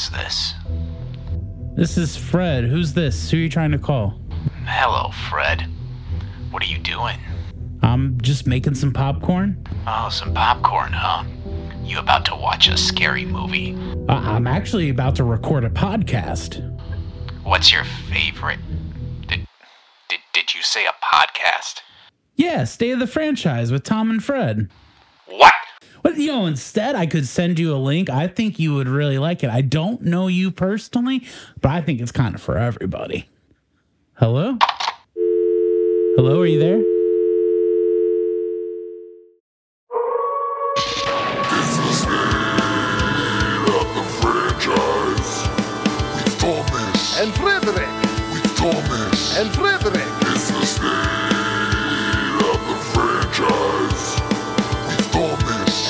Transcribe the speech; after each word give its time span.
is 0.00 0.10
this? 0.10 0.54
This 1.76 1.98
is 1.98 2.16
Fred. 2.16 2.64
Who's 2.64 2.94
this? 2.94 3.30
Who 3.30 3.36
are 3.36 3.40
you 3.40 3.48
trying 3.50 3.72
to 3.72 3.78
call? 3.78 4.18
Hello, 4.64 5.10
Fred. 5.28 5.66
What 6.50 6.62
are 6.62 6.66
you 6.66 6.78
doing? 6.78 7.18
I'm 7.82 8.20
just 8.20 8.46
making 8.46 8.74
some 8.74 8.92
popcorn. 8.92 9.62
Oh, 9.86 10.08
some 10.10 10.32
popcorn, 10.32 10.92
huh? 10.92 11.24
You 11.84 11.98
about 11.98 12.24
to 12.26 12.34
watch 12.34 12.68
a 12.68 12.76
scary 12.76 13.24
movie? 13.24 13.76
I- 14.08 14.36
I'm 14.36 14.46
actually 14.46 14.88
about 14.88 15.16
to 15.16 15.24
record 15.24 15.64
a 15.64 15.70
podcast. 15.70 16.66
What's 17.42 17.72
your 17.72 17.84
favorite? 17.84 18.60
Did, 19.26 19.46
did, 20.08 20.20
did 20.32 20.54
you 20.54 20.62
say 20.62 20.86
a 20.86 20.94
podcast? 21.14 21.80
Yeah, 22.36 22.64
State 22.64 22.92
of 22.92 23.00
the 23.00 23.06
Franchise 23.06 23.70
with 23.70 23.82
Tom 23.82 24.08
and 24.10 24.22
Fred. 24.24 24.70
What? 25.26 25.52
But 26.02 26.16
you 26.16 26.28
know, 26.28 26.46
instead, 26.46 26.94
I 26.94 27.06
could 27.06 27.26
send 27.26 27.58
you 27.58 27.74
a 27.74 27.76
link. 27.76 28.08
I 28.10 28.26
think 28.26 28.58
you 28.58 28.74
would 28.74 28.88
really 28.88 29.18
like 29.18 29.42
it. 29.42 29.50
I 29.50 29.60
don't 29.60 30.02
know 30.02 30.28
you 30.28 30.50
personally, 30.50 31.26
but 31.60 31.70
I 31.70 31.80
think 31.80 32.00
it's 32.00 32.12
kind 32.12 32.34
of 32.34 32.42
for 32.42 32.56
everybody. 32.56 33.28
Hello? 34.14 34.58
Hello, 36.16 36.40
are 36.40 36.46
you 36.46 36.58
there? 36.58 36.82
franchise 44.20 45.48
with 46.14 46.38
Thomas 46.38 47.20
and 47.20 47.32
Frederick 47.34 47.88
with 48.32 48.56
Thomas 48.56 49.38
and 49.38 49.50
Frederick. 49.50 50.09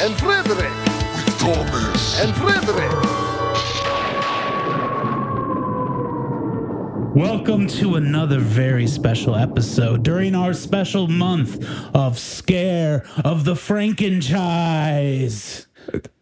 Thomas 0.00 0.02
and 0.02 0.16
Frederick 0.18 0.72
with 1.26 1.38
Thomas 1.38 2.20
and 2.20 2.34
Frederick. 2.36 2.90
Welcome 7.14 7.66
to 7.68 7.96
another 7.96 8.38
very 8.38 8.86
special 8.86 9.36
episode 9.36 10.02
during 10.02 10.34
our 10.34 10.54
special 10.54 11.06
month 11.06 11.62
of 11.94 12.18
Scare 12.18 13.04
of 13.24 13.44
the 13.44 13.54
Frankenchise. 13.54 15.66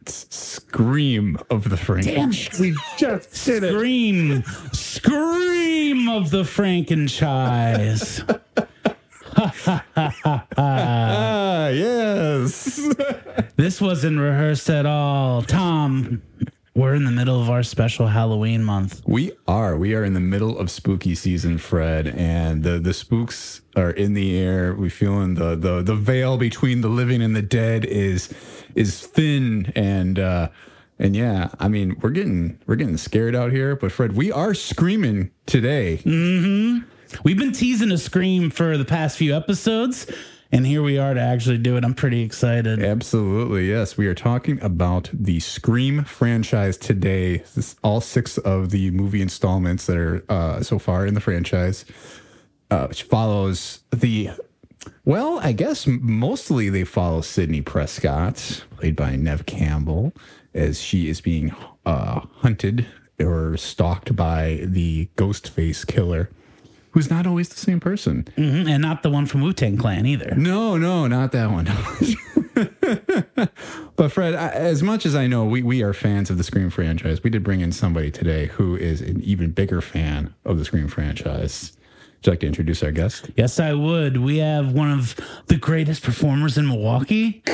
Scream 0.06 1.38
of 1.48 1.62
the 1.64 1.76
Damn 1.76 1.84
Frankenstein. 1.84 2.32
it, 2.32 2.58
we 2.58 2.74
just 2.96 3.46
did 3.46 3.62
it. 3.62 3.72
Scream, 3.74 4.42
scream 4.72 6.08
of 6.08 6.30
the 6.30 6.44
Frankenchise. 6.44 8.24
Ah, 10.56 11.68
yes. 11.72 12.80
This 13.56 13.80
wasn't 13.80 14.18
rehearsed 14.18 14.68
at 14.70 14.84
all. 14.86 15.42
Tom, 15.42 16.22
we're 16.74 16.94
in 16.94 17.04
the 17.04 17.10
middle 17.10 17.40
of 17.40 17.48
our 17.50 17.62
special 17.62 18.08
Halloween 18.08 18.64
month. 18.64 19.02
we 19.06 19.32
are. 19.46 19.76
We 19.76 19.94
are 19.94 20.04
in 20.04 20.14
the 20.14 20.20
middle 20.20 20.58
of 20.58 20.70
spooky 20.70 21.14
season, 21.14 21.58
Fred, 21.58 22.08
and 22.08 22.62
the 22.64 22.78
the 22.80 22.92
spooks 22.94 23.60
are 23.76 23.90
in 23.90 24.14
the 24.14 24.36
air. 24.38 24.74
We 24.74 24.88
feeling 24.88 25.34
the 25.34 25.54
the 25.56 25.82
the 25.82 25.94
veil 25.94 26.36
between 26.36 26.80
the 26.80 26.88
living 26.88 27.22
and 27.22 27.34
the 27.36 27.42
dead 27.42 27.84
is 27.84 28.32
is 28.74 29.06
thin 29.06 29.72
and 29.76 30.18
uh 30.18 30.48
and 31.00 31.14
yeah, 31.14 31.50
I 31.60 31.68
mean, 31.68 31.96
we're 32.00 32.10
getting 32.10 32.58
we're 32.66 32.74
getting 32.76 32.96
scared 32.96 33.34
out 33.36 33.52
here, 33.52 33.76
but 33.76 33.92
Fred, 33.92 34.16
we 34.16 34.32
are 34.32 34.52
screaming 34.54 35.30
today. 35.46 35.96
We've 37.24 37.38
been 37.38 37.52
teasing 37.52 37.90
a 37.90 37.98
scream 37.98 38.50
for 38.50 38.76
the 38.76 38.84
past 38.84 39.16
few 39.16 39.34
episodes, 39.34 40.10
and 40.52 40.66
here 40.66 40.82
we 40.82 40.98
are 40.98 41.14
to 41.14 41.20
actually 41.20 41.58
do 41.58 41.76
it. 41.76 41.84
I'm 41.84 41.94
pretty 41.94 42.22
excited. 42.22 42.82
Absolutely, 42.82 43.68
yes. 43.68 43.96
We 43.96 44.06
are 44.06 44.14
talking 44.14 44.60
about 44.62 45.10
the 45.12 45.40
Scream 45.40 46.04
franchise 46.04 46.76
today. 46.76 47.42
All 47.82 48.00
six 48.00 48.38
of 48.38 48.70
the 48.70 48.90
movie 48.90 49.20
installments 49.22 49.86
that 49.86 49.96
are 49.96 50.24
uh, 50.28 50.62
so 50.62 50.78
far 50.78 51.06
in 51.06 51.14
the 51.14 51.20
franchise, 51.20 51.84
uh, 52.70 52.86
which 52.86 53.02
follows 53.02 53.80
the. 53.90 54.30
Well, 55.04 55.40
I 55.42 55.52
guess 55.52 55.86
mostly 55.86 56.70
they 56.70 56.84
follow 56.84 57.20
Sidney 57.20 57.60
Prescott, 57.60 58.64
played 58.76 58.96
by 58.96 59.16
Neve 59.16 59.44
Campbell, 59.44 60.12
as 60.54 60.80
she 60.80 61.08
is 61.08 61.20
being 61.20 61.54
uh, 61.84 62.20
hunted 62.36 62.86
or 63.20 63.56
stalked 63.56 64.14
by 64.14 64.60
the 64.62 65.08
Ghostface 65.16 65.86
killer, 65.86 66.30
who's 66.92 67.10
not 67.10 67.26
always 67.26 67.48
the 67.48 67.56
same 67.58 67.80
person. 67.80 68.26
Mhm, 68.36 68.68
And 68.68 68.82
not 68.82 69.02
the 69.02 69.10
one 69.10 69.26
from 69.26 69.40
Wu 69.42 69.52
Tang 69.52 69.76
Clan 69.76 70.06
either. 70.06 70.34
No, 70.36 70.76
no, 70.76 71.06
not 71.06 71.32
that 71.32 71.50
one. 71.50 71.68
but 73.96 74.10
Fred, 74.12 74.34
I, 74.34 74.48
as 74.48 74.82
much 74.82 75.06
as 75.06 75.14
I 75.14 75.26
know 75.26 75.44
we, 75.44 75.62
we 75.62 75.82
are 75.82 75.92
fans 75.92 76.30
of 76.30 76.38
the 76.38 76.44
Scream 76.44 76.70
franchise, 76.70 77.22
we 77.22 77.30
did 77.30 77.42
bring 77.44 77.60
in 77.60 77.72
somebody 77.72 78.10
today 78.10 78.46
who 78.46 78.76
is 78.76 79.00
an 79.00 79.20
even 79.22 79.50
bigger 79.50 79.80
fan 79.80 80.34
of 80.44 80.58
the 80.58 80.64
Scream 80.64 80.88
franchise. 80.88 81.76
Would 82.18 82.26
you 82.26 82.32
like 82.32 82.40
to 82.40 82.46
introduce 82.48 82.82
our 82.82 82.90
guest? 82.90 83.30
Yes, 83.36 83.60
I 83.60 83.74
would. 83.74 84.16
We 84.16 84.38
have 84.38 84.72
one 84.72 84.90
of 84.90 85.14
the 85.46 85.54
greatest 85.54 86.02
performers 86.02 86.58
in 86.58 86.66
Milwaukee. 86.66 87.44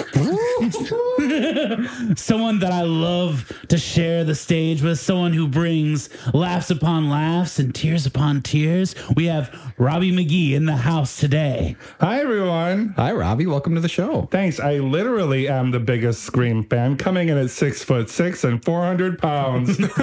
someone 2.17 2.61
that 2.61 2.71
I 2.73 2.81
love 2.81 3.53
to 3.69 3.77
share 3.77 4.25
the 4.25 4.35
stage 4.35 4.81
with, 4.81 4.99
someone 4.99 5.35
who 5.35 5.49
brings 5.49 6.09
laughs 6.33 6.71
upon 6.71 7.11
laughs 7.11 7.59
and 7.59 7.75
tears 7.75 8.07
upon 8.07 8.41
tears. 8.41 8.95
We 9.15 9.27
have 9.27 9.75
Robby 9.77 10.13
McGhee 10.13 10.53
in 10.53 10.65
the 10.65 10.77
house 10.77 11.21
today. 11.21 11.77
Hi, 12.01 12.21
everyone. 12.21 12.95
Hi, 12.97 13.13
Robby. 13.13 13.45
Welcome 13.45 13.75
to 13.75 13.83
the 13.83 13.89
show. 13.89 14.29
Thanks. 14.31 14.61
I 14.61 14.79
literally 14.79 15.47
am 15.47 15.73
the 15.73 15.81
biggest 15.81 16.23
Scream 16.23 16.65
fan, 16.65 16.97
coming 16.97 17.29
in 17.29 17.37
at 17.37 17.51
six 17.51 17.85
foot 17.85 18.09
six 18.09 18.45
and 18.45 18.65
400 18.65 19.19
pounds. 19.19 19.77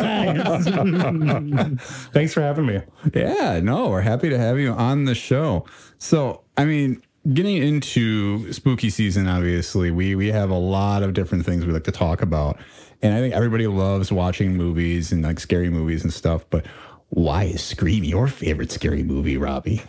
Thanks 2.13 2.35
for 2.35 2.41
having 2.41 2.67
me. 2.67 2.81
Yeah, 3.15 3.59
no, 3.63 3.89
we're 3.89 4.01
happy 4.01 4.29
to 4.29 4.37
have 4.37 4.50
you 4.59 4.71
on 4.71 5.05
the 5.05 5.15
show. 5.15 5.65
So, 5.97 6.41
I 6.57 6.65
mean, 6.65 7.01
getting 7.33 7.57
into 7.57 8.51
spooky 8.53 8.89
season, 8.89 9.27
obviously, 9.27 9.91
we 9.91 10.15
we 10.15 10.27
have 10.31 10.49
a 10.49 10.57
lot 10.57 11.03
of 11.03 11.13
different 11.13 11.45
things 11.45 11.65
we 11.65 11.73
like 11.73 11.83
to 11.85 11.91
talk 11.91 12.21
about, 12.21 12.57
and 13.01 13.13
I 13.13 13.19
think 13.19 13.33
everybody 13.33 13.67
loves 13.67 14.11
watching 14.11 14.55
movies 14.55 15.11
and 15.11 15.23
like 15.23 15.39
scary 15.39 15.69
movies 15.69 16.03
and 16.03 16.13
stuff. 16.13 16.45
But 16.49 16.65
why 17.09 17.43
is 17.43 17.63
Scream 17.63 18.03
your 18.03 18.27
favorite 18.27 18.71
scary 18.71 19.03
movie, 19.03 19.37
Robby? 19.37 19.81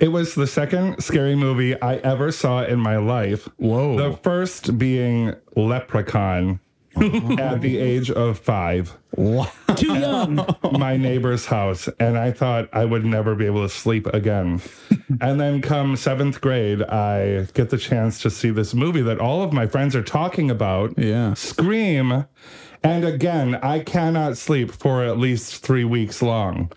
It 0.00 0.08
was 0.08 0.34
the 0.34 0.46
second 0.46 1.02
scary 1.02 1.36
movie 1.36 1.80
I 1.80 1.96
ever 1.96 2.32
saw 2.32 2.64
in 2.64 2.80
my 2.80 2.96
life. 2.96 3.48
Whoa. 3.58 3.96
The 3.96 4.16
first 4.18 4.76
being 4.76 5.34
Leprechaun 5.54 6.58
at 7.38 7.60
the 7.60 7.78
age 7.78 8.10
of 8.10 8.38
five. 8.38 8.96
Too 9.16 9.94
young. 9.94 10.44
my 10.72 10.96
neighbor's 10.96 11.46
house 11.46 11.88
and 11.98 12.18
I 12.18 12.32
thought 12.32 12.68
I 12.72 12.84
would 12.84 13.04
never 13.04 13.34
be 13.34 13.46
able 13.46 13.62
to 13.62 13.68
sleep 13.68 14.06
again. 14.08 14.60
and 15.20 15.40
then 15.40 15.62
come 15.62 15.96
seventh 15.96 16.40
grade, 16.40 16.82
I 16.82 17.46
get 17.54 17.70
the 17.70 17.78
chance 17.78 18.20
to 18.22 18.30
see 18.30 18.50
this 18.50 18.74
movie 18.74 19.02
that 19.02 19.20
all 19.20 19.42
of 19.42 19.52
my 19.52 19.66
friends 19.66 19.94
are 19.96 20.02
talking 20.02 20.50
about. 20.50 20.98
Yeah. 20.98 21.34
Scream. 21.34 22.26
And 22.82 23.04
again, 23.04 23.54
I 23.56 23.80
cannot 23.80 24.36
sleep 24.36 24.70
for 24.70 25.04
at 25.04 25.18
least 25.18 25.62
three 25.62 25.84
weeks 25.84 26.20
long. 26.20 26.70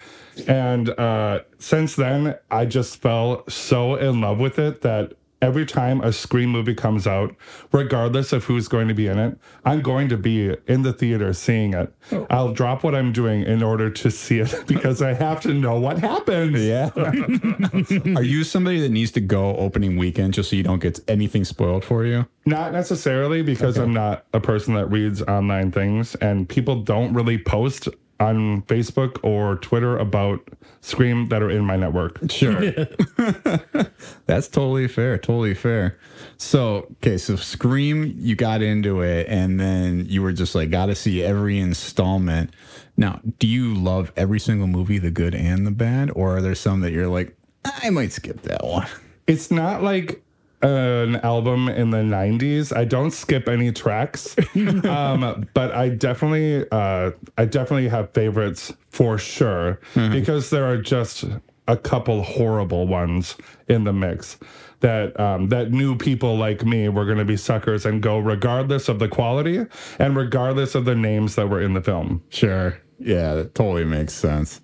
And 0.48 0.90
uh, 0.92 1.42
since 1.60 1.96
then, 1.96 2.36
I 2.50 2.66
just 2.66 3.02
fell 3.02 3.44
so 3.50 3.96
in 3.96 4.22
love 4.22 4.40
with 4.40 4.58
it 4.58 4.82
that 4.82 5.14
every 5.42 5.66
time 5.66 6.02
a 6.02 6.12
Scream 6.12 6.50
movie 6.50 6.74
comes 6.74 7.06
out, 7.06 7.36
regardless 7.72 8.34
of 8.34 8.46
who's 8.46 8.68
going 8.68 8.88
to 8.88 8.94
be 8.94 9.08
in 9.08 9.20
it, 9.20 9.38
I'm 9.66 9.82
going 9.82 10.10
to 10.10 10.18
be 10.18 10.56
in 10.68 10.82
the 10.82 10.94
theater 10.94 11.34
seeing 11.34 11.74
it. 11.74 11.94
Oh. 12.12 12.28
I'll 12.30 12.54
drop 12.54 12.84
what 12.84 12.96
I'm 12.96 13.12
doing 13.12 13.44
in 13.44 13.62
order 13.62 13.90
to 13.90 14.12
see 14.12 14.40
it 14.40 14.64
because 14.68 15.02
I 15.02 15.14
have 15.14 15.42
to 15.42 15.54
know 15.54 15.80
what 15.80 16.00
happens. 16.00 16.62
Yeah. 16.62 16.92
Are 18.16 18.24
you 18.24 18.44
somebody 18.44 18.80
that 18.82 18.90
needs 18.90 19.12
to 19.12 19.22
go 19.22 19.56
opening 19.58 19.98
weekend 19.98 20.34
just 20.34 20.50
so 20.50 20.56
you 20.56 20.64
don't 20.64 20.80
get 20.80 21.00
anything 21.08 21.46
spoiled 21.46 21.84
for 21.86 22.06
you? 22.06 22.26
Not 22.46 22.72
necessarily 22.72 23.42
because 23.42 23.78
I'm 23.78 23.94
not 23.94 24.26
a 24.34 24.40
person 24.40 24.74
that 24.76 24.86
reads 24.88 25.22
online 25.24 25.72
things, 25.72 26.16
and 26.16 26.48
people 26.48 26.82
don't 26.82 27.14
really 27.14 27.38
post 27.38 27.90
on 28.20 28.64
Facebook 28.64 29.20
or 29.24 29.58
Twitter 29.58 29.98
about 29.98 30.48
Scream 30.82 31.28
that 31.30 31.42
are 31.42 31.50
in 31.50 31.66
my 31.66 31.76
network. 31.76 32.20
Sure. 32.30 32.60
That's 34.26 34.48
totally 34.48 34.88
fair. 34.88 35.18
Totally 35.18 35.54
fair. 35.54 36.00
So, 36.38 36.88
okay, 36.98 37.18
so 37.18 37.36
Scream, 37.36 38.14
you 38.18 38.36
got 38.36 38.62
into 38.62 39.02
it 39.02 39.28
and 39.28 39.60
then 39.60 40.06
you 40.08 40.22
were 40.22 40.34
just 40.34 40.56
like, 40.56 40.70
got 40.70 40.88
to 40.88 40.96
see 40.96 41.24
every 41.24 41.60
installment. 41.60 42.52
Now, 42.96 43.20
do 43.40 43.48
you 43.48 43.74
love 43.74 44.12
every 44.16 44.40
single 44.40 44.68
movie, 44.68 44.98
the 44.98 45.12
good 45.12 45.36
and 45.36 45.68
the 45.68 45.72
bad? 45.72 46.12
Or 46.16 46.38
are 46.38 46.42
there 46.42 46.56
some 46.56 46.82
that 46.82 46.92
you're 46.92 47.08
like, 47.08 47.36
I 47.66 47.90
might 47.90 48.12
skip 48.12 48.42
that 48.44 48.64
one? 48.64 48.88
It's 49.28 49.52
not 49.52 49.84
like 49.84 50.24
an 50.62 51.18
album 51.18 51.70
in 51.70 51.92
the 51.92 51.98
90s. 51.98 52.76
I 52.76 52.86
don't 52.86 53.12
skip 53.12 53.48
any 53.48 53.72
tracks. 53.72 54.36
um, 54.86 55.48
but 55.54 55.74
I 55.74 55.90
definitely 55.90 56.66
uh, 56.72 57.12
I 57.38 57.46
definitely 57.46 57.90
have 57.90 58.12
favorites 58.14 58.74
for 58.90 59.18
sure 59.18 59.80
because 59.94 60.50
there 60.50 60.66
are 60.66 60.78
just 60.78 61.26
a 61.68 61.78
couple 61.78 62.24
horrible 62.24 62.88
ones 62.88 63.36
in 63.68 63.84
the 63.84 63.94
mix 63.94 64.38
that 64.80 65.20
um, 65.20 65.50
that 65.50 65.72
new 65.72 65.96
people 65.96 66.38
like 66.38 66.64
me 66.66 66.90
were 66.90 67.06
going 67.06 67.18
to 67.18 67.26
be 67.26 67.38
suckers 67.38 67.86
and 67.86 68.02
go 68.02 68.18
regardless 68.20 68.90
of 68.90 69.00
the 69.00 69.08
quality 69.08 69.66
and 70.00 70.16
regardless 70.16 70.76
of 70.76 70.86
the 70.86 70.96
names 70.96 71.36
that 71.36 71.50
were 71.50 71.62
in 71.62 71.74
the 71.74 71.82
film. 71.82 72.24
Sure. 72.30 72.78
Yeah, 73.00 73.36
that 73.36 73.56
totally 73.56 73.86
makes 73.86 74.14
sense. 74.14 74.62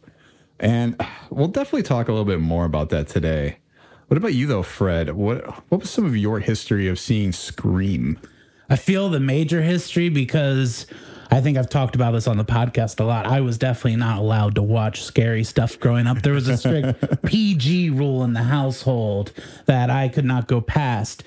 And 0.59 0.99
we'll 1.29 1.47
definitely 1.49 1.83
talk 1.83 2.07
a 2.07 2.11
little 2.11 2.25
bit 2.25 2.39
more 2.39 2.65
about 2.65 2.89
that 2.89 3.07
today. 3.07 3.57
What 4.13 4.19
about 4.19 4.36
you 4.36 4.45
though, 4.45 4.62
Fred? 4.62 5.10
What 5.15 5.44
what 5.69 5.81
was 5.81 5.89
some 5.89 6.06
of 6.06 6.15
your 6.15 6.39
history 6.39 6.88
of 6.88 7.00
seeing 7.00 7.31
Scream? 7.31 8.19
I 8.69 8.75
feel 8.75 9.10
the 9.10 9.19
major 9.19 9.63
history 9.63 10.10
because 10.10 10.86
I 11.31 11.42
think 11.42 11.57
I've 11.57 11.68
talked 11.68 11.95
about 11.95 12.12
this 12.12 12.27
on 12.27 12.38
the 12.38 12.45
podcast 12.45 13.00
a 13.00 13.06
lot. 13.06 13.25
I 13.25 13.42
was 13.42 13.57
definitely 13.57 13.95
not 13.95 14.19
allowed 14.19 14.54
to 14.54 14.62
watch 14.62 15.01
scary 15.01 15.44
stuff 15.44 15.80
growing 15.80 16.06
up. 16.06 16.21
There 16.21 16.33
was 16.33 16.48
a 16.48 16.57
strict 16.57 17.24
PG 17.25 17.89
rule 17.89 18.24
in 18.24 18.33
the 18.33 18.44
household 18.44 19.31
that 19.65 19.89
I 19.89 20.10
could 20.10 20.25
not 20.25 20.48
go 20.48 20.62
past. 20.62 21.24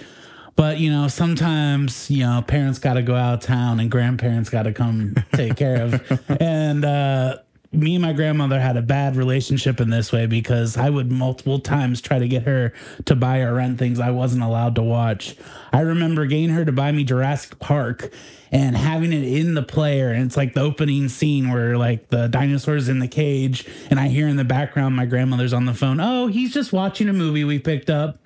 But 0.54 0.78
you 0.78 0.88
know, 0.88 1.08
sometimes 1.08 2.08
you 2.08 2.20
know, 2.20 2.40
parents 2.46 2.78
got 2.78 2.94
to 2.94 3.02
go 3.02 3.16
out 3.16 3.34
of 3.34 3.40
town 3.40 3.80
and 3.80 3.90
grandparents 3.90 4.48
got 4.48 4.62
to 4.62 4.72
come 4.72 5.16
take 5.32 5.56
care 5.56 5.82
of. 5.82 6.22
And 6.40 6.84
uh, 6.84 7.38
me 7.72 7.94
and 7.94 8.02
my 8.02 8.12
grandmother 8.12 8.60
had 8.60 8.76
a 8.76 8.82
bad 8.82 9.16
relationship 9.16 9.80
in 9.80 9.90
this 9.90 10.12
way 10.12 10.26
because 10.26 10.76
I 10.76 10.90
would 10.90 11.10
multiple 11.10 11.58
times 11.58 12.00
try 12.00 12.18
to 12.18 12.28
get 12.28 12.44
her 12.44 12.72
to 13.04 13.14
buy 13.14 13.40
or 13.40 13.54
rent 13.54 13.78
things 13.78 14.00
I 14.00 14.10
wasn't 14.10 14.42
allowed 14.42 14.74
to 14.76 14.82
watch. 14.82 15.36
I 15.72 15.80
remember 15.80 16.26
getting 16.26 16.50
her 16.50 16.64
to 16.64 16.72
buy 16.72 16.92
me 16.92 17.04
Jurassic 17.04 17.58
Park 17.58 18.12
and 18.52 18.76
having 18.76 19.12
it 19.12 19.24
in 19.24 19.54
the 19.54 19.62
player 19.62 20.10
and 20.10 20.24
it's 20.24 20.36
like 20.36 20.54
the 20.54 20.60
opening 20.60 21.08
scene 21.08 21.50
where 21.50 21.76
like 21.76 22.08
the 22.08 22.28
dinosaurs 22.28 22.88
in 22.88 23.00
the 23.00 23.08
cage 23.08 23.68
and 23.90 23.98
I 23.98 24.08
hear 24.08 24.28
in 24.28 24.36
the 24.36 24.44
background 24.44 24.94
my 24.94 25.06
grandmother's 25.06 25.52
on 25.52 25.64
the 25.66 25.74
phone, 25.74 26.00
"Oh, 26.00 26.28
he's 26.28 26.54
just 26.54 26.72
watching 26.72 27.08
a 27.08 27.12
movie 27.12 27.44
we 27.44 27.58
picked 27.58 27.90
up." 27.90 28.18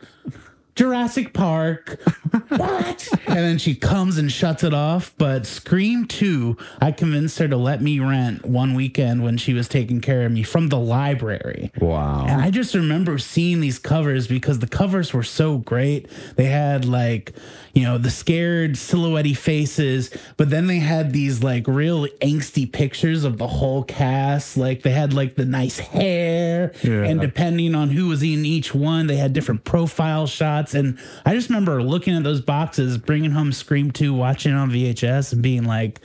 Jurassic 0.80 1.34
Park. 1.34 2.00
what? 2.48 3.06
and 3.26 3.36
then 3.36 3.58
she 3.58 3.74
comes 3.74 4.16
and 4.16 4.32
shuts 4.32 4.64
it 4.64 4.72
off. 4.72 5.12
But 5.18 5.44
Scream 5.44 6.06
2, 6.06 6.56
I 6.80 6.90
convinced 6.90 7.38
her 7.38 7.46
to 7.48 7.56
let 7.58 7.82
me 7.82 8.00
rent 8.00 8.46
one 8.46 8.72
weekend 8.72 9.22
when 9.22 9.36
she 9.36 9.52
was 9.52 9.68
taking 9.68 10.00
care 10.00 10.24
of 10.24 10.32
me 10.32 10.42
from 10.42 10.68
the 10.68 10.78
library. 10.78 11.70
Wow. 11.78 12.24
And 12.26 12.40
I 12.40 12.50
just 12.50 12.74
remember 12.74 13.18
seeing 13.18 13.60
these 13.60 13.78
covers 13.78 14.26
because 14.26 14.60
the 14.60 14.66
covers 14.66 15.12
were 15.12 15.22
so 15.22 15.58
great. 15.58 16.08
They 16.36 16.46
had 16.46 16.86
like, 16.86 17.34
you 17.74 17.82
know, 17.82 17.98
the 17.98 18.10
scared 18.10 18.76
silhouette 18.76 19.36
faces, 19.36 20.10
but 20.36 20.50
then 20.50 20.66
they 20.66 20.78
had 20.78 21.12
these 21.12 21.42
like 21.42 21.66
real 21.68 22.06
angsty 22.20 22.70
pictures 22.70 23.24
of 23.24 23.38
the 23.38 23.46
whole 23.46 23.84
cast. 23.84 24.56
Like 24.56 24.82
they 24.82 24.90
had 24.90 25.12
like 25.12 25.36
the 25.36 25.44
nice 25.44 25.78
hair, 25.78 26.72
Yeah. 26.82 27.04
and 27.04 27.20
depending 27.20 27.74
on 27.74 27.90
who 27.90 28.08
was 28.08 28.22
in 28.22 28.44
each 28.44 28.74
one, 28.74 29.06
they 29.06 29.16
had 29.16 29.32
different 29.32 29.64
profile 29.64 30.26
shots. 30.26 30.74
And 30.74 30.98
I 31.24 31.34
just 31.34 31.48
remember 31.48 31.82
looking 31.82 32.16
at 32.16 32.22
those 32.24 32.40
boxes, 32.40 32.98
bringing 32.98 33.30
home 33.30 33.52
Scream 33.52 33.90
2, 33.90 34.12
watching 34.14 34.52
it 34.52 34.56
on 34.56 34.70
VHS, 34.70 35.32
and 35.32 35.42
being 35.42 35.64
like, 35.64 36.00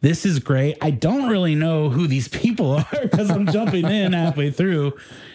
this 0.00 0.24
is 0.24 0.38
great. 0.38 0.76
I 0.80 0.90
don't 0.92 1.28
really 1.28 1.56
know 1.56 1.90
who 1.90 2.06
these 2.06 2.28
people 2.28 2.72
are 2.72 2.86
because 3.02 3.30
I'm 3.30 3.46
jumping 3.46 3.84
in 3.84 4.12
halfway 4.12 4.50
through. 4.50 4.92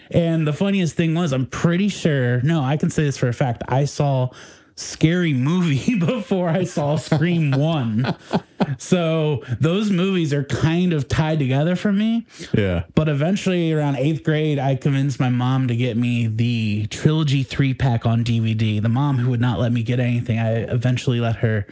And 0.10 0.48
the 0.48 0.54
funniest 0.54 0.96
thing 0.96 1.14
was, 1.16 1.34
I'm 1.34 1.46
pretty 1.48 1.90
sure, 1.90 2.42
no, 2.44 2.62
I 2.64 2.78
can 2.78 2.90
say 2.90 3.04
this 3.04 3.18
for 3.18 3.28
a 3.28 3.34
fact. 3.34 3.64
I 3.68 3.86
saw 3.86 4.30
Scary 4.76 5.34
Movie 5.34 5.96
before 6.00 6.50
I 6.50 6.64
saw 6.64 6.96
Scream 6.96 7.52
1. 7.58 8.16
So 8.78 9.44
those 9.60 9.92
movies 9.92 10.34
are 10.34 10.44
kind 10.44 10.94
of 10.94 11.08
tied 11.08 11.40
together 11.40 11.76
for 11.76 11.92
me. 11.92 12.26
yeah. 12.54 12.84
But 12.96 13.10
eventually, 13.10 13.72
around 13.74 13.98
eighth 13.98 14.24
grade, 14.24 14.60
I 14.60 14.76
convinced 14.76 15.20
my 15.20 15.30
mom 15.30 15.68
to 15.68 15.76
get 15.76 15.98
me 15.98 16.28
the 16.28 16.88
trilogy 16.88 17.44
three 17.44 17.74
pack 17.74 18.06
on 18.06 18.24
DVD. 18.24 18.82
The 18.82 18.90
mom 18.90 19.18
who 19.18 19.30
would 19.32 19.42
not 19.42 19.60
let 19.60 19.72
me 19.72 19.84
get 19.84 20.00
anything, 20.00 20.40
I 20.40 20.54
eventually 20.62 21.20
let 21.20 21.38
her, 21.38 21.68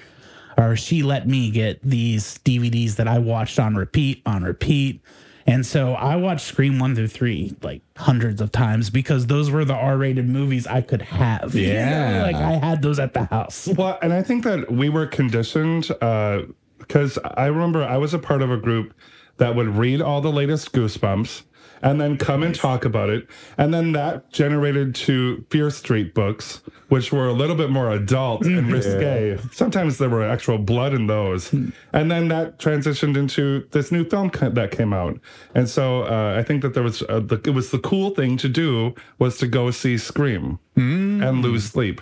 or 0.57 0.75
she 0.75 1.01
let 1.01 1.27
me 1.27 1.49
get 1.49 1.81
these 1.81 2.37
DVDs 2.39 2.95
that 2.97 3.07
I 3.07 3.19
watched 3.19 3.59
on 3.59 3.75
repeat, 3.75 4.21
on 4.25 4.43
repeat. 4.43 5.01
And 5.47 5.65
so 5.65 5.93
I 5.93 6.15
watched 6.15 6.45
Scream 6.45 6.79
one 6.79 6.95
through 6.95 7.07
three 7.07 7.55
like 7.61 7.81
hundreds 7.97 8.41
of 8.41 8.51
times 8.51 8.89
because 8.89 9.27
those 9.27 9.49
were 9.49 9.65
the 9.65 9.73
R 9.73 9.97
rated 9.97 10.27
movies 10.29 10.67
I 10.67 10.81
could 10.81 11.01
have. 11.01 11.55
You 11.55 11.67
know, 11.67 11.73
Yeah. 11.73 12.23
Like 12.23 12.35
I 12.35 12.51
had 12.53 12.81
those 12.81 12.99
at 12.99 13.13
the 13.13 13.25
house. 13.25 13.67
Well, 13.67 13.97
and 14.01 14.13
I 14.13 14.21
think 14.21 14.43
that 14.43 14.71
we 14.71 14.89
were 14.89 15.07
conditioned 15.07 15.89
uh, 16.01 16.43
because 16.77 17.17
I 17.23 17.47
remember 17.47 17.83
I 17.83 17.97
was 17.97 18.13
a 18.13 18.19
part 18.19 18.41
of 18.41 18.51
a 18.51 18.57
group 18.57 18.93
that 19.37 19.55
would 19.55 19.69
read 19.69 20.01
all 20.01 20.21
the 20.21 20.31
latest 20.31 20.71
Goosebumps 20.73 21.43
and 21.81 21.99
then 21.99 22.17
come 22.17 22.43
and 22.43 22.53
talk 22.53 22.85
about 22.85 23.09
it. 23.09 23.27
And 23.57 23.73
then 23.73 23.91
that 23.93 24.31
generated 24.31 24.95
to 24.95 25.45
Fear 25.49 25.69
Street 25.71 26.13
books, 26.13 26.61
which 26.89 27.11
were 27.11 27.27
a 27.27 27.33
little 27.33 27.55
bit 27.55 27.69
more 27.69 27.91
adult 27.91 28.45
and 28.45 28.71
risque. 28.71 29.37
Sometimes 29.51 29.97
there 29.97 30.09
were 30.09 30.23
actual 30.27 30.57
blood 30.57 30.93
in 30.93 31.07
those. 31.07 31.51
And 31.93 32.11
then 32.11 32.27
that 32.29 32.59
transitioned 32.59 33.17
into 33.17 33.67
this 33.71 33.91
new 33.91 34.07
film 34.07 34.31
that 34.41 34.71
came 34.71 34.93
out. 34.93 35.19
And 35.55 35.67
so 35.69 36.03
uh, 36.03 36.35
I 36.37 36.43
think 36.43 36.61
that 36.61 36.73
there 36.73 36.83
was, 36.83 37.01
uh, 37.03 37.19
the, 37.19 37.41
it 37.45 37.53
was 37.53 37.71
the 37.71 37.79
cool 37.79 38.11
thing 38.11 38.37
to 38.37 38.49
do 38.49 38.93
was 39.19 39.37
to 39.39 39.47
go 39.47 39.71
see 39.71 39.97
Scream 39.97 40.59
and 41.21 41.41
lose 41.41 41.65
sleep. 41.65 42.01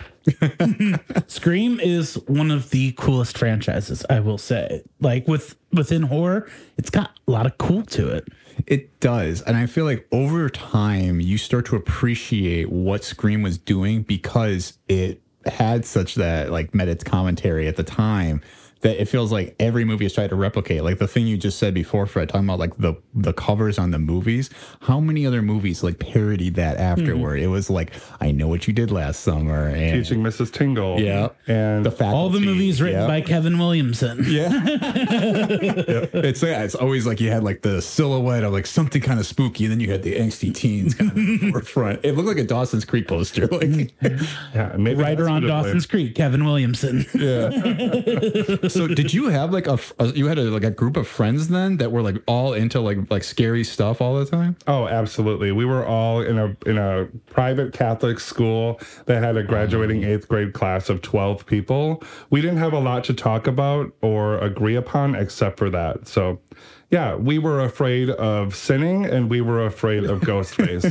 Scream 1.27 1.79
is 1.79 2.15
one 2.27 2.51
of 2.51 2.69
the 2.69 2.93
coolest 2.93 3.37
franchises, 3.37 4.05
I 4.09 4.19
will 4.19 4.37
say. 4.37 4.83
Like 4.99 5.27
with 5.27 5.55
within 5.71 6.03
horror, 6.03 6.49
it's 6.77 6.89
got 6.89 7.11
a 7.27 7.31
lot 7.31 7.45
of 7.45 7.57
cool 7.57 7.83
to 7.83 8.09
it. 8.09 8.27
It 8.67 8.99
does. 8.99 9.41
And 9.43 9.55
I 9.55 9.65
feel 9.65 9.85
like 9.85 10.07
over 10.11 10.49
time, 10.49 11.19
you 11.21 11.37
start 11.37 11.65
to 11.67 11.75
appreciate 11.75 12.69
what 12.69 13.03
Scream 13.03 13.41
was 13.41 13.57
doing 13.57 14.03
because 14.03 14.77
it 14.87 15.21
had 15.45 15.85
such 15.85 16.15
that 16.15 16.51
like 16.51 16.75
meta 16.75 16.95
commentary 16.95 17.67
at 17.67 17.75
the 17.75 17.83
time 17.83 18.41
that 18.81 19.01
it 19.01 19.05
feels 19.05 19.31
like 19.31 19.55
every 19.59 19.83
movie 19.83 20.05
is 20.05 20.13
trying 20.13 20.29
to 20.29 20.35
replicate. 20.35 20.83
Like 20.83 20.99
the 20.99 21.07
thing 21.07 21.27
you 21.27 21.37
just 21.37 21.59
said 21.59 21.73
before, 21.73 22.05
Fred, 22.05 22.29
talking 22.29 22.47
about 22.47 22.59
like 22.59 22.77
the 22.77 22.95
the 23.13 23.33
covers 23.33 23.77
on 23.77 23.91
the 23.91 23.99
movies. 23.99 24.49
How 24.81 24.99
many 24.99 25.25
other 25.25 25.41
movies 25.41 25.83
like 25.83 25.99
parodied 25.99 26.55
that 26.55 26.77
afterward? 26.77 27.37
Mm-hmm. 27.37 27.45
It 27.45 27.47
was 27.47 27.69
like, 27.69 27.93
I 28.21 28.31
know 28.31 28.47
what 28.47 28.67
you 28.67 28.73
did 28.73 28.91
last 28.91 29.21
summer. 29.21 29.67
And 29.67 30.03
Teaching 30.03 30.23
Mrs. 30.23 30.51
Tingle. 30.51 30.99
Yeah. 30.99 31.29
And 31.47 31.85
the 31.85 31.91
faculty. 31.91 32.15
All 32.15 32.29
the 32.29 32.39
movies 32.39 32.81
written 32.81 33.01
yeah. 33.01 33.07
by 33.07 33.21
Kevin 33.21 33.57
Williamson. 33.57 34.25
Yeah. 34.29 34.49
It's 36.29 36.43
yeah, 36.43 36.63
it's 36.63 36.75
always 36.75 37.07
like 37.07 37.19
you 37.19 37.31
had 37.31 37.43
like 37.43 37.61
the 37.61 37.81
silhouette 37.81 38.43
of 38.43 38.53
like 38.53 38.67
something 38.67 39.01
kind 39.01 39.19
of 39.19 39.25
spooky, 39.25 39.65
and 39.65 39.71
then 39.71 39.79
you 39.79 39.91
had 39.91 40.03
the 40.03 40.15
angsty 40.15 40.53
teens 40.53 40.93
kind 40.93 41.11
of 41.11 41.51
forefront. 41.51 41.99
It 42.03 42.13
looked 42.13 42.27
like 42.27 42.37
a 42.37 42.43
Dawson's 42.43 42.85
Creek 42.85 43.07
poster. 43.07 43.47
Like 43.47 43.93
yeah, 44.53 44.75
maybe 44.77 45.01
Writer 45.01 45.27
on 45.27 45.43
Dawson's 45.43 45.85
Creek, 45.85 46.15
Kevin 46.15 46.45
Williamson. 46.45 47.05
So 48.69 48.87
did 48.87 49.13
you 49.13 49.27
have 49.27 49.51
like 49.51 49.67
a 49.67 49.77
you 50.15 50.27
had 50.27 50.37
a, 50.39 50.43
like 50.43 50.63
a 50.63 50.71
group 50.71 50.97
of 50.97 51.07
friends 51.07 51.49
then 51.49 51.77
that 51.77 51.91
were 51.91 52.01
like 52.01 52.17
all 52.27 52.53
into 52.53 52.79
like 52.79 52.97
like 53.09 53.23
scary 53.23 53.63
stuff 53.63 54.01
all 54.01 54.17
the 54.17 54.25
time? 54.25 54.55
Oh, 54.67 54.87
absolutely. 54.87 55.51
We 55.51 55.65
were 55.65 55.85
all 55.85 56.21
in 56.21 56.37
a 56.37 56.55
in 56.65 56.77
a 56.77 57.07
private 57.29 57.73
Catholic 57.73 58.19
school 58.19 58.79
that 59.05 59.21
had 59.21 59.35
a 59.37 59.43
graduating 59.43 60.03
eighth 60.03 60.27
grade 60.27 60.53
class 60.53 60.89
of 60.89 61.01
twelve 61.01 61.45
people. 61.45 62.03
We 62.29 62.41
didn't 62.41 62.57
have 62.57 62.73
a 62.73 62.79
lot 62.79 63.03
to 63.05 63.13
talk 63.13 63.47
about 63.47 63.91
or 64.01 64.37
agree 64.39 64.75
upon 64.75 65.15
except 65.15 65.57
for 65.57 65.69
that. 65.71 66.07
So, 66.07 66.39
yeah, 66.91 67.15
we 67.15 67.39
were 67.39 67.59
afraid 67.61 68.09
of 68.09 68.55
sinning 68.55 69.05
and 69.05 69.29
we 69.29 69.41
were 69.41 69.65
afraid 69.65 70.03
of 70.05 70.21
Ghostface. 70.21 70.85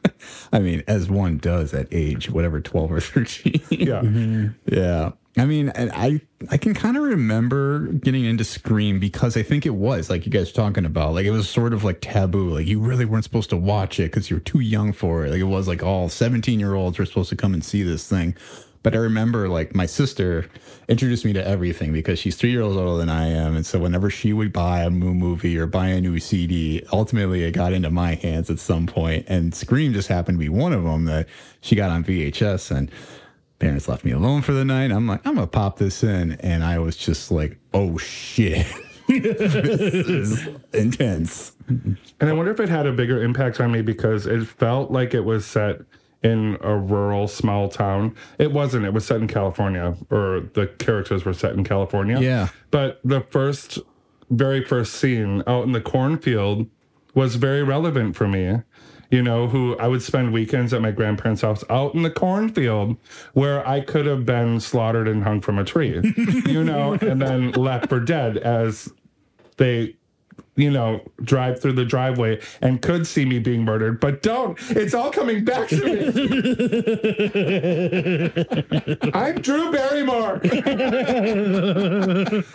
I 0.52 0.58
mean, 0.58 0.82
as 0.86 1.08
one 1.08 1.38
does 1.38 1.72
at 1.72 1.88
age 1.90 2.30
whatever 2.30 2.60
twelve 2.60 2.92
or 2.92 3.00
thirteen. 3.00 3.60
yeah. 3.70 4.02
Yeah. 4.66 5.12
I 5.36 5.44
mean, 5.44 5.72
I 5.76 6.20
I 6.50 6.56
can 6.56 6.74
kind 6.74 6.96
of 6.96 7.04
remember 7.04 7.86
getting 7.92 8.24
into 8.24 8.42
Scream 8.42 8.98
because 8.98 9.36
I 9.36 9.42
think 9.42 9.64
it 9.64 9.74
was 9.74 10.10
like 10.10 10.26
you 10.26 10.32
guys 10.32 10.52
talking 10.52 10.84
about, 10.84 11.14
like 11.14 11.24
it 11.24 11.30
was 11.30 11.48
sort 11.48 11.72
of 11.72 11.84
like 11.84 12.00
taboo. 12.00 12.54
Like 12.54 12.66
you 12.66 12.80
really 12.80 13.04
weren't 13.04 13.24
supposed 13.24 13.50
to 13.50 13.56
watch 13.56 14.00
it 14.00 14.10
because 14.10 14.28
you 14.28 14.36
were 14.36 14.40
too 14.40 14.60
young 14.60 14.92
for 14.92 15.24
it. 15.24 15.30
Like 15.30 15.40
it 15.40 15.44
was 15.44 15.68
like 15.68 15.82
all 15.82 16.08
17 16.08 16.58
year 16.58 16.74
olds 16.74 16.98
were 16.98 17.06
supposed 17.06 17.30
to 17.30 17.36
come 17.36 17.54
and 17.54 17.64
see 17.64 17.82
this 17.84 18.08
thing. 18.08 18.34
But 18.82 18.94
I 18.94 18.98
remember 18.98 19.48
like 19.48 19.74
my 19.74 19.86
sister 19.86 20.48
introduced 20.88 21.24
me 21.24 21.32
to 21.34 21.46
everything 21.46 21.92
because 21.92 22.18
she's 22.18 22.34
three 22.34 22.50
years 22.50 22.64
older 22.64 22.96
than 22.96 23.10
I 23.10 23.26
am. 23.26 23.54
And 23.54 23.64
so 23.66 23.78
whenever 23.78 24.08
she 24.08 24.32
would 24.32 24.52
buy 24.52 24.80
a 24.80 24.90
new 24.90 25.12
movie 25.12 25.58
or 25.58 25.66
buy 25.66 25.88
a 25.88 26.00
new 26.00 26.18
CD, 26.18 26.82
ultimately 26.92 27.44
it 27.44 27.52
got 27.52 27.74
into 27.74 27.90
my 27.90 28.14
hands 28.14 28.48
at 28.48 28.58
some. 28.58 28.88
And 28.96 29.54
Scream 29.54 29.92
just 29.92 30.08
happened 30.08 30.38
to 30.38 30.40
be 30.40 30.48
one 30.48 30.72
of 30.72 30.82
them 30.82 31.04
that 31.04 31.28
she 31.60 31.76
got 31.76 31.90
on 31.90 32.02
VHS. 32.02 32.74
And 32.74 32.90
parents 33.60 33.86
left 33.88 34.04
me 34.04 34.10
alone 34.10 34.42
for 34.42 34.52
the 34.52 34.64
night. 34.64 34.90
I'm 34.90 35.06
like, 35.06 35.24
I'm 35.24 35.36
gonna 35.36 35.46
pop 35.46 35.78
this 35.78 36.02
in, 36.02 36.32
and 36.32 36.64
I 36.64 36.80
was 36.80 36.96
just 36.96 37.30
like, 37.30 37.58
oh 37.72 37.96
shit, 37.98 38.66
this 39.08 39.54
is 39.54 40.48
intense. 40.72 41.52
And 41.68 41.96
I 42.20 42.32
wonder 42.32 42.50
if 42.50 42.58
it 42.58 42.68
had 42.68 42.86
a 42.86 42.92
bigger 42.92 43.22
impact 43.22 43.60
on 43.60 43.70
me 43.70 43.82
because 43.82 44.26
it 44.26 44.44
felt 44.46 44.90
like 44.90 45.14
it 45.14 45.20
was 45.20 45.46
set 45.46 45.82
in 46.22 46.58
a 46.60 46.76
rural 46.76 47.28
small 47.28 47.68
town. 47.68 48.16
It 48.38 48.52
wasn't. 48.52 48.84
It 48.84 48.92
was 48.92 49.06
set 49.06 49.20
in 49.20 49.28
California, 49.28 49.96
or 50.10 50.48
the 50.54 50.66
characters 50.78 51.24
were 51.24 51.34
set 51.34 51.54
in 51.54 51.62
California. 51.62 52.20
Yeah. 52.20 52.48
But 52.70 53.00
the 53.04 53.20
first, 53.20 53.78
very 54.30 54.64
first 54.64 54.94
scene 54.94 55.42
out 55.46 55.64
in 55.64 55.72
the 55.72 55.80
cornfield 55.80 56.68
was 57.14 57.36
very 57.36 57.62
relevant 57.62 58.16
for 58.16 58.28
me. 58.28 58.62
You 59.10 59.22
know, 59.22 59.48
who 59.48 59.76
I 59.78 59.88
would 59.88 60.02
spend 60.02 60.32
weekends 60.32 60.72
at 60.72 60.80
my 60.80 60.92
grandparents' 60.92 61.42
house 61.42 61.64
out 61.68 61.94
in 61.94 62.02
the 62.02 62.10
cornfield 62.10 62.96
where 63.32 63.66
I 63.66 63.80
could 63.80 64.06
have 64.06 64.24
been 64.24 64.60
slaughtered 64.60 65.08
and 65.08 65.24
hung 65.24 65.40
from 65.40 65.58
a 65.58 65.64
tree, 65.64 66.00
you 66.46 66.64
know, 66.64 66.94
and 66.94 67.20
then 67.20 67.52
left 67.52 67.88
for 67.88 68.00
dead 68.00 68.38
as 68.38 68.92
they 69.56 69.96
you 70.56 70.70
know, 70.70 71.00
drive 71.22 71.60
through 71.60 71.72
the 71.72 71.84
driveway 71.84 72.40
and 72.60 72.82
could 72.82 73.06
see 73.06 73.24
me 73.24 73.38
being 73.38 73.64
murdered, 73.64 73.98
but 74.00 74.20
don't. 74.22 74.58
It's 74.70 74.92
all 74.94 75.10
coming 75.10 75.44
back 75.44 75.68
to 75.68 75.76
me. 75.76 75.92
I'm 79.14 79.40
Drew 79.40 79.72
Barrymore. 79.72 80.42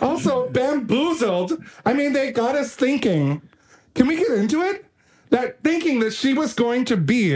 also, 0.00 0.48
bamboozled. 0.50 1.60
I 1.84 1.92
mean, 1.94 2.12
they 2.12 2.30
got 2.30 2.54
us 2.54 2.76
thinking. 2.76 3.42
Can 3.94 4.06
we 4.06 4.16
get 4.16 4.30
into 4.30 4.62
it? 4.62 4.85
That 5.30 5.62
thinking 5.62 6.00
that 6.00 6.12
she 6.12 6.34
was 6.34 6.54
going 6.54 6.84
to 6.86 6.96
be 6.96 7.34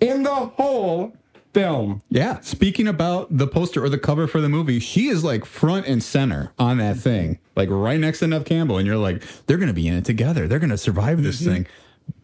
in 0.00 0.22
the 0.22 0.34
whole 0.34 1.14
film. 1.56 2.02
Yeah. 2.10 2.40
Speaking 2.40 2.86
about 2.86 3.34
the 3.36 3.46
poster 3.46 3.82
or 3.82 3.88
the 3.88 3.98
cover 3.98 4.26
for 4.26 4.42
the 4.42 4.48
movie, 4.48 4.78
she 4.78 5.08
is 5.08 5.24
like 5.24 5.46
front 5.46 5.86
and 5.86 6.02
center 6.02 6.52
on 6.58 6.76
that 6.78 6.98
thing, 6.98 7.38
like 7.56 7.70
right 7.70 7.98
next 7.98 8.18
to 8.18 8.26
Neve 8.26 8.44
Campbell. 8.44 8.76
And 8.76 8.86
you're 8.86 8.98
like, 8.98 9.22
they're 9.46 9.56
going 9.56 9.68
to 9.68 9.74
be 9.74 9.88
in 9.88 9.94
it 9.94 10.04
together. 10.04 10.46
They're 10.46 10.58
going 10.58 10.70
to 10.70 10.78
survive 10.78 11.22
this 11.22 11.40
mm-hmm. 11.40 11.52
thing. 11.52 11.66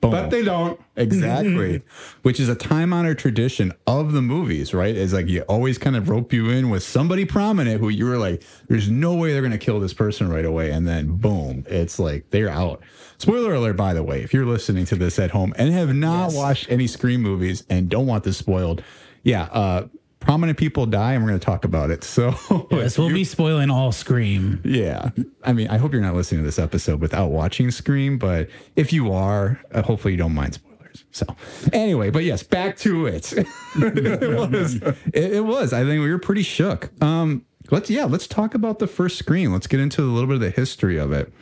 Boom. 0.00 0.10
But 0.10 0.30
they 0.30 0.42
don't. 0.42 0.80
Exactly. 0.96 1.78
Mm-hmm. 1.78 2.18
Which 2.22 2.38
is 2.38 2.48
a 2.48 2.54
time 2.54 2.92
honored 2.92 3.18
tradition 3.18 3.72
of 3.86 4.12
the 4.12 4.22
movies, 4.22 4.74
right? 4.74 4.94
Is 4.94 5.12
like 5.12 5.28
you 5.28 5.42
always 5.42 5.78
kind 5.78 5.96
of 5.96 6.08
rope 6.08 6.32
you 6.32 6.50
in 6.50 6.70
with 6.70 6.82
somebody 6.82 7.24
prominent 7.24 7.80
who 7.80 7.88
you 7.88 8.04
were 8.04 8.18
like, 8.18 8.42
there's 8.68 8.90
no 8.90 9.14
way 9.14 9.32
they're 9.32 9.40
going 9.40 9.52
to 9.52 9.58
kill 9.58 9.80
this 9.80 9.94
person 9.94 10.28
right 10.28 10.44
away. 10.44 10.70
And 10.70 10.86
then 10.86 11.16
boom, 11.16 11.64
it's 11.68 11.98
like 11.98 12.30
they're 12.30 12.48
out. 12.50 12.82
Spoiler 13.22 13.54
alert, 13.54 13.76
by 13.76 13.94
the 13.94 14.02
way, 14.02 14.22
if 14.22 14.34
you're 14.34 14.44
listening 14.44 14.84
to 14.86 14.96
this 14.96 15.16
at 15.20 15.30
home 15.30 15.54
and 15.56 15.72
have 15.72 15.94
not 15.94 16.32
watched 16.32 16.68
any 16.68 16.88
Scream 16.88 17.22
movies 17.22 17.62
and 17.70 17.88
don't 17.88 18.08
want 18.08 18.24
this 18.24 18.36
spoiled, 18.36 18.82
yeah, 19.22 19.44
uh, 19.44 19.86
prominent 20.18 20.58
people 20.58 20.86
die 20.86 21.12
and 21.12 21.22
we're 21.22 21.30
going 21.30 21.38
to 21.38 21.46
talk 21.46 21.64
about 21.64 21.92
it. 21.92 22.02
So, 22.12 22.34
Yes, 22.72 22.98
we'll 22.98 23.10
be 23.10 23.22
spoiling 23.22 23.70
all 23.70 23.92
Scream. 23.92 24.60
yeah. 24.64 25.10
I 25.44 25.52
mean, 25.52 25.68
I 25.68 25.76
hope 25.78 25.92
you're 25.92 26.02
not 26.02 26.16
listening 26.16 26.40
to 26.40 26.44
this 26.44 26.58
episode 26.58 27.00
without 27.00 27.28
watching 27.28 27.70
Scream, 27.70 28.18
but 28.18 28.48
if 28.74 28.92
you 28.92 29.12
are, 29.12 29.60
uh, 29.72 29.82
hopefully 29.82 30.14
you 30.14 30.18
don't 30.18 30.34
mind 30.34 30.54
spoilers. 30.54 31.04
So, 31.12 31.24
anyway, 31.72 32.10
but 32.10 32.24
yes, 32.24 32.42
back 32.42 32.76
to 32.78 33.06
it. 33.06 33.32
it 33.76 34.36
was. 34.36 34.74
It, 35.14 35.32
it 35.34 35.44
was. 35.44 35.72
I 35.72 35.84
think 35.84 36.02
we 36.02 36.10
were 36.10 36.18
pretty 36.18 36.42
shook. 36.42 36.90
Um, 37.00 37.46
let's 37.70 37.88
yeah, 37.88 38.04
let's 38.04 38.26
talk 38.26 38.54
about 38.56 38.80
the 38.80 38.88
first 38.88 39.16
Scream. 39.16 39.52
Let's 39.52 39.68
get 39.68 39.78
into 39.78 40.02
a 40.02 40.10
little 40.10 40.26
bit 40.26 40.34
of 40.34 40.40
the 40.40 40.50
history 40.50 40.98
of 40.98 41.12
it. 41.12 41.32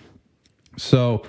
So, 0.76 1.22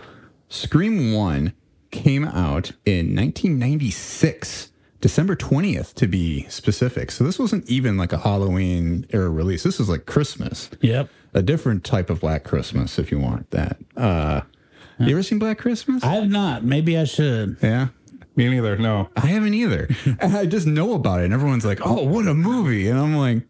Scream 0.51 1.13
One 1.13 1.53
came 1.91 2.25
out 2.25 2.71
in 2.85 3.15
1996. 3.15 4.67
December 4.99 5.35
20th 5.35 5.93
to 5.95 6.07
be 6.07 6.43
specific. 6.49 7.09
So 7.09 7.23
this 7.23 7.39
wasn't 7.39 7.67
even 7.67 7.97
like 7.97 8.13
a 8.13 8.19
Halloween 8.19 9.07
era 9.11 9.29
release. 9.29 9.63
This 9.63 9.79
was 9.79 9.89
like 9.89 10.05
Christmas 10.05 10.69
Yep. 10.81 11.09
a 11.33 11.41
different 11.41 11.83
type 11.83 12.09
of 12.11 12.19
Black 12.19 12.43
Christmas 12.43 12.99
if 12.99 13.11
you 13.11 13.17
want 13.17 13.49
that. 13.51 13.77
Uh, 13.97 14.41
you 14.99 15.11
ever 15.13 15.23
seen 15.23 15.39
Black 15.39 15.57
Christmas? 15.57 16.03
I 16.03 16.15
have 16.15 16.29
not. 16.29 16.63
Maybe 16.63 16.97
I 16.97 17.05
should. 17.05 17.57
yeah. 17.63 17.87
Me 18.35 18.47
neither. 18.49 18.77
No. 18.77 19.09
I 19.15 19.21
haven't 19.27 19.53
either. 19.55 19.89
and 20.19 20.37
I 20.37 20.45
just 20.45 20.67
know 20.67 20.93
about 20.93 21.21
it. 21.21 21.25
And 21.25 21.33
everyone's 21.33 21.65
like, 21.65 21.79
oh, 21.85 22.03
what 22.03 22.27
a 22.27 22.33
movie. 22.35 22.87
And 22.89 22.99
I'm 22.99 23.15
like, 23.15 23.41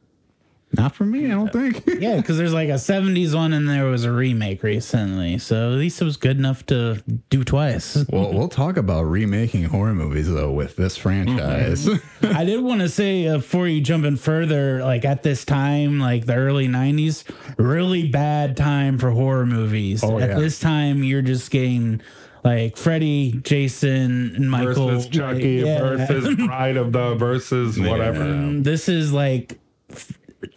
not 0.74 0.96
for 0.96 1.06
me, 1.06 1.26
I 1.26 1.30
don't 1.30 1.52
think. 1.52 1.84
Yeah, 2.02 2.16
because 2.16 2.38
there's 2.38 2.54
like 2.54 2.70
a 2.70 2.74
70s 2.74 3.36
one 3.36 3.54
and 3.54 3.70
there 3.70 3.86
was 3.86 4.06
a 4.06 4.12
remake 4.12 4.64
recently. 4.64 5.38
So 5.38 5.72
at 5.72 5.78
least 5.78 6.02
it 6.02 6.06
was 6.06 6.18
good 6.18 6.38
enough 6.38 6.66
to 6.68 7.04
do 7.30 7.44
twice. 7.44 8.06
well, 8.10 8.34
we'll 8.34 8.48
talk 8.48 8.78
about 8.78 9.04
remaking 9.04 9.66
horror 9.66 9.94
movies, 9.94 10.32
though, 10.32 10.52
with 10.52 10.78
this 10.78 10.98
franchise. 10.98 11.88
I 12.24 12.44
did 12.46 12.62
want 12.62 12.82
to 12.82 12.90
say 12.90 13.28
uh, 13.28 13.38
before 13.38 13.68
you 13.68 13.82
jump 13.82 14.06
in 14.06 14.18
further, 14.18 14.84
like 14.84 15.06
at 15.06 15.22
this 15.22 15.46
time, 15.46 16.00
like 16.00 16.26
the 16.26 16.36
early 16.36 16.68
90s, 16.68 17.24
really 17.58 18.08
bad 18.08 18.58
time 18.58 18.98
for 18.98 19.12
horror 19.12 19.46
movies. 19.46 20.04
Oh, 20.04 20.18
at 20.18 20.30
yeah. 20.30 20.40
this 20.40 20.60
time, 20.60 21.04
you're 21.04 21.22
just 21.22 21.52
getting 21.52 22.02
like 22.44 22.78
Freddy, 22.78 23.34
Jason, 23.44 24.36
and 24.36 24.50
Michael. 24.50 24.88
versus 24.88 25.10
Chucky 25.10 25.62
like, 25.62 25.68
yeah. 25.68 25.80
versus 25.80 26.36
Bride 26.46 26.78
of 26.78 26.92
the 26.92 27.16
versus 27.16 27.80
whatever. 27.80 28.24
Um, 28.24 28.64
this 28.64 28.90
is 28.90 29.14
like 29.14 29.60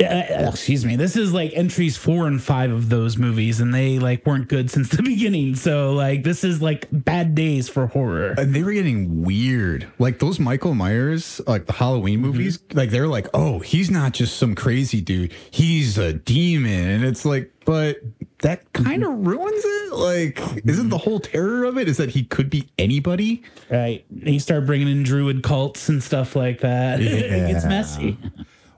uh, 0.02 0.48
excuse 0.48 0.84
me 0.84 0.96
this 0.96 1.16
is 1.16 1.32
like 1.32 1.52
entries 1.54 1.96
four 1.96 2.26
and 2.26 2.42
five 2.42 2.70
of 2.70 2.88
those 2.88 3.16
movies 3.16 3.60
and 3.60 3.74
they 3.74 3.98
like 3.98 4.24
weren't 4.26 4.48
good 4.48 4.70
since 4.70 4.88
the 4.88 5.02
beginning 5.02 5.54
so 5.54 5.92
like 5.92 6.22
this 6.22 6.44
is 6.44 6.62
like 6.62 6.88
bad 6.90 7.34
days 7.34 7.68
for 7.68 7.86
horror 7.86 8.34
and 8.38 8.54
they 8.54 8.62
were 8.62 8.72
getting 8.72 9.22
weird. 9.22 9.86
Like 9.98 10.18
those 10.18 10.38
Michael 10.38 10.74
Myers, 10.74 11.40
like 11.46 11.66
the 11.66 11.72
Halloween 11.72 12.20
movies, 12.20 12.58
like 12.72 12.90
they're 12.90 13.08
like, 13.08 13.26
oh, 13.34 13.58
he's 13.60 13.90
not 13.90 14.12
just 14.12 14.36
some 14.36 14.54
crazy 14.54 15.00
dude. 15.00 15.32
He's 15.50 15.98
a 15.98 16.12
demon. 16.12 16.90
And 16.90 17.04
it's 17.04 17.24
like, 17.24 17.52
but 17.64 17.98
that 18.40 18.72
kind 18.72 19.02
of 19.04 19.26
ruins 19.26 19.62
it. 19.64 19.94
Like, 19.94 20.40
isn't 20.66 20.90
the 20.90 20.98
whole 20.98 21.20
terror 21.20 21.64
of 21.64 21.78
it 21.78 21.88
is 21.88 21.96
that 21.96 22.10
he 22.10 22.24
could 22.24 22.50
be 22.50 22.68
anybody? 22.78 23.42
right 23.70 24.04
he 24.24 24.38
start 24.38 24.66
bringing 24.66 24.88
in 24.88 25.02
druid 25.02 25.42
cults 25.42 25.88
and 25.88 26.02
stuff 26.02 26.36
like 26.36 26.60
that 26.60 27.00
it 27.00 27.50
gets 27.50 27.64
messy 27.64 28.18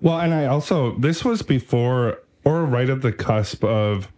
Well, 0.00 0.20
and 0.20 0.32
I 0.34 0.46
also 0.46 0.96
this 0.98 1.24
was 1.24 1.42
before 1.42 2.18
or 2.44 2.64
right 2.64 2.88
at 2.88 3.02
the 3.02 3.12
cusp 3.12 3.64
of 3.64 4.12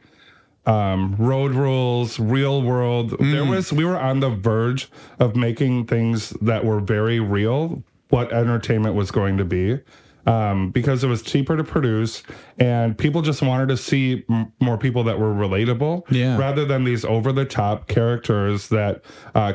um, 0.67 1.15
road 1.17 1.53
rules, 1.53 2.19
real 2.19 2.61
world. 2.63 3.17
There 3.19 3.45
was 3.45 3.73
we 3.73 3.85
were 3.85 3.99
on 3.99 4.21
the 4.21 4.31
verge 4.31 4.91
of 5.19 5.35
making 5.37 5.87
things 5.87 6.31
that 6.43 6.65
were 6.65 6.81
very 6.81 7.21
real. 7.21 7.83
What 8.11 8.33
entertainment 8.33 8.95
was 8.95 9.11
going 9.11 9.37
to 9.39 9.45
be. 9.45 9.79
Um, 10.27 10.71
because 10.73 11.05
it 11.05 11.07
was 11.07 11.23
cheaper 11.23 11.57
to 11.57 11.65
produce 11.65 12.23
and 12.59 12.99
people 12.99 13.23
just 13.23 13.41
wanted 13.41 13.69
to 13.71 13.79
see 13.79 14.25
m- 14.29 14.53
more 14.61 14.77
people 14.77 15.03
that 15.05 15.19
were 15.19 15.33
relatable 15.33 16.03
Yeah. 16.11 16.37
rather 16.37 16.67
than 16.67 16.85
these 16.85 17.03
over 17.03 17.33
the 17.33 17.47
top 17.47 17.87
characters 17.89 18.69
that 18.69 19.01
uh, 19.35 19.55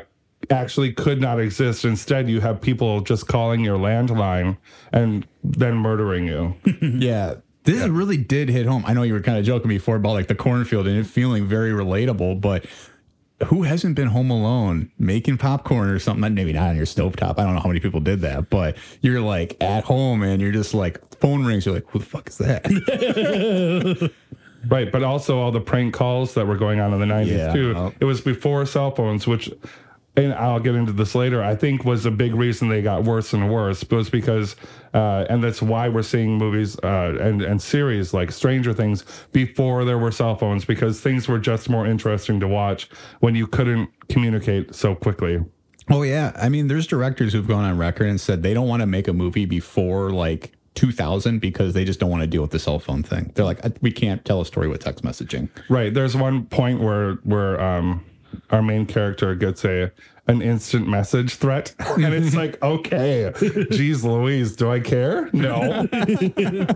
actually 0.50 0.93
could 0.93 1.21
not 1.21 1.39
exist. 1.39 1.85
Instead, 1.85 2.29
you 2.29 2.41
have 2.41 2.62
people 2.62 3.01
just 3.01 3.27
calling 3.27 3.62
your 3.62 3.77
landline 3.77 4.57
and 4.91 5.27
then 5.43 5.75
murdering 5.75 6.27
you. 6.27 6.55
yeah. 6.81 7.35
This 7.63 7.88
really 7.88 8.17
did 8.17 8.50
hit 8.50 8.65
home. 8.65 8.83
I 8.85 8.93
know 8.93 9.03
you 9.03 9.13
were 9.13 9.21
kind 9.21 9.38
of 9.38 9.45
joking 9.45 9.69
before 9.69 9.95
about 9.95 10.12
like 10.13 10.27
the 10.27 10.35
cornfield 10.35 10.85
and 10.88 10.97
it 10.97 11.05
feeling 11.05 11.47
very 11.47 11.71
relatable, 11.71 12.41
but 12.41 12.65
who 13.45 13.63
hasn't 13.63 13.95
been 13.95 14.07
home 14.09 14.29
alone 14.29 14.91
making 15.00 15.38
popcorn 15.38 15.89
or 15.89 15.97
something? 16.00 16.33
Maybe 16.33 16.51
not 16.51 16.69
on 16.69 16.75
your 16.75 16.85
stovetop. 16.85 17.39
I 17.39 17.43
don't 17.43 17.53
know 17.55 17.62
how 17.62 17.69
many 17.69 17.79
people 17.79 18.01
did 18.01 18.19
that, 18.21 18.50
but 18.50 18.77
you're 19.01 19.21
like 19.21 19.55
at 19.62 19.85
home 19.85 20.23
and 20.23 20.41
you're 20.41 20.51
just 20.51 20.73
like 20.73 21.00
phone 21.19 21.45
rings. 21.45 21.65
You're 21.65 21.75
like, 21.75 21.88
who 21.89 22.00
the 22.00 22.05
fuck 22.05 22.27
is 22.29 22.38
that? 22.39 24.12
Right, 24.69 24.89
but 24.89 25.03
also 25.03 25.39
all 25.39 25.51
the 25.51 25.59
prank 25.59 25.93
calls 25.93 26.35
that 26.35 26.47
were 26.47 26.55
going 26.55 26.79
on 26.79 26.93
in 26.93 27.00
the 27.01 27.05
90s 27.05 27.27
Yeah. 27.27 27.51
too. 27.53 27.73
Oh. 27.75 27.93
It 28.00 28.05
was 28.05 28.21
before 28.21 28.65
cell 28.65 28.91
phones, 28.91 29.27
which 29.27 29.50
and 30.15 30.34
I'll 30.34 30.60
get 30.60 30.75
into 30.75 30.91
this 30.91 31.15
later, 31.15 31.43
I 31.43 31.55
think 31.55 31.86
was 31.86 32.05
a 32.05 32.12
big 32.12 32.36
reason 32.36 32.70
they 32.70 32.82
got 32.82 33.03
worse 33.03 33.34
and 33.34 33.51
worse 33.51 33.84
was 33.89 34.10
because 34.10 34.55
uh, 34.93 35.25
and 35.27 35.43
that's 35.43 35.62
why 35.62 35.89
we're 35.89 36.03
seeing 36.03 36.38
movies 36.38 36.77
uh, 36.84 37.17
and 37.20 37.41
and 37.41 37.62
series 37.62 38.13
like 38.13 38.32
Stranger 38.32 38.74
Things 38.74 39.03
before 39.32 39.86
there 39.86 39.98
were 39.98 40.12
cell 40.12 40.36
phones 40.36 40.65
because 40.65 41.01
things 41.01 41.27
were 41.27 41.39
just 41.39 41.67
more 41.70 41.88
interesting 41.88 42.39
to 42.39 42.48
watch 42.48 42.89
when 43.22 43.34
you 43.34 43.48
couldn't 43.48 43.89
communicate 44.10 44.75
so 44.75 44.93
quickly. 44.93 45.39
oh 45.89 46.03
yeah. 46.03 46.32
I 46.36 46.50
mean, 46.50 46.67
there's 46.67 46.86
directors 46.86 47.34
who've 47.34 47.48
gone 47.48 47.63
on 47.65 47.77
record 47.77 48.08
and 48.08 48.22
said 48.22 48.43
they 48.43 48.53
don't 48.53 48.67
want 48.67 48.82
to 48.82 48.88
make 48.88 49.08
a 49.08 49.13
movie 49.13 49.46
before 49.46 50.12
like 50.12 50.53
2000 50.75 51.39
because 51.39 51.74
they 51.74 51.86
just 51.86 52.00
don't 52.00 52.10
want 52.10 52.22
to 52.22 52.27
deal 52.27 52.41
with 52.41 52.51
the 52.51 52.60
cell 52.60 52.79
phone 52.79 53.03
thing. 53.03 53.32
They're 53.36 53.46
like, 53.46 53.62
we 53.82 53.91
can't 53.91 54.24
tell 54.25 54.41
a 54.41 54.46
story 54.46 54.67
with 54.67 54.84
text 54.84 55.03
messaging. 55.03 55.50
Right. 55.70 55.93
There's 55.93 56.15
one 56.15 56.46
point 56.46 56.82
where 56.82 57.15
where 57.24 57.60
um 57.60 58.05
our 58.52 58.62
main 58.62 58.86
character 58.86 59.36
gets 59.36 59.66
a 59.66 59.92
an 60.28 60.42
instant 60.42 60.88
message 60.88 61.36
threat, 61.36 61.75
and 61.80 62.13
it's 62.13 62.34
like, 62.44 62.62
okay, 62.63 63.34
geez, 63.72 64.06
Louise, 64.06 64.56
do 64.56 64.72
I 64.72 64.80
care? 64.80 65.30
No. 65.34 65.82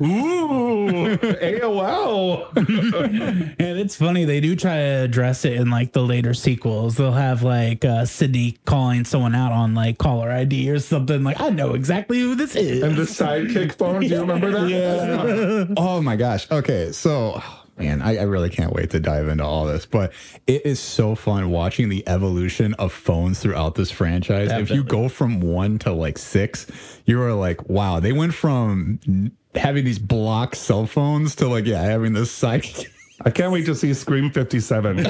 Ooh, 0.02 1.18
AOL. 1.18 2.58
And 2.58 3.80
it's 3.80 3.96
funny, 3.96 4.26
they 4.26 4.42
do 4.42 4.56
try 4.56 4.76
to 4.76 5.04
address 5.04 5.46
it 5.46 5.54
in 5.54 5.70
like 5.70 5.94
the 5.94 6.04
later 6.04 6.34
sequels. 6.34 6.98
They'll 6.98 7.14
have 7.14 7.42
like 7.42 7.86
uh, 7.86 8.06
Sidney 8.06 8.58
calling 8.66 9.06
someone 9.06 9.34
out 9.34 9.54
on 9.54 9.74
like 9.74 9.98
caller 9.98 10.30
ID 10.30 10.70
or 10.70 10.80
something. 10.80 11.24
Like, 11.24 11.40
I 11.40 11.50
know 11.50 11.74
exactly 11.74 12.20
who 12.20 12.36
this 12.36 12.54
is. 12.56 12.84
And 12.84 12.98
the 12.98 13.04
sidekick 13.04 13.76
phone. 13.76 14.02
Do 14.02 14.08
you 14.08 14.20
remember 14.20 14.52
that? 14.52 14.70
yeah. 14.70 15.74
Oh 15.78 16.02
my 16.02 16.18
gosh. 16.18 16.52
Okay. 16.52 16.92
So, 16.92 17.42
man, 17.78 18.02
I, 18.02 18.18
I 18.18 18.24
really 18.24 18.50
can't 18.50 18.74
wait 18.74 18.90
to 18.92 19.00
dive 19.00 19.28
into 19.28 19.44
all 19.44 19.66
this, 19.66 19.86
but 19.86 20.14
it 20.48 20.66
is 20.66 20.80
so 20.80 21.16
fun 21.16 21.50
watching 21.50 21.90
the 21.90 22.08
evolution 22.08 22.74
of 22.76 22.92
phones 22.92 23.40
throughout 23.40 23.76
this 23.76 23.92
franchise. 23.92 24.52
If 24.52 24.72
you 24.72 24.84
go 24.84 25.10
from 25.10 25.40
one 25.40 25.80
to 25.80 25.92
like 25.92 26.18
six, 26.18 26.68
you 27.06 27.22
are 27.22 27.34
like, 27.34 27.70
wow, 27.70 28.00
they 28.00 28.14
went 28.14 28.34
from 28.34 29.32
having 29.56 29.86
these 29.86 30.00
block 30.00 30.56
cell 30.56 30.88
phones 30.88 31.36
to 31.36 31.48
like, 31.48 31.66
yeah, 31.66 31.82
having 31.82 32.14
this 32.14 32.32
side. 32.32 32.66
I 33.26 33.32
can't 33.32 33.52
wait 33.52 33.66
to 33.66 33.74
see 33.74 33.96
Scream 33.96 34.30
57. 34.30 34.98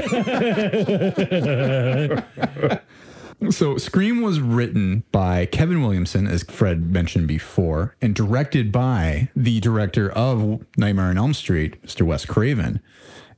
So 3.52 3.78
Scream 3.78 4.22
was 4.22 4.40
written 4.40 5.04
by 5.12 5.46
Kevin 5.46 5.82
Williamson, 5.82 6.28
as 6.28 6.44
Fred 6.44 6.92
mentioned 6.92 7.28
before, 7.28 7.96
and 8.02 8.16
directed 8.16 8.72
by 8.72 9.30
the 9.36 9.60
director 9.60 10.10
of 10.10 10.66
Nightmare 10.76 11.06
on 11.06 11.18
Elm 11.18 11.34
Street, 11.34 11.82
Mr. 11.84 12.02
Wes 12.02 12.26
Craven. 12.26 12.82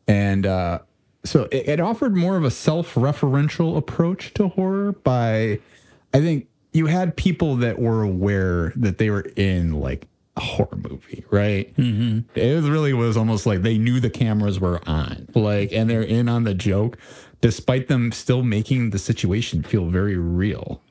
And 0.08 0.46
uh, 0.46 0.80
so 1.26 1.50
it, 1.52 1.68
it 1.68 1.80
offered 1.82 2.16
more 2.16 2.38
of 2.38 2.46
a 2.46 2.52
self-referential 2.52 3.76
approach 3.76 4.34
to 4.36 4.48
horror 4.48 4.94
by, 4.94 5.60
I 6.14 6.22
think 6.22 6.48
you 6.72 6.86
had 6.86 7.18
people 7.18 7.58
that 7.58 7.78
were 7.78 8.02
aware 8.02 8.72
that 8.78 9.00
they 9.00 9.10
were 9.10 9.28
in 9.36 9.74
like 9.74 10.08
a 10.40 10.44
horror 10.44 10.78
movie, 10.78 11.26
right? 11.30 11.76
Mm-hmm. 11.76 12.20
It 12.40 12.70
really 12.70 12.94
was 12.94 13.18
almost 13.18 13.46
like 13.46 13.62
they 13.62 13.78
knew 13.78 14.00
the 14.00 14.10
cameras 14.10 14.60
were 14.60 14.82
on, 14.88 15.28
like, 15.36 15.72
and 15.74 15.90
they're 15.90 16.02
in 16.02 16.30
on 16.30 16.46
the 16.46 16.54
joke, 16.54 16.98
despite 17.42 17.90
them 17.90 18.12
still 18.12 18.42
making 18.42 18.92
the 18.92 19.00
situation 19.00 19.64
feel 19.64 19.88
very 19.88 20.18
real. 20.18 20.82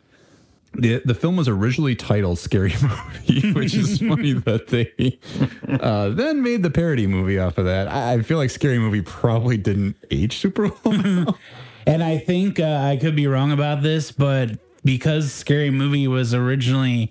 The, 0.75 1.01
the 1.03 1.15
film 1.15 1.37
was 1.37 1.49
originally 1.49 1.97
titled 1.97 2.39
Scary 2.39 2.75
Movie, 2.83 3.53
which 3.53 3.75
is 3.75 3.99
funny 4.11 4.35
that 4.35 4.69
they 4.69 5.19
uh, 5.81 6.11
then 6.11 6.43
made 6.43 6.63
the 6.63 6.71
parody 6.71 7.07
movie 7.07 7.39
off 7.39 7.57
of 7.57 7.65
that. 7.65 7.89
I, 7.89 8.15
I 8.15 8.23
feel 8.23 8.37
like 8.37 8.51
Scary 8.51 8.79
Movie 8.79 9.01
probably 9.01 9.57
didn't 9.57 9.97
age 10.11 10.37
super 10.37 10.71
well. 10.85 11.39
And 11.87 12.05
I 12.05 12.19
think 12.19 12.61
uh, 12.61 12.83
I 12.85 12.99
could 12.99 13.17
be 13.17 13.27
wrong 13.27 13.51
about 13.51 13.83
this, 13.83 14.13
but 14.13 14.59
because 14.85 15.33
Scary 15.33 15.71
Movie 15.71 16.07
was 16.07 16.35
originally 16.35 17.11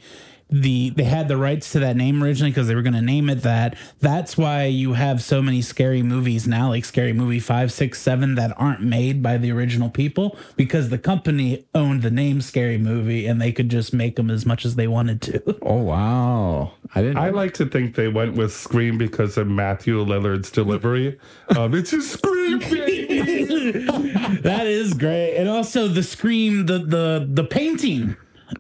the 0.50 0.92
they 0.92 1.04
had 1.04 1.28
the 1.28 1.38
rights 1.38 1.72
to 1.74 1.80
that 1.80 1.98
name 1.98 2.24
originally 2.24 2.52
because 2.52 2.68
they 2.68 2.76
were 2.76 2.82
going 2.82 2.94
to 2.94 3.02
name 3.02 3.30
it 3.30 3.42
that. 3.44 3.78
That's 4.00 4.38
why 4.38 4.66
you 4.66 4.94
have 4.94 5.22
so 5.22 5.42
many 5.42 5.62
scary 5.62 6.02
movies 6.02 6.48
now, 6.48 6.70
like 6.70 6.86
Scary 6.86 7.14
Movie 7.14 7.40
five, 7.40 7.72
six, 7.72 8.02
seven, 8.02 8.36
that 8.36 8.54
aren't 8.58 8.82
made 8.82 9.22
by 9.22 9.38
the 9.38 9.52
original 9.52 9.90
people 9.90 10.38
because 10.56 10.90
the 10.90 10.98
company 10.98 11.66
owned 11.76 12.02
the 12.02 12.12
name 12.12 12.42
Scary 12.42 12.78
Movie 12.78 13.26
and 13.26 13.42
they 13.42 13.52
could 13.52 13.70
just 13.70 13.94
make 13.94 14.16
them 14.16 14.30
as 14.30 14.46
much 14.46 14.66
as 14.66 14.76
they 14.76 14.88
wanted 14.88 15.22
to. 15.24 15.60
oh 15.62 15.82
wow, 15.82 16.74
I 16.96 17.02
didn't. 17.02 17.18
I 17.18 17.30
like 17.30 17.54
to 17.56 17.66
think 17.66 17.96
they 17.96 18.08
went 18.08 18.36
with 18.36 18.54
Scream 18.54 18.98
because 18.98 19.38
of 19.38 19.48
Matthew 19.48 20.04
Lillard's 20.04 20.52
delivery. 20.52 21.20
Um, 21.56 21.74
it's 21.74 21.94
a 21.94 22.02
Scream, 22.02 22.60
that 24.42 24.66
is 24.66 24.94
great, 24.94 25.36
and 25.38 25.50
also 25.50 25.88
the 25.88 26.04
scream, 26.04 26.66
the 26.66 26.80
the 26.80 27.28
the 27.30 27.44
painting, 27.44 28.16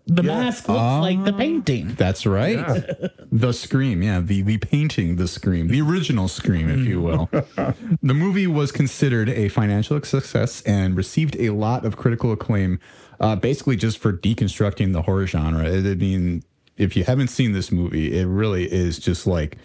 the 0.05 0.23
mask 0.23 0.67
looks 0.67 1.01
like 1.01 1.23
the 1.23 1.33
painting. 1.33 1.93
That's 1.95 2.25
right. 2.25 2.65
The 3.29 3.51
Scream, 3.51 4.01
yeah, 4.01 4.21
the 4.21 4.41
the 4.41 4.57
painting, 4.57 5.17
the 5.17 5.27
Scream, 5.27 5.67
the 5.67 5.81
original 5.81 6.29
Scream, 6.29 6.69
if 6.69 6.87
you 6.87 7.01
will. 7.01 7.29
the 8.01 8.13
movie 8.13 8.47
was 8.47 8.71
considered 8.71 9.27
a 9.29 9.49
financial 9.49 10.01
success 10.01 10.61
and 10.61 10.95
received 10.95 11.35
a 11.35 11.49
lot 11.49 11.85
of 11.85 11.97
critical 11.97 12.31
acclaim, 12.31 12.79
uh, 13.19 13.35
basically 13.35 13.75
just 13.75 13.97
for 13.97 14.13
deconstructing 14.13 14.93
the 14.93 15.01
horror 15.01 15.27
genre. 15.27 15.67
I 15.69 15.81
mean, 15.95 16.43
if 16.77 16.95
you 16.95 17.03
haven't 17.03 17.27
seen 17.27 17.51
this 17.51 17.69
movie, 17.69 18.17
it 18.17 18.25
really 18.25 18.71
is 18.71 18.97
just 18.97 19.27
like 19.27 19.57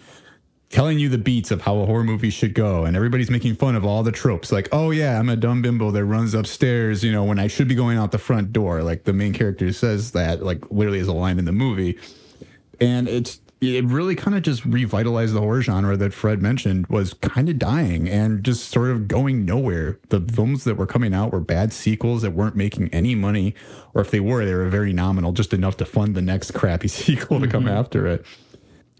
telling 0.73 0.97
you 0.97 1.07
the 1.07 1.19
beats 1.19 1.51
of 1.51 1.61
how 1.61 1.77
a 1.77 1.85
horror 1.85 2.03
movie 2.03 2.31
should 2.31 2.55
go 2.55 2.83
and 2.83 2.95
everybody's 2.97 3.29
making 3.29 3.53
fun 3.53 3.75
of 3.75 3.85
all 3.85 4.01
the 4.01 4.11
tropes 4.11 4.51
like 4.51 4.67
oh 4.71 4.89
yeah 4.89 5.19
i'm 5.19 5.29
a 5.29 5.35
dumb 5.35 5.61
bimbo 5.61 5.91
that 5.91 6.03
runs 6.03 6.33
upstairs 6.33 7.03
you 7.03 7.11
know 7.11 7.23
when 7.23 7.37
i 7.37 7.45
should 7.45 7.67
be 7.67 7.75
going 7.75 7.95
out 7.95 8.11
the 8.11 8.17
front 8.17 8.51
door 8.51 8.81
like 8.81 9.03
the 9.03 9.13
main 9.13 9.33
character 9.33 9.71
says 9.71 10.13
that 10.13 10.41
like 10.41 10.71
literally 10.71 10.97
is 10.97 11.07
a 11.07 11.13
line 11.13 11.37
in 11.37 11.45
the 11.45 11.51
movie 11.51 11.95
and 12.81 13.07
it's 13.07 13.39
it 13.61 13.85
really 13.85 14.15
kind 14.15 14.35
of 14.35 14.43
just 14.43 14.65
revitalized 14.65 15.33
the 15.33 15.39
horror 15.39 15.61
genre 15.61 15.95
that 15.95 16.13
Fred 16.13 16.41
mentioned 16.41 16.87
was 16.87 17.13
kind 17.13 17.47
of 17.47 17.57
dying 17.57 18.09
and 18.09 18.43
just 18.43 18.69
sort 18.69 18.89
of 18.89 19.07
going 19.07 19.45
nowhere. 19.45 19.99
The 20.09 20.19
films 20.19 20.65
that 20.65 20.75
were 20.75 20.85
coming 20.85 21.13
out 21.13 21.31
were 21.31 21.39
bad 21.39 21.71
sequels 21.71 22.23
that 22.23 22.31
weren't 22.31 22.57
making 22.57 22.89
any 22.89 23.15
money, 23.15 23.55
or 23.93 24.01
if 24.01 24.11
they 24.11 24.19
were, 24.19 24.43
they 24.43 24.53
were 24.53 24.67
very 24.67 24.91
nominal, 24.91 25.31
just 25.31 25.53
enough 25.53 25.77
to 25.77 25.85
fund 25.85 26.13
the 26.13 26.21
next 26.21 26.51
crappy 26.51 26.87
sequel 26.89 27.39
to 27.39 27.47
come 27.47 27.63
mm-hmm. 27.63 27.77
after 27.77 28.05
it. 28.05 28.25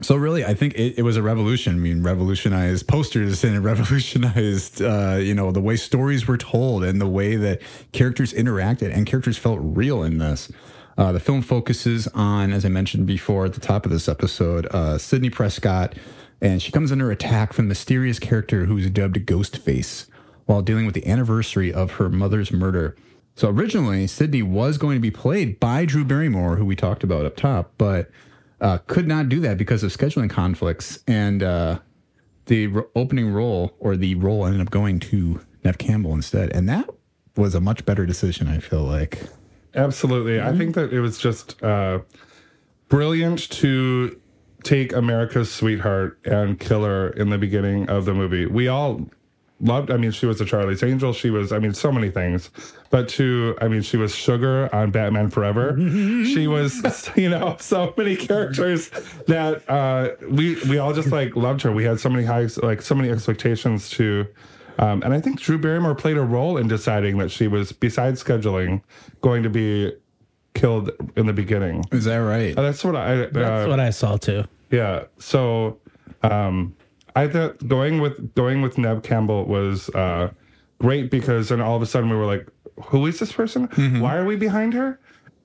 So 0.03 0.17
really, 0.17 0.43
I 0.43 0.53
think 0.53 0.74
it, 0.75 0.98
it 0.98 1.01
was 1.03 1.15
a 1.15 1.22
revolution. 1.22 1.75
I 1.75 1.77
mean, 1.77 2.03
revolutionized 2.03 2.88
posters 2.88 3.43
and 3.43 3.56
it 3.56 3.60
revolutionized, 3.62 4.82
uh, 4.82 5.17
you 5.19 5.34
know, 5.34 5.51
the 5.51 5.62
way 5.62 5.78
stories 5.78 6.28
were 6.28 6.38
told 6.38 6.84
and 6.84 6.99
the 6.99 7.08
way 7.08 7.38
that 7.38 7.62
characters 7.93 8.34
interacted 8.34 8.93
and 8.93 9.06
characters 9.06 9.38
felt 9.38 9.60
real 9.62 10.04
in 10.04 10.17
this. 10.17 10.51
Uh, 10.97 11.12
the 11.12 11.19
film 11.19 11.41
focuses 11.41 12.08
on, 12.10 12.51
as 12.51 12.65
I 12.65 12.69
mentioned 12.69 13.08
before 13.08 13.45
at 13.45 13.54
the 13.54 13.60
top 13.60 13.86
of 13.86 13.91
this 13.91 14.08
episode, 14.08 14.67
uh, 14.67 14.97
Sidney 14.97 15.30
Prescott, 15.30 15.95
and 16.41 16.62
she 16.62 16.71
comes 16.71 16.91
under 16.91 17.10
attack 17.10 17.54
from 17.54 17.65
a 17.65 17.67
mysterious 17.69 18.19
character 18.19 18.65
who's 18.65 18.89
dubbed 18.89 19.25
Ghostface 19.25 20.08
while 20.45 20.62
dealing 20.62 20.86
with 20.86 20.93
the 20.93 21.08
anniversary 21.08 21.73
of 21.73 21.93
her 21.93 22.10
mother's 22.10 22.51
murder. 22.51 22.95
So 23.36 23.49
originally, 23.49 24.06
Sidney 24.06 24.43
was 24.43 24.78
going 24.78 24.97
to 24.97 25.01
be 25.01 25.10
played 25.10 25.60
by 25.60 25.86
Drew 25.86 26.04
Barrymore, 26.04 26.58
who 26.58 26.65
we 26.65 26.75
talked 26.75 27.04
about 27.04 27.25
up 27.25 27.38
top, 27.38 27.71
but 27.78 28.12
uh, 28.63 28.78
could 28.88 29.08
not 29.08 29.30
do 29.30 29.39
that 29.41 29.58
because 29.58 29.84
of 29.84 29.95
scheduling 29.95 30.30
conflicts. 30.30 31.04
And 31.06 31.43
uh, 31.43 31.80
the 32.45 32.67
ro- 32.67 32.88
opening 32.95 33.32
role 33.32 33.76
or 33.80 33.97
the 33.97 34.15
role 34.15 34.45
ended 34.45 34.62
up 34.62 34.71
going 34.71 34.99
to 35.02 35.41
Neve 35.63 35.78
Campbell 35.78 36.13
instead. 36.13 36.49
And 36.52 36.67
that 36.69 36.89
was 37.36 37.54
a 37.54 37.60
much 37.60 37.86
better 37.86 38.06
decision, 38.06 38.47
I 38.47 38.60
feel 38.60 38.84
like. 38.84 39.21
Absolutely. 39.76 40.41
I 40.41 40.56
think 40.56 40.76
that 40.76 40.93
it 40.93 41.02
was 41.02 41.17
just 41.17 41.62
uh, 41.62 41.99
brilliant 42.88 43.49
to 43.52 44.19
take 44.63 44.93
America's 44.93 45.52
sweetheart 45.52 46.19
and 46.26 46.60
kill 46.60 46.86
her 46.86 47.10
in 47.10 47.32
the 47.32 47.38
beginning 47.38 47.89
of 47.89 48.06
the 48.06 48.13
movie. 48.13 48.45
We 48.45 48.69
all 48.69 49.10
loved, 49.63 49.89
I 49.89 49.97
mean, 49.97 50.12
she 50.12 50.26
was 50.26 50.39
a 50.41 50.45
Charlie's 50.45 50.84
Angel. 50.84 51.13
She 51.13 51.30
was, 51.30 51.52
I 51.52 51.58
mean, 51.60 51.73
so 51.73 51.91
many 51.91 52.12
things. 52.12 52.52
But 52.89 53.08
to, 53.10 53.58
I 53.62 53.67
mean, 53.67 53.82
she 53.82 53.97
was 53.97 54.13
Sugar 54.13 54.69
on 54.76 54.91
Batman 54.91 55.30
Forever. 55.30 55.76
she 55.80 56.45
was, 56.47 57.10
you 57.15 57.30
know, 57.30 57.56
so 57.60 57.93
many 57.97 58.15
characters 58.15 58.89
that 59.28 59.67
uh, 59.69 60.10
we 60.30 60.56
we 60.69 60.78
all 60.78 60.93
just 60.93 61.12
like 61.12 61.36
loved 61.36 61.62
her. 61.63 61.71
We 61.71 61.86
had 61.86 61.99
so 61.99 62.10
many 62.10 62.26
high, 62.26 62.47
like 62.62 62.82
so 62.82 62.93
many 62.93 63.10
expectations 63.10 63.89
to. 63.91 64.28
Um, 64.80 65.04
and 65.04 65.13
I 65.13 65.21
think 65.21 65.39
Drew 65.39 65.58
Barrymore 65.60 65.95
played 65.95 66.17
a 66.17 66.23
role 66.23 66.58
in 66.58 66.67
deciding 66.67 67.19
that 67.19 67.30
she 67.30 67.47
was, 67.47 67.71
besides 67.71 68.23
scheduling, 68.23 68.82
going 69.21 69.43
to 69.43 69.49
be 69.49 69.93
killed 70.56 70.89
in 71.15 71.28
the 71.28 71.34
beginning. 71.34 71.84
Is 71.91 72.06
that 72.06 72.17
right? 72.17 72.58
Uh, 72.58 72.62
That's 72.63 72.84
what 72.84 72.95
I. 72.95 73.23
Uh, 73.23 73.30
That's 73.32 73.67
what 73.67 73.80
I 73.80 73.91
saw 73.91 74.17
too. 74.17 74.45
yeah. 74.71 75.04
So, 75.19 75.80
um, 76.23 76.76
I 77.15 77.28
thought 77.28 77.67
going 77.67 78.02
with 78.02 78.36
going 78.36 78.62
with 78.62 78.78
Neve 78.78 79.04
Campbell 79.04 79.45
was 79.45 79.89
uh, 79.89 80.32
great 80.80 81.12
because 81.12 81.49
then 81.49 81.62
all 81.62 81.76
of 81.76 81.82
a 81.82 81.86
sudden 81.86 82.10
we 82.10 82.15
were 82.15 82.26
like, 82.26 82.47
"Who 82.86 83.06
is 83.06 83.19
this 83.19 83.32
person? 83.32 83.65
Why 84.02 84.17
are 84.17 84.26
we 84.26 84.36
behind 84.36 84.73
her?" 84.73 84.99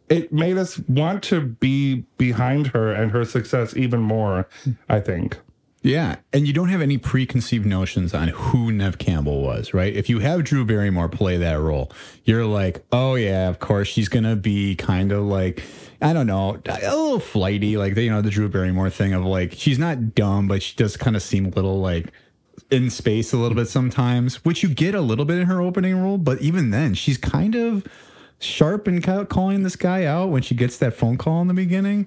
It 0.09 0.33
made 0.33 0.57
us 0.57 0.79
want 0.89 1.23
to 1.25 1.41
be 1.43 2.07
behind 2.17 2.69
her 2.69 2.93
and 2.93 3.11
her 3.11 3.25
success 3.27 3.77
even 3.77 4.01
more. 4.01 4.49
I 4.89 5.01
think. 5.01 5.39
Yeah, 5.83 6.17
and 6.33 6.47
you 6.47 6.53
don't 6.53 6.71
have 6.71 6.81
any 6.81 6.99
preconceived 6.99 7.65
notions 7.65 8.13
on 8.13 8.29
who 8.29 8.73
Neve 8.73 8.99
Campbell 8.99 9.43
was, 9.43 9.73
right? 9.73 9.95
If 9.95 10.09
you 10.09 10.19
have 10.19 10.43
Drew 10.43 10.65
Barrymore 10.65 11.09
play 11.09 11.37
that 11.37 11.61
role, 11.61 11.93
you're 12.25 12.47
like, 12.47 12.85
oh 12.91 13.15
yeah, 13.15 13.49
of 13.49 13.61
course 13.61 13.87
she's 13.87 14.09
gonna 14.09 14.35
be 14.35 14.75
kind 14.75 15.13
of 15.13 15.25
like, 15.25 15.63
I 16.01 16.13
don't 16.13 16.27
know, 16.29 16.61
a 16.67 16.79
little 16.81 17.21
flighty, 17.21 17.77
like 17.77 17.95
the, 17.95 18.03
you 18.05 18.11
know 18.11 18.23
the 18.23 18.31
Drew 18.31 18.49
Barrymore 18.49 18.91
thing 18.91 19.15
of 19.15 19.25
like 19.25 19.53
she's 19.53 19.79
not 19.79 20.15
dumb, 20.15 20.47
but 20.47 20.63
she 20.63 20.77
does 20.77 20.97
kind 20.97 21.17
of 21.17 21.23
seem 21.23 21.47
a 21.47 21.51
little 21.51 21.81
like 21.81 22.13
in 22.71 22.91
space 22.91 23.33
a 23.33 23.37
little 23.37 23.57
bit 23.57 23.69
sometimes, 23.69 24.45
which 24.45 24.63
you 24.63 24.69
get 24.69 24.95
a 24.95 25.01
little 25.01 25.25
bit 25.25 25.39
in 25.39 25.47
her 25.47 25.61
opening 25.61 26.01
role, 26.01 26.19
but 26.19 26.41
even 26.41 26.71
then, 26.71 26.95
she's 26.95 27.19
kind 27.19 27.55
of 27.55 27.85
sharp 28.39 28.87
and 28.87 29.03
calling 29.29 29.65
this 29.65 29.77
guy 29.77 30.05
out 30.05 30.29
when 30.29 30.43
she 30.43 30.55
gets 30.55 30.79
that 30.79 30.95
phone 30.95 31.19
call 31.19 31.41
in 31.41 31.49
the 31.49 31.55
beginning. 31.55 32.07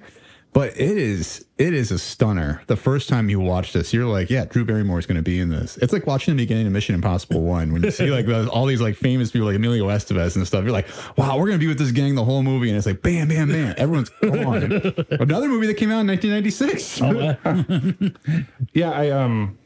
But 0.54 0.72
it 0.72 0.98
is 0.98 1.46
it 1.58 1.74
is 1.74 1.92
a 1.92 2.00
stunner. 2.00 2.62
The 2.68 2.76
first 2.76 3.08
time 3.08 3.30
you 3.30 3.40
watch 3.40 3.72
this, 3.72 3.94
you're 3.94 4.06
like, 4.06 4.30
yeah, 4.30 4.44
Drew 4.44 4.66
Barrymore 4.66 5.00
is 5.00 5.06
going 5.06 5.16
to 5.16 5.22
be 5.22 5.40
in 5.40 5.48
this. 5.48 5.78
It's 5.78 5.94
like 5.94 6.06
watching 6.06 6.36
the 6.36 6.44
beginning 6.44 6.68
of 6.68 6.74
Mission 6.74 6.94
Impossible 6.94 7.42
One 7.42 7.72
when 7.72 7.84
you 7.84 7.92
see 7.92 8.12
like 8.12 8.26
those, 8.26 8.48
all 8.50 8.66
these 8.66 8.82
like 8.82 8.98
famous 8.98 9.32
people 9.32 9.48
like 9.48 9.56
Emilio 9.56 9.88
Estevez 9.88 10.36
and 10.36 10.46
stuff. 10.46 10.64
You're 10.64 10.74
like, 10.74 10.90
wow, 11.18 11.38
we're 11.38 11.48
going 11.48 11.58
to 11.60 11.64
be 11.64 11.68
with 11.68 11.78
this 11.80 11.92
gang 11.92 12.16
the 12.16 12.26
whole 12.26 12.44
movie, 12.44 12.68
and 12.68 12.78
it's 12.78 12.86
like, 12.86 13.02
bam, 13.02 13.30
bam, 13.30 13.48
bam. 13.48 13.76
everyone's 13.78 14.10
gone. 14.10 14.94
Another 15.12 15.48
movie 15.48 15.68
that 15.68 15.76
came 15.78 15.90
out 15.92 16.02
in 16.02 16.08
1996. 16.08 17.02
Yeah, 18.74 18.92
I 18.92 19.10
um 19.12 19.58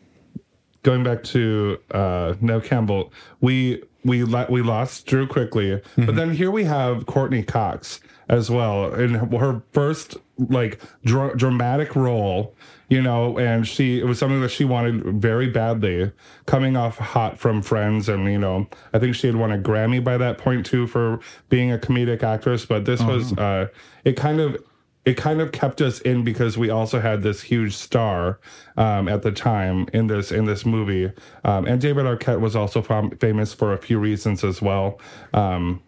going 0.84 1.04
back 1.04 1.24
to 1.24 1.80
uh 1.92 2.36
Neve 2.42 2.64
Campbell, 2.64 3.12
we 3.42 3.82
we 4.04 4.24
we 4.24 4.62
lost 4.62 5.08
Drew 5.08 5.26
quickly, 5.26 5.82
but 5.98 6.16
then 6.16 6.32
here 6.32 6.52
we 6.52 6.64
have 6.66 7.08
Courteney 7.08 7.42
Cox 7.44 8.00
as 8.28 8.50
well. 8.50 8.94
In 8.94 9.14
her 9.14 9.64
first 9.72 10.18
like 10.38 10.82
dra- 11.04 11.36
dramatic 11.36 11.96
role, 11.96 12.56
you 12.90 13.02
know, 13.02 13.38
and 13.40 13.68
she 13.68 14.00
it 14.00 14.06
was 14.06 14.20
something 14.20 14.42
that 14.42 14.50
she 14.50 14.66
wanted 14.66 15.04
very 15.22 15.48
badly, 15.48 16.12
coming 16.46 16.76
off 16.76 16.98
hot 16.98 17.40
from 17.40 17.62
Friends, 17.62 18.10
and 18.10 18.26
you 18.32 18.40
know, 18.40 18.68
I 18.94 19.00
think 19.00 19.16
she 19.16 19.28
had 19.28 19.36
won 19.36 19.52
a 19.52 19.58
Grammy 19.58 20.04
by 20.04 20.18
that 20.18 20.38
point 20.38 20.66
too 20.66 20.88
for 20.88 21.20
being 21.50 21.72
a 21.72 21.78
comedic 21.78 22.24
actress, 22.24 22.66
but 22.66 22.86
this 22.86 23.02
was 23.02 23.34
uh 23.38 23.68
it 24.04 24.16
kind 24.18 24.40
of 24.40 24.58
it 25.06 25.16
kind 25.18 25.40
of 25.40 25.52
kept 25.52 25.82
us 25.82 26.00
in 26.02 26.24
because 26.24 26.58
we 26.58 26.72
also 26.72 27.00
had 27.00 27.22
this 27.22 27.44
huge 27.44 27.76
star 27.76 28.40
um, 28.76 29.08
at 29.08 29.22
the 29.22 29.32
time 29.32 29.88
in 29.94 30.08
this 30.08 30.32
in 30.32 30.46
this 30.46 30.66
movie, 30.66 31.12
um, 31.44 31.66
and 31.66 31.80
David 31.80 32.06
Arquette 32.06 32.40
was 32.40 32.56
also 32.56 32.82
fam- 32.82 33.12
famous 33.18 33.54
for 33.54 33.72
a 33.72 33.78
few 33.78 34.00
reasons 34.00 34.44
as 34.44 34.62
well. 34.62 35.00
Um, 35.34 35.82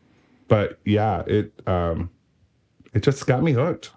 but 0.48 0.80
yeah, 0.86 1.24
it 1.26 1.52
um, 1.66 2.12
it 2.98 3.04
just 3.04 3.28
got 3.28 3.44
me 3.44 3.54
hooked. 3.54 3.92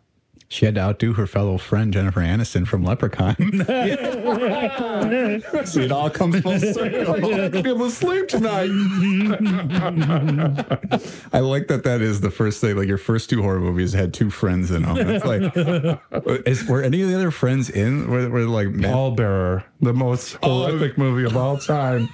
She 0.53 0.65
had 0.65 0.75
to 0.75 0.81
outdo 0.81 1.13
her 1.13 1.29
fellow 1.29 1.59
friend 1.59 1.93
Jennifer 1.93 2.21
Aniston 2.21 2.67
from 2.67 2.83
Leprechaun. 2.83 3.37
See, 5.65 5.85
it 5.85 5.93
all 5.93 6.11
comes 6.11 6.41
full 6.41 6.59
circle. 6.59 7.15
I'm 7.15 7.21
not 7.21 7.53
gonna 7.53 7.69
able 7.69 7.89
to 7.89 7.91
sleep 7.93 8.27
tonight. 8.27 8.69
I 11.33 11.39
like 11.39 11.69
that. 11.69 11.83
That 11.85 12.03
is 12.03 12.21
the 12.21 12.33
first 12.33 12.61
thing. 12.61 12.77
Like 12.77 12.89
your 12.89 12.99
first 12.99 13.31
two 13.31 13.43
horror 13.43 13.61
movies 13.61 13.93
had 13.93 14.13
two 14.13 14.29
friends 14.29 14.73
in 14.73 14.83
them. 14.83 14.97
It's 14.99 15.25
like, 15.25 15.57
is, 16.47 16.67
were 16.67 16.83
any 16.83 17.01
of 17.03 17.09
the 17.09 17.15
other 17.15 17.31
friends 17.31 17.71
in? 17.71 18.11
Were, 18.11 18.29
were 18.29 18.47
like 18.47 18.71
men? 18.71 18.93
Pallbearer, 18.93 19.63
the 19.81 19.95
most 19.95 20.37
oh. 20.43 20.65
horrific 20.65 20.99
movie 20.99 21.27
of 21.27 21.37
all 21.37 21.59
time. 21.59 22.09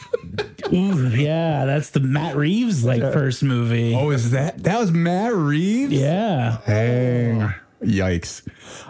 Ooh, 0.70 1.09
yeah, 1.09 1.64
that's 1.64 1.88
the 1.88 2.01
Matt 2.01 2.37
Reeves 2.37 2.85
like 2.85 3.01
first 3.01 3.42
movie. 3.42 3.94
Oh, 3.94 4.11
is 4.11 4.33
that 4.33 4.62
that 4.64 4.79
was 4.79 4.92
Matt 4.92 5.33
Reeves? 5.33 5.94
Yeah. 5.94 6.59
Dang. 6.66 7.55
Yikes! 7.82 8.46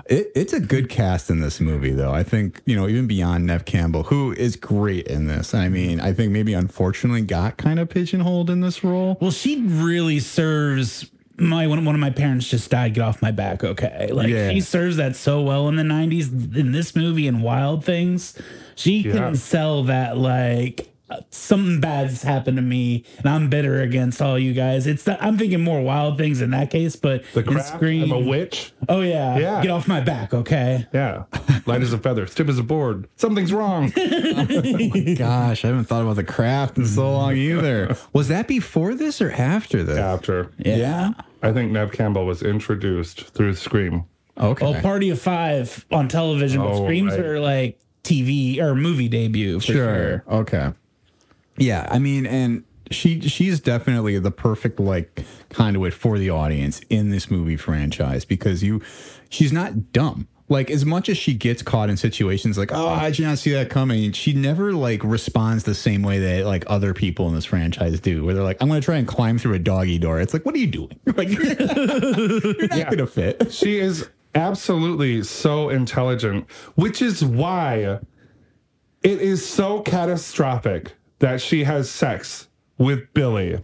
It, 0.08 0.30
it's 0.34 0.52
a 0.52 0.60
good 0.60 0.88
cast 0.88 1.28
in 1.30 1.40
this 1.40 1.60
movie, 1.60 1.90
though. 1.90 2.12
I 2.12 2.22
think 2.22 2.62
you 2.66 2.76
know 2.76 2.88
even 2.88 3.06
beyond 3.06 3.46
Neve 3.46 3.64
Campbell, 3.64 4.04
who 4.04 4.32
is 4.32 4.56
great 4.56 5.06
in 5.08 5.26
this. 5.26 5.54
I 5.54 5.68
mean, 5.68 6.00
I 6.00 6.12
think 6.12 6.32
maybe 6.32 6.54
unfortunately 6.54 7.22
got 7.22 7.56
kind 7.56 7.78
of 7.80 7.88
pigeonholed 7.88 8.48
in 8.50 8.60
this 8.60 8.84
role. 8.84 9.18
Well, 9.20 9.30
she 9.32 9.60
really 9.62 10.20
serves 10.20 11.10
my 11.38 11.66
one, 11.66 11.84
one 11.84 11.94
of 11.94 12.00
my 12.00 12.10
parents 12.10 12.48
just 12.48 12.70
died. 12.70 12.94
Get 12.94 13.02
off 13.02 13.20
my 13.20 13.30
back, 13.32 13.62
okay? 13.64 14.08
Like 14.12 14.28
Yeah. 14.28 14.50
she 14.50 14.60
serves 14.60 14.96
that 14.96 15.16
so 15.16 15.42
well 15.42 15.68
in 15.68 15.76
the 15.76 15.82
'90s 15.82 16.56
in 16.56 16.72
this 16.72 16.94
movie 16.96 17.26
and 17.28 17.42
Wild 17.42 17.84
Things. 17.84 18.38
She 18.76 18.98
Yeah. 19.00 19.12
can 19.12 19.34
sell 19.36 19.82
that 19.84 20.16
like 20.16 20.88
something 21.30 21.80
bad's 21.80 22.22
happened 22.22 22.56
to 22.56 22.62
me 22.62 23.04
and 23.18 23.26
I'm 23.26 23.48
bitter 23.48 23.80
against 23.80 24.20
all 24.20 24.38
you 24.38 24.52
guys. 24.52 24.86
It's 24.86 25.04
that 25.04 25.22
I'm 25.22 25.38
thinking 25.38 25.60
more 25.62 25.80
Wild 25.80 26.18
Things 26.18 26.40
in 26.40 26.50
that 26.50 26.70
case, 26.70 26.96
but 26.96 27.22
The 27.32 27.40
in 27.40 27.46
craft. 27.46 27.82
I'm 27.82 28.10
a 28.12 28.18
witch. 28.18 28.72
Oh 28.88 29.00
yeah, 29.02 29.38
Yeah. 29.38 29.62
Get 29.62 29.70
off 29.70 29.86
my 29.86 30.00
back, 30.00 30.34
okay? 30.34 30.86
Yeah. 30.92 31.24
Light 31.66 31.82
as 31.82 31.92
a 31.92 31.98
feather, 31.98 32.26
stiff 32.26 32.48
as 32.48 32.58
a 32.58 32.62
board. 32.62 33.08
Something's 33.16 33.52
wrong. 33.52 33.92
Oh 34.46 35.14
gosh, 35.16 35.64
I 35.64 35.68
haven't 35.68 35.84
thought 35.84 36.02
about 36.02 36.16
the 36.16 36.24
craft 36.24 36.76
in 36.78 36.86
so 36.86 37.10
long 37.12 37.36
either. 37.36 37.96
Was 38.12 38.28
that 38.28 38.46
before 38.48 38.94
this 38.94 39.20
or 39.20 39.30
after 39.32 39.82
this? 39.82 39.98
After. 39.98 40.50
Yeah. 40.58 41.12
I 41.42 41.52
think 41.52 41.72
Neve 41.72 41.92
Campbell 41.92 42.26
was 42.26 42.42
introduced 42.42 43.20
through 43.28 43.54
Scream. 43.54 44.04
Okay. 44.38 44.66
Oh, 44.66 44.80
Party 44.80 45.10
of 45.10 45.20
Five 45.20 45.86
on 45.90 46.08
television, 46.08 46.60
but 46.60 46.72
Oh, 46.72 46.84
Screams 46.84 47.12
right. 47.12 47.20
are 47.20 47.40
like 47.40 47.78
TV 48.02 48.58
or 48.60 48.74
movie 48.74 49.08
debut 49.08 49.60
for 49.60 49.66
sure. 49.72 50.24
Okay. 50.28 50.72
Yeah, 51.58 51.86
I 51.90 51.98
mean, 51.98 52.26
and 52.26 52.64
she 52.90 53.20
she's 53.20 53.60
definitely 53.60 54.18
the 54.18 54.30
perfect 54.30 54.78
like 54.78 55.24
conduit 55.50 55.94
for 55.94 56.18
the 56.18 56.30
audience 56.30 56.80
in 56.88 57.10
this 57.10 57.30
movie 57.30 57.56
franchise 57.56 58.24
because 58.24 58.62
you 58.62 58.82
she's 59.28 59.52
not 59.52 59.92
dumb. 59.92 60.28
Like 60.48 60.70
as 60.70 60.84
much 60.84 61.08
as 61.08 61.18
she 61.18 61.34
gets 61.34 61.60
caught 61.60 61.90
in 61.90 61.96
situations 61.96 62.56
like, 62.56 62.70
oh, 62.72 62.86
I 62.86 63.10
did 63.10 63.24
not 63.24 63.38
see 63.38 63.50
that 63.50 63.68
coming, 63.68 64.12
she 64.12 64.32
never 64.32 64.72
like 64.72 65.02
responds 65.02 65.64
the 65.64 65.74
same 65.74 66.02
way 66.02 66.20
that 66.20 66.46
like 66.46 66.62
other 66.68 66.94
people 66.94 67.26
in 67.26 67.34
this 67.34 67.44
franchise 67.44 67.98
do, 67.98 68.24
where 68.24 68.32
they're 68.34 68.44
like, 68.44 68.58
I'm 68.60 68.68
gonna 68.68 68.80
try 68.80 68.96
and 68.96 69.08
climb 69.08 69.38
through 69.38 69.54
a 69.54 69.58
doggy 69.58 69.98
door. 69.98 70.20
It's 70.20 70.32
like, 70.32 70.46
what 70.46 70.54
are 70.54 70.58
you 70.58 70.68
doing? 70.68 70.98
Like 71.16 71.28
you're 71.30 72.68
not 72.68 72.90
gonna 72.90 73.06
fit. 73.06 73.50
She 73.56 73.78
is 73.78 74.08
absolutely 74.36 75.24
so 75.24 75.68
intelligent, 75.70 76.48
which 76.76 77.02
is 77.02 77.24
why 77.24 77.98
it 79.02 79.20
is 79.20 79.44
so 79.44 79.80
catastrophic 79.80 80.94
that 81.18 81.40
she 81.40 81.64
has 81.64 81.90
sex 81.90 82.48
with 82.78 83.12
Billy. 83.14 83.60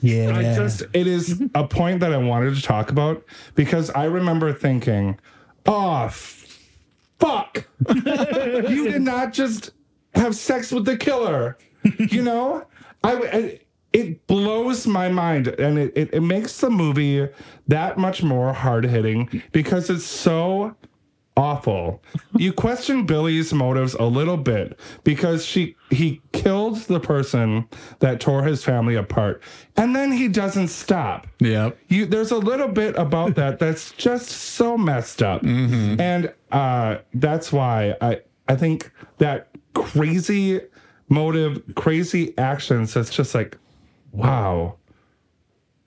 Yeah. 0.00 0.36
I 0.36 0.42
just 0.54 0.82
it 0.92 1.06
is 1.06 1.40
a 1.54 1.66
point 1.66 2.00
that 2.00 2.12
I 2.12 2.16
wanted 2.16 2.56
to 2.56 2.62
talk 2.62 2.90
about 2.90 3.24
because 3.54 3.88
I 3.90 4.04
remember 4.06 4.52
thinking, 4.52 5.18
"Oh, 5.64 6.08
fuck. 7.20 7.64
you 7.94 8.90
did 8.90 9.02
not 9.02 9.32
just 9.32 9.70
have 10.14 10.34
sex 10.34 10.72
with 10.72 10.84
the 10.84 10.96
killer." 10.96 11.56
You 11.98 12.22
know? 12.22 12.66
I, 13.04 13.12
I 13.12 13.60
it 13.92 14.26
blows 14.26 14.86
my 14.86 15.08
mind 15.08 15.48
and 15.48 15.78
it, 15.78 15.92
it, 15.94 16.14
it 16.14 16.20
makes 16.20 16.60
the 16.60 16.70
movie 16.70 17.28
that 17.68 17.98
much 17.98 18.22
more 18.22 18.52
hard-hitting 18.52 19.42
because 19.52 19.90
it's 19.90 20.04
so 20.04 20.74
awful. 21.36 22.02
You 22.36 22.52
question 22.52 23.06
Billy's 23.06 23.52
motives 23.52 23.94
a 23.94 24.04
little 24.04 24.36
bit 24.36 24.78
because 25.04 25.44
she 25.44 25.76
he 25.90 26.20
killed 26.32 26.76
the 26.82 27.00
person 27.00 27.68
that 28.00 28.20
tore 28.20 28.42
his 28.44 28.64
family 28.64 28.94
apart, 28.94 29.42
and 29.76 29.94
then 29.94 30.12
he 30.12 30.28
doesn't 30.28 30.68
stop. 30.68 31.26
Yep. 31.40 31.78
You 31.88 32.06
there's 32.06 32.30
a 32.30 32.38
little 32.38 32.68
bit 32.68 32.96
about 32.96 33.34
that 33.36 33.58
that's 33.58 33.92
just 33.92 34.28
so 34.28 34.76
messed 34.76 35.22
up, 35.22 35.42
and 35.44 36.32
uh, 36.50 36.98
that's 37.14 37.52
why 37.52 37.96
I 38.00 38.20
I 38.48 38.56
think 38.56 38.90
that 39.18 39.48
crazy 39.74 40.60
motive, 41.08 41.62
crazy 41.74 42.36
actions. 42.38 42.94
That's 42.94 43.10
just 43.10 43.34
like, 43.34 43.56
wow. 44.12 44.76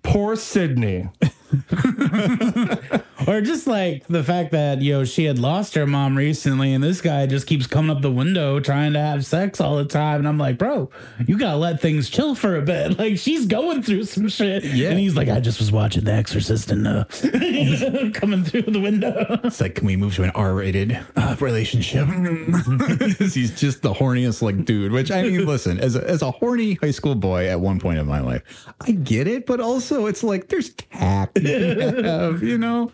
Poor 0.04 0.36
Sidney. 0.36 1.10
Or 3.36 3.42
just 3.42 3.66
like 3.66 4.06
the 4.08 4.24
fact 4.24 4.52
that, 4.52 4.82
you 4.82 4.94
know, 4.94 5.04
she 5.04 5.24
had 5.26 5.40
lost 5.40 5.74
her 5.74 5.88
mom 5.88 6.16
recently 6.16 6.74
and 6.74 6.84
this 6.84 7.02
guy 7.02 7.26
just 7.26 7.48
keeps 7.48 7.66
coming 7.66 7.90
up 7.90 8.04
the 8.04 8.12
window 8.12 8.60
trying 8.60 8.94
to 8.94 9.00
have 9.00 9.26
sex 9.26 9.60
all 9.60 9.78
the 9.78 9.86
time. 9.86 10.20
And 10.20 10.28
I'm 10.28 10.38
like, 10.38 10.60
bro, 10.60 10.92
you 11.26 11.38
gotta 11.38 11.58
let 11.58 11.82
things 11.82 12.10
chill 12.10 12.36
for 12.36 12.56
a 12.56 12.62
bit. 12.62 12.86
Like 13.06 13.18
she's 13.18 13.46
going 13.46 13.84
through 13.84 14.06
some 14.06 14.30
shit. 14.30 14.64
Yeah. 14.64 14.90
And 14.90 15.00
he's 15.00 15.16
like, 15.16 15.28
I 15.28 15.40
just 15.40 15.60
was 15.60 15.72
watching 15.72 16.06
The 16.06 16.14
Exorcist 16.14 16.72
and 16.72 16.88
uh 16.88 17.04
coming 18.14 18.44
through 18.44 18.64
the 18.64 18.80
window. 18.80 19.40
It's 19.44 19.60
like, 19.60 19.76
can 19.76 19.88
we 19.88 19.96
move 19.96 20.16
to 20.16 20.24
an 20.24 20.32
R-rated 20.32 20.98
uh, 21.16 21.36
relationship? 21.40 22.08
He's 22.08 23.60
just 23.60 23.82
the 23.82 23.94
horniest 23.94 24.42
like 24.42 24.66
dude. 24.66 24.92
Which 24.92 25.12
I 25.12 25.24
mean, 25.24 25.46
listen, 25.46 25.80
as 25.80 25.96
a, 25.96 26.08
as 26.08 26.22
a 26.22 26.32
horny 26.32 26.76
high 26.76 26.92
school 26.92 27.16
boy 27.16 27.48
at 27.48 27.60
one 27.60 27.80
point 27.80 28.00
in 28.00 28.08
my 28.08 28.22
life, 28.22 28.68
I 28.82 28.92
get 28.92 29.28
it, 29.28 29.46
but 29.46 29.60
also 29.60 30.06
it's 30.06 30.24
like 30.24 30.48
there's 30.48 30.70
tact, 30.70 31.40
you 31.40 31.80
have, 32.04 32.44
you 32.44 32.58
know. 32.58 32.92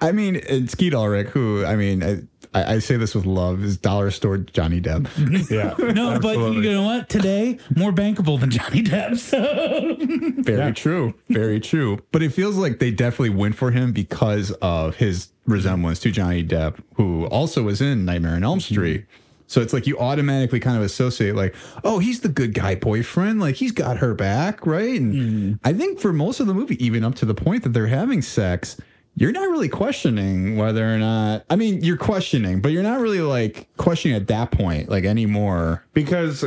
I 0.00 0.12
mean, 0.12 0.36
and 0.36 0.70
Skeet 0.70 0.94
Ulrich, 0.94 1.28
who 1.28 1.64
I 1.64 1.76
mean, 1.76 2.02
I, 2.02 2.22
I, 2.52 2.74
I 2.74 2.78
say 2.78 2.96
this 2.96 3.14
with 3.14 3.26
love, 3.26 3.62
is 3.64 3.76
dollar 3.76 4.10
store 4.10 4.38
Johnny 4.38 4.80
Depp. 4.80 5.08
Yeah. 5.50 5.74
No, 5.94 6.18
but 6.18 6.36
you 6.36 6.62
know 6.62 6.82
what? 6.82 7.08
Today, 7.08 7.58
more 7.76 7.92
bankable 7.92 8.38
than 8.38 8.50
Johnny 8.50 8.82
Depp. 8.82 9.18
So 9.24 10.42
Very 10.42 10.72
true. 10.72 11.14
Very 11.28 11.60
true. 11.60 12.00
But 12.12 12.22
it 12.22 12.30
feels 12.30 12.56
like 12.56 12.78
they 12.78 12.90
definitely 12.90 13.30
went 13.30 13.54
for 13.54 13.70
him 13.70 13.92
because 13.92 14.50
of 14.62 14.96
his 14.96 15.28
resemblance 15.46 16.00
to 16.00 16.10
Johnny 16.10 16.44
Depp, 16.44 16.82
who 16.94 17.26
also 17.26 17.62
was 17.62 17.80
in 17.80 18.04
Nightmare 18.04 18.34
on 18.34 18.44
Elm 18.44 18.58
mm-hmm. 18.58 18.74
Street. 18.74 19.06
So 19.46 19.60
it's 19.60 19.72
like 19.72 19.86
you 19.86 19.98
automatically 19.98 20.58
kind 20.58 20.76
of 20.76 20.82
associate, 20.82 21.36
like, 21.36 21.54
oh, 21.84 21.98
he's 21.98 22.20
the 22.20 22.28
good 22.28 22.54
guy 22.54 22.74
boyfriend. 22.74 23.40
Like 23.40 23.56
he's 23.56 23.72
got 23.72 23.98
her 23.98 24.14
back, 24.14 24.66
right? 24.66 24.98
And 24.98 25.14
mm-hmm. 25.14 25.52
I 25.64 25.72
think 25.72 26.00
for 26.00 26.12
most 26.12 26.40
of 26.40 26.46
the 26.46 26.54
movie, 26.54 26.82
even 26.84 27.04
up 27.04 27.14
to 27.16 27.26
the 27.26 27.34
point 27.34 27.62
that 27.62 27.72
they're 27.72 27.86
having 27.86 28.22
sex, 28.22 28.80
you're 29.16 29.32
not 29.32 29.48
really 29.48 29.68
questioning 29.68 30.56
whether 30.56 30.92
or 30.92 30.98
not. 30.98 31.44
I 31.48 31.56
mean, 31.56 31.82
you're 31.84 31.96
questioning, 31.96 32.60
but 32.60 32.72
you're 32.72 32.82
not 32.82 33.00
really 33.00 33.20
like 33.20 33.68
questioning 33.76 34.16
at 34.16 34.26
that 34.28 34.50
point, 34.50 34.88
like 34.88 35.04
anymore. 35.04 35.84
because 35.94 36.44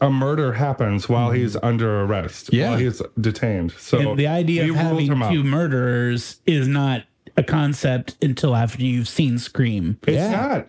a 0.00 0.10
murder 0.10 0.52
happens 0.52 1.08
while 1.08 1.30
mm-hmm. 1.30 1.40
he's 1.40 1.56
under 1.56 2.02
arrest, 2.02 2.52
Yeah. 2.52 2.70
while 2.70 2.78
he's 2.78 3.02
detained. 3.20 3.72
So 3.72 4.14
the 4.14 4.26
idea 4.26 4.62
of 4.62 4.68
ruled 4.68 4.78
having 4.80 5.06
him 5.06 5.22
out. 5.22 5.32
two 5.32 5.42
murderers 5.44 6.40
is 6.46 6.68
not 6.68 7.04
a 7.36 7.42
concept 7.42 8.16
until 8.22 8.54
after 8.54 8.82
you've 8.82 9.08
seen 9.08 9.38
Scream. 9.38 9.98
It's 10.06 10.16
Yeah. 10.16 10.30
not. 10.30 10.68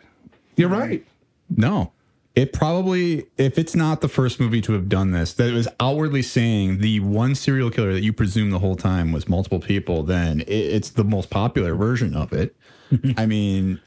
You're 0.56 0.70
right. 0.70 1.06
No. 1.50 1.92
It 2.38 2.54
probably, 2.54 3.26
if 3.38 3.58
it's 3.58 3.76
not 3.76 4.02
the 4.02 4.08
first 4.08 4.40
movie 4.40 4.62
to 4.62 4.74
have 4.74 4.88
done 4.88 5.10
this, 5.10 5.34
that 5.34 5.50
it 5.50 5.54
was 5.54 5.68
outwardly 5.80 6.22
saying 6.22 6.78
the 6.78 7.00
one 7.00 7.34
serial 7.34 7.72
killer 7.72 7.94
that 7.94 8.04
you 8.04 8.14
presume 8.14 8.52
the 8.52 8.60
whole 8.60 8.76
time 8.76 9.12
was 9.12 9.28
multiple 9.28 9.60
people, 9.60 10.04
then 10.04 10.42
it, 10.42 10.48
it's 10.48 10.92
the 10.92 11.04
most 11.04 11.32
popular 11.32 11.74
version 11.74 12.16
of 12.16 12.34
it. 12.34 12.56
I 13.18 13.26
mean, 13.26 13.82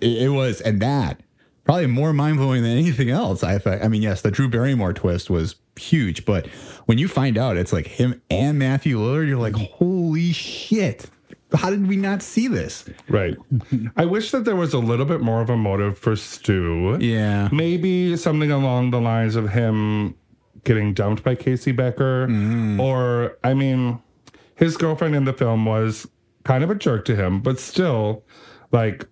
it, 0.00 0.22
it 0.22 0.28
was, 0.28 0.60
and 0.60 0.80
that 0.82 1.20
probably 1.64 1.88
more 1.88 2.12
mind 2.12 2.36
blowing 2.36 2.62
than 2.62 2.78
anything 2.78 3.10
else. 3.10 3.42
I 3.42 3.58
thought, 3.58 3.82
I 3.82 3.88
mean, 3.88 4.02
yes, 4.02 4.22
the 4.22 4.30
Drew 4.30 4.48
Barrymore 4.48 4.92
twist 4.92 5.28
was 5.28 5.56
huge, 5.74 6.24
but 6.24 6.46
when 6.86 6.98
you 6.98 7.08
find 7.08 7.36
out 7.36 7.56
it's 7.56 7.72
like 7.72 7.88
him 7.88 8.22
and 8.30 8.56
Matthew 8.56 9.00
Lillard, 9.00 9.26
you're 9.26 9.36
like, 9.36 9.56
holy 9.56 10.32
shit. 10.32 11.10
How 11.56 11.70
did 11.70 11.86
we 11.86 11.96
not 11.96 12.22
see 12.22 12.48
this? 12.48 12.84
Right. 13.08 13.36
I 13.96 14.04
wish 14.04 14.30
that 14.30 14.44
there 14.44 14.56
was 14.56 14.72
a 14.74 14.78
little 14.78 15.06
bit 15.06 15.20
more 15.20 15.40
of 15.40 15.50
a 15.50 15.56
motive 15.56 15.98
for 15.98 16.16
Stu. 16.16 16.98
Yeah. 17.00 17.48
Maybe 17.52 18.16
something 18.16 18.50
along 18.50 18.90
the 18.90 19.00
lines 19.00 19.36
of 19.36 19.50
him 19.50 20.14
getting 20.64 20.94
dumped 20.94 21.22
by 21.22 21.34
Casey 21.34 21.72
Becker. 21.72 22.26
Mm. 22.28 22.80
Or, 22.80 23.38
I 23.42 23.54
mean, 23.54 24.00
his 24.56 24.76
girlfriend 24.76 25.14
in 25.14 25.24
the 25.24 25.32
film 25.32 25.64
was 25.64 26.06
kind 26.44 26.62
of 26.62 26.70
a 26.70 26.74
jerk 26.74 27.04
to 27.06 27.16
him, 27.16 27.40
but 27.40 27.58
still, 27.58 28.24
like, 28.72 29.06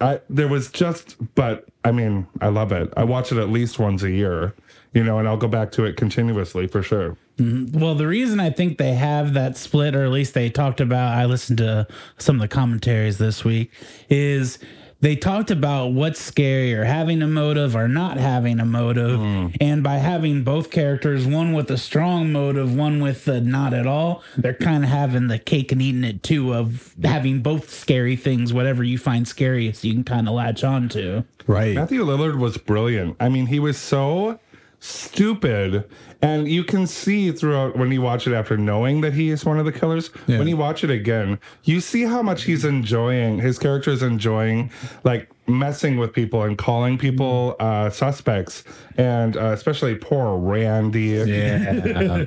I 0.00 0.20
there 0.28 0.48
was 0.48 0.70
just, 0.70 1.16
but 1.34 1.68
I 1.84 1.92
mean, 1.92 2.26
I 2.40 2.48
love 2.48 2.72
it. 2.72 2.92
I 2.96 3.04
watch 3.04 3.32
it 3.32 3.38
at 3.38 3.48
least 3.48 3.78
once 3.78 4.02
a 4.02 4.10
year, 4.10 4.54
you 4.92 5.04
know, 5.04 5.18
and 5.18 5.28
I'll 5.28 5.36
go 5.36 5.48
back 5.48 5.70
to 5.72 5.84
it 5.84 5.96
continuously 5.96 6.66
for 6.66 6.82
sure. 6.82 7.16
Mm-hmm. 7.38 7.78
Well, 7.78 7.94
the 7.94 8.06
reason 8.06 8.40
I 8.40 8.50
think 8.50 8.78
they 8.78 8.94
have 8.94 9.34
that 9.34 9.56
split, 9.56 9.94
or 9.94 10.04
at 10.04 10.10
least 10.10 10.34
they 10.34 10.50
talked 10.50 10.80
about, 10.80 11.16
I 11.16 11.24
listened 11.24 11.58
to 11.58 11.86
some 12.18 12.36
of 12.36 12.40
the 12.40 12.48
commentaries 12.48 13.18
this 13.18 13.44
week, 13.44 13.72
is 14.08 14.58
they 15.00 15.16
talked 15.16 15.50
about 15.50 15.88
what's 15.88 16.30
scarier, 16.30 16.86
having 16.86 17.20
a 17.20 17.26
motive 17.26 17.76
or 17.76 17.88
not 17.88 18.16
having 18.16 18.58
a 18.58 18.64
motive. 18.64 19.20
Mm. 19.20 19.54
And 19.60 19.82
by 19.82 19.96
having 19.96 20.44
both 20.44 20.70
characters, 20.70 21.26
one 21.26 21.52
with 21.52 21.70
a 21.70 21.76
strong 21.76 22.32
motive, 22.32 22.74
one 22.74 23.02
with 23.02 23.26
the 23.26 23.40
not 23.40 23.74
at 23.74 23.86
all, 23.86 24.22
they're 24.38 24.54
kind 24.54 24.82
of 24.82 24.88
having 24.88 25.26
the 25.26 25.38
cake 25.38 25.72
and 25.72 25.82
eating 25.82 26.04
it 26.04 26.22
too 26.22 26.54
of 26.54 26.94
having 27.02 27.42
both 27.42 27.68
scary 27.68 28.16
things, 28.16 28.54
whatever 28.54 28.82
you 28.82 28.96
find 28.96 29.28
scariest, 29.28 29.84
you 29.84 29.92
can 29.92 30.04
kind 30.04 30.26
of 30.26 30.34
latch 30.34 30.64
on 30.64 30.88
to. 30.90 31.24
Right. 31.46 31.74
Matthew 31.74 32.02
Lillard 32.02 32.38
was 32.38 32.56
brilliant. 32.56 33.16
I 33.20 33.28
mean, 33.28 33.44
he 33.46 33.60
was 33.60 33.76
so 33.76 34.38
stupid. 34.84 35.84
And 36.20 36.46
you 36.48 36.62
can 36.64 36.86
see 36.86 37.32
throughout 37.32 37.76
when 37.76 37.90
you 37.90 38.00
watch 38.02 38.26
it 38.26 38.34
after 38.34 38.56
knowing 38.56 39.00
that 39.02 39.12
he 39.14 39.30
is 39.30 39.44
one 39.44 39.58
of 39.58 39.64
the 39.64 39.72
killers, 39.72 40.10
Yeah. 40.26 40.38
when 40.38 40.48
you 40.48 40.56
watch 40.56 40.84
it 40.84 40.90
again, 40.90 41.38
you 41.64 41.80
see 41.80 42.02
how 42.02 42.22
much 42.22 42.44
he's 42.44 42.64
enjoying, 42.64 43.38
his 43.40 43.58
character 43.58 43.90
is 43.90 44.02
enjoying 44.02 44.70
like 45.02 45.30
messing 45.46 45.96
with 45.98 46.12
people 46.12 46.42
and 46.42 46.56
calling 46.56 46.98
people 46.98 47.56
uh, 47.60 47.90
suspects. 47.90 48.64
And 48.96 49.36
uh, 49.36 49.46
especially 49.52 49.94
poor 49.96 50.38
Randy. 50.38 51.08
Yeah. 51.26 52.24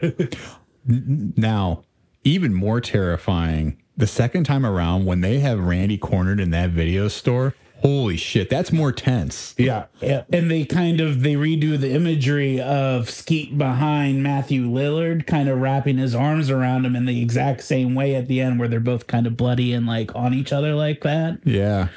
now, 0.86 1.84
even 2.24 2.54
more 2.54 2.82
terrifying, 2.82 3.82
the 3.96 4.08
second 4.08 4.44
time 4.46 4.66
around 4.66 5.06
when 5.06 5.22
they 5.22 5.40
have 5.40 5.60
Randy 5.60 5.98
cornered 5.98 6.40
in 6.40 6.52
that 6.52 6.72
video 6.72 7.08
store, 7.08 7.56
holy 7.82 8.18
shit, 8.18 8.50
that's 8.50 8.72
more 8.72 8.92
tense. 8.92 9.54
Yeah. 9.58 9.86
Yeah, 10.02 10.24
and 10.32 10.50
they 10.52 10.66
kind 10.66 11.02
of 11.02 11.24
they 11.24 11.34
redo 11.34 11.80
the 11.80 11.92
imagery 11.92 12.62
of 12.62 13.10
Skeet 13.10 13.58
behind 13.58 14.24
Matthew 14.24 14.68
Lillard, 14.68 15.26
kind 15.26 15.50
of 15.50 15.60
wrapping 15.60 15.98
his 15.98 16.14
arms 16.14 16.50
around 16.50 16.86
him 16.86 16.96
in 16.96 17.06
the 17.06 17.22
exact 17.22 17.64
same 17.64 17.96
way 17.96 18.16
at 18.16 18.28
the 18.28 18.42
end, 18.42 18.60
where 18.60 18.68
they're 18.68 18.80
both 18.80 19.08
kind 19.08 19.26
of 19.28 19.36
bloody 19.38 19.74
and 19.74 19.86
like 19.86 20.16
on 20.16 20.34
each 20.34 20.54
other 20.54 20.76
like 20.76 21.02
that. 21.02 21.40
Yeah. 21.44 21.88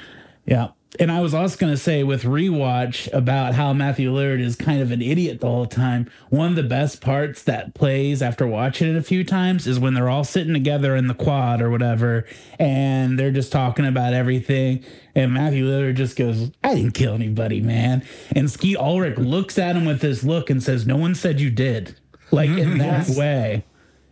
Yeah. 0.46 0.68
And 0.98 1.12
I 1.12 1.20
was 1.20 1.34
also 1.34 1.56
going 1.56 1.72
to 1.72 1.76
say 1.76 2.02
with 2.02 2.24
rewatch 2.24 3.12
about 3.12 3.54
how 3.54 3.72
Matthew 3.72 4.12
Lillard 4.12 4.40
is 4.40 4.56
kind 4.56 4.82
of 4.82 4.90
an 4.90 5.00
idiot 5.00 5.40
the 5.40 5.46
whole 5.46 5.66
time. 5.66 6.10
One 6.30 6.48
of 6.48 6.56
the 6.56 6.64
best 6.64 7.00
parts 7.00 7.44
that 7.44 7.74
plays 7.74 8.22
after 8.22 8.44
watching 8.44 8.88
it 8.88 8.96
a 8.96 9.02
few 9.02 9.22
times 9.22 9.68
is 9.68 9.78
when 9.78 9.94
they're 9.94 10.08
all 10.08 10.24
sitting 10.24 10.52
together 10.52 10.96
in 10.96 11.06
the 11.06 11.14
quad 11.14 11.62
or 11.62 11.70
whatever, 11.70 12.26
and 12.58 13.16
they're 13.16 13.30
just 13.30 13.52
talking 13.52 13.86
about 13.86 14.14
everything. 14.14 14.84
And 15.14 15.32
Matthew 15.32 15.64
Lillard 15.64 15.94
just 15.94 16.16
goes, 16.16 16.50
I 16.64 16.74
didn't 16.74 16.94
kill 16.94 17.14
anybody, 17.14 17.60
man. 17.60 18.04
And 18.34 18.50
Skeet 18.50 18.76
Ulrich 18.76 19.16
looks 19.16 19.58
at 19.58 19.76
him 19.76 19.84
with 19.84 20.00
this 20.00 20.24
look 20.24 20.50
and 20.50 20.60
says, 20.60 20.86
No 20.86 20.96
one 20.96 21.14
said 21.14 21.40
you 21.40 21.50
did. 21.50 21.94
Like 22.32 22.50
in 22.50 22.78
that 22.78 23.08
way. 23.10 23.64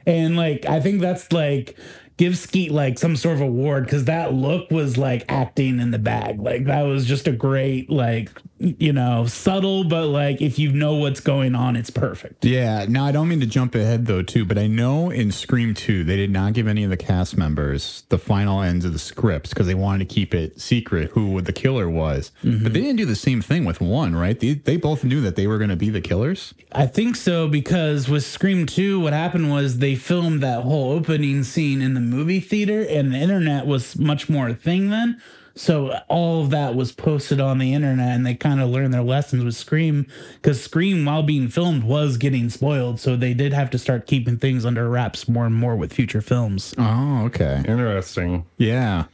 And 0.07 0.37
like, 0.37 0.65
I 0.67 0.81
think 0.81 1.01
that's 1.01 1.33
like, 1.33 1.77
give 2.19 2.37
Skeet 2.37 2.71
like 2.71 2.99
some 2.99 3.17
sort 3.17 3.37
of 3.37 3.41
award 3.41 3.85
because 3.85 4.05
that 4.05 4.35
look 4.35 4.71
was 4.71 4.99
like 4.99 5.25
acting 5.29 5.81
in 5.81 5.91
the 5.91 5.99
bag. 5.99 6.41
Like, 6.41 6.67
that 6.67 6.83
was 6.83 7.07
just 7.07 7.27
a 7.27 7.33
great, 7.33 7.89
like, 7.89 8.31
you 8.59 8.93
know, 8.93 9.27
subtle, 9.27 9.85
but 9.85 10.07
like, 10.07 10.41
if 10.41 10.59
you 10.59 10.73
know 10.73 10.95
what's 10.95 11.21
going 11.21 11.55
on, 11.55 11.77
it's 11.77 11.91
perfect. 11.91 12.45
Yeah. 12.45 12.87
Now, 12.89 13.05
I 13.05 13.13
don't 13.13 13.29
mean 13.29 13.41
to 13.41 13.47
jump 13.47 13.75
ahead 13.75 14.07
though, 14.07 14.23
too, 14.23 14.45
but 14.45 14.59
I 14.59 14.67
know 14.67 15.11
in 15.11 15.31
Scream 15.31 15.75
2, 15.75 16.05
they 16.05 16.17
did 16.17 16.31
not 16.31 16.53
give 16.53 16.67
any 16.67 16.85
of 16.85 16.91
the 16.91 16.97
cast 16.97 17.37
members 17.37 18.05
the 18.09 18.19
final 18.19 18.61
ends 18.61 18.85
of 18.85 18.93
the 18.93 18.99
scripts 18.99 19.51
because 19.51 19.67
they 19.67 19.75
wanted 19.75 20.09
to 20.09 20.15
keep 20.15 20.35
it 20.35 20.61
secret 20.61 21.11
who 21.13 21.41
the 21.41 21.53
killer 21.53 21.89
was. 21.89 22.33
Mm-hmm. 22.43 22.65
But 22.65 22.73
they 22.73 22.81
didn't 22.81 22.97
do 22.97 23.07
the 23.07 23.17
same 23.17 23.43
thing 23.43 23.65
with 23.65 23.81
one, 23.81 24.17
right? 24.17 24.39
They, 24.39 24.55
they 24.55 24.77
both 24.77 25.05
knew 25.05 25.21
that 25.21 25.37
they 25.37 25.47
were 25.47 25.59
going 25.59 25.71
to 25.71 25.77
be 25.77 25.91
the 25.91 26.01
killers. 26.01 26.55
I 26.73 26.87
think 26.87 27.17
so 27.17 27.49
because 27.49 28.09
with 28.09 28.25
Scream 28.25 28.67
2, 28.67 29.01
what 29.01 29.13
happened 29.13 29.51
was 29.51 29.79
they 29.79 29.95
filmed 29.95 30.43
that 30.43 30.63
whole 30.63 30.93
opening 30.93 31.45
scene 31.45 31.81
in 31.81 31.95
the 31.95 32.01
movie 32.01 32.41
theater, 32.41 32.85
and 32.89 33.13
the 33.13 33.19
internet 33.19 33.67
was 33.67 33.99
much 33.99 34.29
more 34.29 34.49
a 34.49 34.55
thing 34.55 34.91
then. 34.91 35.21
So 35.59 35.99
all 36.07 36.43
of 36.43 36.51
that 36.51 36.77
was 36.77 36.93
posted 36.93 37.41
on 37.41 37.59
the 37.59 37.75
internet, 37.75 38.15
and 38.15 38.25
they 38.25 38.37
kind 38.37 38.61
of 38.61 38.69
learned 38.69 38.95
their 38.95 39.03
lessons 39.03 39.43
with 39.43 39.57
Scream 39.57 40.07
because 40.35 40.63
Scream, 40.63 41.05
while 41.05 41.25
being 41.25 41.49
filmed, 41.49 41.83
was 41.83 42.17
getting 42.17 42.49
spoiled. 42.49 43.01
So 43.01 43.17
they 43.17 43.35
did 43.35 43.53
have 43.53 43.69
to 43.71 43.79
start 43.79 44.07
keeping 44.07 44.39
things 44.39 44.65
under 44.65 44.89
wraps 44.89 45.29
more 45.29 45.47
and 45.47 45.57
more 45.57 45.75
with 45.75 45.93
future 45.93 46.21
films. 46.21 46.75
Oh, 46.79 47.25
okay. 47.25 47.65
Interesting. 47.67 48.47
Yeah. 48.57 49.07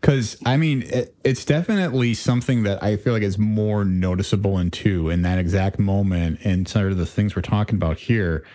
Because, 0.00 0.36
I 0.46 0.56
mean, 0.56 0.82
it, 0.82 1.12
it's 1.24 1.44
definitely 1.44 2.14
something 2.14 2.62
that 2.62 2.80
I 2.82 2.96
feel 2.96 3.12
like 3.12 3.24
is 3.24 3.36
more 3.36 3.84
noticeable 3.84 4.58
in 4.58 4.70
two 4.70 5.10
in 5.10 5.22
that 5.22 5.40
exact 5.40 5.80
moment 5.80 6.38
and 6.44 6.68
sort 6.68 6.92
of 6.92 6.98
the 6.98 7.04
things 7.04 7.34
we're 7.34 7.42
talking 7.42 7.74
about 7.74 7.98
here. 7.98 8.46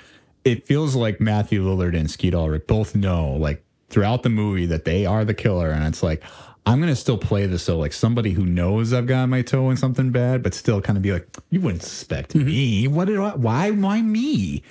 It 0.46 0.66
feels 0.66 0.96
like 0.96 1.20
Matthew 1.20 1.64
Lillard 1.66 1.98
and 1.98 2.10
Skeet 2.10 2.34
Ulrich 2.34 2.66
both 2.66 2.96
know, 2.96 3.34
like, 3.34 3.62
throughout 3.90 4.24
the 4.24 4.30
movie 4.30 4.66
that 4.68 4.86
they 4.86 5.06
are 5.06 5.26
the 5.26 5.34
killer. 5.34 5.70
And 5.70 5.86
it's 5.86 6.02
like, 6.02 6.24
I'm 6.68 6.80
to 6.82 6.96
still 6.96 7.18
play 7.18 7.46
this 7.46 7.66
though, 7.68 7.78
like, 7.78 7.94
somebody 7.94 8.32
who 8.32 8.46
knows 8.46 8.92
I've 8.92 9.06
got 9.06 9.30
my 9.30 9.44
toe 9.44 9.70
in 9.70 9.78
something 9.78 10.12
bad, 10.12 10.42
but 10.42 10.54
still 10.54 10.82
kind 10.82 10.98
of 10.98 11.04
be 11.04 11.12
like, 11.12 11.28
you 11.52 11.62
wouldn't 11.62 11.84
suspect 11.84 12.34
mm-hmm. 12.34 12.48
me. 12.48 12.88
What 12.88 13.06
did 13.06 13.20
I, 13.20 13.36
why, 13.36 13.70
why 13.70 14.02
me? 14.02 14.64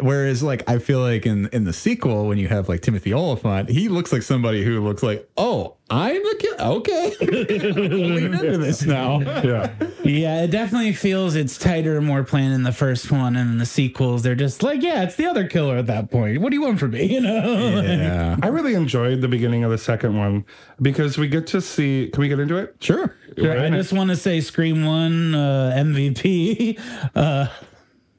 Whereas, 0.00 0.42
like, 0.42 0.68
I 0.68 0.78
feel 0.78 1.00
like 1.00 1.26
in, 1.26 1.48
in 1.48 1.64
the 1.64 1.72
sequel, 1.72 2.28
when 2.28 2.38
you 2.38 2.46
have, 2.46 2.68
like, 2.68 2.82
Timothy 2.82 3.12
Olyphant, 3.12 3.68
he 3.68 3.88
looks 3.88 4.12
like 4.12 4.22
somebody 4.22 4.62
who 4.62 4.80
looks 4.80 5.02
like, 5.02 5.28
oh, 5.36 5.76
I'm 5.90 6.22
the 6.22 6.36
killer. 6.38 6.70
Okay. 6.76 7.16
Lean 7.20 8.34
into 8.34 8.58
this 8.58 8.82
now. 8.84 9.20
Yeah. 9.20 9.72
Yeah, 10.04 10.42
it 10.44 10.50
definitely 10.50 10.92
feels 10.92 11.34
it's 11.34 11.58
tighter 11.58 11.96
and 11.96 12.06
more 12.06 12.22
planned 12.24 12.54
in 12.54 12.62
the 12.62 12.72
first 12.72 13.10
one, 13.10 13.36
and 13.36 13.50
in 13.50 13.58
the 13.58 13.66
sequels, 13.66 14.22
they're 14.22 14.34
just 14.34 14.62
like, 14.62 14.82
yeah, 14.82 15.02
it's 15.02 15.16
the 15.16 15.26
other 15.26 15.46
killer 15.46 15.76
at 15.76 15.86
that 15.86 16.10
point. 16.10 16.40
What 16.40 16.50
do 16.50 16.56
you 16.56 16.62
want 16.62 16.78
from 16.80 16.92
me? 16.92 17.00
You 17.10 17.20
know? 17.22 17.82
Yeah. 17.82 18.36
I 18.40 18.46
really 18.48 18.74
enjoyed 18.74 19.20
the 19.20 19.26
beginning 19.28 19.64
of 19.64 19.70
the 19.72 19.78
second 19.78 20.16
one 20.16 20.44
because 20.80 21.18
we 21.18 21.26
get 21.26 21.46
to 21.48 21.60
see. 21.60 22.08
Can 22.12 22.20
we 22.20 22.28
get 22.28 22.38
into 22.38 22.56
it? 22.56 22.76
Sure. 22.78 23.16
Sure, 23.36 23.60
I 23.60 23.68
just 23.70 23.92
want 23.92 24.10
to 24.10 24.16
say 24.16 24.40
Scream 24.40 24.84
One 24.84 25.34
uh, 25.34 25.72
MVP. 25.76 26.78
Uh, 27.14 27.48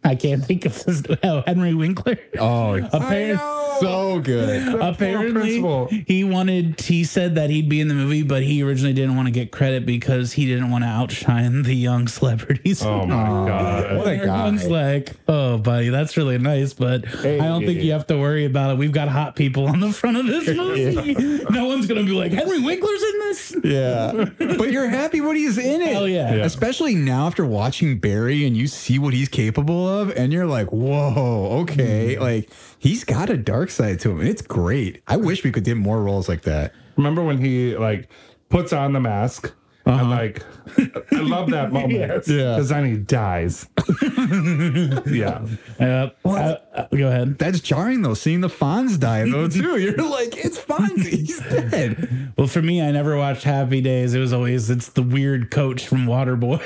I 0.04 0.16
can't 0.16 0.44
think 0.44 0.66
of 0.66 0.84
this. 0.84 1.04
Oh, 1.24 1.44
Henry 1.46 1.74
Winkler. 1.76 2.18
Oh, 2.40 2.74
Apparently, 2.94 3.38
so 3.80 4.20
good. 4.20 4.68
apparently 4.82 5.62
principal. 5.62 5.88
he 6.08 6.24
wanted. 6.24 6.80
He 6.82 7.04
said 7.04 7.36
that 7.36 7.50
he'd 7.52 7.70
be 7.70 7.80
in 7.80 7.88
the 7.88 7.94
movie, 7.94 8.24
but 8.24 8.42
he 8.42 8.64
originally 8.64 8.94
didn't 8.94 9.16
want 9.16 9.28
to 9.28 9.32
get 9.32 9.52
credit 9.52 9.86
because 9.86 10.34
he 10.34 10.46
didn't 10.48 10.72
want 10.72 10.84
to 10.84 10.88
outshine 10.88 11.62
the 11.64 11.76
young 11.76 12.08
celebrities. 12.08 12.84
Oh 12.84 13.06
my 13.06 13.14
god. 13.48 13.98
What 13.98 14.08
a 14.08 14.18
guy. 14.18 14.24
Everyone's 14.24 14.68
like, 14.68 15.12
"Oh, 15.28 15.58
buddy, 15.60 15.90
that's 15.90 16.18
really 16.18 16.38
nice,but 16.40 17.08
I 17.24 17.38
don't 17.38 17.64
think 17.66 17.82
you 17.82 17.92
have 17.92 18.08
to 18.08 18.18
worry 18.18 18.46
about 18.46 18.72
it. 18.72 18.78
We've 18.80 18.92
got 18.92 19.08
hot 19.08 19.36
people 19.36 19.68
on 19.68 19.80
the 19.82 19.92
front 19.94 20.18
of 20.18 20.26
this 20.26 20.48
movie. 20.58 21.44
No 21.52 21.66
one's 21.68 21.86
gonna 21.86 22.04
be 22.04 22.12
like, 22.14 22.32
Henry 22.32 22.60
Winkler's 22.60 23.04
in 23.04 23.20
this." 23.20 23.56
Yeah. 23.64 24.26
but 24.58 24.72
you're 24.72 24.90
happy 24.90 25.22
when 25.22 25.36
he's 25.36 25.58
in 25.60 25.82
it. 25.82 25.94
Hell 25.94 26.08
yeah. 26.08 26.36
Yeah. 26.36 26.44
Especially 26.46 26.96
now 26.96 27.28
after 27.28 27.46
watching 27.46 28.00
Barry 28.00 28.46
and 28.46 28.58
you 28.58 28.68
see 28.68 28.98
what 29.00 29.14
he's 29.14 29.30
capable 29.30 29.88
of, 29.88 29.91
and 30.16 30.32
you're 30.34 30.46
like, 30.46 30.68
whoa, 30.72 31.62
okay. 31.62 32.18
Like, 32.20 32.50
he's 32.80 33.04
got 33.04 33.30
a 33.30 33.38
dark 33.38 33.70
side 33.70 34.00
to 34.02 34.12
him, 34.12 34.20
and 34.20 34.30
it's 34.30 34.42
great. 34.42 35.02
I 35.08 35.18
wish 35.18 35.44
we 35.44 35.52
could 35.52 35.64
get 35.64 35.78
more 35.78 36.02
roles 36.02 36.28
like 36.30 36.44
that. 36.44 36.74
Remember 36.98 37.24
when 37.24 37.38
he 37.38 37.76
like 37.78 38.10
puts 38.50 38.74
on 38.74 38.94
the 38.94 39.00
mask? 39.00 39.54
And 39.86 40.12
like, 40.12 40.44
I 40.78 41.16
love 41.22 41.50
that 41.50 41.72
moment. 41.74 42.04
Uh-huh. 42.04 42.14
Yes. 42.16 42.28
Yeah. 42.28 42.54
Because 42.56 42.70
then 42.70 42.86
he 42.86 42.98
dies. 42.98 43.68
yeah. 45.08 45.44
Uh, 45.80 46.10
uh, 46.24 46.58
uh, 46.76 46.88
go 46.96 47.08
ahead. 47.08 47.40
That's 47.40 47.60
jarring, 47.62 48.04
though, 48.04 48.14
seeing 48.14 48.42
the 48.42 48.48
Fonz 48.48 49.00
die, 49.00 49.28
though, 49.28 49.48
too. 49.50 49.78
You're 49.78 49.96
like, 49.98 50.38
it's 50.38 50.60
Fonzie. 50.60 51.10
He's 51.10 51.40
dead. 51.40 52.34
Well, 52.38 52.48
for 52.48 52.62
me, 52.62 52.82
I 52.82 52.92
never 52.92 53.18
watched 53.18 53.44
Happy 53.44 53.82
Days. 53.82 54.14
It 54.14 54.20
was 54.20 54.34
always 54.34 54.70
it's 54.70 54.90
the 54.90 55.02
weird 55.04 55.50
coach 55.50 55.88
from 55.88 56.06
Waterboy, 56.06 56.62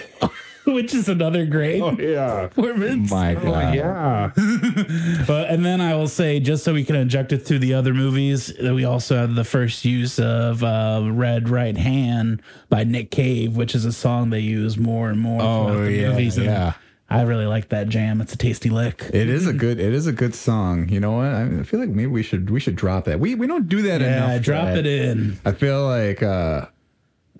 which 0.74 0.94
is 0.94 1.08
another 1.10 1.46
great 1.46 1.82
Oh 1.82 1.92
yeah. 2.00 2.48
performance. 2.48 3.12
My 3.12 3.34
God. 3.36 3.46
oh, 3.46 3.72
Yeah. 3.74 4.32
But 5.28 5.50
and 5.50 5.66
then 5.66 5.82
I 5.82 5.96
will 5.96 6.08
say, 6.08 6.40
just 6.40 6.64
so 6.64 6.74
we 6.74 6.84
can 6.84 6.96
inject 6.96 7.32
it 7.34 7.40
through 7.40 7.60
the 7.60 7.74
other 7.74 7.94
movies, 7.94 8.54
that 8.62 8.74
we 8.74 8.86
also 8.86 9.16
have 9.18 9.36
the 9.36 9.44
first 9.44 9.86
use 9.86 10.20
of 10.20 10.64
uh, 10.64 11.02
"Red 11.12 11.50
Right 11.50 11.78
Hand" 11.78 12.42
by 12.70 12.84
Nick 12.84 13.12
Cave, 13.12 13.56
which 13.56 13.76
is 13.76 13.86
a 13.86 13.94
song 13.94 14.30
they 14.30 14.40
use 14.40 14.78
more 14.78 15.10
and 15.10 15.20
more. 15.20 15.42
Oh, 15.42 15.84
the 15.84 15.92
yeah, 15.92 16.10
movies. 16.10 16.38
And 16.38 16.48
yeah. 16.48 16.74
I 17.08 17.22
really 17.22 17.46
like 17.46 17.70
that 17.70 17.88
jam. 17.88 18.20
It's 18.20 18.34
a 18.34 18.38
tasty 18.38 18.70
lick. 18.70 19.10
It 19.14 19.30
is 19.30 19.46
a 19.46 19.54
good. 19.54 19.80
It 19.80 19.94
is 19.94 20.08
a 20.08 20.12
good 20.12 20.34
song. 20.34 20.90
You 20.90 21.00
know 21.00 21.12
what? 21.14 21.28
I 21.28 21.62
feel 21.64 21.80
like 21.80 21.90
maybe 21.90 22.08
we 22.08 22.24
should 22.24 22.50
we 22.50 22.60
should 22.60 22.76
drop 22.76 23.06
that. 23.06 23.20
We 23.20 23.36
we 23.36 23.46
don't 23.48 23.70
do 23.70 23.84
that 23.84 24.02
enough. 24.02 24.30
Yeah, 24.32 24.40
drop 24.40 24.68
it 24.70 24.88
in. 24.88 25.40
I 25.46 25.52
feel 25.52 25.86
like 25.86 26.24
uh 26.24 26.66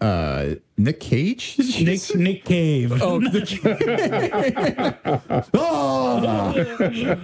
uh 0.02 0.56
Nick 0.78 1.00
Cage. 1.00 1.56
Nick 1.82 2.16
Nick 2.16 2.44
Cave. 2.46 3.02
Oh, 3.02 3.20
oh, 5.54 6.54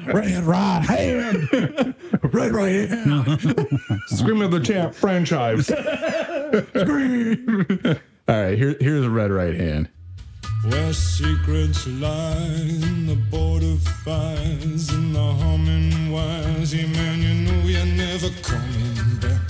red 0.05 0.43
right 0.43 0.81
hand, 0.81 1.95
red 2.33 2.51
right 2.53 2.89
hand. 2.89 3.55
Scream 4.07 4.41
of 4.41 4.51
the 4.51 4.61
Champ 4.63 4.93
franchise. 4.95 5.67
Scream. 5.67 7.75
All 8.27 8.35
right, 8.35 8.57
here, 8.57 8.75
here's 8.79 9.03
a 9.03 9.09
red 9.09 9.31
right 9.31 9.55
hand. 9.55 9.89
Where 10.63 10.93
secrets 10.93 11.87
lie 11.87 12.35
in 12.35 13.07
the 13.07 13.15
border 13.31 13.75
fires 14.05 14.89
and 14.89 15.15
the 15.15 15.33
humming 15.33 16.11
wires. 16.11 16.71
Yeah, 16.73 16.85
man, 16.85 17.19
you 17.19 17.51
know 17.51 17.67
you're 17.67 17.85
never 17.85 18.29
coming 18.43 19.17
back. 19.19 19.41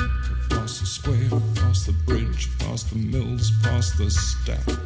Across 0.50 0.80
the 0.80 0.86
square, 0.86 1.42
across 1.72 1.86
the 1.86 1.94
bridge, 2.04 2.50
past 2.60 2.90
the 2.90 2.98
mills, 2.98 3.50
past 3.64 3.98
the 3.98 4.12
stacks. 4.12 4.78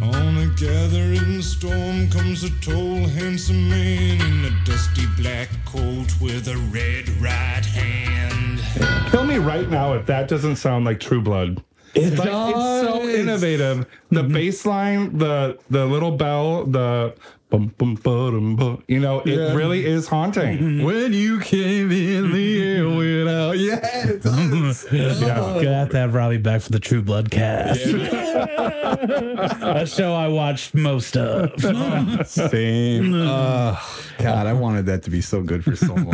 On 0.00 0.38
a 0.38 0.46
gathering 0.56 1.42
storm 1.42 2.08
comes 2.08 2.42
a 2.42 2.50
tall, 2.60 3.06
handsome 3.06 3.68
man 3.68 4.18
in 4.18 4.44
a 4.46 4.64
dusty 4.64 5.04
black 5.18 5.50
coat 5.66 6.06
with 6.22 6.48
a 6.48 6.56
red 6.72 7.10
right 7.20 7.66
hand. 7.66 9.10
Kill 9.10 9.24
me 9.24 9.36
right 9.36 9.68
now 9.68 9.92
if 9.92 10.06
that 10.06 10.26
doesn't 10.26 10.56
sound 10.56 10.86
like 10.86 11.00
True 11.00 11.20
Blood. 11.20 11.62
It 11.94 12.18
Like, 12.18 12.28
it's 12.28 12.88
so 12.88 13.06
innovative. 13.06 13.86
The 14.08 14.22
bass 14.22 14.64
line, 14.64 15.18
the 15.18 15.58
the 15.68 15.84
little 15.84 16.12
bell, 16.12 16.64
the 16.64 17.14
bum 17.50 17.72
bum 17.78 17.94
ba-dum, 17.94 18.56
ba, 18.56 18.78
you 18.88 19.00
know, 19.00 19.20
it 19.20 19.38
Yeah. 19.38 19.54
really 19.54 19.86
is 19.86 20.08
haunting. 20.08 20.84
When 20.84 21.12
you 21.12 21.40
came 21.40 21.90
in, 21.90 22.32
the 22.32 22.62
air 22.62 22.88
went 22.88 23.28
out. 23.38 23.58
Yeah, 23.58 24.12
does. 24.20 24.84
Gonna 24.84 25.74
have 25.74 25.90
to 25.90 25.96
have 25.98 26.14
Robby 26.14 26.38
back 26.38 26.62
for 26.62 26.72
the 26.72 26.80
True 26.80 27.02
Blood 27.02 27.30
cast. 27.30 27.84
a 27.86 29.84
show 29.86 30.14
I 30.14 30.28
watched 30.28 30.74
most 30.74 31.16
of. 31.16 31.52
Same. 32.28 33.14
Uh, 33.14 33.76
God, 34.18 34.46
I 34.46 34.52
wanted 34.52 34.86
that 34.86 35.02
to 35.04 35.10
be 35.10 35.20
so 35.20 35.42
good 35.42 35.64
for 35.64 35.76
so 35.76 35.94
long. 35.94 36.10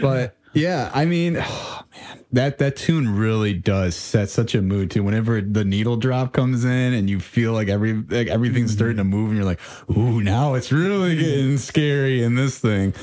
but 0.00 0.36
yeah, 0.54 0.90
I 0.94 1.04
mean, 1.04 1.36
oh, 1.38 1.82
man, 1.94 2.24
that 2.32 2.58
that 2.58 2.76
tune 2.76 3.16
really 3.16 3.52
does 3.52 3.94
set 3.94 4.30
such 4.30 4.54
a 4.54 4.62
mood 4.62 4.90
too. 4.90 5.02
Whenever 5.02 5.40
the 5.40 5.64
needle 5.64 5.96
drop 5.96 6.32
comes 6.32 6.64
in 6.64 6.94
and 6.94 7.08
you 7.08 7.20
feel 7.20 7.52
like 7.52 7.68
every 7.68 7.92
like 7.92 8.28
everything's 8.28 8.70
mm-hmm. 8.70 8.78
starting 8.78 8.96
to 8.96 9.04
move, 9.04 9.28
and 9.28 9.36
you're 9.36 9.44
like, 9.44 9.60
"Ooh, 9.96 10.20
now 10.20 10.54
it's 10.54 10.72
really 10.72 11.14
mm-hmm. 11.14 11.24
getting 11.24 11.58
scary." 11.58 12.24
in 12.24 12.34
this 12.34 12.58
thing. 12.58 12.94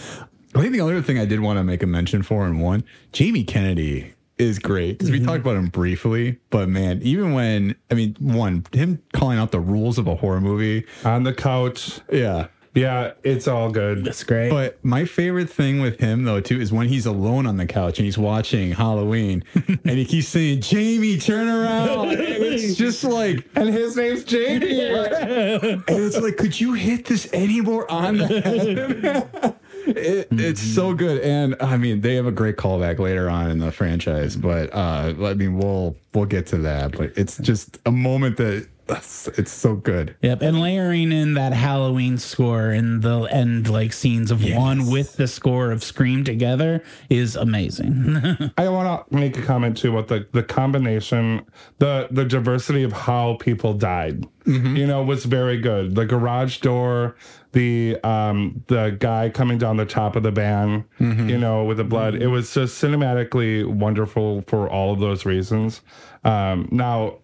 I 0.54 0.62
think 0.62 0.74
the 0.74 0.82
other 0.82 1.02
thing 1.02 1.18
I 1.18 1.26
did 1.26 1.40
want 1.40 1.58
to 1.58 1.64
make 1.64 1.82
a 1.82 1.88
mention 1.88 2.24
for 2.24 2.46
in 2.46 2.60
one, 2.60 2.84
Jamie 3.14 3.46
Kennedy 3.46 4.14
is 4.38 4.60
great 4.60 4.98
because 4.98 5.12
we 5.12 5.18
mm-hmm. 5.18 5.28
talked 5.28 5.40
about 5.40 5.56
him 5.56 5.68
briefly, 5.68 6.40
but 6.50 6.68
man, 6.68 7.00
even 7.04 7.34
when 7.34 7.76
I 7.90 7.94
mean, 7.94 8.16
one 8.20 8.66
him 8.74 9.02
calling 9.14 9.38
out 9.38 9.52
the 9.52 9.60
rules 9.60 9.98
of 9.98 10.08
a 10.08 10.16
horror 10.16 10.42
movie, 10.42 10.86
On 11.06 11.24
the 11.24 11.34
couch. 11.34 12.02
yeah. 12.12 12.48
Yeah, 12.74 13.14
it's 13.24 13.48
all 13.48 13.70
good. 13.70 14.06
That's 14.06 14.24
great. 14.24 14.50
But 14.50 14.84
my 14.84 15.04
favorite 15.04 15.50
thing 15.50 15.82
with 15.82 16.00
him 16.00 16.24
though 16.24 16.40
too 16.40 16.60
is 16.60 16.72
when 16.72 16.88
he's 16.88 17.06
alone 17.06 17.46
on 17.46 17.58
the 17.58 17.66
couch 17.66 18.00
and 18.00 18.06
he's 18.06 18.18
watching 18.18 18.72
Halloween 18.72 19.44
and 19.56 19.98
he 19.98 20.06
keeps 20.06 20.30
saying, 20.30 20.62
"Jamie, 20.62 21.18
turn 21.18 21.48
around." 21.48 22.12
And 22.12 22.20
it's 22.20 22.76
just 22.76 23.04
like, 23.04 23.48
And 23.56 23.70
his 23.70 23.96
name's 23.96 24.24
Jamie. 24.24 24.80
and 24.82 25.84
it's 25.88 26.18
like, 26.18 26.38
could 26.38 26.60
you 26.60 26.74
hit 26.74 27.06
this 27.06 27.28
any 27.34 27.62
more 27.62 27.90
on 27.92 28.18
the 28.18 28.28
head? 28.28 29.56
It, 29.86 30.28
it's 30.32 30.62
so 30.62 30.94
good, 30.94 31.22
and 31.22 31.56
I 31.60 31.78
mean 31.78 32.02
they 32.02 32.16
have 32.16 32.26
a 32.28 32.32
great 32.32 32.56
callback 32.58 33.00
later 33.00 33.30
on 33.30 33.50
in 33.50 33.60
the 33.60 33.72
franchise. 33.72 34.36
But 34.36 34.74
uh, 34.74 35.14
I 35.20 35.34
mean 35.34 35.58
we'll 35.58 35.96
we'll 36.14 36.26
get 36.26 36.48
to 36.48 36.58
that. 36.60 36.98
But 36.98 37.14
it's 37.18 37.38
just 37.38 37.80
a 37.86 37.92
moment 37.92 38.38
that 38.38 38.68
it's 38.92 39.52
so 39.52 39.76
good. 39.76 40.16
Yep, 40.22 40.42
and 40.42 40.62
layering 40.62 41.12
in 41.12 41.34
that 41.36 41.54
Halloween 41.54 42.18
score 42.18 42.70
and 42.70 43.02
the 43.02 43.22
end 43.24 43.70
like 43.70 43.94
scenes 43.94 44.32
of 44.32 44.44
one 44.44 44.88
with 44.88 45.18
the 45.18 45.28
score 45.28 45.72
of 45.72 45.84
Scream 45.84 46.24
together 46.24 46.84
is 47.10 47.36
amazing. 47.36 48.52
I 48.58 48.70
want 48.70 49.10
to 49.10 49.16
make 49.16 49.38
a 49.38 49.42
comment 49.42 49.78
too 49.78 49.98
about 49.98 50.08
the 50.08 50.28
the 50.32 50.44
combination, 50.44 51.46
the 51.80 52.08
the 52.12 52.26
diversity 52.26 52.84
of 52.84 52.92
how 52.92 53.38
people 53.40 53.74
died. 53.74 54.28
You 54.44 54.88
know, 54.88 55.04
was 55.04 55.26
very 55.26 55.58
good. 55.62 55.94
The 55.94 56.06
garage 56.06 56.58
door, 56.58 57.16
the 57.52 57.98
um 58.04 58.64
the 58.68 58.98
guy 59.00 59.30
coming 59.30 59.60
down 59.60 59.78
the 59.78 59.86
top 59.86 60.16
of 60.16 60.24
the 60.24 60.32
van, 60.32 60.84
you 61.00 61.38
know, 61.38 61.64
with 61.64 61.78
the 61.78 61.84
blood. 61.84 62.16
It 62.16 62.28
was 62.28 62.52
just 62.54 62.82
cinematically 62.82 63.66
wonderful 63.66 64.44
for 64.48 64.68
all 64.68 64.92
of 64.94 65.00
those 65.00 65.26
reasons. 65.26 65.82
Um, 66.24 66.68
now, 66.72 67.20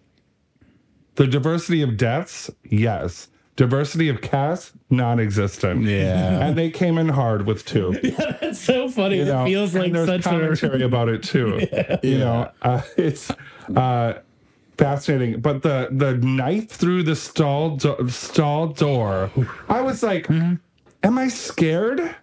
the 1.18 1.26
diversity 1.26 1.82
of 1.82 1.96
deaths, 1.96 2.48
yes. 2.62 3.26
Diversity 3.56 4.08
of 4.08 4.20
cast, 4.20 4.70
non-existent. 4.88 5.82
Yeah. 5.82 6.46
and 6.46 6.56
they 6.56 6.70
came 6.70 6.96
in 6.96 7.08
hard 7.08 7.44
with 7.44 7.64
two. 7.64 7.98
yeah, 8.04 8.36
That's 8.40 8.60
so 8.60 8.88
funny. 8.88 9.16
You 9.18 9.24
know, 9.24 9.42
it 9.42 9.48
feels 9.48 9.74
and 9.74 9.82
like 9.82 9.92
there's 9.92 10.06
such 10.06 10.20
a 10.26 10.28
commentary 10.28 10.82
about 10.84 11.08
it 11.08 11.24
too. 11.24 11.66
Yeah. 11.72 11.96
You 12.04 12.18
know, 12.18 12.50
uh, 12.62 12.82
it's 12.96 13.32
uh, 13.74 14.20
fascinating. 14.78 15.40
But 15.40 15.62
the 15.62 15.88
the 15.90 16.14
knife 16.18 16.68
through 16.68 17.02
the 17.02 17.16
stall 17.16 17.76
do- 17.76 18.08
stall 18.08 18.68
door, 18.68 19.32
I 19.68 19.80
was 19.80 20.04
like, 20.04 20.30
am 20.30 20.60
I 21.02 21.26
scared? 21.26 22.14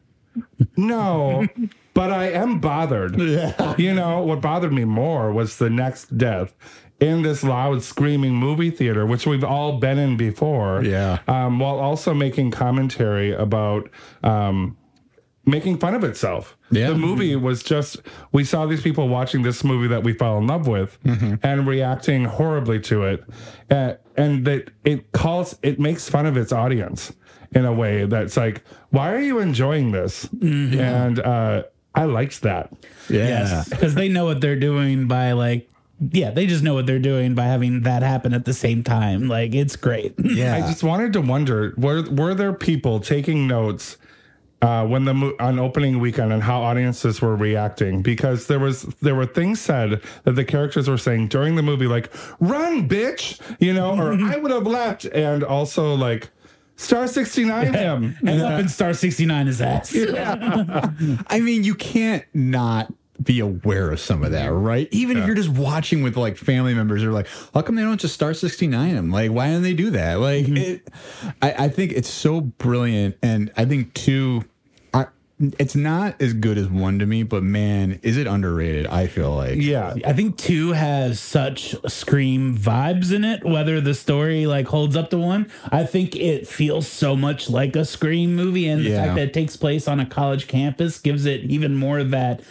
No, 0.78 1.46
but 1.94 2.12
I 2.12 2.30
am 2.32 2.62
bothered. 2.62 3.20
Yeah. 3.20 3.76
You 3.78 3.94
know, 3.94 4.22
what 4.22 4.40
bothered 4.40 4.72
me 4.72 4.86
more 4.86 5.34
was 5.34 5.58
the 5.58 5.70
next 5.70 6.18
death 6.18 6.56
in 7.00 7.22
this 7.24 7.44
loud 7.44 7.84
screaming 7.84 8.34
movie 8.34 8.72
theater, 8.72 9.06
which 9.06 9.26
we've 9.28 9.44
all 9.44 9.80
been 9.80 9.98
in 9.98 10.18
before. 10.18 10.84
Yeah. 10.84 11.20
Um, 11.28 11.60
while 11.60 11.80
also 11.80 12.14
making 12.14 12.52
commentary 12.52 13.34
about 13.34 13.90
um, 14.24 14.78
making 15.46 15.78
fun 15.78 15.94
of 15.94 16.04
itself. 16.04 16.58
Yeah. 16.72 16.90
The 16.90 16.96
movie 16.96 17.36
was 17.36 17.64
just 17.64 17.98
we 18.32 18.44
saw 18.44 18.66
these 18.66 18.82
people 18.82 19.08
watching 19.10 19.44
this 19.44 19.64
movie 19.64 19.88
that 19.90 20.04
we 20.04 20.14
fell 20.14 20.38
in 20.38 20.48
love 20.48 20.68
with 20.68 20.98
and 21.44 21.68
reacting 21.68 22.26
horribly 22.26 22.80
to 22.82 23.04
it. 23.04 23.24
Uh, 23.70 23.96
and 24.18 24.46
that 24.46 24.72
it 24.84 25.12
calls 25.12 25.58
it 25.62 25.80
makes 25.80 26.10
fun 26.10 26.26
of 26.26 26.38
its 26.38 26.52
audience 26.52 27.14
in 27.52 27.66
a 27.66 27.74
way 27.74 28.06
that's 28.06 28.38
like, 28.38 28.64
why 28.90 29.14
are 29.14 29.20
you 29.22 29.40
enjoying 29.40 29.92
this? 29.92 30.28
And 30.42 31.20
uh 31.20 31.64
I 31.94 32.04
liked 32.06 32.42
that. 32.42 32.74
Yeah. 33.10 33.28
Yes, 33.28 33.70
because 33.70 33.96
they 33.96 34.10
know 34.10 34.26
what 34.26 34.42
they're 34.42 34.60
doing 34.60 35.08
by 35.08 35.32
like, 35.32 35.70
yeah, 36.00 36.32
they 36.32 36.46
just 36.46 36.64
know 36.64 36.74
what 36.74 36.86
they're 36.86 37.00
doing 37.00 37.36
by 37.36 37.46
having 37.46 37.82
that 37.84 38.04
happen 38.04 38.34
at 38.34 38.46
the 38.46 38.54
same 38.54 38.84
time. 38.84 39.28
Like, 39.28 39.56
it's 39.56 39.76
great. 39.76 40.14
Yeah. 40.36 40.56
I 40.56 40.62
just 40.62 40.84
wanted 40.84 41.14
to 41.14 41.22
wonder 41.22 41.74
were 41.78 42.04
were 42.10 42.34
there 42.36 42.52
people 42.52 43.00
taking 43.00 43.48
notes 43.48 43.96
uh, 44.62 44.86
when 44.86 45.06
the 45.06 45.14
mo- 45.14 45.36
on 45.40 45.60
opening 45.60 46.00
weekend 46.00 46.34
and 46.34 46.44
how 46.44 46.62
audiences 46.62 47.22
were 47.22 47.36
reacting 47.38 48.02
because 48.02 48.48
there 48.48 48.60
was 48.60 48.84
there 49.02 49.16
were 49.16 49.26
things 49.26 49.62
said 49.62 50.02
that 50.24 50.32
the 50.34 50.44
characters 50.44 50.90
were 50.90 50.98
saying 50.98 51.30
during 51.30 51.56
the 51.56 51.62
movie 51.62 51.88
like 51.88 52.12
run 52.40 52.90
bitch 52.90 53.40
you 53.60 53.74
know 53.74 53.96
or 53.98 54.14
I 54.22 54.36
would 54.38 54.52
have 54.52 54.68
left 54.68 55.06
and 55.06 55.44
also 55.44 55.94
like 55.96 56.30
star 56.76 57.08
69 57.08 57.74
him 57.74 58.18
and 58.26 58.42
up 58.42 58.60
in 58.60 58.68
Star 58.68 58.94
69 58.94 59.48
his 59.48 59.62
ass. 59.62 59.96
I 61.28 61.40
mean, 61.40 61.64
you 61.64 61.76
can't 61.76 62.26
not 62.34 62.92
be 63.22 63.40
aware 63.40 63.92
of 63.92 64.00
some 64.00 64.24
of 64.24 64.32
that, 64.32 64.50
mm-hmm. 64.50 64.64
right? 64.64 64.88
Even 64.92 65.18
if 65.18 65.26
you're 65.26 65.36
just 65.36 65.50
watching 65.50 66.04
with 66.04 66.18
like 66.18 66.38
family 66.38 66.74
members, 66.74 67.02
they're 67.02 67.12
like, 67.12 67.28
how 67.54 67.62
come 67.62 67.76
they 67.76 67.82
don't 67.82 68.00
just 68.00 68.14
start 68.14 68.38
69 68.38 68.96
them? 68.96 69.12
Like, 69.12 69.32
why 69.32 69.48
don't 69.52 69.62
they 69.62 69.74
do 69.74 69.92
that? 69.92 70.20
Like, 70.20 70.46
mm-hmm. 70.46 70.58
it, 70.58 70.88
I, 71.42 71.66
I 71.66 71.70
think 71.70 71.92
it's 71.94 72.10
so 72.10 72.42
brilliant. 72.42 73.18
And 73.22 73.52
I 73.56 73.66
think, 73.66 73.94
two, 73.94 74.44
I, 74.94 75.08
it's 75.60 75.76
not 75.76 76.22
as 76.22 76.34
good 76.34 76.58
as 76.58 76.68
one 76.68 77.00
to 77.00 77.06
me, 77.06 77.24
but 77.24 77.44
man, 77.44 78.00
is 78.04 78.18
it 78.18 78.28
underrated? 78.28 78.88
I 78.88 79.08
feel 79.08 79.36
like. 79.36 79.56
yeah 79.58 79.94
I 80.06 80.14
think 80.14 80.38
two 80.38 80.72
has 80.72 81.20
such 81.20 81.76
scream 81.88 82.58
vibes 82.58 83.14
in 83.14 83.26
it. 83.26 83.44
Whether 83.44 83.82
the 83.82 83.94
story 83.94 84.46
like 84.46 84.68
holds 84.68 84.96
up 84.96 85.10
to 85.10 85.18
one, 85.18 85.52
I 85.72 85.84
think 85.84 86.16
it 86.16 86.48
feels 86.48 86.88
so 86.88 87.16
much 87.16 87.50
like 87.50 87.76
a 87.76 87.84
scream 87.86 88.36
movie, 88.36 88.68
and 88.68 88.86
the 88.86 88.90
Yeah. 88.92 89.04
fact 89.04 89.16
that 89.16 89.24
it 89.24 89.34
takes 89.34 89.58
place 89.58 89.88
on 89.88 90.00
a 90.00 90.06
college 90.06 90.48
campus 90.48 91.00
gives 91.00 91.26
it 91.26 91.42
even 91.52 91.76
more 91.76 92.00
of 92.00 92.12
that, 92.12 92.42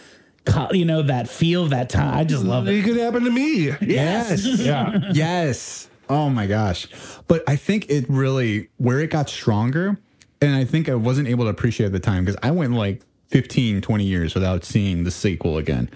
you 0.71 0.85
know, 0.85 1.01
that 1.03 1.29
feel, 1.29 1.67
that 1.67 1.89
time. 1.89 2.13
I 2.13 2.23
just 2.23 2.43
love 2.43 2.67
it. 2.67 2.75
it 2.75 2.83
could 2.83 2.97
happen 2.97 3.23
to 3.23 3.31
me 3.31 3.71
Yes. 3.81 4.45
yeah 4.59 4.99
yes. 5.13 5.89
Oh 6.09 6.29
my 6.29 6.47
gosh. 6.47 6.87
But 7.27 7.43
I 7.47 7.55
think 7.55 7.89
it 7.89 8.05
really, 8.07 8.69
where 8.77 8.99
it 8.99 9.09
got 9.09 9.29
stronger, 9.29 9.97
and 10.41 10.55
I 10.55 10.63
think 10.65 10.87
I 10.89 10.95
wasn't 10.95 11.27
able 11.27 11.45
to 11.45 11.49
appreciate 11.49 11.87
at 11.87 11.91
the 11.91 11.99
time 11.99 12.25
because 12.25 12.39
I 12.43 12.51
went 12.51 12.73
like 12.73 13.01
15, 13.29 13.81
20 13.81 14.03
years 14.03 14.35
without 14.35 14.63
seeing 14.63 15.03
the 15.03 15.11
sequel 15.11 15.57
again. 15.57 15.89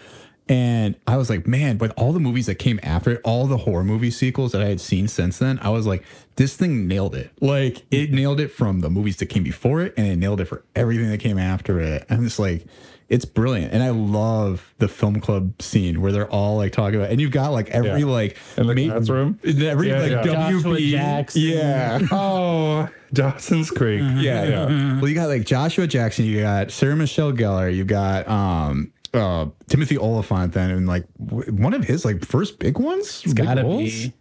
And 0.49 0.95
I 1.07 1.15
was 1.17 1.29
like, 1.29 1.45
man, 1.47 1.77
with 1.77 1.93
all 1.95 2.11
the 2.11 2.19
movies 2.19 2.47
that 2.47 2.55
came 2.55 2.79
after 2.81 3.11
it, 3.11 3.21
all 3.23 3.45
the 3.45 3.57
horror 3.57 3.83
movie 3.83 4.09
sequels 4.11 4.51
that 4.53 4.61
I 4.63 4.65
had 4.69 4.81
seen 4.81 5.07
since 5.07 5.37
then, 5.37 5.59
I 5.61 5.69
was 5.69 5.85
like, 5.85 6.03
this 6.37 6.55
thing 6.55 6.87
nailed 6.87 7.13
it. 7.15 7.29
Like, 7.39 7.83
it 7.91 8.11
nailed 8.11 8.39
it 8.39 8.47
from 8.51 8.79
the 8.79 8.89
movies 8.89 9.17
that 9.17 9.27
came 9.27 9.43
before 9.43 9.81
it, 9.81 9.93
and 9.95 10.07
it 10.07 10.15
nailed 10.15 10.41
it 10.41 10.45
for 10.45 10.63
everything 10.75 11.09
that 11.11 11.19
came 11.19 11.37
after 11.37 11.79
it. 11.79 12.03
I'm 12.09 12.23
just 12.23 12.39
like, 12.39 12.65
it's 13.09 13.25
brilliant. 13.25 13.73
And 13.73 13.83
I 13.83 13.89
love 13.89 14.73
the 14.79 14.87
film 14.87 15.19
club 15.19 15.61
scene 15.61 16.01
where 16.01 16.11
they're 16.11 16.29
all 16.29 16.57
like 16.57 16.71
talking 16.71 16.99
about, 16.99 17.11
and 17.11 17.19
you've 17.21 17.31
got 17.31 17.49
like 17.51 17.69
every 17.69 17.99
Yeah. 18.01 18.05
like, 18.05 18.37
in 18.57 18.65
the 18.67 18.75
ma- 18.75 18.93
classroom 18.93 19.39
every 19.43 19.89
Yeah, 19.89 19.99
like 20.01 20.11
yeah. 20.11 20.23
Joshua 20.23 20.73
WB. 20.75 20.89
Jackson. 20.91 21.41
Yeah. 21.41 21.99
oh 22.11 22.87
Dawson's 23.11 23.71
Creek 23.71 24.01
Yeah, 24.17 24.43
yeah. 24.45 24.99
Well, 24.99 25.07
you 25.09 25.15
got 25.15 25.27
like 25.27 25.43
Joshua 25.45 25.87
Jackson, 25.87 26.25
you 26.25 26.41
got 26.41 26.69
Sarah 26.71 26.95
Michelle 26.95 27.33
Gellar, 27.33 27.75
you 27.75 27.83
got 27.83 28.27
um 28.27 28.91
uh 29.13 29.47
Timothy 29.67 29.97
Olyphant 29.97 30.53
then 30.53 30.71
and 30.71 30.87
like 30.87 31.05
w- 31.23 31.51
one 31.53 31.73
of 31.73 31.83
his 31.83 32.05
like 32.05 32.25
first 32.25 32.59
big 32.59 32.79
ones. 32.79 33.21
It's 33.23 33.33
gotta 33.33 33.63
be. 33.63 34.13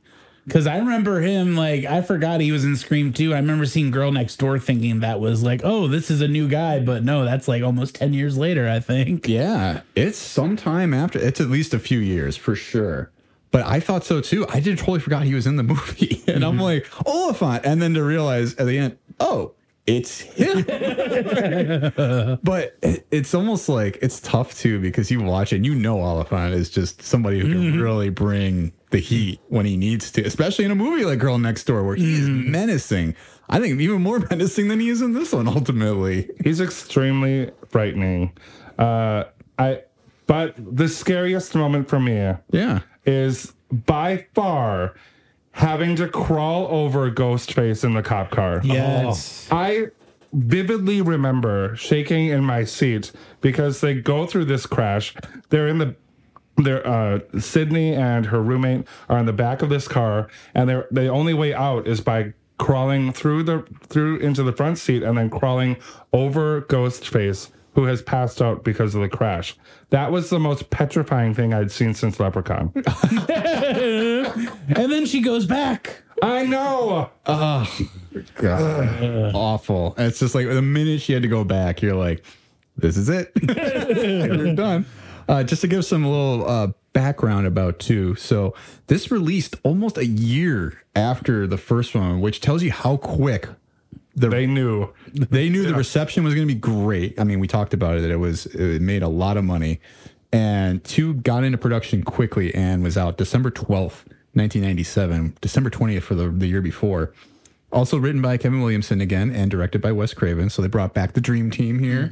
Because 0.44 0.66
I 0.66 0.78
remember 0.78 1.20
him, 1.20 1.56
like, 1.56 1.84
I 1.84 2.00
forgot 2.00 2.40
he 2.40 2.52
was 2.52 2.64
in 2.64 2.74
Scream 2.74 3.12
2. 3.12 3.34
I 3.34 3.36
remember 3.36 3.66
seeing 3.66 3.90
Girl 3.90 4.10
Next 4.10 4.36
Door 4.36 4.60
thinking 4.60 5.00
that 5.00 5.20
was 5.20 5.42
like, 5.42 5.60
oh, 5.62 5.88
this 5.88 6.10
is 6.10 6.22
a 6.22 6.28
new 6.28 6.48
guy. 6.48 6.80
But 6.80 7.04
no, 7.04 7.26
that's 7.26 7.48
like 7.48 7.62
almost 7.62 7.96
10 7.96 8.14
years 8.14 8.38
later, 8.38 8.66
I 8.66 8.80
think. 8.80 9.28
Yeah, 9.28 9.82
it's 9.94 10.16
sometime 10.16 10.94
after. 10.94 11.18
It's 11.18 11.38
at 11.38 11.48
least 11.50 11.74
a 11.74 11.78
few 11.78 11.98
years 11.98 12.38
for 12.38 12.54
sure. 12.54 13.10
But 13.50 13.66
I 13.66 13.78
thought 13.80 14.04
so 14.04 14.22
too. 14.22 14.46
I 14.48 14.60
did 14.60 14.78
totally 14.78 15.00
forgot 15.00 15.24
he 15.24 15.34
was 15.34 15.46
in 15.46 15.56
the 15.56 15.62
movie, 15.74 16.22
and 16.26 16.42
I'm 16.42 16.58
like 16.58 16.86
Olyphant, 17.06 17.66
and 17.66 17.82
then 17.82 17.92
to 17.92 18.02
realize 18.02 18.54
at 18.54 18.64
the 18.64 18.78
end, 18.78 18.96
oh, 19.20 19.52
it's 19.88 20.20
him. 20.20 20.62
but 22.42 22.76
it- 22.82 23.06
it's 23.10 23.34
almost 23.34 23.68
like 23.68 23.98
it's 24.02 24.20
tough 24.20 24.54
too 24.58 24.80
because 24.80 25.10
you 25.10 25.20
watch 25.22 25.52
it, 25.52 25.56
and 25.56 25.66
you 25.66 25.74
know 25.74 26.00
Olyphant 26.02 26.54
is 26.54 26.70
just 26.70 27.02
somebody 27.02 27.40
who 27.40 27.48
can 27.52 27.80
really 27.80 28.10
bring 28.10 28.72
the 28.90 28.98
heat 28.98 29.40
when 29.48 29.66
he 29.66 29.76
needs 29.76 30.10
to, 30.12 30.22
especially 30.22 30.64
in 30.64 30.70
a 30.70 30.74
movie 30.74 31.04
like 31.04 31.18
Girl 31.18 31.38
Next 31.38 31.64
Door 31.64 31.84
where 31.84 31.96
he 31.96 32.14
is 32.14 32.28
menacing. 32.28 33.14
I 33.48 33.60
think 33.60 33.80
even 33.80 34.02
more 34.02 34.18
menacing 34.30 34.68
than 34.68 34.78
he 34.80 34.88
is 34.90 35.00
in 35.02 35.14
this 35.14 35.32
one. 35.32 35.48
Ultimately, 35.48 36.28
He's 36.44 36.60
extremely 36.60 37.50
frightening. 37.68 38.32
Uh, 38.78 39.24
I, 39.58 39.82
but 40.26 40.54
the 40.58 40.88
scariest 40.88 41.54
moment 41.54 41.88
for 41.88 41.98
me 41.98 42.34
yeah. 42.50 42.80
is 43.06 43.54
by 43.72 44.26
far 44.34 44.94
having 45.58 45.96
to 45.96 46.08
crawl 46.08 46.68
over 46.68 47.10
Ghostface 47.10 47.82
in 47.82 47.94
the 47.94 48.02
cop 48.02 48.30
car. 48.30 48.60
Yes. 48.62 49.48
I 49.50 49.88
vividly 50.32 51.02
remember 51.02 51.74
shaking 51.74 52.28
in 52.28 52.44
my 52.44 52.62
seat 52.62 53.10
because 53.40 53.80
they 53.80 53.94
go 53.94 54.24
through 54.24 54.44
this 54.44 54.66
crash. 54.66 55.16
They're 55.48 55.66
in 55.66 55.78
the 55.78 55.96
they're 56.58 56.86
uh 56.86 57.20
Sidney 57.40 57.92
and 57.94 58.26
her 58.26 58.40
roommate 58.40 58.86
are 59.08 59.18
in 59.18 59.26
the 59.26 59.32
back 59.32 59.62
of 59.62 59.68
this 59.68 59.86
car 59.86 60.28
and 60.54 60.68
they're 60.68 60.88
the 60.90 61.06
only 61.06 61.32
way 61.34 61.54
out 61.54 61.86
is 61.86 62.00
by 62.00 62.34
crawling 62.58 63.12
through 63.12 63.44
the 63.44 63.64
through 63.86 64.18
into 64.18 64.42
the 64.42 64.52
front 64.52 64.78
seat 64.78 65.02
and 65.04 65.18
then 65.18 65.30
crawling 65.30 65.76
over 66.12 66.62
Ghostface 66.62 67.50
who 67.74 67.84
has 67.84 68.02
passed 68.02 68.42
out 68.42 68.64
because 68.64 68.94
of 68.94 69.00
the 69.00 69.08
crash. 69.08 69.56
That 69.90 70.10
was 70.10 70.30
the 70.30 70.40
most 70.40 70.70
petrifying 70.70 71.34
thing 71.34 71.54
I'd 71.54 71.70
seen 71.70 71.94
since 71.94 72.18
Leprechaun. 72.20 72.72
And 74.68 74.92
then 74.92 75.06
she 75.06 75.20
goes 75.20 75.46
back. 75.46 76.02
I 76.22 76.44
know. 76.44 77.10
God, 77.24 77.68
awful. 79.34 79.94
And 79.96 80.08
it's 80.08 80.18
just 80.18 80.34
like 80.34 80.46
the 80.46 80.62
minute 80.62 81.00
she 81.00 81.12
had 81.12 81.22
to 81.22 81.28
go 81.28 81.44
back, 81.44 81.80
you're 81.80 81.94
like, 81.94 82.24
this 82.76 82.96
is 82.96 83.08
it. 83.08 83.32
You're 83.42 84.54
done. 84.54 84.86
Uh, 85.28 85.42
just 85.42 85.62
to 85.62 85.68
give 85.68 85.84
some 85.84 86.04
little 86.04 86.48
uh, 86.48 86.68
background 86.92 87.46
about 87.46 87.78
two. 87.78 88.14
So 88.14 88.54
this 88.86 89.10
released 89.10 89.56
almost 89.62 89.98
a 89.98 90.06
year 90.06 90.82
after 90.94 91.46
the 91.46 91.58
first 91.58 91.94
one, 91.94 92.20
which 92.20 92.40
tells 92.40 92.62
you 92.62 92.72
how 92.72 92.96
quick 92.96 93.48
the 94.18 94.28
They 94.28 94.46
knew. 94.46 94.88
they 95.12 95.48
knew 95.48 95.64
the 95.66 95.74
reception 95.74 96.24
was 96.24 96.34
going 96.34 96.46
to 96.46 96.54
be 96.54 96.58
great. 96.60 97.18
I 97.20 97.24
mean, 97.24 97.40
we 97.40 97.46
talked 97.46 97.74
about 97.74 97.96
it 97.96 98.00
that 98.02 98.10
it 98.10 98.16
was 98.16 98.46
it 98.46 98.82
made 98.82 99.02
a 99.02 99.08
lot 99.08 99.36
of 99.36 99.44
money, 99.44 99.80
and 100.32 100.82
two 100.84 101.14
got 101.14 101.44
into 101.44 101.58
production 101.58 102.02
quickly 102.02 102.54
and 102.54 102.82
was 102.82 102.96
out 102.96 103.16
December 103.18 103.50
twelfth, 103.50 104.04
nineteen 104.34 104.62
ninety 104.62 104.84
seven, 104.84 105.36
December 105.40 105.70
twentieth 105.70 106.04
for 106.04 106.14
the 106.14 106.28
the 106.28 106.46
year 106.46 106.62
before. 106.62 107.12
Also 107.70 107.98
written 107.98 108.22
by 108.22 108.38
Kevin 108.38 108.60
Williamson 108.62 109.00
again 109.02 109.30
and 109.30 109.50
directed 109.50 109.82
by 109.82 109.92
Wes 109.92 110.14
Craven. 110.14 110.48
So 110.48 110.62
they 110.62 110.68
brought 110.68 110.94
back 110.94 111.12
the 111.12 111.20
dream 111.20 111.50
team 111.50 111.78
here. 111.80 112.10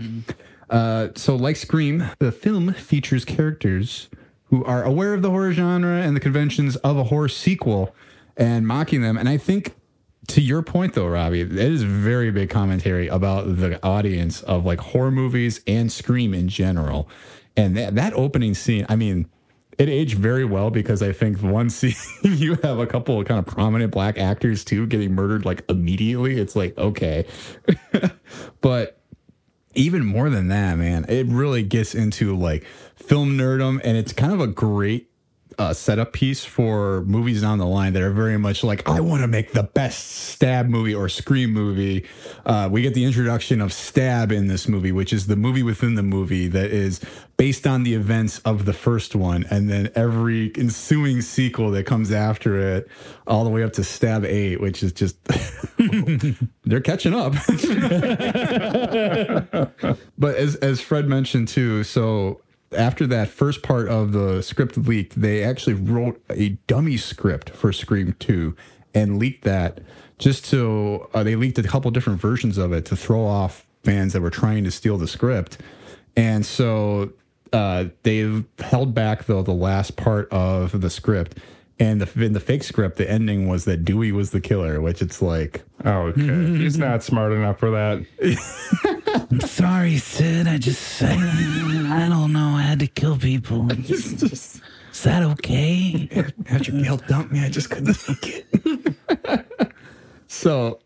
Uh, 0.68 1.08
so 1.14 1.34
like 1.34 1.56
Scream, 1.56 2.10
the 2.18 2.30
film 2.30 2.74
features 2.74 3.24
characters 3.24 4.08
who 4.50 4.62
are 4.64 4.84
aware 4.84 5.14
of 5.14 5.22
the 5.22 5.30
horror 5.30 5.52
genre 5.52 6.02
and 6.02 6.14
the 6.14 6.20
conventions 6.20 6.76
of 6.76 6.98
a 6.98 7.04
horror 7.04 7.28
sequel 7.30 7.94
and 8.36 8.66
mocking 8.66 9.00
them. 9.00 9.16
And 9.16 9.30
I 9.30 9.38
think 9.38 9.74
to 10.28 10.40
your 10.40 10.62
point 10.62 10.94
though, 10.94 11.06
Robby, 11.06 11.40
it 11.40 11.52
is 11.52 11.82
very 11.82 12.30
big 12.30 12.50
commentary 12.50 13.08
about 13.08 13.56
the 13.56 13.84
audience 13.84 14.42
of 14.42 14.64
like 14.64 14.80
horror 14.80 15.10
movies 15.10 15.60
and 15.66 15.90
Scream 15.90 16.34
in 16.34 16.48
general. 16.48 17.08
And 17.56 17.76
that, 17.76 17.94
that 17.94 18.12
opening 18.14 18.54
scene, 18.54 18.84
I 18.88 18.96
mean, 18.96 19.28
it 19.78 19.88
aged 19.88 20.18
very 20.18 20.44
well 20.44 20.70
because 20.70 21.02
I 21.02 21.12
think 21.12 21.42
one 21.42 21.70
scene 21.70 21.94
you 22.22 22.56
have 22.62 22.78
a 22.78 22.86
couple 22.86 23.20
of 23.20 23.26
kind 23.26 23.38
of 23.38 23.46
prominent 23.46 23.92
black 23.92 24.18
actors 24.18 24.64
too 24.64 24.86
getting 24.86 25.14
murdered 25.14 25.44
like 25.44 25.64
immediately. 25.68 26.38
It's 26.38 26.56
like, 26.56 26.76
okay. 26.78 27.26
but 28.60 29.00
even 29.74 30.04
more 30.04 30.30
than 30.30 30.48
that, 30.48 30.76
man, 30.76 31.04
it 31.08 31.26
really 31.26 31.62
gets 31.62 31.94
into 31.94 32.36
like 32.36 32.64
film 32.96 33.36
nerdum, 33.36 33.80
and 33.84 33.96
it's 33.96 34.12
kind 34.12 34.32
of 34.32 34.40
a 34.40 34.46
great 34.46 35.10
uh, 35.58 35.72
setup 35.72 36.12
piece 36.12 36.44
for 36.44 37.02
movies 37.02 37.42
down 37.42 37.58
the 37.58 37.66
line 37.66 37.92
that 37.94 38.02
are 38.02 38.12
very 38.12 38.38
much 38.38 38.62
like 38.62 38.88
I 38.88 39.00
want 39.00 39.22
to 39.22 39.28
make 39.28 39.52
the 39.52 39.62
best 39.62 40.10
stab 40.10 40.68
movie 40.68 40.94
or 40.94 41.08
scream 41.08 41.52
movie. 41.52 42.06
Uh, 42.44 42.68
we 42.70 42.82
get 42.82 42.94
the 42.94 43.04
introduction 43.04 43.60
of 43.60 43.72
Stab 43.72 44.32
in 44.32 44.46
this 44.48 44.68
movie, 44.68 44.92
which 44.92 45.12
is 45.12 45.26
the 45.26 45.36
movie 45.36 45.62
within 45.62 45.94
the 45.94 46.02
movie 46.02 46.48
that 46.48 46.70
is 46.70 47.00
based 47.36 47.66
on 47.66 47.82
the 47.82 47.94
events 47.94 48.38
of 48.40 48.64
the 48.64 48.72
first 48.72 49.14
one, 49.14 49.44
and 49.50 49.68
then 49.68 49.90
every 49.94 50.52
ensuing 50.56 51.20
sequel 51.20 51.70
that 51.70 51.84
comes 51.84 52.10
after 52.10 52.76
it, 52.76 52.88
all 53.26 53.44
the 53.44 53.50
way 53.50 53.62
up 53.62 53.72
to 53.74 53.84
Stab 53.84 54.24
Eight, 54.24 54.60
which 54.60 54.82
is 54.82 54.92
just 54.92 55.16
they're 56.64 56.80
catching 56.80 57.14
up. 57.14 57.32
but 60.18 60.36
as 60.36 60.56
as 60.56 60.80
Fred 60.80 61.06
mentioned 61.06 61.48
too, 61.48 61.84
so 61.84 62.40
after 62.76 63.06
that 63.08 63.28
first 63.28 63.62
part 63.62 63.88
of 63.88 64.12
the 64.12 64.42
script 64.42 64.76
leaked, 64.76 65.20
they 65.20 65.42
actually 65.42 65.74
wrote 65.74 66.22
a 66.30 66.50
dummy 66.66 66.96
script 66.96 67.50
for 67.50 67.72
Scream 67.72 68.14
2 68.18 68.54
and 68.94 69.18
leaked 69.18 69.44
that 69.44 69.80
just 70.18 70.44
to 70.46 71.06
uh, 71.12 71.22
they 71.22 71.36
leaked 71.36 71.58
a 71.58 71.62
couple 71.62 71.90
different 71.90 72.20
versions 72.20 72.56
of 72.58 72.72
it 72.72 72.86
to 72.86 72.96
throw 72.96 73.24
off 73.24 73.66
fans 73.84 74.12
that 74.14 74.20
were 74.20 74.30
trying 74.30 74.64
to 74.64 74.70
steal 74.70 74.96
the 74.96 75.06
script. 75.06 75.58
And 76.16 76.44
so 76.46 77.12
uh, 77.52 77.86
they 78.02 78.42
held 78.58 78.94
back 78.94 79.24
though 79.24 79.42
the 79.42 79.52
last 79.52 79.96
part 79.96 80.28
of 80.30 80.80
the 80.80 80.90
script. 80.90 81.38
And 81.78 82.00
the, 82.00 82.24
in 82.24 82.32
the 82.32 82.40
fake 82.40 82.62
script, 82.64 82.96
the 82.96 83.08
ending 83.08 83.48
was 83.48 83.66
that 83.66 83.84
Dewey 83.84 84.10
was 84.10 84.30
the 84.30 84.40
killer, 84.40 84.80
which 84.80 85.02
it's 85.02 85.20
like, 85.20 85.62
Oh, 85.84 86.06
okay. 86.06 86.56
He's 86.56 86.78
not 86.78 87.02
smart 87.02 87.32
enough 87.32 87.58
for 87.58 87.70
that. 87.70 88.06
I'm 89.30 89.40
sorry, 89.40 89.98
Sid. 89.98 90.46
I 90.46 90.58
just, 90.58 91.02
I, 91.02 91.14
I 91.14 92.08
don't 92.08 92.32
know. 92.32 92.54
I 92.56 92.62
had 92.62 92.78
to 92.80 92.86
kill 92.86 93.16
people. 93.18 93.70
Is 93.88 94.60
that 95.02 95.22
okay? 95.22 96.08
After 96.48 96.72
Gail 96.72 96.96
dumped 96.96 97.32
me, 97.32 97.40
I 97.40 97.48
just 97.50 97.70
couldn't 97.70 97.94
take 97.94 98.46
it. 98.64 99.46
so, 100.28 100.80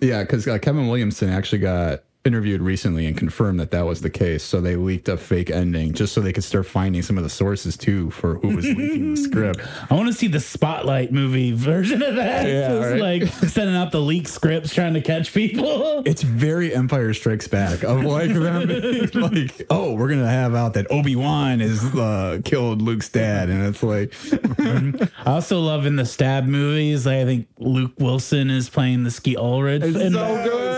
yeah, 0.00 0.22
because 0.22 0.46
uh, 0.46 0.58
Kevin 0.58 0.88
Williamson 0.88 1.28
actually 1.30 1.58
got 1.58 2.04
interviewed 2.24 2.60
recently 2.60 3.06
and 3.06 3.16
confirmed 3.16 3.58
that 3.60 3.70
that 3.70 3.86
was 3.86 4.02
the 4.02 4.10
case. 4.10 4.42
So 4.42 4.60
they 4.60 4.76
leaked 4.76 5.08
a 5.08 5.16
fake 5.16 5.50
ending 5.50 5.94
just 5.94 6.12
so 6.12 6.20
they 6.20 6.32
could 6.34 6.44
start 6.44 6.66
finding 6.66 7.00
some 7.00 7.16
of 7.16 7.24
the 7.24 7.30
sources 7.30 7.76
too 7.78 8.10
for 8.10 8.34
who 8.36 8.54
was 8.56 8.66
leaking 8.66 9.14
the 9.14 9.20
script. 9.22 9.60
I 9.90 9.94
want 9.94 10.08
to 10.08 10.12
see 10.12 10.26
the 10.26 10.40
Spotlight 10.40 11.12
movie 11.12 11.52
version 11.52 12.02
of 12.02 12.16
that. 12.16 12.46
Yeah, 12.46 12.68
Just 12.68 12.90
right. 12.90 13.00
like 13.00 13.28
sending 13.50 13.74
out 13.74 13.90
the 13.90 14.00
leak 14.00 14.28
scripts, 14.28 14.74
trying 14.74 14.94
to 14.94 15.00
catch 15.00 15.32
people. 15.32 16.02
It's 16.04 16.22
very 16.22 16.74
Empire 16.74 17.14
Strikes 17.14 17.48
Back 17.48 17.82
of 17.84 18.04
like 18.04 18.32
them, 18.32 18.68
like 19.14 19.66
oh, 19.70 19.94
we're 19.94 20.08
gonna 20.08 20.28
have 20.28 20.54
out 20.54 20.74
that 20.74 20.86
Obi 20.90 21.16
Wan 21.16 21.60
is 21.60 21.82
uh, 21.94 22.40
killed 22.44 22.82
Luke's 22.82 23.08
dad, 23.08 23.48
and 23.48 23.62
it's 23.66 23.82
like 23.82 24.12
I 25.26 25.32
also 25.32 25.60
love 25.60 25.86
in 25.86 25.96
the 25.96 26.04
stab 26.06 26.44
movies. 26.44 27.06
I 27.06 27.24
think 27.24 27.48
Luke 27.58 27.92
Wilson 27.98 28.50
is 28.50 28.68
playing 28.68 29.04
the 29.04 29.10
Skeet 29.10 29.38
Ulrich. 29.38 29.82
It's 29.82 29.96
and 29.96 30.14
so 30.14 30.44
good. 30.44 30.69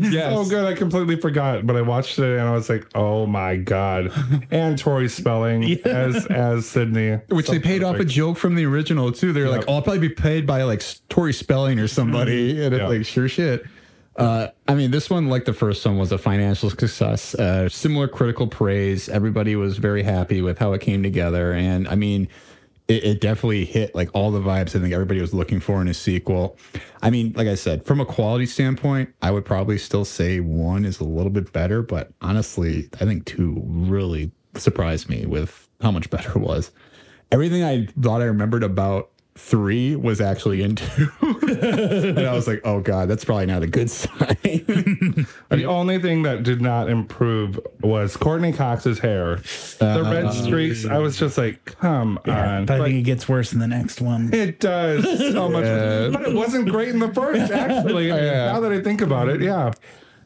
Yes. 0.00 0.34
So 0.34 0.44
good. 0.44 0.64
I 0.64 0.74
completely 0.74 1.16
forgot, 1.16 1.66
but 1.66 1.76
I 1.76 1.82
watched 1.82 2.18
it 2.18 2.38
and 2.38 2.48
I 2.48 2.52
was 2.52 2.68
like, 2.68 2.86
oh 2.94 3.26
my 3.26 3.56
God. 3.56 4.12
And 4.50 4.78
Tori 4.78 5.08
Spelling 5.08 5.64
as 5.84 6.26
as 6.26 6.66
Sidney. 6.66 7.18
Which 7.28 7.48
they 7.48 7.58
paid 7.58 7.82
off 7.82 7.96
a 7.96 8.04
joke 8.04 8.36
from 8.38 8.54
the 8.54 8.64
original 8.66 9.12
too. 9.12 9.32
They're 9.32 9.48
like, 9.48 9.64
"Oh, 9.68 9.74
I'll 9.74 9.82
probably 9.82 10.08
be 10.08 10.14
paid 10.14 10.46
by 10.46 10.62
like 10.64 10.82
Tori 11.08 11.32
Spelling 11.32 11.78
or 11.78 11.88
somebody," 11.88 12.62
and 12.64 12.74
it's 12.74 12.80
Yeah. 12.80 12.88
like, 12.88 13.04
"Sure 13.06 13.28
shit." 13.28 13.64
Uh, 14.16 14.48
I 14.68 14.74
mean, 14.74 14.90
this 14.90 15.08
one, 15.08 15.28
like 15.28 15.46
the 15.46 15.54
first 15.54 15.84
one, 15.86 15.96
was 15.96 16.12
a 16.12 16.18
financial 16.18 16.68
success. 16.68 17.34
Uh, 17.34 17.68
similar 17.70 18.08
critical 18.08 18.46
praise. 18.46 19.08
Everybody 19.08 19.56
was 19.56 19.78
very 19.78 20.02
happy 20.02 20.42
with 20.42 20.58
how 20.58 20.72
it 20.74 20.80
came 20.82 21.02
together, 21.02 21.52
and 21.52 21.88
I 21.88 21.94
mean, 21.94 22.28
it, 22.88 23.04
it 23.04 23.20
definitely 23.20 23.64
hit 23.64 23.94
like 23.94 24.10
all 24.12 24.30
the 24.30 24.40
vibes 24.40 24.76
I 24.76 24.80
think 24.80 24.92
everybody 24.92 25.20
was 25.20 25.32
looking 25.32 25.60
for 25.60 25.80
in 25.80 25.88
a 25.88 25.94
sequel. 25.94 26.56
I 27.00 27.10
mean, 27.10 27.32
like 27.36 27.48
I 27.48 27.54
said, 27.54 27.84
from 27.84 28.00
a 28.00 28.04
quality 28.04 28.46
standpoint, 28.46 29.14
I 29.22 29.30
would 29.30 29.44
probably 29.44 29.78
still 29.78 30.04
say 30.04 30.40
one 30.40 30.84
is 30.84 31.00
a 31.00 31.04
little 31.04 31.30
bit 31.30 31.52
better, 31.52 31.82
but 31.82 32.12
honestly, 32.20 32.88
I 33.00 33.04
think 33.04 33.24
two 33.24 33.62
really 33.64 34.32
surprised 34.54 35.08
me 35.08 35.26
with 35.26 35.68
how 35.80 35.90
much 35.90 36.10
better 36.10 36.30
it 36.30 36.40
was. 36.40 36.70
Everything 37.30 37.64
I 37.64 37.86
thought 38.00 38.20
I 38.20 38.26
remembered 38.26 38.62
about 38.62 39.10
three 39.34 39.96
was 39.96 40.20
actually 40.20 40.62
into. 40.62 40.84
and 41.22 42.20
I 42.20 42.34
was 42.34 42.46
like, 42.46 42.60
oh 42.64 42.80
God, 42.80 43.08
that's 43.08 43.24
probably 43.24 43.46
not 43.46 43.62
a 43.62 43.66
good 43.66 43.90
sign. 43.90 44.36
The 45.48 45.64
only 45.64 46.00
thing 46.00 46.22
that 46.22 46.42
did 46.42 46.60
not 46.60 46.88
improve 46.88 47.60
was 47.80 48.16
Courteney 48.16 48.52
Cox's 48.52 48.98
hair. 48.98 49.36
The 49.78 49.86
uh-huh. 49.86 50.10
red 50.10 50.32
streaks, 50.32 50.86
I 50.86 50.98
was 50.98 51.18
just 51.18 51.36
like, 51.36 51.64
come 51.64 52.18
on. 52.26 52.66
But 52.66 52.74
I 52.74 52.78
Like, 52.78 52.88
think 52.88 53.00
it 53.00 53.02
gets 53.02 53.28
worse 53.28 53.52
in 53.52 53.58
the 53.58 53.66
next 53.66 54.00
one. 54.00 54.30
it 54.32 54.60
does 54.60 55.04
so 55.32 55.48
much. 55.48 55.64
But 56.12 56.22
it 56.28 56.34
wasn't 56.34 56.68
great 56.68 56.88
in 56.88 56.98
the 56.98 57.12
first, 57.12 57.52
actually. 57.52 58.08
Now 58.08 58.60
that 58.60 58.72
I 58.72 58.80
think 58.80 59.02
about 59.02 59.28
it, 59.28 59.40
yeah. 59.42 59.72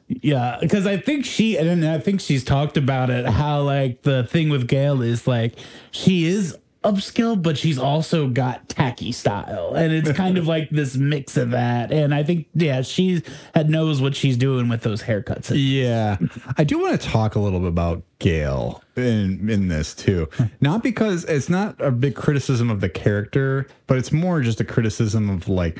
Yeah, 0.09 0.59
because 0.61 0.87
I 0.87 0.99
think 0.99 1.25
she 1.25 1.57
and 1.59 1.85
I 1.85 1.99
think 1.99 2.21
she's 2.21 2.45
talked 2.45 2.77
about 2.77 3.11
it 3.11 3.27
how 3.27 3.63
like 3.63 4.03
the 4.03 4.23
thing 4.25 4.51
with 4.51 4.69
Gail 4.69 5.03
is 5.03 5.27
like 5.27 5.59
she 5.91 6.27
is 6.27 6.57
upskill, 6.87 7.41
but 7.41 7.59
she's 7.59 7.79
also 7.79 8.29
got 8.29 8.69
tacky 8.69 9.13
style, 9.13 9.75
and 9.75 9.93
it's 9.93 10.13
kind 10.17 10.39
of 10.39 10.47
like 10.47 10.71
this 10.71 10.97
mix 10.97 11.37
of 11.37 11.51
that. 11.51 11.93
And 11.93 12.15
I 12.15 12.23
think 12.23 12.47
yeah, 12.55 12.83
she 12.83 13.23
knows 13.55 14.01
what 14.01 14.15
she's 14.15 14.37
doing 14.37 14.69
with 14.69 14.83
those 14.83 15.03
haircuts. 15.03 15.53
Yeah, 15.55 16.19
I 16.57 16.65
do 16.65 16.79
want 16.79 17.01
to 17.01 17.09
talk 17.09 17.35
a 17.35 17.41
little 17.41 17.61
bit 17.61 17.69
about 17.69 18.03
Gail 18.19 18.83
in 18.97 19.51
in 19.51 19.69
this 19.69 19.95
too. 19.95 20.29
Not 20.61 20.83
because 20.83 21.25
it's 21.25 21.49
not 21.49 21.81
a 21.81 21.91
big 21.91 22.15
criticism 22.15 22.71
of 22.71 22.81
the 22.81 22.89
character, 22.89 23.67
but 23.87 23.99
it's 23.99 24.13
more 24.13 24.41
just 24.41 24.61
a 24.61 24.65
criticism 24.65 25.29
of 25.29 25.49
like 25.49 25.79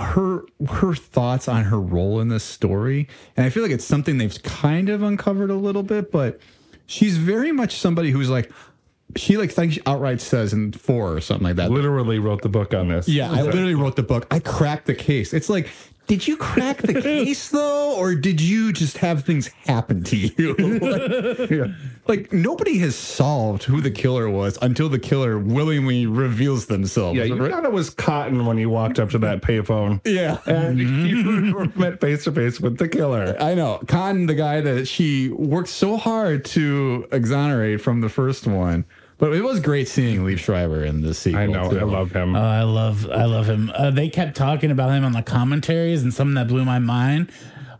her 0.00 0.44
her 0.68 0.94
thoughts 0.94 1.48
on 1.48 1.64
her 1.64 1.80
role 1.80 2.20
in 2.20 2.28
this 2.28 2.44
story. 2.44 3.08
And 3.36 3.46
I 3.46 3.50
feel 3.50 3.62
like 3.62 3.72
it's 3.72 3.84
something 3.84 4.18
they've 4.18 4.42
kind 4.42 4.88
of 4.88 5.02
uncovered 5.02 5.50
a 5.50 5.56
little 5.56 5.82
bit, 5.82 6.10
but 6.10 6.40
she's 6.86 7.16
very 7.16 7.52
much 7.52 7.76
somebody 7.76 8.10
who's 8.10 8.28
like 8.28 8.50
she 9.16 9.36
like 9.36 9.50
thinks 9.52 9.78
outright 9.86 10.20
says 10.20 10.52
in 10.52 10.72
four 10.72 11.12
or 11.14 11.20
something 11.20 11.44
like 11.46 11.56
that. 11.56 11.70
Literally 11.70 12.18
wrote 12.18 12.42
the 12.42 12.48
book 12.48 12.74
on 12.74 12.88
this. 12.88 13.08
Yeah, 13.08 13.30
I 13.30 13.42
literally 13.42 13.74
wrote 13.74 13.96
the 13.96 14.02
book. 14.02 14.26
I 14.30 14.38
cracked 14.38 14.86
the 14.86 14.94
case. 14.94 15.32
It's 15.34 15.48
like, 15.48 15.68
did 16.08 16.26
you 16.26 16.36
crack 16.36 16.78
the 16.78 16.94
case 17.02 17.48
though, 17.50 17.94
or 17.96 18.14
did 18.14 18.40
you 18.40 18.72
just 18.72 18.98
have 18.98 19.24
things 19.24 19.46
happen 19.66 20.02
to 20.04 20.16
you? 20.16 20.54
like, 20.80 21.50
Yeah. 21.50 21.66
like, 22.08 22.32
nobody 22.32 22.78
has 22.78 22.96
solved 22.96 23.62
who 23.62 23.80
the 23.80 23.90
killer 23.90 24.28
was 24.28 24.58
until 24.62 24.88
the 24.88 24.98
killer 24.98 25.38
willingly 25.38 26.06
reveals 26.06 26.66
themselves. 26.66 27.16
Yeah, 27.16 27.24
you 27.24 27.48
thought 27.48 27.64
it 27.64 27.72
was 27.72 27.90
cotton 27.90 28.46
when 28.46 28.58
you 28.58 28.68
walked 28.68 28.98
up 28.98 29.10
to 29.10 29.18
that 29.18 29.42
payphone. 29.42 30.00
yeah. 30.04 30.38
And 30.46 30.78
you 30.78 31.70
met 31.76 32.00
face 32.00 32.24
to 32.24 32.32
face 32.32 32.60
with 32.60 32.78
the 32.78 32.88
killer. 32.88 33.36
I 33.38 33.54
know. 33.54 33.80
Khan, 33.86 34.26
the 34.26 34.34
guy 34.34 34.60
that 34.60 34.88
she 34.88 35.28
worked 35.28 35.68
so 35.68 35.96
hard 35.96 36.44
to 36.46 37.06
exonerate 37.12 37.80
from 37.80 38.00
the 38.00 38.08
first 38.08 38.46
one. 38.46 38.84
But 39.22 39.34
it 39.34 39.42
was 39.44 39.60
great 39.60 39.86
seeing 39.86 40.24
Liev 40.24 40.38
Schreiber 40.40 40.82
in 40.84 41.00
the 41.00 41.14
sequel. 41.14 41.40
I 41.42 41.46
know. 41.46 41.70
too. 41.70 41.78
I 41.78 41.84
love 41.84 42.10
him. 42.10 42.34
Oh, 42.34 42.40
I 42.42 42.64
love 42.64 43.08
I 43.08 43.24
love 43.26 43.48
him. 43.48 43.70
Uh, 43.72 43.92
they 43.92 44.08
kept 44.08 44.36
talking 44.36 44.72
about 44.72 44.90
him 44.90 45.04
on 45.04 45.12
the 45.12 45.22
commentaries, 45.22 46.02
and 46.02 46.12
something 46.12 46.34
that 46.34 46.48
blew 46.48 46.64
my 46.64 46.80
mind. 46.80 47.30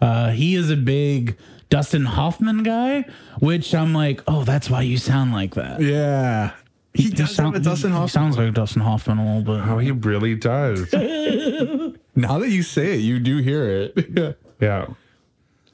Uh, 0.01 0.31
he 0.31 0.55
is 0.55 0.71
a 0.71 0.77
big 0.77 1.37
Dustin 1.69 2.05
Hoffman 2.05 2.63
guy, 2.63 3.07
which 3.41 3.75
I'm 3.75 3.93
like, 3.93 4.23
oh, 4.29 4.45
that's 4.45 4.71
why 4.71 4.83
you 4.83 4.97
sound 4.99 5.33
like 5.33 5.57
that. 5.57 5.81
Yeah. 5.81 6.53
He 6.95 7.11
does 7.11 7.35
sound- 7.35 7.55
have 7.57 7.63
a 7.63 7.65
Dustin 7.65 7.91
he 7.91 7.97
Hoffman. 7.97 8.09
sounds 8.09 8.39
like 8.39 8.55
Dustin 8.55 8.83
Hoffman 8.83 9.19
a 9.19 9.25
little 9.39 9.57
bit. 9.57 9.67
oh, 9.69 9.79
he 9.79 9.91
really 9.91 10.37
does. 10.37 10.93
Now 12.15 12.39
that 12.39 12.51
you 12.51 12.63
say 12.63 12.95
it, 12.95 13.01
you 13.01 13.19
do 13.19 13.39
hear 13.39 13.69
it. 13.97 14.39
Yeah. 14.61 14.87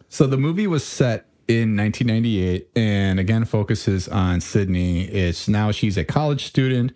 So 0.09 0.27
the 0.27 0.39
movie 0.39 0.67
was 0.67 0.83
set 0.83 1.27
in 1.49 1.75
1998 1.77 2.69
and 2.77 3.19
again 3.19 3.45
focuses 3.47 4.07
on 4.07 4.41
Sidney. 4.41 5.05
It's 5.05 5.49
now 5.49 5.71
she's 5.73 5.97
a 5.97 6.05
college 6.05 6.45
student 6.45 6.93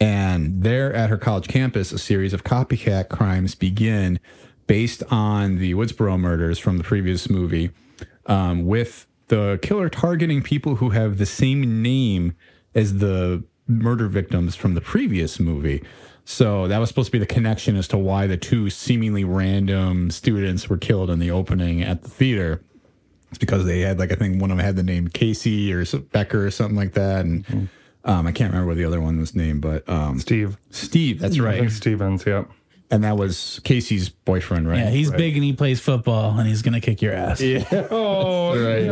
and 0.00 0.64
there 0.64 0.92
at 0.92 1.08
her 1.08 1.16
college 1.16 1.46
campus 1.46 1.92
a 1.92 1.98
series 1.98 2.32
of 2.32 2.42
copycat 2.42 3.08
crimes 3.08 3.54
begin 3.54 4.18
based 4.66 5.04
on 5.10 5.58
the 5.58 5.74
Woodsboro 5.74 6.18
murders 6.18 6.58
from 6.58 6.78
the 6.78 6.84
previous 6.84 7.30
movie 7.30 7.70
um, 8.26 8.66
with 8.66 9.06
the 9.28 9.60
killer 9.62 9.88
targeting 9.88 10.42
people 10.42 10.76
who 10.76 10.90
have 10.90 11.18
the 11.18 11.26
same 11.26 11.80
name 11.80 12.34
as 12.74 12.98
the 12.98 13.44
murder 13.68 14.08
victims 14.08 14.56
from 14.56 14.74
the 14.74 14.80
previous 14.80 15.38
movie. 15.38 15.82
So 16.24 16.68
that 16.68 16.78
was 16.78 16.88
supposed 16.88 17.06
to 17.06 17.12
be 17.12 17.18
the 17.18 17.26
connection 17.26 17.76
as 17.76 17.86
to 17.88 17.98
why 17.98 18.26
the 18.26 18.36
two 18.36 18.70
seemingly 18.70 19.24
random 19.24 20.10
students 20.10 20.68
were 20.68 20.78
killed 20.78 21.10
in 21.10 21.18
the 21.18 21.30
opening 21.30 21.82
at 21.82 22.02
the 22.02 22.10
theater. 22.10 22.62
It's 23.32 23.38
because 23.38 23.64
they 23.64 23.80
had 23.80 23.98
like 23.98 24.12
I 24.12 24.14
think 24.14 24.42
one 24.42 24.50
of 24.50 24.58
them 24.58 24.64
had 24.64 24.76
the 24.76 24.82
name 24.82 25.08
Casey 25.08 25.72
or 25.72 25.86
Becker 26.12 26.46
or 26.46 26.50
something 26.50 26.76
like 26.76 26.92
that, 26.92 27.24
and 27.24 27.70
um, 28.04 28.26
I 28.26 28.32
can't 28.32 28.52
remember 28.52 28.68
what 28.68 28.76
the 28.76 28.84
other 28.84 29.00
one 29.00 29.18
was 29.18 29.34
named, 29.34 29.62
but 29.62 29.88
um, 29.88 30.18
Steve. 30.18 30.58
Steve. 30.68 31.18
That's 31.18 31.38
right, 31.38 31.60
think 31.60 31.70
Stevens, 31.70 32.26
yeah. 32.26 32.44
and 32.90 33.04
that 33.04 33.16
was 33.16 33.58
Casey's 33.64 34.10
boyfriend, 34.10 34.68
right? 34.68 34.80
Yeah, 34.80 34.90
he's 34.90 35.10
big 35.10 35.34
and 35.34 35.42
he 35.42 35.54
plays 35.54 35.80
football, 35.80 36.38
and 36.38 36.46
he's 36.46 36.60
gonna 36.60 36.82
kick 36.82 37.00
your 37.00 37.14
ass. 37.14 37.40
Yeah. 37.40 37.64
oh, 37.90 38.52
right. 38.62 38.90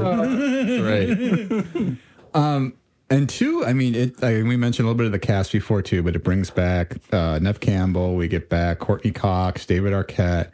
right. 1.10 1.96
um, 2.34 2.72
and 3.10 3.28
two, 3.28 3.62
I 3.66 3.74
mean, 3.74 3.94
it. 3.94 4.24
I 4.24 4.36
mean, 4.36 4.48
we 4.48 4.56
mentioned 4.56 4.86
a 4.86 4.88
little 4.88 4.96
bit 4.96 5.06
of 5.06 5.12
the 5.12 5.18
cast 5.18 5.52
before 5.52 5.82
too, 5.82 6.02
but 6.02 6.16
it 6.16 6.24
brings 6.24 6.48
back 6.48 6.96
uh, 7.12 7.38
Neve 7.42 7.60
Campbell. 7.60 8.14
We 8.14 8.26
get 8.26 8.48
back 8.48 8.78
Courteney 8.78 9.12
Cox, 9.12 9.66
David 9.66 9.92
Arquette, 9.92 10.50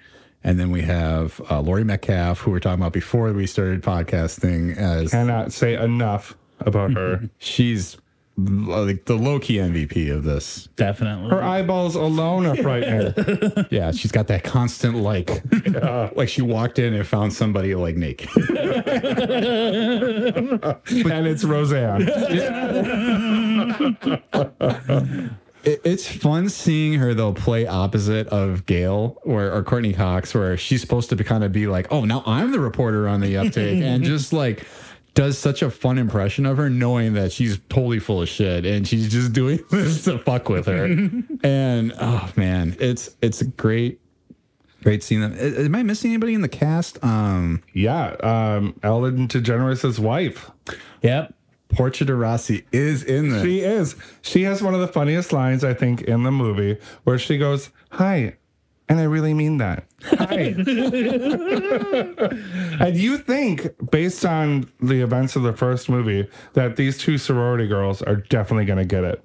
and 0.47 0.61
then 0.61 0.71
we 0.71 0.83
have 0.83 1.41
uh, 1.51 1.61
Laurie 1.61 1.83
Metcalf, 1.83 2.39
who 2.39 2.53
we 2.53 2.57
are 2.57 2.61
talking 2.61 2.81
about 2.81 2.93
before 2.93 3.33
we 3.33 3.49
started 3.49 3.83
podcasting. 3.83 4.77
As 4.77 5.11
Cannot 5.11 5.53
say 5.53 5.75
enough 5.75 6.37
about 6.61 6.93
her. 6.93 7.29
she's 7.39 7.97
like 8.37 9.07
the 9.07 9.17
low 9.17 9.41
key 9.41 9.57
MVP 9.57 10.15
of 10.15 10.23
this. 10.23 10.69
Definitely. 10.77 11.31
Her 11.31 11.43
eyeballs 11.43 11.97
alone 11.97 12.47
are 12.47 12.55
frightening. 12.55 13.13
Yeah, 13.71 13.91
she's 13.91 14.13
got 14.13 14.29
that 14.29 14.45
constant 14.45 14.95
like, 14.97 15.43
like 16.15 16.29
she 16.29 16.43
walked 16.43 16.79
in 16.79 16.95
and 16.95 17.05
found 17.05 17.33
somebody 17.33 17.75
like 17.75 17.97
naked. 17.97 18.29
and 18.37 18.47
it's 21.27 21.43
Roseanne. 21.43 22.07
It, 25.67 25.81
it's 25.85 26.07
fun 26.07 26.49
seeing 26.49 26.95
her 26.95 27.13
though 27.13 27.33
play 27.33 27.67
opposite 27.67 28.29
of 28.29 28.65
Gail 28.67 29.19
or, 29.25 29.51
or 29.51 29.63
Courteney 29.65 29.93
Cox, 29.93 30.33
where 30.33 30.57
she's 30.57 30.81
supposed 30.81 31.11
to 31.11 31.17
be 31.17 31.25
kind 31.25 31.43
of 31.45 31.53
be 31.53 31.67
like, 31.67 31.89
"Oh, 31.93 32.05
now 32.05 32.23
I'm 32.25 32.53
the 32.53 32.61
reporter 32.61 33.09
on 33.09 33.21
the 33.21 33.37
uptake," 33.37 33.83
and 33.83 34.05
just 34.05 34.33
like 34.33 34.65
does 35.15 35.37
such 35.39 35.63
a 35.63 35.71
fun 35.71 35.99
impression 35.99 36.47
of 36.47 36.57
her, 36.59 36.71
knowing 36.71 37.15
that 37.15 37.33
she's 37.33 37.59
totally 37.69 37.99
full 37.99 38.21
of 38.23 38.29
shit 38.29 38.67
and 38.67 38.87
she's 38.87 39.11
just 39.11 39.33
doing 39.33 39.59
this 39.71 40.05
to 40.05 40.19
fuck 40.19 40.49
with 40.49 40.67
her. 40.67 40.85
and 41.43 41.93
oh 42.01 42.33
man, 42.37 42.77
it's 42.79 43.15
it's 43.21 43.41
a 43.41 43.47
great. 43.47 44.01
Great 44.83 45.03
seeing 45.03 45.21
them. 45.21 45.35
Am 45.37 45.75
I 45.75 45.83
missing 45.83 46.13
anybody 46.13 46.35
in 46.35 46.43
the 46.43 46.49
cast? 46.49 47.03
Um, 47.03 47.61
Yeah. 47.73 48.11
Um, 48.23 48.79
Ellen 48.85 49.27
DeGeneres' 49.27 49.99
wife. 49.99 50.49
Yep. 51.03 51.35
Portia 51.69 52.05
de 52.05 52.15
Rossi 52.15 52.65
is 52.73 53.03
in 53.03 53.31
this. 53.31 53.43
She 53.43 53.61
is. 53.61 53.97
She 54.23 54.43
has 54.45 54.63
one 54.63 54.75
of 54.75 54.81
the 54.81 54.89
funniest 54.89 55.33
lines, 55.33 55.65
I 55.65 55.75
think, 55.75 56.03
in 56.03 56.23
the 56.23 56.31
movie 56.31 56.79
where 57.05 57.19
she 57.19 57.39
goes, 57.39 57.71
Hi. 57.93 58.37
And 58.89 59.01
I 59.01 59.03
really 59.03 59.35
mean 59.35 59.59
that. 59.59 59.85
Hi. 60.05 60.55
and 62.87 62.97
you 62.97 63.19
think, 63.19 63.75
based 63.91 64.25
on 64.25 64.71
the 64.81 65.01
events 65.03 65.35
of 65.35 65.43
the 65.43 65.53
first 65.53 65.89
movie, 65.89 66.29
that 66.53 66.77
these 66.77 66.97
two 66.97 67.19
sorority 67.19 67.67
girls 67.67 68.01
are 68.03 68.15
definitely 68.15 68.65
going 68.65 68.79
to 68.79 68.85
get 68.85 69.03
it. 69.03 69.25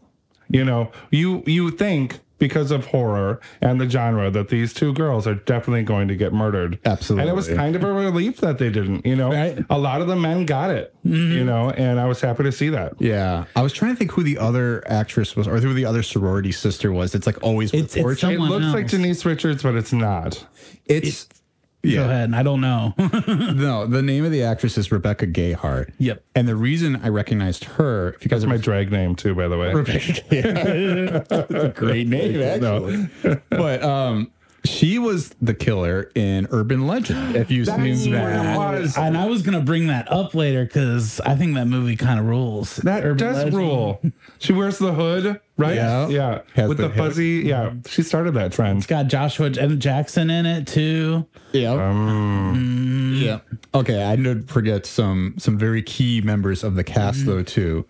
You 0.49 0.65
know, 0.65 0.91
you 1.11 1.43
you 1.45 1.69
think 1.71 2.19
because 2.41 2.71
of 2.71 2.87
horror 2.87 3.39
and 3.61 3.79
the 3.79 3.87
genre 3.87 4.31
that 4.31 4.49
these 4.49 4.73
two 4.73 4.91
girls 4.93 5.27
are 5.27 5.35
definitely 5.35 5.83
going 5.83 6.07
to 6.07 6.15
get 6.15 6.33
murdered. 6.33 6.79
Absolutely. 6.85 7.21
And 7.21 7.29
it 7.29 7.35
was 7.35 7.47
kind 7.47 7.75
of 7.75 7.83
a 7.83 7.93
relief 7.93 8.37
that 8.37 8.57
they 8.57 8.71
didn't, 8.71 9.05
you 9.05 9.15
know. 9.15 9.29
Right. 9.29 9.63
A 9.69 9.77
lot 9.77 10.01
of 10.01 10.07
the 10.07 10.15
men 10.15 10.47
got 10.47 10.71
it, 10.71 10.93
mm-hmm. 11.05 11.33
you 11.33 11.43
know, 11.43 11.69
and 11.69 11.99
I 11.99 12.07
was 12.07 12.19
happy 12.19 12.41
to 12.43 12.51
see 12.51 12.69
that. 12.69 12.99
Yeah, 12.99 13.45
I 13.55 13.61
was 13.61 13.73
trying 13.73 13.91
to 13.91 13.97
think 13.97 14.11
who 14.11 14.23
the 14.23 14.39
other 14.39 14.83
actress 14.87 15.35
was, 15.35 15.47
or 15.47 15.59
who 15.59 15.73
the 15.75 15.85
other 15.85 16.01
sorority 16.01 16.51
sister 16.51 16.91
was. 16.91 17.13
It's 17.13 17.27
like 17.27 17.41
always 17.43 17.71
with 17.71 17.81
It's- 17.81 17.95
it's 17.95 18.03
Portia. 18.03 18.31
It 18.31 18.33
Someone 18.33 18.49
looks 18.49 18.73
like. 18.73 18.87
Denise 18.87 19.23
Richards, 19.23 19.61
but 19.61 19.75
it's 19.75 19.93
not. 19.93 20.43
It's 20.87 21.25
Go 21.25 21.40
yeah. 21.83 22.01
ahead. 22.01 22.33
I 22.33 22.43
don't 22.43 22.61
know. 22.61 22.93
No, 23.51 23.85
the 23.85 24.01
name 24.01 24.25
of 24.25 24.31
the 24.31 24.43
actress 24.43 24.77
is 24.77 24.91
Rebecca 24.91 25.27
Gayhart. 25.27 25.91
Yep. 25.97 26.23
And 26.35 26.47
the 26.47 26.55
reason 26.55 26.99
I 27.03 27.09
recognized 27.09 27.63
her, 27.65 28.13
if 28.13 28.23
you 28.23 28.29
guys 28.29 28.41
That's 28.41 28.49
my 28.49 28.57
drag 28.57 28.91
name 28.91 29.15
too, 29.15 29.35
by 29.35 29.47
the 29.47 29.57
way. 29.57 29.73
Rebecca 29.73 29.99
Gayhart, 29.99 31.27
That's 31.49 31.51
a 31.53 31.69
great 31.69 32.07
name 32.07 32.41
actually. 32.41 33.39
But 33.49 33.83
um, 33.83 34.31
she 34.63 34.99
was 34.99 35.29
the 35.41 35.53
killer 35.53 36.11
in 36.15 36.47
Urban 36.51 36.85
Legend. 36.87 37.35
If 37.35 37.49
you've 37.49 37.67
seen 37.67 38.11
what 38.13 38.71
that. 38.73 38.97
and 38.97 39.17
I 39.17 39.25
was 39.25 39.41
gonna 39.41 39.61
bring 39.61 39.87
that 39.87 40.11
up 40.11 40.35
later 40.35 40.65
because 40.65 41.19
I 41.21 41.35
think 41.35 41.55
that 41.55 41.65
movie 41.65 41.95
kind 41.95 42.19
of 42.19 42.25
rules. 42.25 42.75
That 42.77 43.03
Urban 43.03 43.17
does 43.17 43.37
Legend. 43.37 43.55
rule. 43.55 44.01
She 44.39 44.53
wears 44.53 44.79
the 44.79 44.91
hood, 44.93 45.39
right? 45.61 45.75
Yeah. 45.75 46.07
Yeah. 46.09 46.41
Has 46.55 46.67
With 46.69 46.77
the 46.79 46.89
the, 46.89 46.93
fuzzy. 46.95 47.43
Yeah. 47.45 47.73
She 47.87 48.03
started 48.03 48.33
that 48.33 48.51
trend. 48.51 48.79
It's 48.79 48.87
got 48.87 49.07
Joshua 49.07 49.49
J- 49.49 49.75
Jackson 49.77 50.29
in 50.29 50.45
it 50.45 50.67
too. 50.67 51.25
Yeah. 51.53 51.71
Um, 51.73 53.13
Yeah. 53.17 53.39
Okay, 53.73 54.03
I 54.03 54.15
did 54.15 54.49
forget 54.49 54.85
some 54.85 55.35
some 55.37 55.57
very 55.57 55.81
key 55.81 56.19
members 56.21 56.63
of 56.63 56.75
the 56.75 56.83
cast 56.83 57.25
though 57.25 57.43
too. 57.43 57.85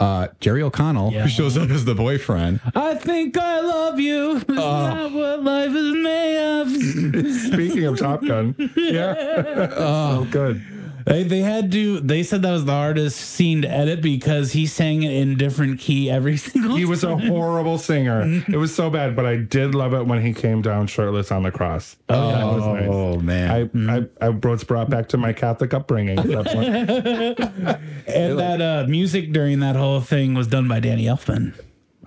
Uh, 0.00 0.26
Jerry 0.40 0.60
O'Connell, 0.60 1.12
Yeah. 1.12 1.22
who 1.22 1.28
shows 1.28 1.56
up 1.56 1.70
as 1.70 1.84
the 1.84 1.94
boyfriend. 1.94 2.60
I 2.74 2.94
think 2.96 3.38
I 3.38 3.60
love 3.60 4.00
you. 4.00 4.36
It's 4.38 4.48
not 4.48 5.12
what 5.12 5.42
life 5.44 5.70
is 5.70 5.94
made 5.94 6.60
of. 6.60 6.68
Speaking 7.52 7.84
of 7.84 7.96
Top 7.98 8.24
Gun, 8.24 8.54
yeah, 8.76 9.14
oh, 9.76 10.26
good. 10.30 10.60
They, 11.04 11.22
they 11.22 11.40
had 11.40 11.70
to. 11.72 12.00
They 12.00 12.22
said 12.22 12.42
that 12.42 12.50
was 12.50 12.64
the 12.64 12.72
hardest 12.72 13.20
scene 13.20 13.62
to 13.62 13.70
edit 13.70 14.00
because 14.00 14.52
he 14.52 14.66
sang 14.66 15.02
it 15.02 15.12
in 15.12 15.36
different 15.36 15.80
key 15.80 16.10
every 16.10 16.36
single. 16.38 16.70
Time. 16.70 16.78
He 16.78 16.84
was 16.84 17.04
a 17.04 17.16
horrible 17.16 17.78
singer. 17.78 18.22
It 18.48 18.56
was 18.56 18.74
so 18.74 18.88
bad, 18.88 19.14
but 19.14 19.26
I 19.26 19.36
did 19.36 19.74
love 19.74 19.92
it 19.92 20.06
when 20.06 20.22
he 20.22 20.32
came 20.32 20.62
down 20.62 20.86
shirtless 20.86 21.30
on 21.30 21.42
the 21.42 21.50
cross. 21.50 21.96
Oh, 22.08 22.28
that 22.30 22.44
was 22.44 22.66
nice. 22.66 22.88
Oh 22.90 23.20
man. 23.20 23.70
I, 23.88 23.96
I, 23.96 24.26
I 24.26 24.28
was 24.30 24.64
brought 24.64 24.88
back 24.88 25.08
to 25.10 25.18
my 25.18 25.32
Catholic 25.32 25.74
upbringing. 25.74 26.18
at 26.18 26.26
that 26.26 27.80
and 28.06 28.38
that 28.38 28.60
uh, 28.60 28.86
music 28.88 29.32
during 29.32 29.60
that 29.60 29.76
whole 29.76 30.00
thing 30.00 30.34
was 30.34 30.46
done 30.46 30.68
by 30.68 30.80
Danny 30.80 31.04
Elfman. 31.04 31.54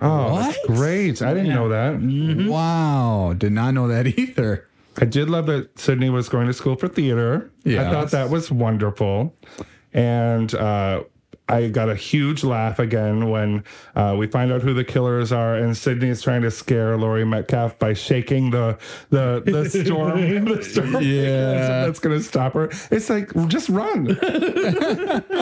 Oh, 0.00 0.36
that's 0.36 0.58
great. 0.66 1.22
I 1.22 1.34
didn't 1.34 1.54
know 1.54 1.68
that. 1.70 1.94
Mm-hmm. 1.94 2.48
wow. 2.48 3.34
Did 3.36 3.52
not 3.52 3.74
know 3.74 3.88
that 3.88 4.06
either. 4.18 4.67
I 5.00 5.04
did 5.04 5.30
love 5.30 5.46
that 5.46 5.78
Sidney 5.78 6.10
was 6.10 6.28
going 6.28 6.46
to 6.46 6.52
school 6.52 6.76
for 6.76 6.88
theater. 6.88 7.50
I 7.86 7.90
thought 7.90 8.10
that 8.10 8.30
was 8.30 8.50
wonderful. 8.50 9.34
And 9.92 10.54
uh, 10.54 11.04
I 11.48 11.68
got 11.68 11.88
a 11.88 11.94
huge 11.94 12.44
laugh 12.44 12.78
again 12.78 13.30
when 13.30 13.64
uh, 13.96 14.14
we 14.18 14.26
find 14.26 14.52
out 14.52 14.62
who 14.62 14.74
the 14.74 14.84
killers 14.84 15.32
are, 15.32 15.54
and 15.56 15.76
Sidney 15.76 16.08
is 16.08 16.20
trying 16.22 16.42
to 16.42 16.50
scare 16.50 16.96
Laurie 16.96 17.24
Metcalf 17.24 17.78
by 17.78 17.94
shaking 17.94 18.50
the 18.50 18.78
the 19.10 19.42
the 19.44 19.68
storm. 19.68 20.44
the 20.44 20.62
storm 20.62 21.02
Yeah. 21.02 21.84
that's 21.86 21.98
going 22.00 22.16
to 22.18 22.22
stop 22.22 22.54
her. 22.54 22.70
It's 22.90 23.08
like 23.10 23.32
just 23.48 23.68
run. 23.68 24.04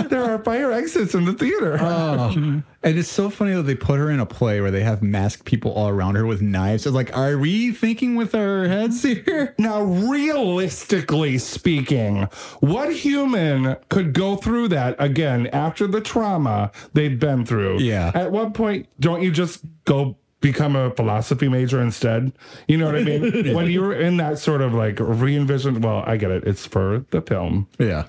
there 0.09 0.25
are 0.25 0.39
fire 0.45 0.73
exits 0.73 1.15
in 1.15 1.25
the 1.25 1.33
theater. 1.33 1.77
Oh. 1.81 2.63
And 2.83 2.97
it's 2.99 3.09
so 3.11 3.31
funny 3.31 3.53
that 3.55 3.63
they 3.63 3.75
put 3.75 3.99
her 3.99 4.11
in 4.11 4.21
a 4.21 4.27
play 4.27 4.61
where 4.61 4.71
they 4.71 4.85
have 4.85 5.03
masked 5.03 5.45
people 5.45 5.73
all 5.73 5.89
around 5.89 6.15
her 6.15 6.25
with 6.25 6.41
knives. 6.41 6.87
It's 6.87 6.95
like, 6.95 7.17
are 7.17 7.37
we 7.37 7.73
thinking 7.73 8.15
with 8.15 8.33
our 8.33 8.69
heads 8.69 9.03
here? 9.03 9.55
Now, 9.59 9.83
realistically 9.83 11.39
speaking, 11.39 12.29
what 12.61 12.95
human 12.95 13.77
could 13.89 14.13
go 14.13 14.37
through 14.37 14.69
that 14.69 14.95
again 15.01 15.49
after 15.49 15.89
the 15.89 15.96
trauma 16.01 16.71
they've 16.93 17.19
been 17.19 17.45
through? 17.47 17.81
Yeah. 17.81 18.11
At 18.15 18.33
what 18.33 18.55
point 18.55 18.89
don't 19.01 19.23
you 19.23 19.31
just 19.31 19.61
go 19.85 20.17
become 20.41 20.77
a 20.77 20.91
philosophy 20.91 21.49
major 21.49 21.81
instead? 21.83 22.33
You 22.69 22.77
know 22.77 22.87
what 22.87 22.97
I 22.97 23.03
mean? 23.05 23.55
when 23.55 23.71
you're 23.71 23.95
in 23.95 24.17
that 24.19 24.39
sort 24.39 24.61
of 24.63 24.75
like 24.75 24.99
re 25.01 25.37
envisioned, 25.37 25.83
well, 25.85 26.03
I 26.07 26.17
get 26.17 26.31
it. 26.31 26.45
It's 26.45 26.67
for 26.67 27.05
the 27.11 27.21
film. 27.23 27.69
Yeah. 27.79 28.07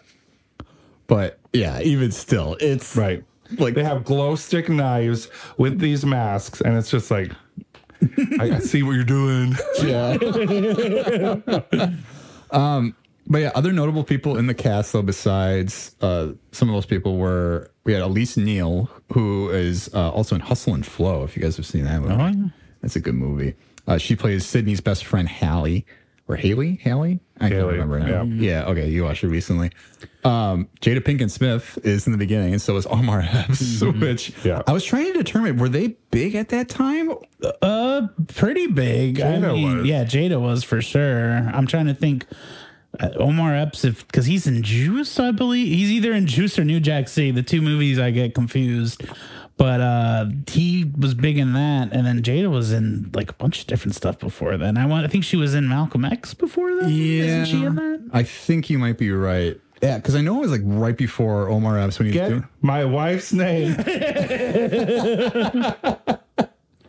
But 1.08 1.40
yeah, 1.54 1.80
even 1.82 2.12
still, 2.12 2.58
it's 2.60 2.96
Right. 2.96 3.24
Like- 3.58 3.76
they 3.76 3.84
have 3.84 4.04
glow 4.04 4.36
stick 4.36 4.68
knives 4.70 5.30
with 5.58 5.80
these 5.80 6.06
masks, 6.06 6.60
and 6.60 6.78
it's 6.78 6.92
just 6.92 7.10
like, 7.10 7.32
I, 8.40 8.56
I 8.56 8.60
see 8.60 8.84
what 8.84 8.92
you're 8.92 9.04
doing. 9.06 9.56
Yeah. 9.84 10.12
um, 12.52 12.94
but 13.28 13.40
yeah, 13.42 13.52
other 13.56 13.72
notable 13.72 14.04
people 14.04 14.38
in 14.38 14.48
the 14.48 14.54
cast 14.54 14.94
though, 14.94 15.02
besides 15.02 15.96
uh, 16.02 16.30
some 16.52 16.70
of 16.70 16.76
those 16.76 16.86
people 16.86 17.18
were 17.18 17.72
we 17.84 17.94
had 17.94 18.02
Elise 18.02 18.38
Neal, 18.38 18.90
who 19.14 19.50
is 19.50 19.90
uh, 19.94 20.10
also 20.12 20.36
in 20.36 20.42
Hustle 20.42 20.74
and 20.74 20.86
Flow. 20.86 21.24
If 21.24 21.36
you 21.36 21.42
guys 21.44 21.58
have 21.58 21.66
seen 21.66 21.86
that 21.86 22.02
movie, 22.02 22.14
Oh, 22.14 22.28
yeah. 22.28 22.50
that's 22.82 22.96
a 22.96 23.00
good 23.00 23.16
movie. 23.16 23.56
Uh, 23.88 23.98
she 23.98 24.16
plays 24.16 24.46
Sidney's 24.46 24.82
best 24.82 25.06
friend 25.06 25.28
Hallie 25.30 25.86
or 26.28 26.36
Haley. 26.36 26.82
Hallie, 26.84 27.22
I 27.40 27.48
can't 27.50 27.66
remember 27.68 28.00
now. 28.00 28.24
yeah. 28.24 28.24
Yeah. 28.64 28.66
okay, 28.66 28.90
you 28.90 29.06
watched 29.06 29.24
it 29.24 29.30
recently. 29.30 29.72
Um, 30.26 30.68
Jada 30.82 31.00
Pinkett 31.00 31.32
Smith 31.32 31.80
is 31.86 32.06
in 32.06 32.12
the 32.12 32.18
beginning, 32.18 32.52
and 32.52 32.62
so 32.62 32.76
is 32.76 32.86
Omar 32.86 33.22
Epps. 33.22 33.82
Which 33.82 34.34
Yeah. 34.44 34.62
I 34.68 34.74
was 34.74 34.84
trying 34.84 35.06
to 35.06 35.14
determine 35.14 35.56
were 35.58 35.70
they 35.70 35.96
big 36.12 36.36
at 36.36 36.50
that 36.50 36.68
time? 36.68 37.12
Uh, 37.62 38.08
pretty 38.28 38.68
big. 38.68 39.22
I 39.22 39.36
Jada 39.38 39.54
mean, 39.54 39.78
was. 39.78 39.86
yeah, 39.88 40.04
Jada 40.04 40.42
was 40.42 40.66
for 40.66 40.82
sure. 40.82 41.50
I'm 41.54 41.66
trying 41.68 41.86
to 41.86 41.94
think. 41.94 42.26
Uh, 43.00 43.10
Omar 43.18 43.56
Epps, 43.56 43.84
if 43.86 44.08
because 44.08 44.26
he's 44.26 44.48
in 44.48 44.64
Juice, 44.64 45.20
I 45.20 45.32
believe 45.32 45.68
he's 45.68 45.92
either 45.92 46.14
in 46.14 46.26
Juice 46.26 46.58
or 46.58 46.64
New 46.64 46.80
Jack 46.80 47.08
City. 47.08 47.32
The 47.32 47.44
two 47.44 47.62
movies 47.62 48.00
I 48.00 48.12
get 48.12 48.34
confused. 48.34 49.04
But 49.58 49.82
uh 49.82 50.26
he 50.48 50.86
was 50.98 51.14
big 51.16 51.38
in 51.40 51.54
that, 51.54 51.92
and 51.92 52.06
then 52.06 52.22
Jada 52.22 52.50
was 52.50 52.72
in 52.72 53.10
like 53.14 53.32
a 53.32 53.34
bunch 53.34 53.62
of 53.62 53.68
different 53.68 53.96
stuff 53.96 54.20
before 54.20 54.56
then. 54.58 54.78
I 54.78 54.86
want, 54.86 55.04
I 55.06 55.08
think 55.10 55.24
she 55.24 55.36
was 55.36 55.56
in 55.56 55.68
Malcolm 55.68 56.06
X 56.06 56.34
before 56.36 56.76
that. 56.76 56.90
isn't 56.92 57.46
she 57.46 57.66
in 57.66 57.74
that? 57.76 58.10
I 58.14 58.22
think 58.24 58.70
you 58.70 58.78
might 58.78 58.98
be 59.00 59.12
right. 59.12 59.60
Yeah, 59.82 59.98
because 59.98 60.16
I 60.16 60.22
know 60.22 60.38
it 60.38 60.42
was 60.42 60.52
like 60.52 60.62
right 60.64 60.96
before 60.98 61.50
Omar 61.50 61.78
Epps 61.80 61.98
when 62.00 62.12
he 62.12 62.20
was 62.20 62.30
doing. 62.30 62.48
my 62.62 62.86
wife's 62.86 63.34
name. 63.34 63.76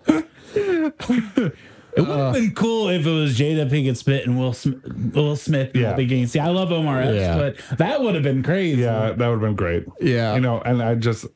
It 1.98 2.02
would 2.08 2.16
have 2.18 2.34
been 2.34 2.50
cool 2.52 2.88
if 2.88 3.04
it 3.06 3.10
was 3.10 3.36
Jada 3.38 3.68
Pinkett 3.68 3.96
Smith 3.96 4.24
and 4.26 4.38
Will 4.38 4.52
Smith, 4.52 4.80
Will 5.14 5.36
Smith 5.36 5.74
in 5.74 5.80
Yeah. 5.82 5.90
the 5.90 5.96
beginning. 5.96 6.26
See, 6.28 6.38
I 6.38 6.48
love 6.48 6.70
Omar 6.72 7.02
Epps, 7.02 7.14
Yeah. 7.16 7.36
but 7.36 7.78
that 7.78 8.00
would 8.02 8.14
have 8.14 8.22
been 8.24 8.42
crazy. 8.42 8.82
Yeah, 8.82 9.10
that 9.12 9.18
would 9.18 9.32
have 9.34 9.40
been 9.40 9.56
great. 9.56 9.84
Yeah. 10.00 10.34
You 10.34 10.40
know, 10.40 10.60
and 10.64 10.82
I 10.82 10.94
just 10.94 11.26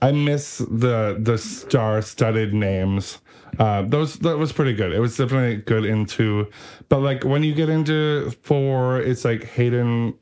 I 0.00 0.12
miss 0.12 0.58
the 0.58 1.16
the 1.20 1.36
star 1.38 2.00
studded 2.02 2.54
names. 2.54 3.18
Uh, 3.58 3.82
those 3.82 4.16
that 4.20 4.38
was 4.38 4.52
pretty 4.52 4.74
good. 4.74 4.92
It 4.92 5.00
was 5.00 5.16
definitely 5.16 5.56
good 5.56 5.84
into, 5.84 6.46
but 6.88 7.00
like 7.00 7.24
when 7.24 7.42
you 7.42 7.54
get 7.54 7.68
into 7.68 8.30
four, 8.42 9.00
it's 9.00 9.24
like 9.24 9.44
Hayden 9.44 10.14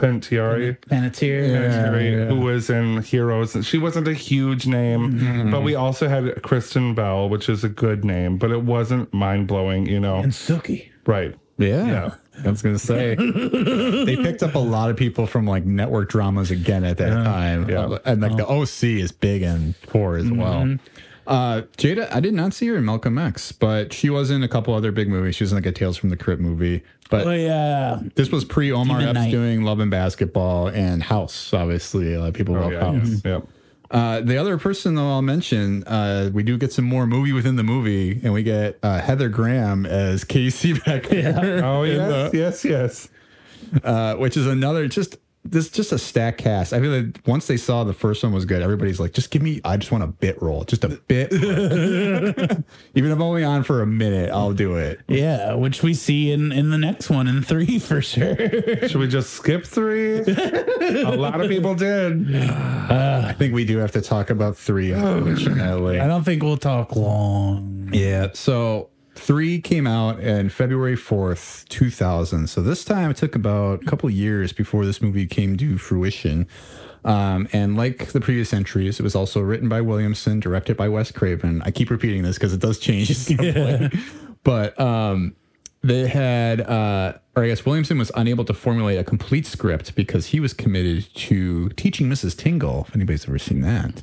Panettiere. 0.00 0.78
Panettiere. 0.88 1.50
Panettiere, 1.50 2.28
Who 2.28 2.40
was 2.40 2.70
in 2.70 3.02
Heroes? 3.02 3.56
She 3.66 3.78
wasn't 3.78 4.08
a 4.08 4.14
huge 4.14 4.66
name, 4.66 5.12
mm-hmm. 5.12 5.50
but 5.50 5.62
we 5.62 5.74
also 5.74 6.08
had 6.08 6.42
Kristen 6.42 6.94
Bell, 6.94 7.28
which 7.28 7.48
is 7.48 7.64
a 7.64 7.68
good 7.68 8.04
name, 8.04 8.38
but 8.38 8.50
it 8.50 8.62
wasn't 8.62 9.12
mind 9.12 9.46
blowing. 9.46 9.86
You 9.86 10.00
know, 10.00 10.16
and 10.16 10.32
Sookie. 10.32 10.90
right? 11.06 11.34
Yeah. 11.58 11.86
Yeah. 11.86 12.14
I 12.42 12.50
was 12.50 12.62
gonna 12.62 12.78
say 12.78 13.14
they 14.04 14.16
picked 14.16 14.42
up 14.42 14.54
a 14.54 14.58
lot 14.58 14.90
of 14.90 14.96
people 14.96 15.26
from 15.26 15.46
like 15.46 15.64
network 15.66 16.08
dramas 16.08 16.50
again 16.50 16.84
at 16.84 16.96
that 16.96 17.24
time. 17.24 17.68
Yeah. 17.68 17.98
And 18.04 18.22
like 18.22 18.36
the 18.36 18.46
OC 18.46 18.84
is 18.84 19.12
big 19.12 19.42
and 19.42 19.74
poor 19.82 20.16
as 20.16 20.24
mm-hmm. 20.24 20.40
well. 20.40 20.78
Uh, 21.26 21.62
Jada, 21.76 22.12
I 22.12 22.20
did 22.20 22.34
not 22.34 22.54
see 22.54 22.66
her 22.68 22.76
in 22.76 22.84
Malcolm 22.84 23.18
X, 23.18 23.52
but 23.52 23.92
she 23.92 24.10
was 24.10 24.30
in 24.30 24.42
a 24.42 24.48
couple 24.48 24.74
other 24.74 24.90
big 24.92 25.08
movies. 25.08 25.36
She 25.36 25.44
was 25.44 25.52
in 25.52 25.56
like 25.58 25.66
a 25.66 25.72
Tales 25.72 25.96
from 25.96 26.08
the 26.10 26.16
Crypt 26.16 26.40
movie. 26.42 26.82
But 27.10 27.26
Oh 27.26 27.30
yeah, 27.32 28.00
this 28.14 28.30
was 28.30 28.44
pre 28.44 28.70
Omar 28.72 28.98
Demon 29.00 29.16
Epps 29.16 29.24
Knight. 29.26 29.30
doing 29.30 29.62
Love 29.62 29.80
and 29.80 29.90
Basketball 29.90 30.68
and 30.68 31.02
House. 31.02 31.52
Obviously, 31.52 32.14
a 32.14 32.20
lot 32.20 32.28
of 32.28 32.34
people 32.34 32.56
Oh, 32.56 32.60
love 32.60 32.72
yeah, 32.72 32.80
House. 32.80 33.08
yes, 33.08 33.22
yep. 33.24 33.48
Uh, 33.90 34.20
the 34.20 34.36
other 34.36 34.56
person, 34.56 34.94
though, 34.94 35.08
I'll 35.10 35.20
mention, 35.22 35.82
uh, 35.82 36.30
we 36.32 36.44
do 36.44 36.56
get 36.56 36.72
some 36.72 36.84
more 36.84 37.08
movie 37.08 37.32
within 37.32 37.56
the 37.56 37.64
movie, 37.64 38.20
and 38.22 38.32
we 38.32 38.44
get 38.44 38.78
uh, 38.84 39.00
Heather 39.00 39.28
Graham 39.28 39.84
as 39.84 40.22
Casey 40.22 40.72
Becker. 40.86 41.60
Oh 41.64 41.82
yes, 41.82 42.30
the- 42.30 42.38
yes, 42.38 42.64
yes. 42.64 43.08
uh, 43.82 44.14
which 44.14 44.36
is 44.36 44.46
another 44.46 44.86
just 44.86 45.16
this 45.44 45.70
just 45.70 45.90
a 45.92 45.98
stack 45.98 46.36
cast. 46.38 46.72
I 46.72 46.80
feel 46.80 46.90
like 46.90 47.20
once 47.26 47.46
they 47.46 47.56
saw 47.56 47.82
the 47.84 47.94
first 47.94 48.22
one 48.22 48.32
was 48.32 48.44
good, 48.44 48.60
everybody's 48.62 49.00
like, 49.00 49.12
just 49.12 49.30
give 49.30 49.40
me. 49.40 49.60
I 49.64 49.76
just 49.78 49.90
want 49.90 50.04
a 50.04 50.06
bit 50.06 50.40
roll, 50.42 50.64
just 50.64 50.84
a 50.84 50.88
bit. 50.88 51.32
Even 52.94 53.10
if 53.10 53.16
I'm 53.16 53.22
only 53.22 53.42
on 53.42 53.62
for 53.62 53.80
a 53.80 53.86
minute, 53.86 54.30
I'll 54.30 54.52
do 54.52 54.76
it. 54.76 55.00
yeah, 55.08 55.54
which 55.54 55.82
we 55.82 55.94
see 55.94 56.30
in 56.30 56.52
in 56.52 56.70
the 56.70 56.78
next 56.78 57.08
one 57.08 57.26
in 57.26 57.42
three 57.42 57.78
for 57.78 58.02
sure. 58.02 58.36
Should 58.86 58.96
we 59.00 59.08
just 59.08 59.30
skip 59.30 59.64
three? 59.64 60.18
a 60.20 61.16
lot 61.16 61.40
of 61.40 61.48
people 61.48 61.74
did. 61.74 62.34
Uh, 62.34 63.22
I 63.26 63.32
think 63.32 63.54
we 63.54 63.64
do 63.64 63.78
have 63.78 63.92
to 63.92 64.02
talk 64.02 64.28
about 64.30 64.56
three. 64.56 64.92
Unfortunately, 64.92 66.00
I 66.00 66.06
don't 66.06 66.24
think 66.24 66.42
we'll 66.42 66.58
talk 66.58 66.94
long. 66.94 67.88
Yeah. 67.92 68.28
So 68.34 68.90
three 69.20 69.60
came 69.60 69.86
out 69.86 70.18
in 70.20 70.48
February 70.48 70.96
4th, 70.96 71.68
2000. 71.68 72.48
So 72.48 72.62
this 72.62 72.84
time 72.84 73.10
it 73.10 73.16
took 73.16 73.34
about 73.34 73.82
a 73.82 73.84
couple 73.84 74.08
years 74.10 74.52
before 74.52 74.86
this 74.86 75.02
movie 75.02 75.26
came 75.26 75.56
to 75.58 75.78
fruition. 75.78 76.48
Um, 77.04 77.48
and 77.52 77.76
like 77.76 78.08
the 78.08 78.20
previous 78.20 78.52
entries, 78.52 78.98
it 78.98 79.02
was 79.02 79.14
also 79.14 79.40
written 79.40 79.68
by 79.68 79.80
Williamson, 79.80 80.40
directed 80.40 80.76
by 80.76 80.88
Wes 80.88 81.12
Craven. 81.12 81.62
I 81.64 81.70
keep 81.70 81.90
repeating 81.90 82.22
this 82.22 82.36
because 82.36 82.52
it 82.52 82.60
does 82.60 82.78
change. 82.78 83.26
point. 83.36 83.94
But 84.42 84.78
um, 84.80 85.36
they 85.82 86.06
had, 86.06 86.60
uh, 86.62 87.14
or 87.36 87.44
I 87.44 87.48
guess 87.48 87.64
Williamson 87.64 87.98
was 87.98 88.10
unable 88.14 88.44
to 88.46 88.54
formulate 88.54 88.98
a 88.98 89.04
complete 89.04 89.46
script 89.46 89.94
because 89.94 90.26
he 90.26 90.40
was 90.40 90.52
committed 90.52 91.14
to 91.14 91.68
teaching 91.70 92.08
Mrs. 92.08 92.36
Tingle. 92.36 92.86
If 92.88 92.94
anybody's 92.94 93.26
ever 93.28 93.38
seen 93.38 93.60
that. 93.62 94.02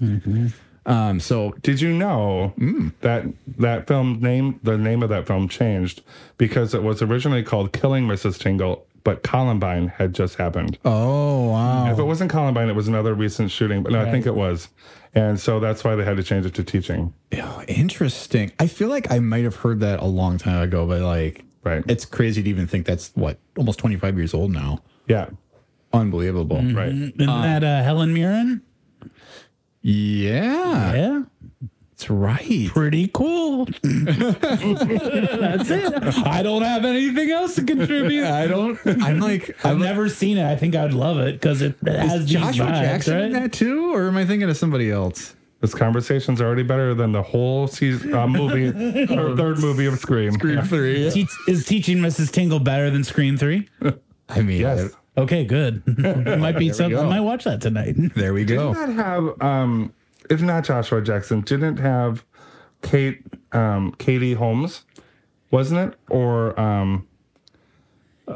Um, 0.88 1.20
so 1.20 1.54
Did 1.62 1.82
you 1.82 1.92
know 1.94 2.54
that 3.02 3.26
that 3.58 3.88
film 3.88 4.20
name, 4.22 4.60
the 4.64 4.78
name 4.78 5.04
of 5.04 5.10
that 5.10 5.28
film 5.28 5.48
changed 5.50 6.02
because 6.38 6.74
it 6.74 6.82
was 6.82 7.02
originally 7.02 7.44
called 7.44 7.74
Killing 7.74 8.08
Mrs. 8.08 8.40
Tingle, 8.40 8.86
but 9.04 9.22
Columbine 9.22 9.90
had 9.90 10.14
just 10.16 10.36
happened. 10.36 10.78
Oh 10.86 11.50
wow! 11.50 11.92
If 11.92 12.00
it 12.00 12.04
wasn't 12.04 12.32
Columbine, 12.32 12.70
it 12.70 12.76
was 12.76 12.88
another 12.88 13.14
recent 13.14 13.52
shooting, 13.52 13.84
but 13.84 13.92
no, 13.92 14.02
I 14.02 14.10
think 14.10 14.26
it 14.26 14.34
was. 14.36 14.70
And 15.14 15.40
so 15.40 15.60
that's 15.60 15.84
why 15.84 15.96
they 15.96 16.04
had 16.06 16.18
to 16.18 16.24
change 16.24 16.46
it 16.46 16.54
to 16.56 16.64
teaching. 16.64 17.14
Oh, 17.42 17.64
interesting. 17.68 18.52
I 18.60 18.68
feel 18.68 18.88
like 18.88 19.12
I 19.12 19.20
might 19.20 19.44
have 19.46 19.56
heard 19.56 19.80
that 19.82 20.00
a 20.02 20.06
long 20.06 20.38
time 20.38 20.62
ago, 20.62 20.86
but 20.86 21.02
like, 21.02 21.44
Right. 21.64 21.84
it's 21.88 22.06
crazy 22.06 22.44
to 22.44 22.50
even 22.50 22.68
think 22.68 22.86
that's 22.86 23.12
what 23.16 23.40
almost 23.58 23.80
25 23.80 24.16
years 24.18 24.34
old 24.34 24.52
now. 24.52 24.84
Yeah. 25.08 25.30
Unbelievable. 25.92 26.62
Right. 26.62 26.90
Isn't 26.90 27.18
that 27.18 27.64
uh, 27.64 27.82
Helen 27.84 28.14
Mirren? 28.14 28.62
Yeah, 29.92 30.94
Yeah. 30.94 31.24
that's 31.92 32.10
right. 32.10 32.68
Pretty 32.74 33.10
cool. 33.14 33.66
That's 33.84 35.70
it. 35.72 35.94
I 36.28 36.44
don't 36.44 36.62
have 36.64 36.84
anything 36.84 37.32
else 37.32 37.56
to 37.56 37.64
contribute. 37.64 38.26
I 38.26 38.48
don't. 38.48 38.78
I'm 38.86 39.20
like, 39.20 39.50
I've 39.64 39.72
I'm 39.74 39.80
never 39.80 40.10
seen 40.10 40.38
it. 40.38 40.46
I 40.46 40.58
think 40.58 40.76
I'd 40.76 40.94
love 40.94 41.20
it 41.20 41.34
because 41.40 41.62
it 41.62 41.76
has 41.86 42.24
Is 42.24 42.30
Joshua 42.30 42.66
vibes, 42.66 42.82
Jackson 42.82 43.18
in 43.22 43.32
that 43.34 43.54
too, 43.54 43.94
or 43.96 44.08
am 44.10 44.18
I 44.18 44.26
thinking 44.26 44.50
of 44.50 44.58
somebody 44.58 44.92
else? 44.92 45.36
This 45.62 45.74
conversation's 45.74 46.42
already 46.42 46.64
better 46.64 46.94
than 46.94 47.14
the 47.14 47.24
whole 47.24 47.68
season 47.68 48.14
uh, 48.14 48.28
movie 48.28 48.68
or 49.16 49.36
third 49.38 49.60
movie 49.60 49.86
of 49.86 49.98
Scream. 50.00 50.34
Scream 50.34 50.62
three. 50.64 51.10
Te- 51.10 51.28
is 51.48 51.66
teaching 51.66 51.98
Mrs. 52.00 52.30
Tingle 52.32 52.60
better 52.60 52.90
than 52.92 53.04
Scream 53.06 53.38
Three? 53.38 53.70
I 54.30 54.42
mean, 54.42 54.62
Yes. 54.62 54.92
Okay, 55.18 55.46
good. 55.46 55.82
It 55.98 56.40
might 56.40 56.58
be 56.58 56.72
something. 56.72 56.98
I 57.00 57.04
might 57.06 57.22
watch 57.22 57.44
that 57.46 57.62
tonight. 57.62 57.96
there 58.16 58.34
we 58.34 58.46
go. 58.46 58.74
Didn't 58.74 58.96
that 58.98 59.04
have 59.06 59.42
um 59.42 59.94
if 60.30 60.42
not 60.42 60.64
Joshua 60.66 61.02
Jackson, 61.02 61.42
didn't 61.42 61.78
have 61.78 62.24
Kate 62.82 63.22
um 63.52 63.94
Katie 63.98 64.34
Holmes, 64.34 64.84
wasn't 65.52 65.92
it? 65.94 66.00
Or 66.10 66.60
um 66.60 67.08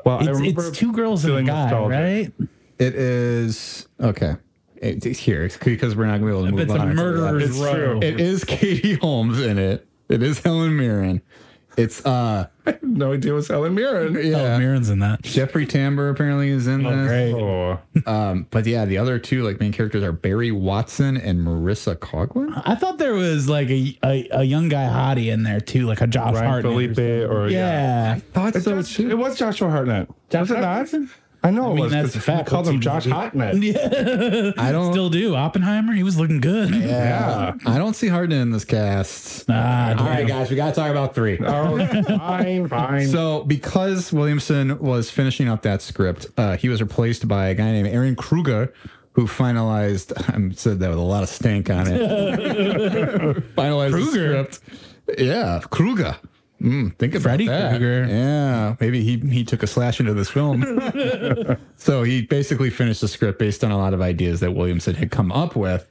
well 0.05 0.17
I 0.19 0.21
It's, 0.21 0.39
remember 0.39 0.67
it's 0.69 0.77
two 0.77 0.91
girls 0.93 1.25
and 1.25 1.36
a 1.38 1.43
guy, 1.43 1.63
nostalgic. 1.69 1.99
right? 2.39 2.49
It 2.79 2.95
is 2.95 3.88
okay. 3.99 4.36
It- 4.77 5.05
It's 5.05 5.19
here 5.19 5.47
because 5.63 5.95
we're 5.95 6.05
not 6.07 6.19
going 6.19 6.21
to 6.21 6.25
be 6.25 6.32
able 6.32 6.45
to 6.45 6.51
move 6.51 6.59
It's 6.61 6.71
on. 6.71 6.89
until 6.89 7.05
that. 7.21 7.21
murderer's 7.34 7.49
It's 7.51 7.59
row. 7.59 7.73
true. 7.73 7.99
It 8.01 8.19
is 8.19 8.43
Katie 8.43 8.95
Holmes 8.95 9.39
in 9.39 9.59
it. 9.59 9.88
It 10.09 10.23
is 10.23 10.39
Helen 10.39 10.75
Mirren. 10.75 11.21
It's 11.78 12.05
uh 12.05 12.47
No 12.82 13.13
idea 13.13 13.32
it 13.32 13.36
was 13.36 13.47
Helen 13.47 13.74
Mirren. 13.76 14.13
yeah. 14.15 14.55
Oh, 14.55 14.59
Mirren's 14.59 14.89
in 14.89 14.99
that. 14.99 15.22
Jeffrey 15.22 15.65
Tambor 15.65 16.11
apparently 16.11 16.49
is 16.49 16.67
in 16.67 16.86
Oh, 16.86 16.95
this. 16.95 17.07
great. 17.07 17.34
Oh, 17.34 17.80
Um, 18.11 18.47
but 18.51 18.65
yeah, 18.67 18.86
the 18.86 18.97
other 18.97 19.17
two 19.19 19.43
like 19.43 19.59
main 19.59 19.72
characters 19.72 20.03
are 20.03 20.11
Barry 20.11 20.51
Watson 20.51 21.15
and 21.17 21.39
Marisa 21.39 21.95
Coughlin. 21.95 22.61
I 22.65 22.76
thought 22.76 22.97
there 22.97 23.13
was 23.13 23.47
like 23.49 23.69
a, 23.69 23.97
a, 24.03 24.28
a 24.32 24.43
young 24.43 24.67
guy 24.69 24.84
hottie 24.86 25.32
in 25.32 25.43
there 25.43 25.59
too, 25.61 25.86
like 25.88 26.01
a 26.01 26.07
Josh 26.07 26.34
Ryan 26.36 26.45
Hartnett. 26.47 26.65
or 26.65 26.93
Felipe 26.95 27.30
or 27.32 27.47
Yeah. 27.49 28.15
I 28.17 28.19
thought 28.19 28.55
It, 28.55 28.65
was, 28.67 28.99
it 28.99 29.17
was 29.17 29.38
Joshua 29.39 29.69
Hartnett. 29.69 30.09
Josh 30.30 30.49
was 30.49 30.51
it 30.51 30.59
not? 30.61 30.88
Hartnett? 31.42 31.44
I 31.44 31.50
know 31.52 31.66
I 31.66 31.70
mean, 31.70 31.78
it 31.78 31.82
was. 31.82 31.92
that's 31.92 32.04
'cause 32.04 32.14
the 32.26 32.32
we 32.32 32.38
fact. 32.38 32.50
called 32.50 32.68
him 32.68 32.76
What's 32.76 32.84
Josh 32.86 33.04
gonna 33.08 33.16
Hartnett. 33.16 33.56
I 34.60 34.72
don't 34.72 34.92
Still 34.94 35.10
do. 35.10 35.36
Oppenheimer, 35.36 35.94
he 35.94 36.04
was 36.04 36.18
looking 36.18 36.39
good. 36.42 36.70
Yeah. 36.76 37.54
I 37.66 37.78
don't 37.78 37.96
see 37.96 38.08
Harden 38.08 38.39
in 38.39 38.52
this 38.52 38.66
cast. 38.66 39.46
Ah, 39.50 39.96
All 39.98 40.06
right, 40.06 40.28
guys, 40.28 40.50
we 40.50 40.56
got 40.56 40.70
to 40.70 40.76
talk 40.80 40.92
about 40.92 41.16
three. 41.16 41.38
Oh, 41.39 41.78
fine, 42.18 42.68
fine. 42.68 43.08
So, 43.08 43.44
because 43.46 44.14
Williamson 44.14 44.78
was 44.80 45.10
finishing 45.10 45.48
up 45.48 45.64
that 45.64 45.82
script, 45.82 46.28
uh, 46.38 46.58
he 46.58 46.70
was 46.70 46.82
replaced 46.82 47.28
by 47.28 47.48
a 47.48 47.56
guy 47.56 47.72
named 47.72 47.88
Ehren 47.89 48.16
Kruger, 48.16 48.72
who 49.14 49.26
finalized. 49.28 50.14
I 50.52 50.54
said 50.56 50.80
that 50.80 50.89
with 50.89 51.00
a 51.00 51.02
lot 51.02 51.24
of 51.24 51.30
stank 51.30 51.70
on 51.70 51.88
it. 51.88 52.02
finalized 53.56 53.92
Kruger? 53.92 54.44
the 54.44 54.54
script. 54.54 55.20
Yeah, 55.20 55.60
Kruger. 55.70 56.16
Mm, 56.62 56.95
think 56.97 57.16
about 57.16 57.24
Freddy 57.24 57.47
that. 57.47 57.72
Krueger. 57.72 58.05
Yeah, 58.07 58.76
maybe 58.80 59.03
he 59.03 59.18
he 59.18 59.43
took 59.43 59.64
a 59.64 59.68
slash 59.68 59.99
into 59.99 60.14
this 60.14 60.30
film. 60.30 60.64
so 61.76 62.03
he 62.03 62.22
basically 62.22 62.70
finished 62.70 63.01
the 63.01 63.07
script 63.07 63.39
based 63.39 63.64
on 63.64 63.72
a 63.72 63.78
lot 63.78 63.93
of 63.93 64.01
ideas 64.01 64.39
that 64.41 64.51
Williamson 64.51 64.95
had 64.95 65.09
come 65.12 65.32
up 65.32 65.55
with. 65.55 65.88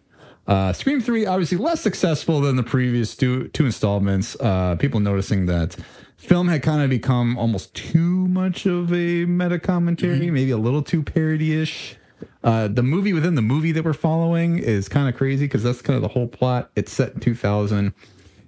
Uh, 0.46 0.72
Scream 0.72 1.00
3, 1.00 1.26
obviously 1.26 1.58
less 1.58 1.80
successful 1.80 2.40
than 2.40 2.56
the 2.56 2.62
previous 2.62 3.14
two, 3.14 3.48
two 3.48 3.66
installments. 3.66 4.36
Uh, 4.40 4.74
people 4.76 4.98
noticing 4.98 5.46
that 5.46 5.76
film 6.16 6.48
had 6.48 6.62
kind 6.62 6.82
of 6.82 6.90
become 6.90 7.38
almost 7.38 7.74
too 7.74 8.26
much 8.26 8.66
of 8.66 8.92
a 8.92 9.24
meta 9.26 9.58
commentary, 9.58 10.30
maybe 10.30 10.50
a 10.50 10.56
little 10.56 10.82
too 10.82 11.02
parody 11.02 11.60
ish. 11.60 11.96
Uh, 12.42 12.68
the 12.68 12.82
movie 12.82 13.12
within 13.12 13.34
the 13.34 13.42
movie 13.42 13.72
that 13.72 13.84
we're 13.84 13.92
following 13.92 14.58
is 14.58 14.88
kind 14.88 15.08
of 15.08 15.16
crazy 15.16 15.44
because 15.44 15.62
that's 15.62 15.82
kind 15.82 15.96
of 15.96 16.02
the 16.02 16.08
whole 16.08 16.26
plot. 16.26 16.70
It's 16.74 16.92
set 16.92 17.14
in 17.14 17.20
2000 17.20 17.94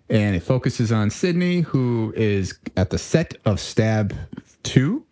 and 0.08 0.36
it 0.36 0.40
focuses 0.40 0.92
on 0.92 1.10
Sidney, 1.10 1.60
who 1.60 2.12
is 2.16 2.58
at 2.76 2.90
the 2.90 2.98
set 2.98 3.34
of 3.44 3.60
Stab 3.60 4.14
2, 4.62 5.04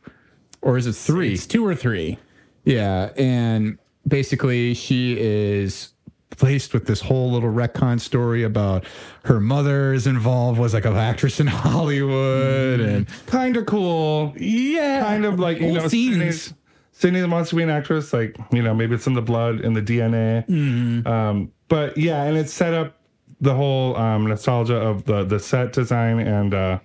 or 0.63 0.77
is 0.77 0.87
it 0.87 0.95
3? 0.95 1.33
It's 1.33 1.47
two 1.47 1.67
or 1.67 1.75
three. 1.75 2.19
Yeah, 2.65 3.11
and 3.17 3.79
basically 4.07 4.75
she 4.75 5.19
is 5.19 5.93
placed 6.31 6.73
with 6.73 6.87
this 6.87 7.01
whole 7.01 7.31
little 7.31 7.51
retcon 7.51 8.01
story 8.01 8.43
about 8.43 8.85
her 9.25 9.41
mother 9.41 9.93
is 9.93 10.07
involved 10.07 10.59
was 10.59 10.73
like 10.73 10.85
an 10.87 10.97
actress 10.97 11.39
in 11.41 11.47
Hollywood 11.49 12.81
and 12.81 13.07
kind 13.27 13.57
of 13.57 13.67
cool. 13.67 14.35
Yeah. 14.37 15.03
Kind 15.03 15.25
of 15.25 15.39
like, 15.39 15.61
you 15.61 15.73
know, 15.73 15.89
scenes. 15.89 16.55
Sidney 16.93 17.23
wants 17.25 17.51
to 17.51 17.57
be 17.57 17.63
an 17.63 17.71
actress. 17.71 18.13
Like, 18.13 18.37
you 18.53 18.63
know, 18.63 18.75
maybe 18.75 18.95
it's 18.95 19.07
in 19.07 19.15
the 19.15 19.23
blood, 19.23 19.61
in 19.61 19.73
the 19.75 19.83
DNA. 19.83 20.47
Mm-hmm. 20.47 21.07
Um, 21.07 21.53
but 21.69 21.97
yeah, 21.97 22.25
and 22.25 22.37
it's 22.37 22.53
set 22.53 22.75
up 22.75 23.00
the 23.41 23.55
whole 23.55 23.97
um, 23.97 24.27
nostalgia 24.27 24.77
of 24.77 25.05
the, 25.05 25.25
the 25.25 25.39
set 25.39 25.73
design. 25.73 26.19
And, 26.21 26.55
uh, 26.55 26.79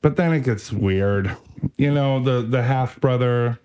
but 0.00 0.16
then 0.16 0.32
it 0.32 0.44
gets 0.44 0.72
weird. 0.72 1.36
You 1.76 1.92
know, 1.92 2.22
the, 2.22 2.42
the 2.42 2.62
half 2.62 3.00
brother, 3.00 3.58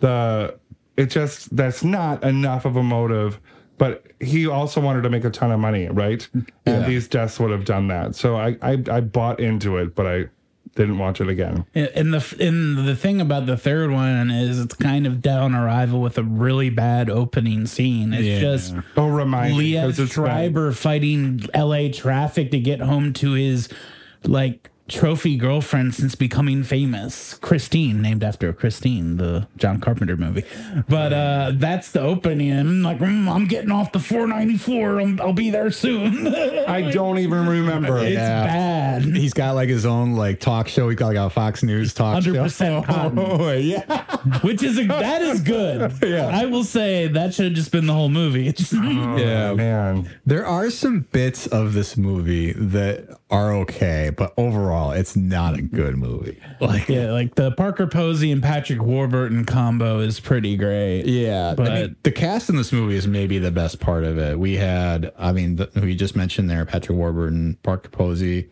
the, 0.00 0.58
it 0.96 1.06
just, 1.06 1.54
that's 1.56 1.82
not 1.82 2.22
enough 2.24 2.64
of 2.64 2.76
a 2.76 2.82
motive. 2.82 3.40
But 3.78 4.12
he 4.20 4.46
also 4.46 4.80
wanted 4.80 5.02
to 5.02 5.10
make 5.10 5.24
a 5.24 5.30
ton 5.30 5.50
of 5.50 5.58
money, 5.58 5.88
right? 5.88 6.28
Yeah. 6.34 6.42
And 6.66 6.86
these 6.86 7.08
deaths 7.08 7.40
would 7.40 7.50
have 7.50 7.64
done 7.64 7.88
that. 7.88 8.14
So 8.14 8.36
I, 8.36 8.56
I, 8.62 8.82
I 8.90 9.00
bought 9.00 9.40
into 9.40 9.76
it, 9.78 9.94
but 9.96 10.06
I 10.06 10.28
didn't 10.74 10.98
watch 10.98 11.20
it 11.20 11.28
again. 11.28 11.64
And 11.74 12.14
the 12.14 12.36
and 12.40 12.88
the 12.88 12.96
thing 12.96 13.20
about 13.20 13.46
the 13.46 13.56
third 13.56 13.90
one 13.90 14.30
is 14.30 14.58
it's 14.58 14.74
kind 14.74 15.06
of 15.06 15.20
down 15.20 15.54
arrival 15.54 16.00
with 16.00 16.16
a 16.18 16.22
really 16.22 16.70
bad 16.70 17.10
opening 17.10 17.66
scene. 17.66 18.12
It's 18.14 18.24
Yeah. 18.24 18.40
just 18.40 18.74
Oh, 18.96 19.08
remind 19.08 19.54
Liev 19.56 19.82
'cause 19.82 19.98
it's 20.00 20.16
bad. 20.16 20.24
Schreiber 20.24 20.72
fighting 20.72 21.42
LA 21.54 21.88
traffic 21.90 22.50
to 22.52 22.58
get 22.58 22.80
home 22.80 23.12
to 23.14 23.32
his 23.32 23.68
like 24.24 24.70
trophy 24.88 25.36
girlfriend 25.36 25.94
since 25.94 26.14
becoming 26.14 26.62
famous, 26.64 27.34
Christine, 27.34 28.02
named 28.02 28.22
after 28.22 28.52
Christine, 28.52 29.16
the 29.16 29.46
John 29.56 29.80
Carpenter 29.80 30.16
movie. 30.16 30.44
But 30.88 31.12
uh 31.12 31.52
that's 31.54 31.92
the 31.92 32.00
opening. 32.00 32.52
I'm 32.52 32.82
like, 32.82 32.98
mm, 32.98 33.28
I'm 33.32 33.46
getting 33.46 33.70
off 33.70 33.92
the 33.92 34.00
494. 34.00 35.00
I'm, 35.00 35.20
I'll 35.20 35.32
be 35.32 35.50
there 35.50 35.70
soon. 35.70 36.26
I 36.34 36.90
don't 36.90 37.18
even 37.18 37.46
remember. 37.46 37.98
it's 37.98 38.12
Yeah. 38.14 38.44
bad. 38.44 39.02
he's 39.04 39.32
got 39.32 39.54
like 39.54 39.68
his 39.68 39.86
own 39.86 40.14
like 40.14 40.40
talk 40.40 40.68
show. 40.68 40.88
He 40.88 40.96
got 40.96 41.08
like 41.08 41.16
a 41.16 41.30
Fox 41.30 41.62
News 41.62 41.94
talk 41.94 42.22
show. 42.22 42.32
100% 42.32 42.84
cotton. 42.86 43.18
Oh, 43.18 43.52
yeah. 43.52 44.16
Which 44.42 44.62
is 44.62 44.78
a, 44.78 44.84
that 44.86 45.22
is 45.22 45.40
good. 45.40 45.92
Yeah. 46.02 46.26
I 46.32 46.46
will 46.46 46.64
say 46.64 47.06
that 47.08 47.32
should 47.32 47.44
have 47.46 47.54
just 47.54 47.70
been 47.72 47.86
the 47.86 47.92
whole 47.94 48.08
movie. 48.08 48.48
It's, 48.48 48.72
Yeah. 48.72 49.54
man. 49.54 50.10
There 50.26 50.44
are 50.44 50.68
some 50.70 51.00
bits 51.12 51.46
of 51.46 51.72
this 51.74 51.96
movie 51.96 52.52
that 52.52 53.08
are 53.30 53.52
okay, 53.54 54.10
but 54.14 54.34
overall, 54.36 54.71
it's 54.92 55.14
not 55.16 55.58
a 55.58 55.62
good 55.62 55.96
movie. 55.96 56.40
Like, 56.60 56.88
yeah, 56.88 57.12
like 57.12 57.34
the 57.34 57.52
Parker 57.52 57.86
Posey 57.86 58.30
and 58.32 58.42
Patrick 58.42 58.82
Warburton 58.82 59.44
combo 59.44 60.00
is 60.00 60.18
pretty 60.20 60.56
great. 60.56 61.04
Yeah, 61.06 61.54
But- 61.56 61.70
I 61.70 61.74
mean, 61.82 61.96
the 62.02 62.10
cast 62.12 62.48
in 62.50 62.56
this 62.56 62.72
movie 62.72 62.96
is 62.96 63.06
maybe 63.06 63.38
the 63.38 63.50
best 63.50 63.80
part 63.80 64.04
of 64.04 64.18
it. 64.18 64.38
We 64.38 64.56
had, 64.56 65.12
I 65.18 65.32
mean, 65.32 65.56
the, 65.56 65.70
we 65.76 65.94
just 65.94 66.16
mentioned 66.16 66.50
there 66.50 66.64
Patrick 66.64 66.96
Warburton, 66.98 67.58
Parker 67.62 67.88
Posey, 67.90 68.50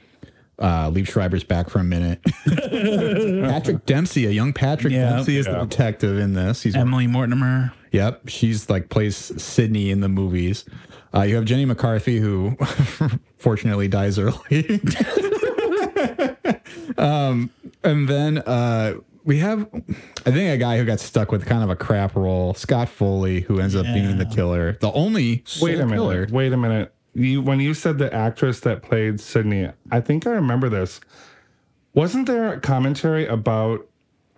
uh, 0.59 0.91
Liev 0.91 1.07
Schreiber's 1.09 1.43
back 1.45 1.71
for 1.71 1.79
a 1.79 1.85
minute. 1.85 2.21
Patrick 2.47 3.87
Dempsey, 3.87 4.27
a 4.27 4.31
young 4.31 4.53
Patrick 4.53 4.93
Yeah. 4.93 5.11
Dempsey, 5.17 5.37
is 5.39 5.47
the 5.47 5.55
detective 5.65 6.19
in 6.19 6.35
this. 6.35 6.63
He's 6.63 6.77
Emily 6.77 7.07
Mortimer. 7.07 7.73
Yep, 7.93 8.29
she's 8.29 8.69
like 8.71 8.89
plays 8.89 9.17
Sidney 9.43 9.91
in 9.91 10.01
the 10.01 10.09
movies. 10.09 10.65
Uh, 11.13 11.23
you 11.23 11.35
have 11.35 11.45
Jenny 11.45 11.65
McCarthy, 11.65 12.19
who 12.19 12.57
fortunately 13.39 13.89
dies 13.89 14.17
early. 14.19 14.81
um, 17.01 17.51
and 17.83 18.09
then 18.09 18.39
uh, 18.39 18.95
we 19.25 19.39
have, 19.39 19.69
I 19.73 20.31
think, 20.31 20.51
a 20.55 20.57
guy 20.57 20.79
who 20.79 20.85
got 20.85 21.01
stuck 21.01 21.31
with 21.33 21.47
kind 21.47 21.63
of 21.63 21.71
a 21.71 21.77
crap 21.77 22.15
role, 22.17 22.55
Scott 22.55 22.89
Foley, 22.89 23.41
who 23.41 23.61
ends 23.61 23.75
up 23.75 23.85
being 23.87 24.19
the 24.19 24.27
killer, 24.27 24.77
the 24.81 24.93
only 24.93 25.45
Wait 25.61 25.75
a 25.75 25.79
sole 25.79 25.87
minute. 25.87 26.31
Wait 26.31 26.53
a 26.53 26.57
minute. 26.57 26.93
You 27.15 27.43
when 27.43 27.59
you 27.59 27.75
said 27.75 27.99
the 27.99 28.13
actress 28.15 28.61
that 28.61 28.83
played 28.83 29.21
Sidney, 29.21 29.69
I 29.91 30.01
think 30.01 30.27
I 30.27 30.31
remember 30.31 30.69
this. 30.69 31.01
Wasn't 31.93 32.27
there 32.27 32.53
a 32.53 32.61
commentary 32.61 33.27
about 33.27 33.87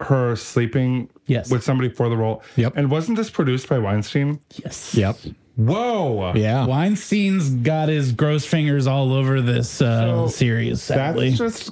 her 0.00 0.36
sleeping 0.36 1.10
Yes. 1.26 1.50
with 1.50 1.62
somebody 1.62 1.90
for 1.90 2.08
the 2.08 2.16
role? 2.16 2.42
Yep. 2.56 2.72
And 2.76 2.90
wasn't 2.90 3.18
this 3.18 3.28
produced 3.30 3.68
by 3.68 3.78
Weinstein? 3.78 4.40
Yes. 4.56 4.94
Yep. 4.94 5.16
Whoa. 5.56 6.32
Yeah. 6.34 6.66
Weinstein's 6.66 7.50
got 7.50 7.90
his 7.90 8.12
gross 8.12 8.46
fingers 8.46 8.86
all 8.86 9.12
over 9.12 9.42
this 9.42 9.82
uh, 9.82 10.06
So, 10.06 10.28
series, 10.28 10.82
sadly. 10.82 11.28
That's 11.28 11.38
just 11.38 11.70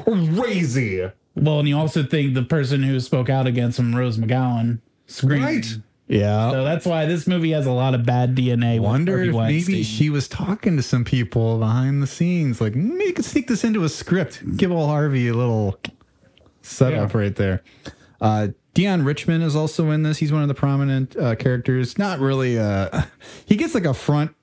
crazy. 0.00 1.10
well, 1.34 1.58
and 1.60 1.68
you 1.68 1.76
also 1.76 2.02
think 2.02 2.34
the 2.34 2.42
person 2.42 2.82
who 2.82 2.98
spoke 3.00 3.28
out 3.28 3.46
against 3.46 3.78
him, 3.78 3.94
Rose 3.94 4.18
McGowan, 4.18 4.78
screamed. 5.06 5.44
Right. 5.44 5.66
Yeah. 6.08 6.50
So 6.50 6.64
that's 6.64 6.84
why 6.84 7.06
this 7.06 7.26
movie 7.26 7.52
has 7.52 7.66
a 7.66 7.72
lot 7.72 7.94
of 7.94 8.04
bad 8.04 8.34
DNA. 8.34 8.74
with 8.74 8.82
Wonder 8.84 9.22
if 9.22 9.34
Weinstein. 9.34 9.72
maybe 9.72 9.82
she 9.82 10.10
was 10.10 10.28
talking 10.28 10.76
to 10.76 10.82
some 10.82 11.04
people 11.04 11.58
behind 11.58 12.02
the 12.02 12.06
scenes, 12.06 12.60
like 12.60 12.74
maybe 12.74 13.04
you 13.04 13.12
could 13.14 13.24
sneak 13.24 13.46
this 13.48 13.64
into 13.64 13.84
a 13.84 13.88
script. 13.88 14.42
Give 14.56 14.70
old 14.72 14.90
Harvey 14.90 15.28
a 15.28 15.34
little 15.34 15.78
setup 16.60 17.14
Yeah. 17.14 17.18
right 17.18 17.34
there. 17.36 17.62
Uh, 18.20 18.48
Deon 18.74 19.04
Richmond 19.06 19.42
is 19.42 19.56
also 19.56 19.90
in 19.90 20.02
this. 20.02 20.18
He's 20.18 20.32
one 20.32 20.42
of 20.42 20.48
the 20.48 20.54
prominent 20.54 21.16
uh, 21.16 21.34
characters. 21.36 21.98
Not 21.98 22.18
really. 22.20 22.58
Uh, 22.58 23.02
he 23.46 23.56
gets 23.56 23.74
like 23.74 23.84
a 23.84 23.94
front 23.94 24.34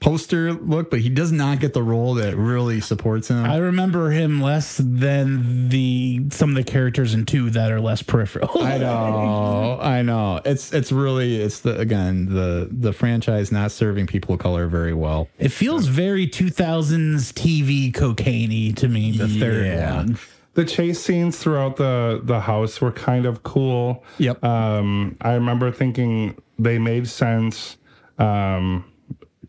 poster 0.00 0.52
look, 0.52 0.90
but 0.90 1.00
he 1.00 1.08
does 1.08 1.32
not 1.32 1.58
get 1.60 1.72
the 1.72 1.82
role 1.82 2.14
that 2.14 2.36
really 2.36 2.80
supports 2.80 3.28
him. 3.28 3.44
I 3.44 3.56
remember 3.56 4.10
him 4.10 4.40
less 4.40 4.76
than 4.76 5.68
the 5.68 6.26
some 6.30 6.50
of 6.50 6.56
the 6.56 6.64
characters 6.64 7.14
in 7.14 7.26
two 7.26 7.50
that 7.50 7.72
are 7.72 7.80
less 7.80 8.02
peripheral. 8.02 8.62
I 8.62 8.78
know, 8.78 9.78
I 9.80 10.02
know. 10.02 10.40
It's 10.44 10.72
it's 10.72 10.92
really 10.92 11.40
it's 11.40 11.60
the 11.60 11.78
again 11.78 12.26
the 12.26 12.68
the 12.70 12.92
franchise 12.92 13.50
not 13.50 13.72
serving 13.72 14.06
people 14.06 14.34
of 14.34 14.40
color 14.40 14.68
very 14.68 14.94
well. 14.94 15.28
It 15.38 15.50
feels 15.50 15.86
very 15.86 16.26
2000s 16.28 17.32
TV 17.32 17.92
cocaine 17.92 18.74
to 18.76 18.88
me, 18.88 19.12
the 19.12 19.28
third 19.28 19.66
Yeah. 19.66 19.96
one. 19.96 20.18
The 20.54 20.64
chase 20.64 21.00
scenes 21.00 21.38
throughout 21.38 21.76
the 21.76 22.20
the 22.22 22.40
house 22.40 22.80
were 22.80 22.92
kind 22.92 23.26
of 23.26 23.42
cool. 23.42 24.04
Yep. 24.18 24.42
Um, 24.44 25.16
I 25.20 25.34
remember 25.34 25.70
thinking 25.70 26.36
they 26.58 26.78
made 26.78 27.06
sense, 27.08 27.76
um, 28.18 28.84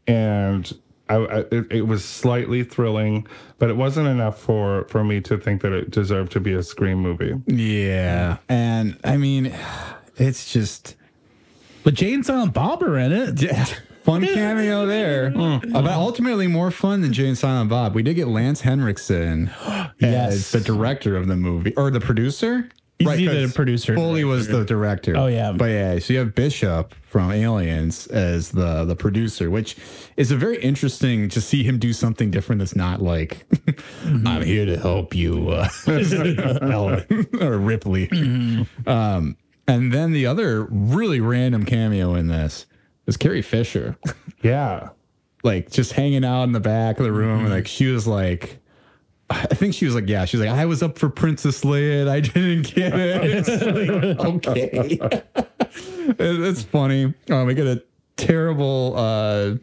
and 0.09 0.73
I, 1.09 1.15
I, 1.15 1.39
it, 1.51 1.71
it 1.71 1.81
was 1.87 2.03
slightly 2.05 2.63
thrilling, 2.63 3.25
but 3.57 3.69
it 3.69 3.77
wasn't 3.77 4.07
enough 4.07 4.39
for 4.39 4.85
for 4.89 5.03
me 5.03 5.21
to 5.21 5.37
think 5.37 5.61
that 5.61 5.71
it 5.73 5.91
deserved 5.91 6.31
to 6.33 6.39
be 6.39 6.53
a 6.53 6.61
Scream 6.63 6.99
movie. 6.99 7.33
Yeah, 7.47 8.37
and 8.47 8.97
I 9.03 9.17
mean, 9.17 9.53
it's 10.17 10.51
just 10.53 10.95
But 11.83 11.93
Jay 11.95 12.13
and 12.13 12.25
Silent 12.25 12.53
Bob 12.53 12.83
are 12.83 12.97
in 12.97 13.11
it. 13.11 13.41
yeah, 13.41 13.65
fun 14.03 14.25
cameo 14.25 14.85
there. 14.85 15.31
Hmm. 15.39 15.75
Uh, 15.75 15.81
but 15.81 15.91
ultimately 15.93 16.47
more 16.47 16.69
fun 16.71 17.01
than 17.01 17.11
Jay 17.13 17.27
and 17.27 17.37
Silent 17.37 17.69
Bob. 17.69 17.95
We 17.95 18.03
did 18.03 18.13
get 18.15 18.27
Lance 18.27 18.61
Henriksen 18.61 19.49
Yes. 19.99 20.33
as 20.33 20.51
the 20.51 20.59
director 20.61 21.15
of 21.17 21.27
the 21.27 21.35
movie 21.35 21.73
or 21.75 21.89
the 21.91 21.99
producer. 21.99 22.69
He's 22.99 23.07
either 23.07 23.31
'cause 23.41 23.51
the 23.51 23.55
producer 23.55 23.93
or 23.93 23.95
Foley 23.95 24.23
was 24.25 24.47
the 24.49 24.65
director. 24.65 25.15
Oh, 25.15 25.27
yeah. 25.27 25.53
but 25.53 25.65
yeah. 25.71 25.99
So 25.99 26.11
you 26.13 26.19
have 26.19 26.35
Bishop 26.35 26.93
from 27.03 27.31
Aliens 27.31 28.07
as 28.07 28.49
the 28.51 28.83
the 28.83 28.95
producer, 28.95 29.49
which 29.49 29.77
is 30.17 30.31
a 30.31 30.35
very 30.35 30.61
interesting 30.61 31.29
to 31.29 31.39
see 31.39 31.63
him 31.63 31.79
do 31.79 31.93
something 31.93 32.29
different. 32.29 32.59
That's 32.59 32.75
not 32.75 33.01
like 33.01 33.45
Mm-hmm. 34.03 34.27
I'm 34.27 34.43
here 34.43 34.65
to 34.65 34.77
help 34.77 35.15
you, 35.15 35.49
uh, 35.49 35.69
or 37.41 37.57
Ripley. 37.57 38.07
Mm-hmm. 38.07 38.89
Um, 38.89 39.37
and 39.67 39.91
then 39.93 40.11
the 40.13 40.25
other 40.25 40.63
really 40.69 41.19
random 41.19 41.65
cameo 41.65 42.15
in 42.15 42.27
this 42.27 42.65
is 43.07 43.17
Carrie 43.17 43.41
Fisher, 43.41 43.97
Yeah. 44.43 44.89
like 45.43 45.69
just 45.71 45.93
hanging 45.93 46.25
out 46.25 46.43
in 46.43 46.51
the 46.53 46.59
back 46.59 46.97
of 46.99 47.05
the 47.05 47.11
room. 47.11 47.41
And 47.41 47.49
like 47.49 47.67
she 47.67 47.87
was 47.87 48.07
like, 48.07 48.59
I 49.29 49.45
think 49.53 49.73
she 49.75 49.85
was 49.85 49.93
like, 49.95 50.07
yeah, 50.09 50.25
she's 50.25 50.39
like, 50.39 50.49
I 50.49 50.65
was 50.65 50.81
up 50.81 50.97
for 50.97 51.07
Princess 51.09 51.61
Leia 51.63 52.01
and 52.01 52.09
I 52.09 52.19
didn't 52.19 52.73
get 52.73 52.93
it. 52.93 53.23
It's 53.47 53.47
like, 53.47 54.19
okay. 54.47 54.99
It- 56.17 56.17
it's 56.19 56.63
funny. 56.63 57.13
Um, 57.29 57.45
we 57.45 57.53
get 57.53 57.67
a 57.67 57.83
terrible, 58.17 58.95
uh, 58.97 59.55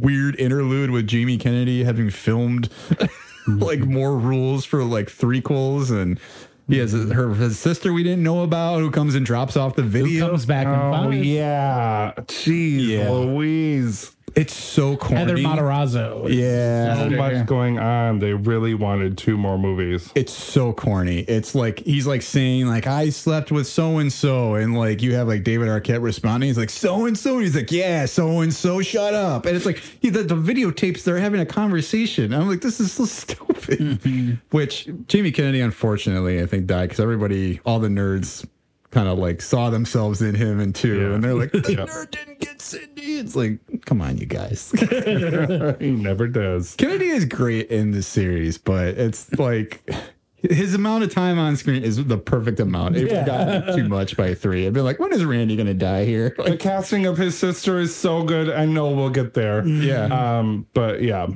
weird 0.00 0.36
interlude 0.40 0.90
with 0.90 1.06
Jamie 1.06 1.36
Kennedy 1.36 1.84
having 1.84 2.08
filmed 2.08 2.70
like 3.46 3.80
more 3.80 4.16
rules 4.16 4.64
for 4.64 4.82
like 4.84 5.08
threequels 5.08 5.90
and 5.90 6.18
he 6.66 6.78
has 6.78 6.92
her 6.92 7.34
his 7.34 7.58
sister 7.58 7.92
we 7.92 8.02
didn't 8.02 8.22
know 8.22 8.42
about 8.42 8.78
who 8.78 8.90
comes 8.90 9.14
and 9.14 9.26
drops 9.26 9.56
off 9.58 9.74
the 9.76 9.82
Who 9.82 9.88
video. 9.88 10.28
comes 10.28 10.46
back 10.46 10.66
in 10.66 10.72
Oh 10.72 10.92
five? 11.10 11.24
yeah. 11.24 12.12
Jeez, 12.20 12.86
Yeah. 12.86 13.10
Louise. 13.10 14.16
It's 14.34 14.54
so 14.54 14.96
corny. 14.96 15.16
Heather 15.16 15.36
Matarazzo. 15.36 16.32
Yeah. 16.32 16.94
So 16.94 17.10
much 17.10 17.46
going 17.46 17.78
on. 17.78 18.18
They 18.18 18.32
really 18.34 18.74
wanted 18.74 19.18
two 19.18 19.36
more 19.36 19.58
movies. 19.58 20.10
it's 20.14 20.32
so 20.32 20.72
corny. 20.72 21.20
It's 21.20 21.54
like 21.54 21.80
he's 21.80 22.06
like 22.06 22.22
saying 22.22 22.66
like 22.66 22.86
I 22.86 23.10
slept 23.10 23.50
with 23.50 23.66
so 23.66 23.98
and 23.98 24.12
so, 24.12 24.54
and 24.54 24.76
like 24.76 25.02
you 25.02 25.14
have 25.14 25.28
like 25.28 25.44
David 25.44 25.68
Arquette 25.68 26.02
responding. 26.02 26.48
He's 26.48 26.58
like 26.58 26.70
so 26.70 27.06
and 27.06 27.16
so. 27.18 27.38
He's 27.38 27.56
like 27.56 27.70
yeah, 27.70 28.06
so 28.06 28.40
and 28.40 28.52
so. 28.52 28.80
Shut 28.80 29.14
up. 29.14 29.46
And 29.46 29.56
it's 29.56 29.66
like 29.66 29.82
he, 30.00 30.10
the, 30.10 30.22
the 30.22 30.34
videotapes. 30.36 31.04
They're 31.04 31.18
having 31.18 31.40
a 31.40 31.46
conversation. 31.46 32.32
I'm 32.32 32.48
like 32.48 32.60
this 32.60 32.80
is 32.80 32.92
so 32.92 33.04
stupid. 33.06 34.40
Which 34.50 34.88
Jamie 35.06 35.32
Kennedy 35.32 35.60
unfortunately 35.60 36.40
I 36.42 36.46
think 36.46 36.66
died 36.66 36.88
because 36.88 37.00
everybody, 37.00 37.60
all 37.64 37.78
the 37.78 37.88
nerds. 37.88 38.46
Kind 38.90 39.08
of 39.08 39.18
like 39.18 39.40
saw 39.40 39.70
themselves 39.70 40.20
in 40.20 40.34
him 40.34 40.58
and 40.58 40.74
two, 40.74 41.00
Yeah. 41.00 41.14
and 41.14 41.22
they're 41.22 41.34
like, 41.34 41.52
the 41.52 41.60
Yeah. 41.68 41.86
nerd 41.86 42.10
didn't 42.10 42.40
get 42.40 42.60
Cindy. 42.60 43.18
It's 43.18 43.36
like, 43.36 43.60
come 43.84 44.00
on, 44.02 44.18
you 44.18 44.26
guys. 44.26 44.72
he 45.78 45.90
never 45.92 46.26
does. 46.26 46.74
Kennedy 46.76 47.06
is 47.08 47.24
great 47.24 47.70
in 47.70 47.92
this 47.92 48.08
series, 48.08 48.58
but 48.58 48.88
it's 48.98 49.32
like 49.38 49.88
his 50.34 50.74
amount 50.74 51.04
of 51.04 51.12
time 51.14 51.38
on 51.38 51.54
screen 51.56 51.84
is 51.84 52.02
the 52.04 52.16
perfect 52.18 52.58
amount. 52.58 52.96
It 52.96 53.10
Yeah. 53.12 53.24
got 53.26 53.76
too 53.76 53.88
much 53.88 54.16
by 54.16 54.34
three. 54.34 54.66
I'd 54.66 54.72
be 54.72 54.80
like, 54.80 54.98
when 54.98 55.12
is 55.12 55.24
Randy 55.24 55.54
gonna 55.54 55.72
die 55.74 56.04
here? 56.04 56.34
The 56.44 56.56
casting 56.56 57.06
of 57.06 57.16
his 57.16 57.38
sister 57.38 57.78
is 57.78 57.94
so 57.94 58.24
good. 58.24 58.50
I 58.50 58.64
know 58.64 58.90
we'll 58.90 59.10
get 59.10 59.34
there. 59.34 59.64
yeah, 59.66 60.06
Um, 60.38 60.66
but 60.74 61.00
yeah, 61.02 61.28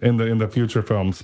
in 0.00 0.16
the 0.16 0.26
in 0.26 0.38
the 0.38 0.48
future 0.48 0.82
films. 0.82 1.22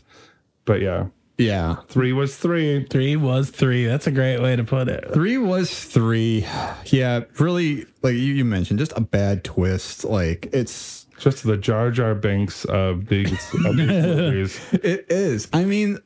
But 0.65 0.81
yeah, 0.81 1.07
yeah. 1.43 1.77
three 1.89 2.13
was 2.13 2.37
three. 2.37 2.85
Three 2.85 3.17
was 3.17 3.51
three. 3.51 3.87
That's 3.87 4.07
a 4.07 4.11
great 4.11 4.41
way 4.41 4.57
to 4.57 4.65
put 4.65 4.89
it. 4.89 5.13
Three 5.13 5.39
was 5.39 5.71
three. 5.85 6.47
Yeah, 6.87 7.21
really. 7.39 7.87
Like 8.03 8.15
you, 8.15 8.35
you 8.35 8.45
mentioned, 8.45 8.79
just 8.79 8.93
a 8.97 9.01
bad 9.01 9.45
twist. 9.45 10.05
Like 10.05 10.49
it's 10.53 11.07
Just 11.19 11.45
the 11.45 11.57
Jar 11.57 11.91
Jar 11.91 12.15
Binks 12.15 12.65
of 12.65 13.07
these 13.07 13.33
of 13.65 13.77
these 13.77 13.89
movies. 13.89 14.61
It 14.73 15.07
is. 15.09 15.49
I 15.53 15.65
mean, 15.65 15.99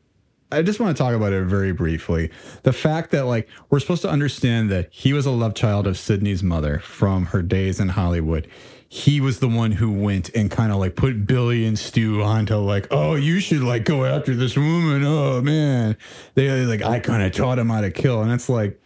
I 0.52 0.62
just 0.62 0.78
want 0.78 0.96
to 0.96 1.02
talk 1.02 1.14
about 1.14 1.32
it 1.32 1.44
very 1.44 1.72
briefly. 1.72 2.30
The 2.62 2.72
fact 2.72 3.10
that 3.10 3.24
like 3.26 3.48
we're 3.70 3.80
supposed 3.80 4.02
to 4.02 4.10
understand 4.10 4.70
that 4.70 4.88
he 4.92 5.12
was 5.12 5.26
a 5.26 5.30
love 5.30 5.54
child 5.54 5.86
of 5.86 5.98
Sidney's 5.98 6.42
mother 6.42 6.78
from 6.80 7.26
her 7.26 7.42
days 7.42 7.80
in 7.80 7.88
Hollywood. 7.90 8.46
He 8.88 9.20
was 9.20 9.40
the 9.40 9.48
one 9.48 9.72
who 9.72 9.90
went 9.90 10.30
and 10.34 10.48
kind 10.48 10.70
of 10.70 10.78
like 10.78 10.94
put 10.94 11.26
Billy 11.26 11.66
and 11.66 11.76
Stu 11.76 12.22
onto 12.22 12.54
like, 12.56 12.86
oh, 12.92 13.16
you 13.16 13.40
should 13.40 13.62
like 13.62 13.84
go 13.84 14.04
after 14.04 14.34
this 14.36 14.56
woman. 14.56 15.02
Oh 15.04 15.42
man, 15.42 15.96
they 16.34 16.64
like 16.64 16.82
I 16.82 17.00
kind 17.00 17.24
of 17.24 17.32
taught 17.32 17.58
him 17.58 17.68
how 17.68 17.80
to 17.80 17.90
kill, 17.90 18.22
and 18.22 18.30
it's 18.32 18.48
like. 18.48 18.80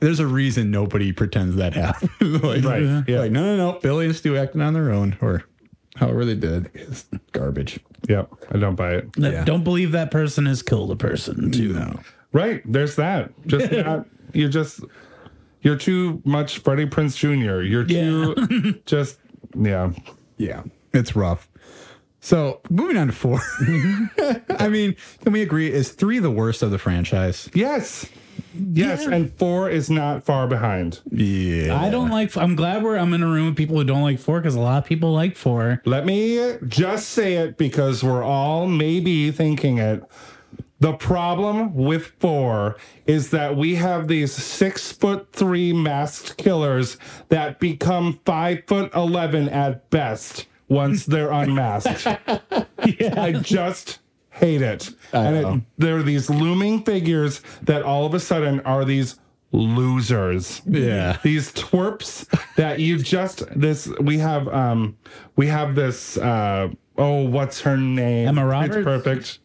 There's 0.00 0.20
a 0.20 0.26
reason 0.26 0.70
nobody 0.70 1.12
pretends 1.12 1.56
that 1.56 1.72
happened. 1.72 2.10
like, 2.42 2.62
Right, 2.62 2.82
yeah. 3.08 3.20
like, 3.20 3.32
no, 3.32 3.56
no, 3.56 3.72
no. 3.72 3.78
Billy 3.78 4.04
and 4.04 4.14
Stu 4.14 4.36
acting 4.36 4.60
on 4.60 4.74
their 4.74 4.90
own, 4.90 5.16
or 5.22 5.44
however 5.96 6.24
they 6.24 6.34
did. 6.34 6.70
It's 6.74 7.04
garbage. 7.32 7.80
Yep, 8.08 8.30
I 8.52 8.58
don't 8.58 8.74
buy 8.74 8.94
it. 8.94 9.12
That- 9.14 9.32
Yeah. 9.32 9.44
Don't 9.44 9.64
believe 9.64 9.92
that 9.92 10.10
person 10.10 10.46
has 10.46 10.62
killed 10.62 10.90
a 10.90 10.96
person, 10.96 11.50
too. 11.50 11.72
No. 11.74 12.00
Right, 12.32 12.62
there's 12.64 12.96
that. 12.96 13.30
Just 13.46 13.70
not. 13.72 14.06
You 14.32 14.48
just. 14.48 14.80
You're 15.62 15.76
too 15.76 16.20
much 16.26 16.58
Freddie 16.58 16.84
Prinze 16.86 17.16
Jr. 17.16 17.62
You're 17.62 17.84
too. 17.84 18.74
just 18.86 19.18
yeah. 19.56 19.92
Yeah, 20.36 20.64
it's 20.92 21.16
rough. 21.16 21.48
So 22.20 22.60
moving 22.70 22.96
on 22.96 23.06
to 23.08 23.12
four. 23.12 23.38
Mm-hmm. 23.64 24.52
I 24.58 24.68
mean, 24.68 24.96
can 25.22 25.32
we 25.32 25.42
agree? 25.42 25.70
Is 25.72 25.90
three 25.90 26.18
the 26.18 26.30
worst 26.30 26.62
of 26.62 26.70
the 26.70 26.78
franchise? 26.78 27.48
Yes. 27.54 28.06
Yes, 28.54 29.06
and 29.06 29.32
four 29.34 29.68
is 29.68 29.90
not 29.90 30.24
far 30.24 30.46
behind. 30.46 31.00
Yeah. 31.10 31.80
I 31.80 31.90
don't 31.90 32.10
like. 32.10 32.36
I'm 32.36 32.54
glad 32.54 32.82
we're. 32.82 32.96
I'm 32.96 33.12
in 33.14 33.22
a 33.22 33.26
room 33.26 33.46
with 33.46 33.56
people 33.56 33.76
who 33.76 33.84
don't 33.84 34.02
like 34.02 34.18
four 34.18 34.40
because 34.40 34.54
a 34.54 34.60
lot 34.60 34.78
of 34.78 34.84
people 34.88 35.12
like 35.12 35.36
four. 35.36 35.82
Let 35.84 36.06
me 36.06 36.56
just 36.68 37.10
say 37.10 37.34
it 37.34 37.56
because 37.56 38.02
we're 38.04 38.22
all 38.22 38.66
maybe 38.66 39.30
thinking 39.30 39.78
it. 39.78 40.04
The 40.80 40.92
problem 40.92 41.74
with 41.74 42.06
four 42.18 42.76
is 43.06 43.30
that 43.30 43.56
we 43.56 43.76
have 43.76 44.06
these 44.08 44.32
six 44.32 44.92
foot 44.92 45.32
three 45.32 45.72
masked 45.72 46.36
killers 46.36 46.98
that 47.28 47.58
become 47.58 48.20
five 48.26 48.64
foot 48.66 48.94
eleven 48.94 49.48
at 49.48 49.88
best 49.90 50.46
once 50.68 51.06
they're 51.06 51.30
unmasked. 51.32 52.06
yeah. 53.00 53.14
I 53.22 53.32
just 53.32 54.00
hate 54.34 54.62
it. 54.62 54.90
and 55.12 55.42
know. 55.42 55.54
it, 55.54 55.60
there 55.78 55.96
are 55.96 56.02
these 56.02 56.28
looming 56.28 56.82
figures 56.82 57.40
that 57.62 57.82
all 57.82 58.04
of 58.04 58.14
a 58.14 58.20
sudden 58.20 58.60
are 58.60 58.84
these 58.84 59.16
losers 59.52 60.60
Yeah. 60.66 61.18
these 61.22 61.52
twerps 61.52 62.26
that 62.56 62.80
you 62.80 62.98
just 62.98 63.44
this 63.58 63.86
we 64.00 64.18
have 64.18 64.48
um 64.48 64.96
we 65.36 65.46
have 65.46 65.76
this 65.76 66.16
uh 66.18 66.68
oh 66.98 67.22
what's 67.22 67.60
her 67.60 67.76
name 67.76 68.26
Emma 68.28 68.64
it's 68.64 68.74
perfect 68.84 69.38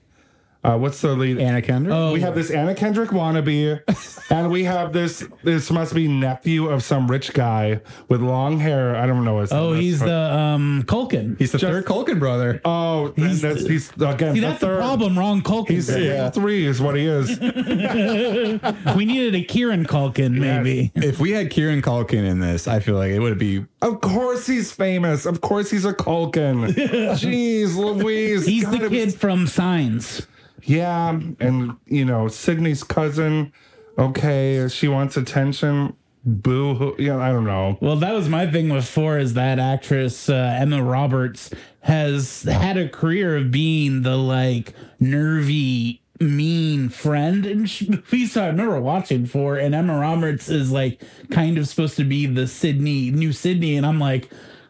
uh 0.63 0.77
what's 0.77 0.99
the 1.01 1.15
lead 1.15 1.37
Anna 1.39 1.61
Kendrick. 1.61 1.93
Oh, 1.95 2.11
we 2.11 2.19
have 2.19 2.35
this 2.35 2.51
Anna 2.51 2.75
Kendrick 2.75 3.11
wannabe, 3.11 3.79
and 4.31 4.51
we 4.51 4.65
have 4.65 4.91
this. 4.91 5.25
This 5.43 5.71
must 5.71 5.95
be 5.95 6.07
nephew 6.07 6.67
of 6.67 6.83
some 6.83 7.09
rich 7.09 7.33
guy 7.33 7.79
with 8.09 8.21
long 8.21 8.59
hair. 8.59 8.95
I 8.95 9.05
don't 9.07 9.23
know 9.23 9.39
his. 9.39 9.53
oh, 9.53 9.71
name. 9.73 9.81
he's 9.81 9.99
the 10.01 10.13
um 10.33 10.83
Culkin. 10.85 11.37
He's 11.39 11.53
the 11.53 11.59
third 11.59 11.85
Culkin 11.85 12.19
brother. 12.19 12.59
Oh, 12.65 13.13
he's, 13.15 13.41
that's, 13.41 13.65
he's 13.65 13.89
again. 13.93 14.33
See, 14.35 14.41
the 14.41 14.47
that's 14.47 14.59
the 14.59 14.75
problem. 14.77 15.17
Wrong 15.17 15.41
Culkin. 15.41 15.69
He's 15.69 15.89
Yeah. 15.95 16.29
three 16.29 16.65
is 16.65 16.81
what 16.81 16.95
he 16.95 17.05
is. 17.05 17.39
we 18.95 19.05
needed 19.05 19.35
a 19.35 19.43
Kieran 19.43 19.85
Culkin, 19.85 20.33
maybe. 20.37 20.91
If 20.95 21.19
we 21.19 21.31
had 21.31 21.49
Kieran 21.49 21.81
Culkin 21.81 22.25
in 22.25 22.39
this, 22.39 22.67
I 22.67 22.79
feel 22.79 22.95
like 22.95 23.11
it 23.11 23.19
would 23.19 23.37
be. 23.39 23.65
Of 23.81 24.01
course 24.01 24.45
he's 24.45 24.71
famous. 24.71 25.25
Of 25.25 25.41
course 25.41 25.69
he's 25.71 25.85
a 25.85 25.93
Culkin. 25.93 26.67
Jeez, 27.15 27.75
Louise. 27.77 28.45
He's 28.45 28.65
God, 28.65 28.73
the 28.73 28.77
it 28.77 28.81
was- 28.81 28.89
kid 28.91 29.13
from 29.15 29.47
Signs. 29.47 30.27
Yeah, 30.63 31.19
and 31.39 31.75
you 31.85 32.05
know, 32.05 32.27
Sidney's 32.27 32.83
cousin, 32.83 33.53
okay, 33.97 34.67
she 34.69 34.87
wants 34.87 35.17
attention. 35.17 35.95
boo. 36.25 36.95
Yeah, 36.99 37.17
I 37.17 37.29
don't 37.31 37.45
know. 37.45 37.77
Well, 37.81 37.95
that 37.97 38.13
was 38.13 38.27
my 38.29 38.49
thing 38.51 38.69
with 38.69 38.85
four 38.87 39.17
is 39.17 39.33
that 39.35 39.57
actress 39.59 40.29
uh, 40.29 40.57
Emma 40.59 40.83
Roberts 40.83 41.49
has 41.81 42.43
had 42.43 42.77
a 42.77 42.89
career 42.89 43.37
of 43.37 43.51
being 43.51 44.01
the 44.01 44.17
like 44.17 44.73
nervy, 44.99 46.01
mean 46.19 46.89
friend 46.89 47.45
in 47.45 47.59
movies. 47.87 48.33
So 48.33 48.43
I 48.43 48.47
remember 48.47 48.79
watching 48.81 49.25
four, 49.25 49.57
and 49.57 49.73
Emma 49.73 49.97
Roberts 49.99 50.49
is 50.49 50.71
like 50.71 51.01
kind 51.31 51.57
of 51.57 51.67
supposed 51.67 51.95
to 51.97 52.03
be 52.03 52.25
the 52.25 52.47
Sidney, 52.47 53.11
new 53.11 53.31
Sidney, 53.33 53.75
and 53.77 53.85
I'm 53.85 53.99
like. 53.99 54.29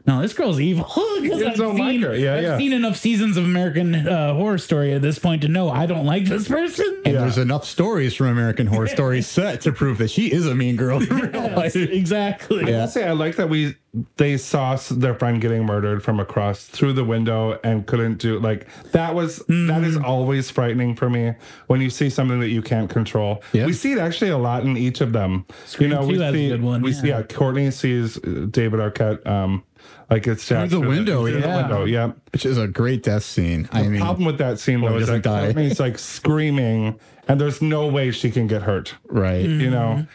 No, 0.10 0.22
this 0.24 0.34
girl's 0.34 0.60
evil. 0.60 0.86
'Cause 1.20 1.24
You 1.24 1.47
I've 1.47 1.55
don't 1.55 1.78
seen. 1.78 2.01
Yeah, 2.01 2.36
I've 2.36 2.43
yeah. 2.43 2.57
seen 2.57 2.74
enough 2.74 2.95
seasons 2.97 3.38
of 3.38 3.43
American 3.45 3.93
uh, 3.93 4.34
Horror 4.34 4.57
Story 4.57 4.93
at 4.93 5.01
this 5.03 5.20
point 5.20 5.43
to 5.43 5.47
know 5.47 5.70
I 5.70 5.86
don't 5.86 6.05
like 6.05 6.26
this 6.26 6.47
person. 6.47 7.01
And 7.05 7.16
there's 7.16 7.38
enough 7.38 7.66
stories 7.66 8.16
from 8.16 8.28
American 8.28 8.66
Horror 8.68 8.88
Story 8.99 9.22
set 9.22 9.62
to 9.62 9.72
prove 9.72 9.97
that 9.99 10.10
she 10.10 10.32
is 10.32 10.47
a 10.47 10.55
mean 10.55 10.76
girl. 10.78 11.01
in 11.01 11.10
real 11.16 11.51
life. 11.55 11.76
exactly. 11.76 12.74
I'll 12.74 12.88
say 12.88 13.07
I 13.07 13.12
like 13.12 13.36
that 13.36 13.49
we 13.49 13.76
they 14.18 14.38
saw 14.38 14.76
their 14.91 15.16
friend 15.16 15.41
getting 15.41 15.66
murdered 15.66 16.03
from 16.03 16.20
across 16.20 16.64
through 16.66 16.93
the 16.93 17.03
window 17.03 17.60
and 17.64 17.88
couldn't 17.88 18.20
do 18.20 18.39
like 18.39 18.68
that 18.91 19.16
was 19.16 19.38
that 19.47 19.84
is 19.84 19.97
always 19.97 20.49
frightening 20.49 20.95
for 20.95 21.10
me 21.10 21.34
when 21.68 21.82
you 21.82 21.89
see 21.89 22.10
something 22.10 22.39
that 22.39 22.49
you 22.49 22.62
can't 22.62 22.89
control. 22.89 23.41
Yeah. 23.51 23.66
We 23.66 23.74
see 23.74 23.91
it 23.91 23.97
actually 23.99 24.30
a 24.32 24.38
lot 24.38 24.64
in 24.64 24.78
each 24.78 25.01
of 25.01 25.12
them. 25.12 25.45
you 25.80 25.88
know, 25.88 26.05
we 26.05 26.16
2 26.16 26.20
has 26.22 26.34
a 26.34 26.38
see 26.38 26.49
good 26.49 26.62
one, 26.64 26.82
we 26.82 26.91
yeah. 26.91 27.01
see 27.01 27.07
yeah, 27.10 27.24
Courteney 27.24 27.72
sees 27.72 28.18
uh, 28.18 28.47
David 28.49 28.80
Arquette 28.80 29.26
um 29.28 29.64
like 30.09 30.27
it's 30.27 30.45
Through 30.47 30.67
the 30.67 30.80
window, 30.80 31.23
through 31.23 31.34
the 31.41 31.47
yeah. 31.47 31.55
window, 31.61 31.86
yeah. 31.86 32.11
Which 32.34 32.45
is 32.45 32.57
a 32.57 32.67
great 32.67 33.03
death 33.03 33.23
scene. 33.23 33.67
I 33.71 33.84
mean, 33.84 33.93
the 33.93 33.99
Problem 33.99 34.25
with 34.25 34.38
that 34.39 34.59
scene 34.59 34.82
Well, 34.82 34.93
though 34.93 34.99
is 34.99 35.07
that 35.07 35.21
doesn't 35.23 35.32
die. 35.41 35.45
Courteney's 35.53 35.80
like 35.80 35.97
screaming 35.99 36.99
and 37.27 37.39
there's 37.39 37.61
no 37.61 37.88
way 37.88 38.11
she 38.11 38.32
can 38.32 38.47
get 38.47 38.63
hurt. 38.63 38.95
right. 39.07 39.45
You 39.45 39.69
know. 39.69 39.95
Mm-hmm. 39.99 40.11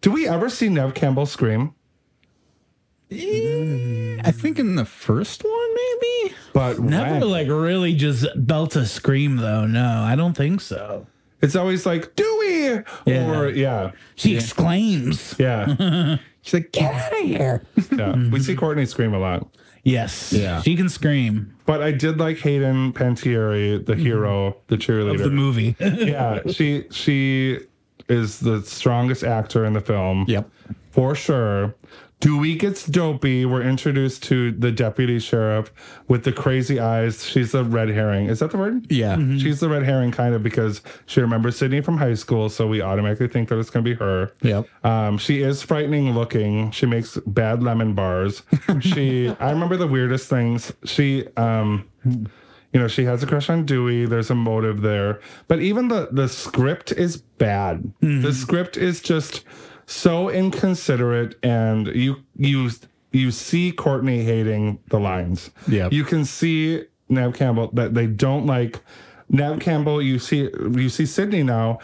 Do 0.00 0.10
we 0.12 0.28
ever 0.28 0.48
see 0.48 0.68
Neve 0.68 0.94
Campbell 0.94 1.26
scream? 1.26 1.74
Eh, 3.10 4.18
I 4.22 4.30
think 4.30 4.58
in 4.58 4.76
the 4.76 4.84
first 4.84 5.42
one, 5.44 5.74
maybe. 5.74 6.34
But 6.52 6.78
Never 6.78 7.20
when? 7.20 7.30
like 7.30 7.48
really 7.48 7.94
just 7.94 8.26
belt 8.36 8.76
a 8.76 8.84
scream 8.86 9.36
though. 9.36 9.66
No, 9.66 9.86
I 10.02 10.14
don't 10.16 10.34
think 10.36 10.60
so. 10.60 11.06
It's 11.40 11.54
always 11.56 11.86
like 11.86 12.16
Dewey, 12.16 12.82
Yeah. 13.06 13.30
or 13.30 13.48
yeah, 13.48 13.92
She 14.16 14.34
exclaims. 14.36 15.36
yeah, 15.38 16.16
She's 16.42 16.54
like, 16.54 16.72
get 16.72 16.94
out 16.94 17.12
of 17.12 17.26
here. 17.26 17.62
yeah. 17.92 18.14
We 18.30 18.40
see 18.40 18.54
Courteney 18.54 18.86
scream 18.86 19.14
a 19.14 19.18
lot, 19.18 19.48
Yes. 19.84 20.32
Yeah. 20.32 20.62
She 20.62 20.76
can 20.76 20.88
scream 20.88 21.58
but 21.68 21.82
I 21.82 21.92
did 21.92 22.16
like 22.16 22.38
Hayden 22.38 22.94
Panettiere, 22.94 23.84
the 23.84 23.92
mm-hmm. 23.92 24.02
hero, 24.02 24.56
the 24.68 24.78
cheerleader. 24.78 25.16
of 25.16 25.18
the 25.18 25.30
movie. 25.30 25.76
yeah, 25.80 26.40
she 26.50 26.86
she 26.90 27.58
is 28.08 28.40
the 28.40 28.62
strongest 28.62 29.22
actor 29.22 29.66
in 29.66 29.74
the 29.74 29.82
film. 29.82 30.24
Yep. 30.28 30.50
for 30.92 31.14
sure. 31.14 31.74
Dewey 32.20 32.56
gets 32.56 32.84
dopey. 32.84 33.44
We're 33.44 33.62
introduced 33.62 34.24
to 34.24 34.50
the 34.50 34.72
deputy 34.72 35.20
sheriff 35.20 35.72
with 36.08 36.24
the 36.24 36.32
crazy 36.32 36.80
eyes. 36.80 37.24
She's 37.24 37.52
the 37.52 37.62
red 37.64 37.88
herring. 37.90 38.26
Is 38.26 38.40
that 38.40 38.50
the 38.50 38.58
word? 38.58 38.90
Yeah. 38.90 39.16
She's 39.38 39.60
the 39.60 39.68
red 39.68 39.84
herring 39.84 40.10
kind 40.10 40.34
of 40.34 40.42
because 40.42 40.82
she 41.06 41.20
remembers 41.20 41.56
Sidney 41.58 41.80
from 41.80 41.96
high 41.96 42.14
school, 42.14 42.48
so 42.48 42.66
we 42.66 42.82
automatically 42.82 43.28
think 43.28 43.48
that 43.50 43.58
it's 43.58 43.70
going 43.70 43.84
to 43.84 43.90
be 43.90 43.96
her. 43.96 44.32
Yep. 44.42 44.66
Um, 44.84 45.18
she 45.18 45.42
is 45.42 45.62
frightening 45.62 46.12
looking. 46.12 46.72
She 46.72 46.86
makes 46.86 47.16
bad 47.26 47.62
lemon 47.62 47.94
bars. 47.94 48.42
She, 48.80 49.28
I 49.40 49.50
remember 49.50 49.76
the 49.76 49.86
weirdest 49.86 50.28
things. 50.28 50.72
She, 50.84 51.26
um, 51.36 51.88
you 52.04 52.28
know, 52.80 52.86
she 52.86 53.04
has 53.04 53.22
a 53.22 53.26
crush 53.26 53.48
on 53.50 53.64
Dewey. 53.64 54.06
There's 54.06 54.30
a 54.30 54.34
motive 54.34 54.82
there, 54.82 55.20
but 55.48 55.60
even 55.60 55.88
the 55.88 56.08
the 56.12 56.28
script 56.28 56.92
is 56.92 57.16
bad. 57.16 57.92
The 58.00 58.32
script 58.32 58.76
is 58.76 59.00
just 59.00 59.44
so 59.88 60.28
inconsiderate, 60.28 61.34
and 61.42 61.86
you 61.88 62.16
you 62.36 62.70
you 63.10 63.30
see 63.30 63.72
Courteney 63.72 64.22
hating 64.22 64.78
the 64.90 65.00
lines. 65.00 65.50
Yep. 65.66 65.92
you 65.94 66.04
can 66.04 66.24
see 66.26 66.84
Neve 67.08 67.32
Campbell 67.34 67.70
that 67.72 67.94
they 67.94 68.06
don't 68.06 68.44
like. 68.46 68.80
Neve 69.30 69.60
Campbell, 69.60 70.00
you 70.02 70.18
see 70.18 70.48
you 70.72 70.88
see 70.90 71.06
Sidney 71.06 71.42
now 71.42 71.78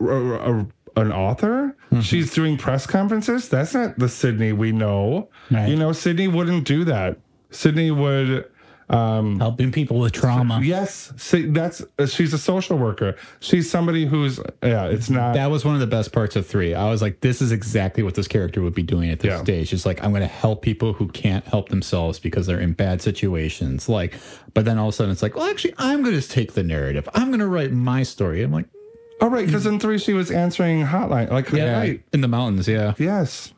a, 0.00 0.06
a- 0.06 0.66
an 0.96 1.12
author. 1.12 1.76
Mm-hmm. 1.90 2.00
She's 2.02 2.32
doing 2.32 2.56
press 2.56 2.86
conferences. 2.86 3.48
That's 3.48 3.74
not 3.74 3.98
the 3.98 4.08
Sidney 4.08 4.52
we 4.52 4.70
know. 4.70 5.28
Right. 5.50 5.68
You 5.68 5.74
know, 5.76 5.90
Sidney 5.92 6.28
wouldn't 6.28 6.64
do 6.64 6.84
that. 6.84 7.18
Sidney 7.50 7.90
would. 7.90 8.48
Um, 8.90 9.38
Helping 9.38 9.72
people 9.72 9.98
with 9.98 10.12
trauma. 10.12 10.60
Yes, 10.62 11.12
see, 11.16 11.46
that's 11.46 11.82
she's 12.06 12.34
a 12.34 12.38
social 12.38 12.76
worker. 12.76 13.16
She's 13.40 13.70
somebody 13.70 14.04
who's 14.04 14.38
yeah. 14.62 14.86
It's 14.86 15.08
not. 15.08 15.34
That 15.34 15.50
was 15.50 15.64
one 15.64 15.74
of 15.74 15.80
the 15.80 15.86
best 15.86 16.12
parts 16.12 16.36
of 16.36 16.46
three. 16.46 16.74
I 16.74 16.90
was 16.90 17.00
like, 17.00 17.20
this 17.20 17.40
is 17.40 17.50
exactly 17.50 18.02
what 18.02 18.14
this 18.14 18.28
character 18.28 18.60
would 18.60 18.74
be 18.74 18.82
doing 18.82 19.08
at 19.10 19.20
this 19.20 19.30
Yeah. 19.30 19.42
stage. 19.42 19.72
It's 19.72 19.86
like, 19.86 20.04
I'm 20.04 20.10
going 20.10 20.20
to 20.20 20.26
help 20.26 20.60
people 20.60 20.92
who 20.92 21.08
can't 21.08 21.44
help 21.46 21.70
themselves 21.70 22.18
because 22.18 22.46
they're 22.46 22.60
in 22.60 22.74
bad 22.74 23.00
situations. 23.00 23.88
Like, 23.88 24.14
but 24.52 24.66
then 24.66 24.76
all 24.78 24.88
of 24.88 24.94
a 24.94 24.96
sudden 24.96 25.12
it's 25.12 25.22
like, 25.22 25.34
well, 25.34 25.46
actually, 25.46 25.74
I'm 25.78 26.02
going 26.02 26.20
to 26.20 26.28
take 26.28 26.52
the 26.52 26.62
narrative. 26.62 27.08
I'm 27.14 27.28
going 27.28 27.40
to 27.40 27.48
write 27.48 27.72
my 27.72 28.02
story. 28.02 28.42
I'm 28.42 28.52
like, 28.52 28.66
oh 29.22 29.28
right, 29.28 29.46
because 29.46 29.64
in 29.64 29.80
three 29.80 29.96
she 29.96 30.12
was 30.12 30.30
answering 30.30 30.84
hotline. 30.84 31.30
Like 31.30 31.50
yeah, 31.52 31.78
right. 31.78 32.02
in 32.12 32.20
the 32.20 32.28
mountains. 32.28 32.68
Yeah. 32.68 32.92
Yes. 32.98 33.53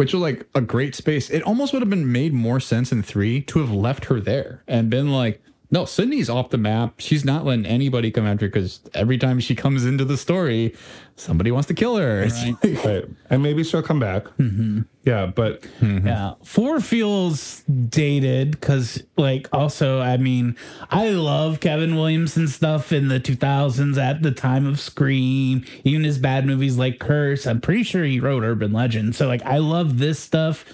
Which 0.00 0.14
was 0.14 0.22
like 0.22 0.46
a 0.54 0.62
great 0.62 0.94
space. 0.94 1.28
It 1.28 1.42
almost 1.42 1.74
would 1.74 1.82
have 1.82 1.90
been 1.90 2.10
made 2.10 2.32
more 2.32 2.58
sense 2.58 2.90
in 2.90 3.02
three 3.02 3.42
to 3.42 3.58
have 3.58 3.70
left 3.70 4.06
her 4.06 4.18
there 4.18 4.64
and 4.66 4.88
been 4.88 5.12
like, 5.12 5.42
no, 5.70 5.84
Sidney's 5.84 6.28
off 6.28 6.50
the 6.50 6.58
map. 6.58 6.94
She's 6.98 7.24
not 7.24 7.44
letting 7.44 7.66
anybody 7.66 8.10
come 8.10 8.26
after 8.26 8.46
her 8.46 8.50
because 8.50 8.80
every 8.94 9.18
time 9.18 9.38
she 9.40 9.54
comes 9.54 9.84
into 9.84 10.04
the 10.04 10.16
story, 10.16 10.74
somebody 11.16 11.50
wants 11.50 11.68
to 11.68 11.74
kill 11.74 11.96
her. 11.96 12.22
It's 12.22 12.44
like- 12.44 12.84
Right. 12.84 13.04
And 13.30 13.42
maybe 13.42 13.62
she'll 13.62 13.82
come 13.82 14.00
back. 14.00 14.24
Mm-hmm. 14.38 14.80
Yeah, 15.04 15.26
but 15.26 15.64
Yeah. 15.80 16.34
Four 16.44 16.80
feels 16.80 17.62
dated 17.62 18.52
because, 18.52 19.02
like, 19.16 19.48
also, 19.52 20.00
I 20.00 20.16
mean, 20.16 20.56
I 20.90 21.10
love 21.10 21.60
Kevin 21.60 21.94
Williamson 21.96 22.48
stuff 22.48 22.92
in 22.92 23.08
the 23.08 23.20
2000s 23.20 23.96
at 23.96 24.22
the 24.22 24.32
time 24.32 24.66
of 24.66 24.80
Scream, 24.80 25.64
even 25.84 26.04
his 26.04 26.18
bad 26.18 26.46
movies 26.46 26.76
like 26.76 26.98
Curse. 26.98 27.46
I'm 27.46 27.60
pretty 27.60 27.82
sure 27.84 28.04
he 28.04 28.18
wrote 28.20 28.42
Urban 28.42 28.72
Legend. 28.72 29.14
So, 29.14 29.26
like, 29.26 29.42
I 29.44 29.58
love 29.58 29.98
this 29.98 30.18
stuff. 30.18 30.64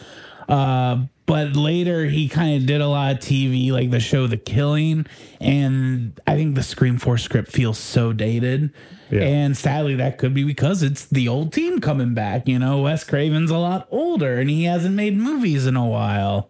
Uh, 0.49 1.07
but 1.27 1.57
later 1.57 2.07
he 2.07 2.29
kind 2.29 2.61
of 2.61 2.67
did 2.67 2.81
a 2.81 2.87
lot 2.87 3.13
of 3.13 3.19
TV, 3.19 3.73
like 3.73 3.91
the 3.91 4.01
show 4.01 4.27
The 4.27 4.37
Killing. 4.37 5.07
And 5.41 6.19
I 6.27 6.37
think 6.37 6.55
the 6.55 6.63
Scream 6.63 6.99
4 6.99 7.19
script 7.19 7.51
feels 7.51 7.79
so 7.79 8.13
dated. 8.13 8.73
Yeah. 9.11 9.23
And 9.23 9.57
sadly, 9.57 9.97
that 9.97 10.19
could 10.19 10.35
be 10.35 10.45
because 10.45 10.83
it's 10.83 11.07
the 11.07 11.29
old 11.29 11.53
team 11.53 11.81
coming 11.81 12.15
back. 12.15 12.49
You 12.49 12.59
know, 12.59 12.83
Wes 12.83 13.05
Craven's 13.05 13.51
a 13.51 13.59
lot 13.59 13.89
older 13.91 14.39
and 14.39 14.49
he 14.49 14.65
hasn't 14.65 14.95
made 14.95 15.17
movies 15.17 15.67
in 15.67 15.77
a 15.77 15.87
while. 15.87 16.49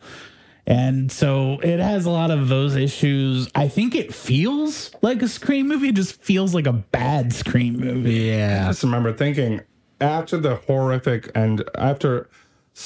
And 0.66 1.12
so 1.12 1.60
it 1.62 1.78
has 1.78 2.06
a 2.06 2.10
lot 2.10 2.30
of 2.30 2.48
those 2.48 2.74
issues. 2.74 3.48
I 3.54 3.68
think 3.68 3.94
it 3.94 4.12
feels 4.12 4.90
like 5.00 5.22
a 5.22 5.28
Scream 5.28 5.68
movie. 5.68 5.90
It 5.90 5.94
just 5.94 6.20
feels 6.22 6.54
like 6.54 6.66
a 6.66 6.72
bad 6.72 7.32
Scream 7.32 7.78
movie. 7.78 8.14
Yeah. 8.14 8.64
I 8.64 8.70
just 8.70 8.82
remember 8.82 9.12
thinking 9.12 9.60
after 10.00 10.36
the 10.36 10.56
horrific 10.56 11.30
and 11.34 11.62
after 11.76 12.28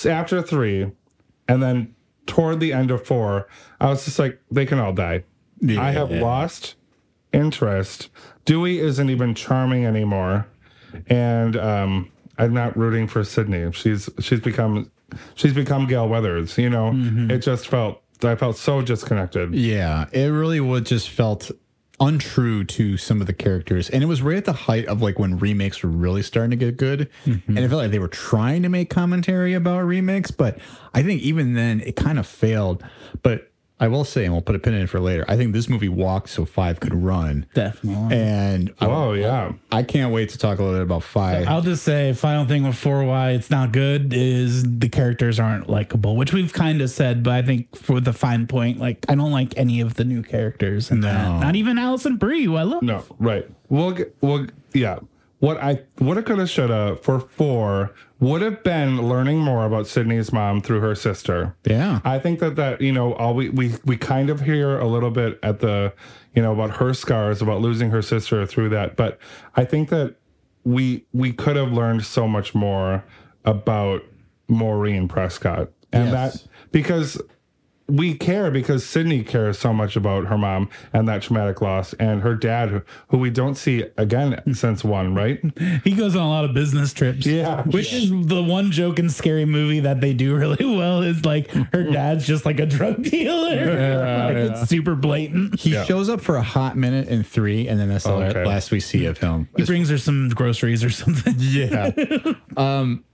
after 0.05 0.43
three, 0.43 0.93
and 1.51 1.63
then 1.63 1.95
toward 2.27 2.61
the 2.61 2.73
end 2.73 2.91
of 2.91 3.05
four, 3.05 3.49
I 3.81 3.89
was 3.89 4.05
just 4.05 4.19
like, 4.19 4.41
they 4.51 4.67
can 4.67 4.79
all 4.79 4.93
die. 4.93 5.25
I 5.69 5.91
have 5.91 6.11
lost 6.11 6.77
interest. 7.33 8.09
Dewey 8.45 8.79
isn't 8.79 9.11
even 9.11 9.35
charming 9.35 9.85
anymore, 9.85 10.47
and 11.09 11.57
um, 11.57 12.11
I'm 12.39 12.55
not 12.55 12.77
rooting 12.77 13.07
for 13.07 13.25
Sidney. 13.25 13.71
She's 13.73 14.09
she's 14.21 14.41
become 14.41 14.91
she's 15.35 15.53
become 15.53 15.87
Gale 15.87 16.09
Weathers. 16.09 16.57
You 16.57 16.71
know, 16.71 16.93
it 17.31 17.39
just 17.39 17.69
felt 17.69 18.03
I 18.23 18.37
felt 18.37 18.57
so 18.57 18.81
disconnected. 18.81 19.55
Yeah, 19.55 20.07
it 20.13 20.27
really 20.27 20.61
would 20.61 20.87
just 20.87 21.11
felt 21.11 21.51
untrue 22.01 22.65
to 22.65 22.97
some 22.97 23.21
of 23.21 23.27
the 23.27 23.33
characters, 23.33 23.91
and 23.91 24.03
it 24.03 24.07
was 24.07 24.23
right 24.23 24.39
at 24.39 24.47
the 24.47 24.53
height 24.53 24.87
of 24.87 25.03
like 25.03 25.19
when 25.19 25.39
remakes 25.39 25.83
were 25.83 25.91
really 25.91 26.23
starting 26.23 26.51
to 26.51 26.57
get 26.57 26.77
good, 26.77 27.11
mm-hmm. 27.25 27.57
and 27.57 27.65
it 27.65 27.69
felt 27.69 27.83
like 27.83 27.91
they 27.91 27.99
were 27.99 28.09
trying 28.09 28.63
to 28.63 28.69
make 28.69 28.91
commentary 28.91 29.55
about 29.55 29.81
remakes, 29.81 30.31
but 30.31 30.59
I 30.95 31.03
think 31.03 31.23
even 31.23 31.55
then 31.55 31.81
it 31.81 31.97
kind 31.97 32.19
of 32.19 32.27
failed. 32.27 32.83
But 33.23 33.50
I 33.81 33.89
will 33.89 34.05
say, 34.05 34.25
and 34.27 34.35
we'll 34.35 34.43
put 34.43 34.55
a 34.55 34.59
pin 34.59 34.75
in 34.75 34.83
it 34.83 34.91
for 34.91 35.01
later. 35.01 35.25
I 35.27 35.37
think 35.39 35.55
this 35.55 35.67
movie 35.69 35.89
walked 35.89 36.29
so 36.29 36.45
five 36.45 36.81
could 36.81 36.93
run, 36.95 37.47
Definitely. 37.55 38.15
and 38.15 38.75
I, 38.79 38.87
Oh 38.87 39.13
yeah. 39.15 39.53
I 39.73 39.83
can't 39.83 40.13
wait 40.13 40.29
to 40.31 40.39
talk 40.39 40.59
a 40.59 40.63
little 40.63 40.79
bit 40.79 40.83
about 40.83 41.03
five. 41.03 41.49
I'll 41.49 41.63
just 41.63 41.83
say, 41.83 42.13
final 42.13 42.45
thing 42.45 42.63
with 42.65 42.77
four 42.77 43.03
why 43.05 43.31
it's 43.31 43.51
not 43.51 43.73
good 43.73 44.13
is 44.13 44.65
the 44.79 44.89
characters 44.91 45.41
aren't 45.41 45.71
likable, 45.71 46.17
which 46.17 46.35
we've 46.35 46.53
kind 46.53 46.83
of 46.83 46.91
said, 46.91 47.23
but 47.23 47.33
I 47.33 47.41
think 47.43 47.75
for 47.75 48.01
the 48.01 48.13
fine 48.13 48.47
point, 48.47 48.79
like 48.79 49.07
I 49.09 49.15
don't 49.15 49.33
like 49.33 49.55
any 49.57 49.81
of 49.81 49.95
the 49.95 50.05
new 50.05 50.23
characters 50.23 50.91
in 50.91 51.01
that. 51.01 51.41
Not 51.41 51.57
even 51.57 51.79
Alison 51.79 52.19
Brie, 52.19 52.45
who 52.45 52.57
I 52.57 52.65
love. 52.65 52.83
No, 52.83 53.03
right. 53.19 53.49
We'll 53.71 53.93
get, 53.93 54.15
we'll 54.21 54.47
yeah. 54.75 54.99
What 55.39 55.57
I 55.57 55.81
woulda 55.99 56.23
coulda 56.23 56.47
shoulda 56.47 56.97
for 56.97 57.19
four 57.19 57.95
would 58.21 58.43
have 58.43 58.63
been 58.63 59.09
learning 59.09 59.39
more 59.39 59.65
about 59.65 59.87
Sidney's 59.87 60.33
mom 60.33 60.61
through 60.61 60.81
her 60.81 60.95
sister. 60.95 61.57
Yeah. 61.65 62.01
I 62.05 62.19
think 62.19 62.39
that 62.41 62.57
that 62.57 62.81
you 62.81 62.93
know 62.93 63.15
all 63.15 63.35
we 63.35 63.49
we 63.49 63.73
we 63.85 63.97
kind 63.97 64.31
of 64.31 64.43
hear 64.43 64.79
a 64.79 64.87
little 64.87 65.11
bit 65.11 65.39
at 65.43 65.61
the 65.61 65.93
you 66.35 66.43
know 66.43 66.53
about 66.53 66.77
her 66.77 66.95
scars 66.95 67.41
about 67.43 67.61
losing 67.61 67.91
her 67.91 68.03
sister 68.03 68.47
through 68.47 68.69
that, 68.71 68.95
but 68.97 69.19
I 69.57 69.65
think 69.65 69.89
that 69.89 70.17
we 70.65 71.07
we 71.13 71.33
could 71.33 71.57
have 71.57 71.73
learned 71.73 72.05
so 72.05 72.29
much 72.29 72.55
more 72.55 73.03
about 73.45 74.03
Maureen 74.49 75.09
Prescott. 75.09 75.71
And 75.93 76.11
Yes. 76.11 76.43
that 76.43 76.49
because 76.71 77.21
we 77.91 78.15
care 78.15 78.51
because 78.51 78.85
Sidney 78.87 79.23
cares 79.25 79.59
so 79.59 79.73
much 79.73 79.97
about 79.97 80.27
her 80.27 80.39
mom 80.39 80.69
and 80.93 81.09
that 81.09 81.23
traumatic 81.23 81.61
loss 81.61 81.93
and 81.95 82.23
her 82.23 82.35
dad 82.35 82.69
who, 82.71 82.83
who 83.09 83.19
we 83.19 83.31
don't 83.31 83.55
see 83.57 83.85
again 83.97 84.41
since 84.55 84.85
one, 84.85 85.15
right? 85.15 85.41
He 85.85 85.93
goes 85.93 86.15
on 86.17 86.23
a 86.23 86.29
lot 86.29 86.45
of 86.45 86.53
business 86.55 86.93
trips. 86.93 87.27
Yeah. 87.27 87.63
Which 87.63 87.93
is 87.93 88.11
the 88.11 88.43
one 88.43 88.71
joke 88.71 88.99
in 88.99 89.09
Scary 89.09 89.45
Movie 89.45 89.81
that 89.81 90.01
they 90.01 90.13
do 90.15 90.35
really 90.37 90.65
well 90.77 91.03
is 91.03 91.25
like 91.25 91.51
her 91.73 91.85
dad's 91.91 92.27
just 92.27 92.45
like 92.47 92.61
a 92.61 92.67
drug 92.67 93.03
dealer. 93.11 94.27
like 94.27 94.37
it's 94.37 94.69
super 94.69 94.95
blatant. 94.95 95.59
He 95.59 95.73
Yeah. 95.73 95.85
shows 95.85 96.09
up 96.09 96.21
for 96.21 96.37
a 96.37 96.43
hot 96.43 96.77
minute 96.77 97.09
in 97.09 97.23
three, 97.23 97.67
and 97.69 97.79
then 97.81 97.89
that's 97.89 98.05
the 98.05 98.13
Okay. 98.13 98.45
last 98.45 98.71
we 98.71 98.81
see 98.81 99.07
of 99.07 99.19
him. 99.19 99.49
He 99.57 99.65
brings 99.65 99.89
her 99.91 99.99
some 99.99 100.29
groceries 100.31 100.85
or 100.85 100.91
something. 100.91 101.35
Yeah. 101.39 101.91
um, 102.57 103.05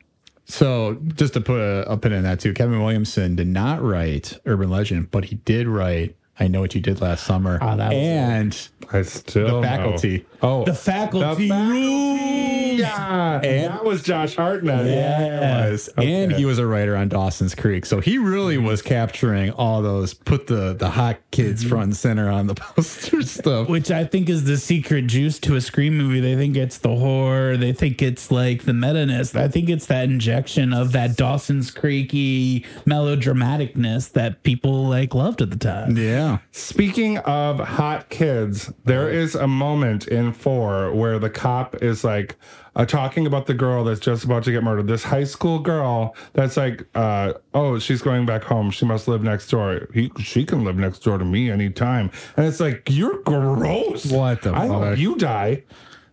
so 0.46 0.94
just 1.14 1.34
to 1.34 1.40
put 1.40 1.60
a, 1.60 1.90
a 1.90 1.96
pin 1.96 2.12
in 2.12 2.22
that 2.22 2.40
too, 2.40 2.54
Kevin 2.54 2.80
Williamson 2.82 3.36
did 3.36 3.48
not 3.48 3.82
write 3.82 4.38
Urban 4.46 4.70
Legend, 4.70 5.10
but 5.10 5.26
he 5.26 5.36
did 5.36 5.66
write 5.66 6.16
I 6.38 6.48
Know 6.48 6.60
What 6.60 6.74
You 6.74 6.80
Did 6.80 7.00
Last 7.00 7.24
Summer. 7.24 7.58
Ah, 7.60 7.76
that 7.76 7.88
was 7.88 7.96
and 7.96 8.68
I 8.92 9.02
still 9.02 9.60
The 9.60 9.66
Faculty. 9.66 10.18
Know. 10.18 10.24
Oh, 10.42 10.64
The 10.64 10.74
faculty 10.74 11.48
The 11.48 11.54
rules. 11.54 12.78
yeah, 12.78 13.40
And- 13.42 13.72
that 13.72 13.84
was 13.84 14.02
Josh 14.02 14.36
Hartnett. 14.36 14.86
Yeah. 14.86 15.70
was, 15.70 15.88
and 15.96 16.32
he 16.32 16.44
was 16.44 16.58
a 16.58 16.66
writer 16.66 16.96
on 16.96 17.08
Dawson's 17.08 17.54
Creek. 17.54 17.86
So 17.86 18.00
he 18.00 18.18
really 18.18 18.56
mm-hmm. 18.56 18.66
was 18.66 18.82
capturing 18.82 19.50
all 19.52 19.82
those 19.82 20.14
put 20.14 20.46
the 20.46 20.74
the 20.74 20.90
hot 20.90 21.18
kids 21.30 21.62
mm-hmm. 21.62 21.70
front 21.70 21.84
and 21.84 21.96
center 21.96 22.30
on 22.30 22.46
the 22.46 22.54
poster 22.54 23.22
stuff. 23.22 23.68
Which 23.68 23.90
I 23.90 24.04
think 24.04 24.28
is 24.28 24.44
the 24.44 24.56
secret 24.56 25.06
juice 25.06 25.38
to 25.40 25.56
a 25.56 25.60
Scream 25.60 25.96
movie. 25.96 26.20
They 26.20 26.36
think 26.36 26.56
it's 26.56 26.78
the 26.78 26.94
horror. 26.94 27.56
They 27.56 27.72
think 27.72 28.02
it's 28.02 28.30
like 28.30 28.64
the 28.64 28.74
meta-ness. 28.74 29.34
I 29.34 29.48
think 29.48 29.68
it's 29.68 29.86
that 29.86 30.04
injection 30.04 30.72
of 30.72 30.92
that 30.92 31.16
Dawson's 31.16 31.70
Creaky 31.70 32.64
melodramaticness 32.86 34.12
that 34.12 34.42
people 34.42 34.86
like 34.86 35.14
loved 35.14 35.42
at 35.42 35.50
the 35.50 35.56
time. 35.56 35.96
Yeah. 35.96 36.38
Speaking 36.52 37.18
of 37.18 37.58
hot 37.58 38.08
kids, 38.10 38.72
there 38.86 39.08
is 39.08 39.34
a 39.34 39.46
moment 39.46 40.06
in 40.08 40.32
four 40.32 40.92
where 40.94 41.18
the 41.18 41.28
cop 41.28 41.82
is 41.82 42.04
like 42.04 42.36
uh, 42.76 42.84
talking 42.84 43.26
about 43.26 43.46
the 43.46 43.54
girl 43.54 43.84
that's 43.84 44.00
just 44.00 44.24
about 44.24 44.44
to 44.44 44.52
get 44.52 44.62
murdered. 44.62 44.86
This 44.86 45.02
high 45.02 45.24
school 45.24 45.58
girl 45.58 46.14
that's 46.34 46.56
like, 46.56 46.86
uh, 46.94 47.34
oh, 47.52 47.78
she's 47.78 48.00
going 48.00 48.26
back 48.26 48.44
home. 48.44 48.70
She 48.70 48.84
must 48.84 49.08
live 49.08 49.22
next 49.22 49.48
door. 49.48 49.88
He, 49.92 50.10
she 50.20 50.44
can 50.44 50.64
live 50.64 50.76
next 50.76 51.00
door 51.00 51.18
to 51.18 51.24
me 51.24 51.50
anytime. 51.50 52.10
And 52.36 52.46
it's 52.46 52.60
like, 52.60 52.88
you're 52.90 53.22
gross. 53.22 54.06
What 54.06 54.42
the 54.42 54.50
I 54.52 54.68
fuck? 54.68 54.82
hope 54.82 54.98
you 54.98 55.16
die. 55.16 55.64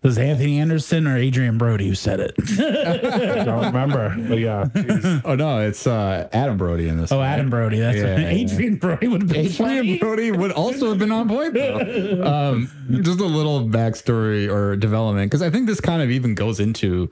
Was 0.03 0.17
Anthony 0.17 0.59
Anderson 0.59 1.07
or 1.07 1.15
Adrien 1.17 1.57
Brody 1.57 1.87
who 1.87 1.95
said 1.95 2.19
it? 2.19 2.33
I 2.59 3.43
don't 3.45 3.65
remember. 3.67 4.13
But 4.27 4.37
yeah. 4.39 4.65
jeez. 4.65 5.21
Oh 5.23 5.35
no, 5.35 5.59
it's 5.59 5.87
uh, 5.87 6.27
Adam 6.33 6.57
Brody 6.57 6.89
in 6.89 6.97
this. 6.97 7.11
oh, 7.11 7.17
one. 7.19 7.25
Adam 7.27 7.49
Brody. 7.49 7.79
That's 7.79 7.97
Yeah, 7.97 8.11
what, 8.13 8.19
yeah. 8.21 8.43
Adrien 8.43 8.75
Brody 8.75 9.07
would 9.07 9.21
have 9.21 9.31
been 9.31 9.45
Adrien 9.45 9.77
funny. 9.77 9.97
Brody 9.99 10.31
would 10.31 10.51
also 10.51 10.89
have 10.89 10.99
been 10.99 11.11
on 11.11 11.29
point 11.29 11.53
though. 11.53 12.21
Um, 12.23 12.69
just 13.01 13.19
a 13.21 13.25
little 13.25 13.61
backstory 13.65 14.51
or 14.53 14.75
development 14.75 15.31
because 15.31 15.41
I 15.41 15.49
think 15.49 15.67
this 15.67 15.79
kind 15.79 16.01
of 16.01 16.11
even 16.11 16.35
goes 16.35 16.59
into 16.59 17.09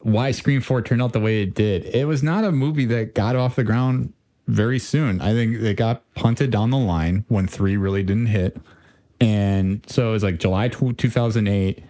why 0.00 0.30
Scream 0.30 0.60
Four 0.60 0.82
turned 0.82 1.00
out 1.00 1.14
the 1.14 1.20
way 1.20 1.42
it 1.42 1.54
did. 1.54 1.84
It 1.86 2.06
was 2.06 2.22
not 2.22 2.44
a 2.44 2.52
movie 2.52 2.84
that 2.86 3.14
got 3.14 3.36
off 3.36 3.56
the 3.56 3.64
ground 3.64 4.12
very 4.48 4.78
soon. 4.78 5.22
I 5.22 5.32
think 5.32 5.56
it 5.62 5.78
got 5.78 6.02
punted 6.14 6.50
down 6.50 6.68
the 6.68 6.76
line 6.76 7.24
when 7.28 7.46
three 7.46 7.78
really 7.78 8.02
didn't 8.02 8.26
hit, 8.26 8.58
and 9.18 9.82
so 9.88 10.10
it 10.10 10.12
was 10.12 10.22
like 10.22 10.38
July 10.38 10.68
tw- 10.68 10.98
2008. 10.98 11.82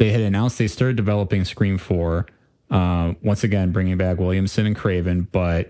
They 0.00 0.12
had 0.12 0.22
announced 0.22 0.56
they 0.56 0.66
started 0.66 0.96
developing 0.96 1.44
Scream 1.44 1.76
Four. 1.76 2.24
Uh, 2.70 3.12
once 3.22 3.44
again, 3.44 3.70
bringing 3.70 3.98
back 3.98 4.16
Williamson 4.16 4.64
and 4.64 4.74
Craven, 4.74 5.28
but 5.30 5.68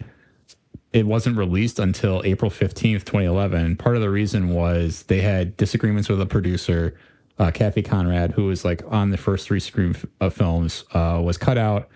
it 0.93 1.05
wasn't 1.05 1.37
released 1.37 1.81
until 1.81 2.23
April 2.25 2.49
15th, 2.49 3.05
2011. 3.05 3.75
Part 3.75 3.97
of 3.97 4.03
the 4.03 4.09
reason 4.09 4.51
was 4.51 5.03
they 5.09 5.21
had 5.21 5.57
disagreements 5.57 6.09
with 6.09 6.21
a 6.21 6.27
producer, 6.27 6.97
uh, 7.41 7.51
Cathy 7.51 7.83
Konrad, 7.83 8.31
who 8.31 8.45
was 8.45 8.65
like 8.65 8.85
on 8.87 9.11
the 9.11 9.17
first 9.17 9.49
three 9.49 9.59
Scream 9.59 9.97
f- 9.97 10.07
uh, 10.21 10.31
films, 10.31 10.85
uh, 10.95 11.21
was 11.21 11.37
cut 11.37 11.59
out 11.59 11.89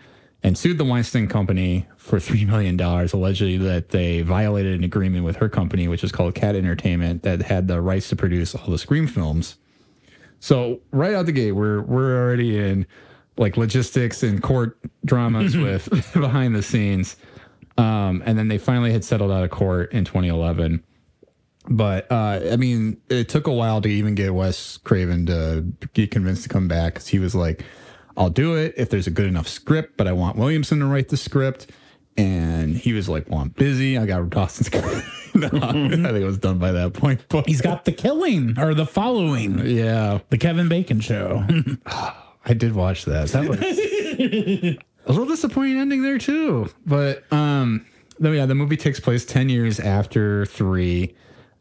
and 0.42 0.58
sued 0.58 0.76
the 0.76 0.84
Weinstein 0.84 1.28
Company 1.28 1.86
for 1.96 2.18
$3 2.18 2.48
million, 2.48 2.80
allegedly 2.80 3.58
that 3.58 3.90
they 3.90 4.22
violated 4.22 4.76
an 4.76 4.82
agreement 4.82 5.24
with 5.24 5.36
her 5.36 5.48
company, 5.48 5.86
which 5.86 6.02
is 6.02 6.10
called 6.10 6.34
Cat 6.34 6.56
Entertainment, 6.56 7.22
that 7.22 7.42
had 7.42 7.68
the 7.68 7.80
rights 7.80 8.08
to 8.08 8.16
produce 8.16 8.56
all 8.56 8.70
the 8.70 8.78
Scream 8.78 9.06
films. 9.06 9.56
So 10.44 10.82
right 10.92 11.14
out 11.14 11.24
the 11.24 11.32
gate, 11.32 11.52
we're 11.52 11.80
we're 11.80 12.22
already 12.22 12.58
in 12.58 12.86
like 13.38 13.56
logistics 13.56 14.22
and 14.22 14.42
court 14.42 14.78
dramas 15.02 15.56
with 15.56 15.88
behind 16.12 16.54
the 16.54 16.62
scenes. 16.62 17.16
Um, 17.78 18.22
and 18.26 18.38
then 18.38 18.48
they 18.48 18.58
finally 18.58 18.92
had 18.92 19.06
settled 19.06 19.30
out 19.30 19.42
of 19.42 19.48
court 19.48 19.90
in 19.94 20.04
2011. 20.04 20.84
But 21.70 22.12
uh, 22.12 22.40
I 22.52 22.56
mean, 22.56 23.00
it 23.08 23.30
took 23.30 23.46
a 23.46 23.52
while 23.54 23.80
to 23.80 23.88
even 23.88 24.14
get 24.14 24.34
Wes 24.34 24.76
Craven 24.76 25.24
to 25.24 25.64
get 25.94 26.10
convinced 26.10 26.42
to 26.42 26.50
come 26.50 26.68
back 26.68 26.92
because 26.92 27.08
he 27.08 27.18
was 27.18 27.34
like, 27.34 27.64
"I'll 28.14 28.28
do 28.28 28.54
it 28.54 28.74
if 28.76 28.90
there's 28.90 29.06
a 29.06 29.10
good 29.10 29.26
enough 29.26 29.48
script, 29.48 29.96
but 29.96 30.06
I 30.06 30.12
want 30.12 30.36
Williamson 30.36 30.80
to 30.80 30.84
write 30.84 31.08
the 31.08 31.16
script." 31.16 31.70
And 32.18 32.76
he 32.76 32.92
was 32.92 33.08
like, 33.08 33.30
"Well, 33.30 33.40
I'm 33.40 33.48
busy. 33.48 33.96
I 33.96 34.04
got 34.04 34.28
Dawson's." 34.28 34.68
no, 35.40 35.48
I 35.48 35.72
think 35.72 36.06
it 36.06 36.24
was 36.24 36.38
done 36.38 36.58
by 36.58 36.72
that 36.72 36.92
point. 36.92 37.24
But 37.28 37.46
He's 37.48 37.60
got 37.60 37.84
the 37.84 37.92
killing 37.92 38.58
or 38.58 38.72
the 38.74 38.86
following, 38.86 39.58
yeah, 39.66 40.20
the 40.30 40.38
Kevin 40.38 40.68
Bacon 40.68 41.00
show. 41.00 41.44
I 41.86 42.54
did 42.54 42.74
watch 42.74 43.04
that. 43.06 43.28
That 43.28 43.48
was 43.48 43.60
a 43.60 44.78
little 45.08 45.26
disappointing 45.26 45.78
ending 45.78 46.02
there 46.02 46.18
too. 46.18 46.70
But 46.86 47.30
um, 47.32 47.84
yeah, 48.20 48.46
the 48.46 48.54
movie 48.54 48.76
takes 48.76 49.00
place 49.00 49.24
ten 49.24 49.48
years 49.48 49.80
after 49.80 50.46
three. 50.46 51.14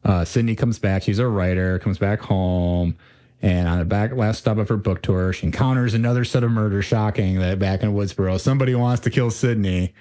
Uh, 0.03 0.25
Sidney 0.25 0.55
comes 0.55 0.79
back. 0.79 1.03
She's 1.03 1.19
a 1.19 1.27
writer. 1.27 1.79
Comes 1.79 1.97
back 1.97 2.19
home, 2.19 2.95
and 3.41 3.67
on 3.67 3.79
the 3.79 3.85
back 3.85 4.13
last 4.13 4.39
stop 4.39 4.57
of 4.57 4.69
her 4.69 4.77
book 4.77 5.01
tour, 5.01 5.33
she 5.33 5.47
encounters 5.47 5.93
another 5.93 6.25
set 6.25 6.43
of 6.43 6.51
murders. 6.51 6.85
Shocking 6.85 7.39
that 7.39 7.57
back 7.57 7.81
in 7.81 7.93
Woodsboro, 7.93 8.39
somebody 8.39 8.75
wants 8.75 9.01
to 9.03 9.09
kill 9.09 9.31
Sidney. 9.31 9.93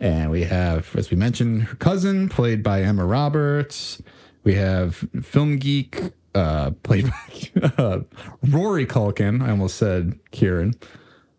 And 0.00 0.30
we 0.30 0.44
have, 0.44 0.94
as 0.96 1.10
we 1.10 1.16
mentioned, 1.16 1.62
her 1.64 1.76
cousin, 1.76 2.28
played 2.28 2.62
by 2.62 2.82
Emma 2.82 3.04
Roberts. 3.04 4.00
We 4.44 4.54
have 4.54 5.04
film 5.22 5.58
geek, 5.58 6.12
uh, 6.34 6.70
played 6.82 7.10
by 7.10 7.72
uh, 7.78 8.00
Rory 8.48 8.86
Culkin. 8.86 9.42
I 9.42 9.50
almost 9.50 9.76
said 9.76 10.18
Kieran, 10.30 10.74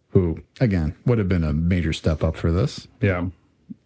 who, 0.10 0.39
again, 0.60 0.95
would 1.05 1.18
have 1.18 1.30
been 1.30 1.43
a 1.43 1.53
major 1.53 1.93
step 1.93 2.24
up 2.24 2.36
for 2.36 2.51
this. 2.51 2.88
Yeah. 3.01 3.28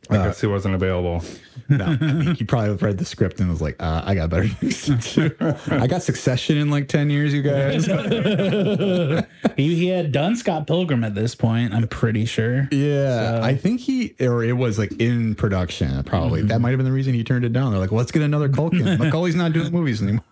I 0.09 0.17
guess 0.17 0.41
he 0.41 0.47
wasn't 0.47 0.75
available. 0.75 1.23
No, 1.69 1.85
I 1.85 1.95
mean, 1.95 2.35
he 2.35 2.43
probably 2.43 2.75
read 2.75 2.97
the 2.97 3.05
script 3.05 3.39
and 3.39 3.49
was 3.49 3.61
like, 3.61 3.81
uh, 3.81 4.01
I 4.05 4.15
got 4.15 4.29
better 4.29 4.47
things 4.47 4.83
to 4.83 5.29
do. 5.29 5.55
I 5.71 5.87
got 5.87 6.03
Succession 6.03 6.57
in 6.57 6.69
like 6.69 6.89
10 6.89 7.09
years, 7.09 7.33
you 7.33 7.41
guys. 7.41 7.85
he, 9.55 9.75
he 9.75 9.87
had 9.87 10.11
done 10.11 10.35
Scott 10.35 10.67
Pilgrim 10.67 11.03
at 11.05 11.15
this 11.15 11.35
point, 11.35 11.73
I'm 11.73 11.87
pretty 11.87 12.25
sure. 12.25 12.67
Yeah, 12.69 13.39
I 13.41 13.55
think 13.55 13.79
he 13.79 14.13
or 14.19 14.43
it 14.43 14.53
was 14.53 14.77
like 14.77 14.91
in 14.99 15.35
production. 15.35 16.03
Probably 16.03 16.41
that 16.43 16.59
might 16.59 16.71
have 16.71 16.79
been 16.79 16.85
the 16.85 16.91
reason 16.91 17.13
he 17.13 17.23
turned 17.23 17.45
it 17.45 17.53
down. 17.53 17.71
They're 17.71 17.79
like, 17.79 17.93
let's 17.93 18.11
get 18.11 18.23
another 18.23 18.49
Culkin. 18.49 18.97
Macaulay's 18.99 19.35
not 19.35 19.53
doing 19.53 19.71
movies 19.71 20.01
anymore. 20.01 20.23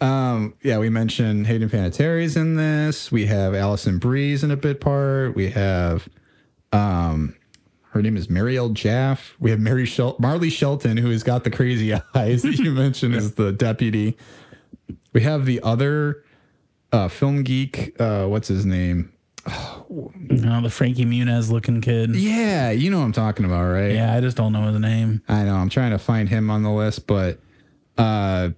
um, 0.00 0.54
yeah, 0.62 0.78
we 0.78 0.90
mentioned 0.90 1.46
Hayden 1.46 1.70
Panettiere's 1.70 2.36
in 2.36 2.56
this. 2.56 3.10
We 3.10 3.26
have 3.26 3.54
Alison 3.54 3.98
Brie's 3.98 4.44
in 4.44 4.50
a 4.50 4.56
bit 4.56 4.80
part. 4.80 5.34
We 5.34 5.50
have, 5.50 6.06
um, 6.72 7.34
her 7.94 8.02
name 8.02 8.16
is 8.16 8.26
Marielle 8.26 8.74
Jaffe. 8.74 9.34
We 9.38 9.50
have 9.50 9.60
Mary 9.60 9.86
Shel- 9.86 10.16
Marley 10.18 10.50
Shelton, 10.50 10.96
who 10.96 11.10
has 11.10 11.22
got 11.22 11.44
the 11.44 11.50
crazy 11.50 11.94
eyes 12.14 12.42
that 12.42 12.58
you 12.58 12.72
mentioned 12.72 13.14
as 13.14 13.36
the 13.36 13.52
deputy. 13.52 14.16
We 15.12 15.20
have 15.20 15.46
the 15.46 15.62
other 15.62 16.24
uh, 16.92 17.06
film 17.06 17.44
geek. 17.44 17.94
Uh, 18.00 18.26
what's 18.26 18.48
his 18.48 18.66
name? 18.66 19.12
No, 19.46 20.60
the 20.60 20.70
Frankie 20.70 21.04
Muniz 21.04 21.52
looking 21.52 21.80
kid. 21.80 22.16
Yeah, 22.16 22.72
you 22.72 22.90
know 22.90 22.98
what 22.98 23.04
I'm 23.04 23.12
talking 23.12 23.44
about, 23.44 23.70
right? 23.70 23.92
Yeah, 23.92 24.12
I 24.12 24.20
just 24.20 24.36
don't 24.36 24.52
know 24.52 24.62
his 24.72 24.80
name. 24.80 25.22
I 25.28 25.44
know. 25.44 25.54
I'm 25.54 25.68
trying 25.68 25.92
to 25.92 25.98
find 25.98 26.28
him 26.28 26.50
on 26.50 26.64
the 26.64 26.70
list, 26.72 27.06
but 27.06 27.38
uh, 27.96 28.50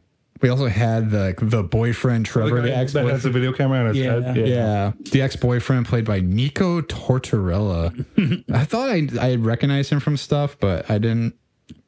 we 0.43 0.49
also 0.49 0.67
had 0.67 1.11
the 1.11 1.35
the 1.41 1.63
boyfriend 1.63 2.27
Trevor, 2.27 2.57
the, 2.63 2.69
The 2.69 2.77
ex 2.77 2.93
that 2.93 3.07
has 3.07 3.23
the 3.23 3.31
video 3.31 3.53
camera 3.53 3.81
on 3.81 3.87
his 3.87 3.97
Yeah. 3.99 4.21
head. 4.21 4.37
yeah, 4.49 4.93
the 5.13 5.23
ex 5.23 5.37
boyfriend 5.37 5.87
played 5.87 6.05
by 6.05 6.21
Nico 6.21 6.81
Tortorella. 6.83 8.05
I 8.53 8.65
thought 8.65 8.91
I 8.91 9.09
I 9.21 9.29
had 9.31 9.45
recognized 9.45 9.91
him 9.91 10.01
from 10.01 10.17
stuff, 10.17 10.57
but 10.61 10.91
I 10.91 10.99
didn't. 10.99 11.35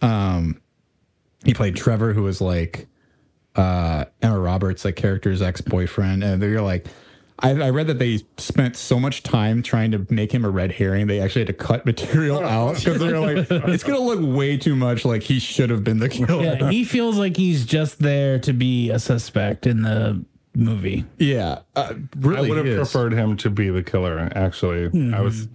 Um, 0.02 0.60
he 1.44 1.54
played 1.54 1.76
Trevor, 1.76 2.12
who 2.12 2.22
was 2.22 2.40
like 2.40 2.86
uh 3.56 4.04
Emma 4.22 4.38
Roberts, 4.38 4.84
like 4.84 4.96
character's 4.96 5.42
ex 5.42 5.60
boyfriend, 5.60 6.22
and 6.24 6.40
they're 6.42 6.62
like. 6.62 6.86
I, 7.40 7.50
I 7.50 7.70
read 7.70 7.86
that 7.86 7.98
they 7.98 8.20
spent 8.36 8.76
so 8.76 8.98
much 8.98 9.22
time 9.22 9.62
trying 9.62 9.92
to 9.92 10.06
make 10.10 10.32
him 10.32 10.44
a 10.44 10.50
red 10.50 10.72
herring. 10.72 11.06
They 11.06 11.20
actually 11.20 11.42
had 11.42 11.46
to 11.48 11.52
cut 11.52 11.86
material 11.86 12.40
out 12.44 12.76
because 12.76 12.98
they're 12.98 13.20
like, 13.20 13.46
it's 13.50 13.84
gonna 13.84 14.00
look 14.00 14.20
way 14.20 14.56
too 14.56 14.74
much 14.74 15.04
like 15.04 15.22
he 15.22 15.38
should 15.38 15.70
have 15.70 15.84
been 15.84 15.98
the 15.98 16.08
killer. 16.08 16.42
Yeah, 16.42 16.70
he 16.70 16.84
feels 16.84 17.16
like 17.16 17.36
he's 17.36 17.64
just 17.64 18.00
there 18.00 18.38
to 18.40 18.52
be 18.52 18.90
a 18.90 18.98
suspect 18.98 19.66
in 19.66 19.82
the 19.82 20.24
movie. 20.54 21.04
Yeah, 21.18 21.60
uh, 21.76 21.94
really 22.18 22.50
I 22.50 22.54
would 22.54 22.66
have 22.66 22.76
preferred 22.76 23.12
him 23.12 23.36
to 23.38 23.50
be 23.50 23.70
the 23.70 23.82
killer, 23.82 24.30
actually. 24.34 25.12
I 25.14 25.20
was 25.20 25.48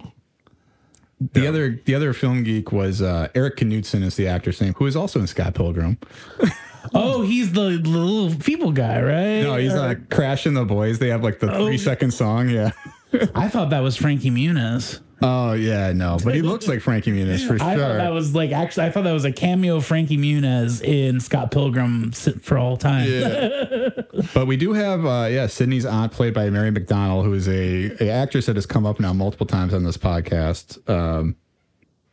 the 1.32 1.46
other 1.46 1.80
the 1.84 1.94
other 1.94 2.12
film 2.12 2.42
geek 2.44 2.72
was 2.72 3.00
uh, 3.00 3.28
Erik 3.34 3.56
Knudsen 3.56 4.02
is 4.02 4.16
the 4.16 4.28
actor's 4.28 4.60
name, 4.60 4.74
who 4.74 4.86
is 4.86 4.96
also 4.96 5.20
in 5.20 5.26
Scott 5.26 5.54
Pilgrim. 5.54 5.98
Oh, 6.92 7.22
he's 7.22 7.52
the, 7.52 7.78
the 7.82 7.88
little 7.88 8.30
feeble 8.30 8.72
guy, 8.72 9.00
right? 9.00 9.42
No, 9.42 9.56
he's 9.56 9.72
Or- 9.74 9.78
uh, 9.78 9.94
Crash 10.10 10.44
and 10.46 10.56
the 10.56 10.64
Boys. 10.64 10.98
They 10.98 11.08
have 11.08 11.22
like 11.22 11.38
the 11.38 11.52
Oh. 11.54 11.66
three 11.66 11.78
second 11.78 12.12
song. 12.12 12.48
Yeah. 12.50 12.72
I 13.34 13.48
thought 13.48 13.70
that 13.70 13.80
was 13.80 13.96
Frankie 13.96 14.30
Muniz. 14.30 15.00
Oh 15.22 15.52
yeah, 15.52 15.92
no, 15.92 16.18
but 16.22 16.34
he 16.34 16.42
looks 16.42 16.66
like 16.68 16.80
Frankie 16.80 17.12
Muniz 17.12 17.46
for 17.46 17.56
sure. 17.56 17.66
I 17.66 17.76
thought 17.78 17.94
that 17.94 18.12
was 18.12 18.34
like 18.34 18.50
actually 18.50 18.86
I 18.86 18.90
thought 18.90 19.04
that 19.04 19.12
was 19.12 19.24
a 19.24 19.30
cameo 19.32 19.80
Frankie 19.80 20.18
Muniz 20.18 20.82
in 20.82 21.20
Scott 21.20 21.50
Pilgrim 21.52 22.10
for 22.10 22.58
all 22.58 22.76
time. 22.76 23.08
Yeah. 23.08 23.88
but 24.34 24.46
we 24.46 24.56
do 24.56 24.72
have 24.74 25.06
uh 25.06 25.28
yeah, 25.30 25.46
Sidney's 25.46 25.86
aunt 25.86 26.12
played 26.12 26.34
by 26.34 26.50
Mary 26.50 26.70
McDonnell, 26.72 27.24
who 27.24 27.32
is 27.32 27.48
a, 27.48 27.92
a 28.04 28.10
actress 28.10 28.46
that 28.46 28.56
has 28.56 28.66
come 28.66 28.84
up 28.84 28.98
now 29.00 29.12
multiple 29.14 29.46
times 29.46 29.72
on 29.72 29.84
this 29.84 29.96
podcast. 29.96 30.86
Um 30.90 31.36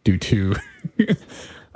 due 0.06 0.18
to 0.20 0.56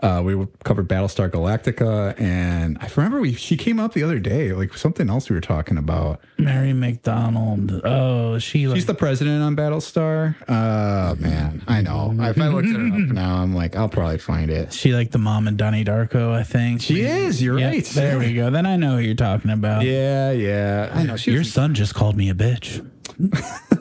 uh 0.03 0.21
we 0.25 0.47
covered 0.63 0.87
Battlestar 0.89 1.29
Galactica 1.29 2.19
and 2.19 2.77
I 2.81 2.89
remember 2.95 3.21
we 3.21 3.33
she 3.33 3.55
came 3.57 3.79
up 3.79 3.93
the 3.93 4.03
other 4.03 4.19
day, 4.19 4.51
like 4.53 4.77
something 4.77 5.09
else 5.09 5.29
we 5.29 5.35
were 5.35 5.41
talking 5.41 5.77
about. 5.77 6.19
Mary 6.37 6.71
McDonnell. 6.73 7.81
Oh, 7.85 8.37
she 8.39 8.67
like, 8.67 8.75
She's 8.75 8.85
the 8.85 8.93
president 8.93 9.41
on 9.41 9.55
Battlestar. 9.55 10.35
Uh 10.49 11.15
man, 11.15 11.63
I 11.67 11.81
know. 11.81 12.13
If 12.19 12.39
I 12.39 12.47
looked 12.49 12.67
it 12.67 12.75
up 12.75 12.81
now, 13.13 13.37
I'm 13.37 13.55
like, 13.55 13.75
I'll 13.75 13.89
probably 13.89 14.17
find 14.17 14.51
it. 14.51 14.73
she 14.73 14.93
like 14.93 15.11
the 15.11 15.17
mom 15.17 15.47
and 15.47 15.57
Donnie 15.57 15.85
Darko, 15.85 16.31
I 16.33 16.43
think. 16.43 16.81
She 16.81 17.01
is, 17.01 17.41
you're 17.41 17.57
Yeah, 17.57 17.69
right. 17.69 17.85
There 17.85 18.19
we 18.19 18.33
go. 18.33 18.49
Then 18.49 18.65
I 18.65 18.75
know 18.75 18.97
who 18.97 19.03
you're 19.03 19.15
talking 19.15 19.51
about. 19.51 19.83
Yeah, 19.83 20.31
yeah. 20.31 20.91
I 20.93 21.03
know. 21.03 21.15
She 21.15 21.31
Your 21.31 21.39
was, 21.39 21.53
son 21.53 21.73
just 21.73 21.95
called 21.95 22.17
me 22.17 22.29
a 22.29 22.33
bitch. 22.33 22.85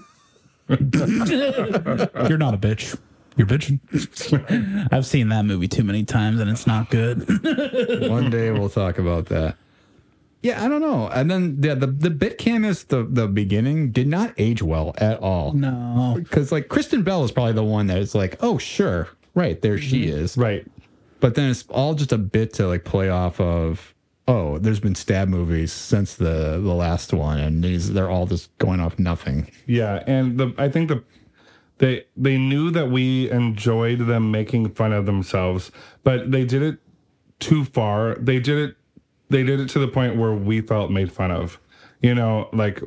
You're 0.68 2.38
not 2.38 2.54
a 2.54 2.58
bitch. 2.58 2.98
You're 3.36 3.46
bitching. 3.46 4.88
I've 4.92 5.06
seen 5.06 5.28
that 5.28 5.44
movie 5.44 5.68
too 5.68 5.84
many 5.84 6.04
times 6.04 6.40
and 6.40 6.50
it's 6.50 6.66
not 6.66 6.90
good. 6.90 7.28
One 8.08 8.30
day 8.30 8.50
we'll 8.50 8.68
talk 8.68 8.98
about 8.98 9.26
that. 9.26 9.56
Yeah, 10.42 10.62
I 10.62 10.68
don't 10.68 10.82
know. 10.82 11.08
And 11.08 11.30
then 11.30 11.58
yeah, 11.62 11.74
the 11.74 11.86
the 11.86 12.10
bit 12.10 12.36
cameos 12.36 12.84
the 12.84 13.02
the 13.02 13.26
beginning 13.26 13.92
did 13.92 14.06
not 14.06 14.34
age 14.36 14.62
well 14.62 14.94
at 14.98 15.18
all. 15.20 15.52
no. 15.52 16.14
Because 16.18 16.52
like 16.52 16.68
Kristen 16.68 17.02
Bell 17.02 17.24
is 17.24 17.32
probably 17.32 17.54
the 17.54 17.64
one 17.64 17.86
that 17.86 17.98
is 17.98 18.14
like, 18.14 18.36
oh 18.40 18.58
sure, 18.58 19.08
right 19.34 19.60
there 19.62 19.78
she 19.78 20.06
mm-hmm. 20.06 20.18
is. 20.18 20.36
Right. 20.36 20.66
But 21.20 21.34
then 21.34 21.50
it's 21.50 21.64
all 21.70 21.94
just 21.94 22.12
a 22.12 22.18
bit 22.18 22.52
to 22.54 22.68
like 22.68 22.84
play 22.84 23.08
off 23.08 23.40
of. 23.40 23.94
Oh, 24.28 24.58
there's 24.58 24.80
been 24.80 24.94
stab 24.94 25.28
movies 25.28 25.72
since 25.72 26.14
the 26.14 26.60
the 26.62 26.74
last 26.74 27.14
one, 27.14 27.38
and 27.38 27.64
these 27.64 27.92
they're 27.92 28.10
all 28.10 28.26
just 28.26 28.56
going 28.58 28.80
off 28.80 28.98
nothing. 28.98 29.50
Yeah, 29.66 30.02
and 30.06 30.38
the 30.38 30.54
I 30.58 30.68
think 30.68 30.88
the 30.88 31.02
they 31.78 32.06
they 32.16 32.38
knew 32.38 32.70
that 32.70 32.90
we 32.90 33.30
enjoyed 33.30 34.00
them 34.00 34.30
making 34.30 34.70
fun 34.74 34.92
of 34.92 35.06
themselves, 35.06 35.70
but 36.02 36.30
they 36.30 36.44
did 36.44 36.62
it 36.62 36.78
too 37.40 37.64
far. 37.64 38.14
They 38.16 38.38
did 38.38 38.58
it 38.58 38.76
they 39.30 39.42
did 39.42 39.60
it 39.60 39.68
to 39.70 39.78
the 39.78 39.88
point 39.88 40.16
where 40.16 40.32
we 40.32 40.60
felt 40.60 40.90
made 40.90 41.10
fun 41.10 41.30
of. 41.30 41.58
You 42.00 42.14
know, 42.14 42.48
like 42.52 42.82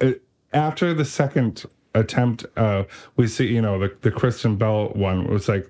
it, 0.00 0.22
after 0.52 0.94
the 0.94 1.04
second 1.04 1.64
attempt, 1.94 2.46
uh, 2.56 2.84
we 3.16 3.26
see 3.26 3.46
you 3.46 3.62
know 3.62 3.78
the 3.78 3.96
the 4.02 4.10
Kristen 4.10 4.56
Bell 4.56 4.90
one 4.90 5.26
was 5.26 5.48
like, 5.48 5.68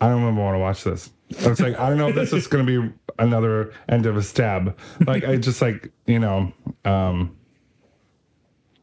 I 0.00 0.08
don't 0.08 0.22
even 0.22 0.36
want 0.36 0.54
to 0.54 0.58
watch 0.58 0.84
this. 0.84 1.10
I 1.44 1.48
was 1.48 1.60
like, 1.60 1.78
I 1.78 1.88
don't 1.88 1.98
know 1.98 2.08
if 2.08 2.14
this 2.14 2.32
is 2.32 2.46
going 2.46 2.66
to 2.66 2.88
be 2.88 2.92
another 3.18 3.72
end 3.88 4.06
of 4.06 4.16
a 4.16 4.22
stab. 4.22 4.76
Like 5.06 5.24
I 5.24 5.36
just 5.36 5.62
like 5.62 5.90
you 6.06 6.18
know. 6.18 6.52
um 6.84 7.36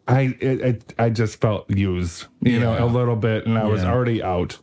I 0.10 0.36
it, 0.42 0.62
it 0.62 0.94
I 0.98 1.10
just 1.10 1.40
felt 1.40 1.70
used, 1.70 2.26
you 2.42 2.60
know, 2.60 2.84
a 2.84 2.88
little 2.88 3.16
bit, 3.16 3.46
and 3.46 3.58
I 3.58 3.66
was 3.66 3.84
already 3.84 4.22
out, 4.24 4.58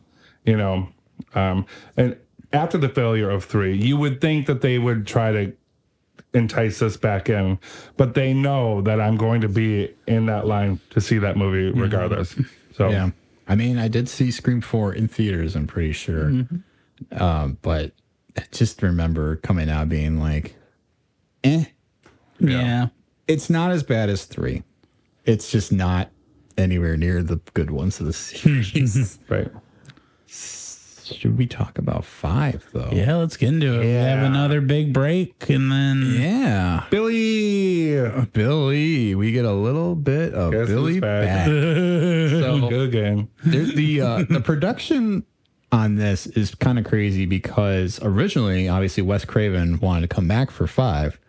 you 0.45 0.57
know. 0.57 0.89
Um, 1.33 1.65
and 1.95 2.17
after 2.53 2.77
the 2.77 2.89
failure 2.89 3.29
of 3.29 3.45
three, 3.45 3.75
you 3.75 3.97
would 3.97 4.19
think 4.21 4.45
that 4.47 4.61
they 4.61 4.77
would 4.77 5.07
try 5.07 5.31
to 5.31 5.53
entice 6.33 6.81
us 6.81 6.97
back 6.97 7.29
in, 7.29 7.57
but 7.95 8.13
they 8.13 8.33
know 8.33 8.81
that 8.81 8.99
I'm 8.99 9.15
going 9.15 9.41
to 9.41 9.49
be 9.49 9.93
in 10.05 10.25
that 10.27 10.45
line 10.45 10.79
to 10.91 11.01
see 11.01 11.17
that 11.19 11.37
movie 11.37 11.71
regardless. 11.79 12.35
So 12.75 12.89
Yeah. 12.89 13.09
I 13.47 13.55
mean, 13.55 13.77
I 13.77 13.87
did 13.87 14.09
see 14.09 14.29
Scream 14.29 14.59
4 14.61 14.93
in 14.93 15.07
theaters, 15.07 15.55
I'm 15.55 15.67
pretty 15.67 15.93
sure. 15.93 16.45
Um, 17.13 17.57
but 17.61 17.93
I 18.37 18.43
just 18.51 18.81
remember 18.83 19.37
coming 19.37 19.69
out 19.69 19.87
being 19.89 20.19
like, 20.19 20.55
eh, 21.45 21.65
Yeah. 22.39 22.89
it's 23.27 23.49
not 23.49 23.71
as 23.71 23.83
bad 23.83 24.09
as 24.09 24.25
3. 24.25 24.63
It's 25.27 25.51
just 25.51 25.71
not 25.71 26.09
anywhere 26.57 26.97
near 26.97 27.21
the 27.21 27.35
good 27.53 27.69
ones 27.69 27.99
of 27.99 28.05
the 28.07 28.13
series. 28.13 29.19
right. 29.29 29.51
Should 30.27 31.37
we 31.37 31.45
talk 31.47 31.77
about 31.77 32.03
5 32.03 32.69
though? 32.73 32.89
Yeah, 32.91 33.15
let's 33.15 33.37
get 33.37 33.49
into 33.49 33.79
it. 33.79 33.85
We 33.85 33.91
have 33.91 34.23
another 34.23 34.59
big 34.61 34.93
break 34.93 35.49
and 35.49 35.71
then 35.71 36.15
Yeah. 36.17 36.85
Billy, 36.89 38.25
Billy, 38.33 39.15
we 39.15 39.31
get 39.31 39.45
a 39.45 39.53
little 39.53 39.95
bit 39.95 40.33
of 40.33 40.51
Guess 40.51 40.67
Billy 40.67 40.99
back? 40.99 41.25
back. 41.25 41.45
so 41.47 42.67
good 42.69 42.89
again. 42.89 43.29
There's 43.43 43.73
the 43.73 44.01
uh, 44.01 44.23
the 44.29 44.41
production 44.41 45.25
on 45.71 45.95
this 45.95 46.27
is 46.27 46.55
kind 46.55 46.77
of 46.79 46.85
crazy 46.85 47.25
because 47.25 47.99
originally, 48.01 48.67
obviously, 48.67 49.03
Wes 49.03 49.23
Craven 49.25 49.79
wanted 49.79 50.09
to 50.09 50.13
come 50.13 50.27
back 50.27 50.51
for 50.51 50.67
five. 50.67 51.19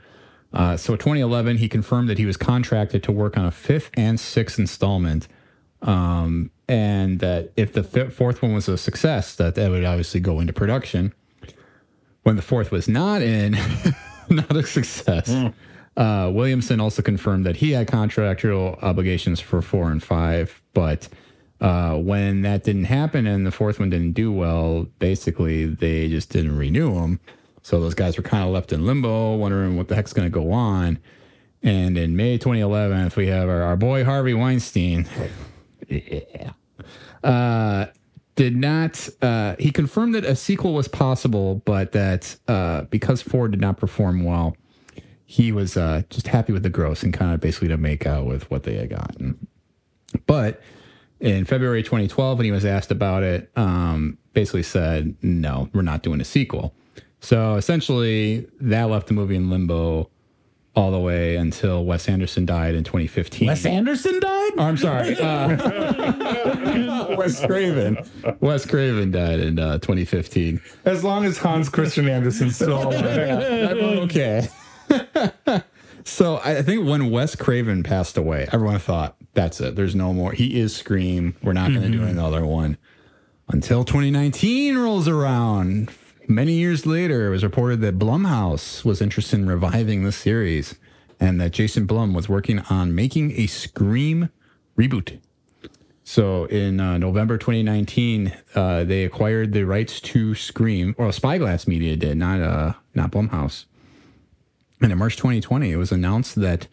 Uh, 0.59 0.76
so 0.76 0.97
2011, 0.97 1.59
he 1.59 1.68
confirmed 1.68 2.09
that 2.09 2.18
he 2.18 2.26
was 2.26 2.36
contracted 2.36 3.01
to 3.05 3.12
work 3.12 3.39
on 3.39 3.47
a 3.47 3.51
fifth 3.52 3.90
and 3.94 4.18
sixth 4.18 4.59
installment, 4.59 5.28
um, 5.82 6.51
and 6.68 7.20
that 7.20 7.52
if 7.56 7.72
the 7.72 7.85
fi- 7.85 8.09
fourth 8.09 8.43
one 8.43 8.52
was 8.52 8.68
a 8.68 8.76
success, 8.76 9.36
that 9.36 9.55
that 9.55 9.70
would 9.70 9.85
obviously 9.85 10.18
go 10.18 10.40
into 10.40 10.52
production. 10.52 11.14
When 12.24 12.35
the 12.35 12.43
fourth 12.43 12.72
was 12.72 12.89
not 12.89 13.22
in, 13.22 13.52
not 14.28 14.55
a 14.56 14.64
success. 14.64 15.32
Uh, 15.97 16.30
Williamson 16.35 16.80
also 16.80 17.02
confirmed 17.02 17.47
that 17.47 17.56
he 17.56 17.70
had 17.70 17.86
contractual 17.86 18.80
obligations 18.82 19.39
for 19.39 19.62
four 19.62 19.93
and 19.93 20.02
five, 20.02 20.60
but 20.74 21.09
uh, 21.60 21.94
when 21.97 22.43
that 22.43 22.64
didn't 22.64 22.85
happen 22.85 23.28
and 23.28 23.47
the 23.47 23.52
fourth 23.52 23.78
one 23.78 23.90
didn't 23.90 24.12
do 24.12 24.32
well, 24.32 24.89
basically 24.98 25.66
they 25.66 26.09
just 26.09 26.30
didn't 26.30 26.59
renew 26.59 26.94
them. 26.94 27.20
So 27.69 27.78
those 27.81 27.93
guys 27.93 28.16
were 28.16 28.23
kind 28.23 28.43
of 28.43 28.49
left 28.49 28.73
in 28.73 28.86
limbo, 28.86 29.36
wondering 29.36 29.77
what 29.77 29.89
the 29.89 29.95
heck's 29.95 30.15
going 30.15 30.24
to 30.24 30.32
go 30.32 30.53
on. 30.53 30.99
And 31.62 31.99
in 31.99 32.16
May 32.16 32.39
2011, 32.39 33.12
we 33.15 33.27
have 33.27 33.47
our, 33.51 33.61
our 33.61 33.77
boy 33.77 34.05
Harvey 34.05 34.32
Weinstein. 34.32 35.07
yeah. 35.90 36.53
Uh, 37.23 37.89
did 38.36 38.57
not. 38.57 39.07
Uh, 39.20 39.55
he 39.59 39.70
confirmed 39.70 40.15
that 40.15 40.24
a 40.24 40.35
sequel 40.35 40.73
was 40.73 40.89
possible, 40.89 41.57
but 41.66 41.93
that 41.93 42.36
uh, 42.49 42.85
because 42.85 43.20
four 43.20 43.49
did 43.49 43.61
not 43.61 43.77
perform 43.77 44.24
well, 44.24 44.57
he 45.27 45.53
was 45.53 45.77
uh, 45.77 46.01
just 46.09 46.28
happy 46.28 46.55
with 46.55 46.62
the 46.62 46.70
gross 46.70 47.03
and 47.03 47.12
kind 47.12 47.35
of 47.35 47.40
basically 47.40 47.69
to 47.69 47.77
make 47.77 48.07
out 48.07 48.24
with 48.24 48.51
what 48.51 48.62
they 48.62 48.77
had 48.77 48.89
gotten. 48.89 49.47
But 50.27 50.62
in 51.20 51.45
February 51.45 51.82
2012, 51.82 52.39
when 52.39 52.47
he 52.47 52.51
was 52.51 52.65
asked 52.65 52.90
about 52.90 53.24
it, 53.24 53.51
um, 53.57 54.16
basically 54.32 54.62
said, 54.62 55.16
no, 55.20 55.69
we're 55.74 55.82
not 55.82 56.03
doing 56.03 56.23
a 56.23 56.24
sequel. 56.24 56.73
So 57.20 57.57
essentially, 57.57 58.47
that 58.61 58.85
left 58.85 59.09
the 59.09 59.15
movie 59.15 59.36
in 59.36 59.51
limbo 59.51 60.09
all 60.77 60.93
the 60.93 60.99
way 61.01 61.35
until 61.36 61.85
Wes 61.85 62.09
Anderson 62.09 62.47
died 62.47 62.77
in 62.77 62.85
2015. 62.85 63.49
Wes 63.49 63.66
Anderson 63.66 64.20
died? 64.20 64.51
Oh, 64.59 64.62
I'm 64.62 64.77
sorry. 64.77 65.16
Uh, 66.99 67.15
Wes 67.16 67.45
Craven. 67.45 67.97
Wes 68.40 68.66
Craven 68.66 69.11
died 69.11 69.40
in 69.40 69.59
uh, 69.59 69.78
2015. 69.78 70.61
As 70.85 71.05
long 71.05 71.24
as 71.24 71.39
Hans 71.39 71.69
Christian 71.69 72.09
Andersen's 72.09 72.57
still 72.57 72.82
alive. 72.89 73.70
I'm 73.70 73.78
okay. 74.01 74.49
so 76.05 76.36
I 76.36 76.59
I 76.59 76.62
think 76.62 76.86
when 76.86 77.11
Wes 77.11 77.35
Craven 77.36 77.82
passed 77.82 78.16
away, 78.16 78.49
everyone 78.53 78.78
thought 78.78 79.16
that's 79.35 79.61
it. 79.61 79.77
There's 79.77 79.95
no 79.95 80.12
more. 80.12 80.32
He 80.32 80.59
is 80.61 80.74
Scream. 80.74 81.36
We're 81.43 81.53
not 81.53 81.70
going 81.70 81.82
to 81.82 81.97
do 81.97 82.05
another 82.05 82.45
one 82.45 82.77
until 83.49 83.85
2019 83.85 84.77
rolls 84.77 85.09
around. 85.09 85.90
Many 86.31 86.53
years 86.53 86.85
later, 86.85 87.27
it 87.27 87.31
was 87.31 87.43
reported 87.43 87.81
that 87.81 87.99
Blumhouse 87.99 88.85
was 88.85 89.01
interested 89.01 89.41
in 89.41 89.49
reviving 89.49 90.05
the 90.05 90.13
series, 90.13 90.75
and 91.19 91.41
that 91.41 91.53
Jason 91.53 91.87
Blum 91.87 92.13
was 92.13 92.29
working 92.29 92.59
on 92.69 92.95
making 92.95 93.33
a 93.33 93.47
Scream 93.47 94.29
reboot. 94.77 95.21
So 96.05 96.45
in 96.45 96.81
uh, 96.81 96.99
November 96.99 97.39
2019, 97.39 98.37
uh, 98.55 98.85
they 98.85 99.05
acquired 99.05 99.53
the 99.53 99.65
rights 99.65 100.03
to 100.03 100.35
Scream, 100.35 100.95
or 100.99 101.11
Spyglass 101.13 101.67
Media 101.67 101.97
did, 101.97 102.19
not 102.19 102.43
uh, 102.43 102.75
not 102.95 103.11
Blumhouse. 103.11 103.65
And 104.83 104.93
in 104.93 104.99
March 104.99 105.17
2020, 105.17 105.73
it 105.73 105.77
was 105.77 105.93
announced 105.93 106.35
that 106.35 106.69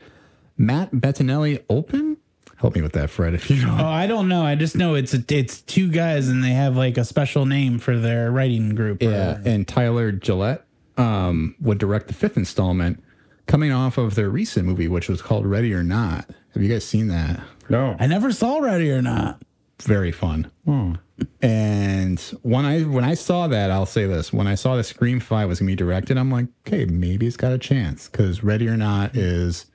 Matt 0.57 0.91
Bettinelli-Olpin. 0.91 2.14
Help 2.57 2.75
me 2.75 2.81
with 2.81 2.93
that, 2.93 3.09
Fred, 3.09 3.33
if 3.33 3.49
you 3.49 3.65
know. 3.65 3.75
Oh, 3.79 3.85
I 3.85 4.07
don't 4.07 4.27
know. 4.29 4.43
I 4.43 4.55
just 4.55 4.75
know 4.77 4.95
it's 4.95 5.13
a, 5.13 5.23
it's 5.29 5.61
two 5.61 5.89
guys 5.89 6.29
and 6.29 6.43
they 6.43 6.51
have 6.51 6.75
like 6.77 6.97
a 6.97 7.03
special 7.05 7.45
name 7.45 7.79
for 7.79 7.97
their 7.97 8.31
writing 8.31 8.75
group. 8.75 9.01
or- 9.01 9.05
Yeah, 9.09 9.39
and 9.45 9.67
Tyler 9.67 10.11
Gillett 10.13 10.61
um, 10.97 11.55
would 11.59 11.77
direct 11.77 12.07
the 12.07 12.13
fifth 12.13 12.37
installment, 12.37 13.03
coming 13.45 13.71
off 13.71 13.97
of 13.97 14.15
their 14.15 14.29
recent 14.29 14.65
movie, 14.65 14.87
which 14.87 15.09
was 15.09 15.21
called 15.21 15.45
Ready 15.45 15.73
or 15.73 15.83
Not. 15.83 16.25
Have 16.53 16.63
you 16.63 16.69
guys 16.69 16.85
seen 16.85 17.09
that? 17.09 17.41
No. 17.69 17.97
I 17.99 18.07
never 18.07 18.31
saw 18.31 18.59
Ready 18.59 18.89
or 18.91 19.01
Not. 19.01 19.41
Very 19.83 20.13
fun. 20.13 20.49
And 20.65 20.97
And 21.41 22.19
when 22.41 22.65
I 22.65 22.81
when 22.83 23.03
I 23.03 23.13
saw 23.13 23.47
that, 23.47 23.71
I'll 23.71 23.85
say 23.85 24.05
this: 24.05 24.31
when 24.31 24.47
I 24.47 24.55
saw 24.55 24.75
the 24.77 24.83
Scream 24.83 25.19
Five 25.19 25.49
was 25.49 25.59
gonna 25.59 25.67
be 25.71 25.75
directed, 25.75 26.17
I'm 26.17 26.31
like, 26.31 26.47
okay, 26.65 26.85
maybe 26.85 27.27
it's 27.27 27.35
got 27.37 27.51
a 27.51 27.57
chance 27.57 28.07
because 28.07 28.43
Ready 28.43 28.67
or 28.69 28.77
Not 28.77 29.15
is. 29.17 29.65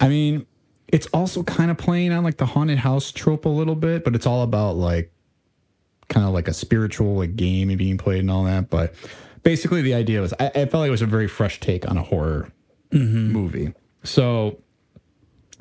I 0.00 0.08
mean, 0.08 0.46
it's 0.92 1.06
also 1.08 1.42
kind 1.42 1.70
of 1.70 1.78
playing 1.78 2.12
on 2.12 2.24
like 2.24 2.36
the 2.36 2.46
haunted 2.46 2.78
house 2.78 3.12
trope 3.12 3.44
a 3.44 3.48
little 3.48 3.74
bit, 3.74 4.04
but 4.04 4.14
it's 4.14 4.26
all 4.26 4.42
about 4.42 4.76
like 4.76 5.12
kind 6.08 6.26
of 6.26 6.32
like 6.32 6.48
a 6.48 6.52
spiritual 6.52 7.14
like 7.14 7.36
game 7.36 7.74
being 7.76 7.96
played 7.96 8.20
and 8.20 8.30
all 8.30 8.44
that. 8.44 8.70
But 8.70 8.94
basically, 9.42 9.82
the 9.82 9.94
idea 9.94 10.20
was 10.20 10.34
I, 10.38 10.48
I 10.48 10.66
felt 10.66 10.74
like 10.74 10.88
it 10.88 10.92
was 10.92 11.02
a 11.02 11.06
very 11.06 11.28
fresh 11.28 11.60
take 11.60 11.88
on 11.88 11.96
a 11.96 12.02
horror 12.02 12.50
movie. 12.92 13.72
So 14.02 14.58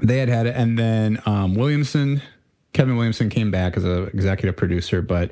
they 0.02 0.18
had 0.18 0.30
had 0.30 0.48
it, 0.48 0.56
and 0.56 0.78
then 0.80 1.22
um, 1.26 1.56
Williamson, 1.56 2.22
Kevin 2.74 2.96
Williamson, 2.96 3.30
came 3.30 3.52
back 3.52 3.78
as 3.78 3.84
an 3.84 4.08
executive 4.08 4.58
producer, 4.58 5.02
but. 5.02 5.32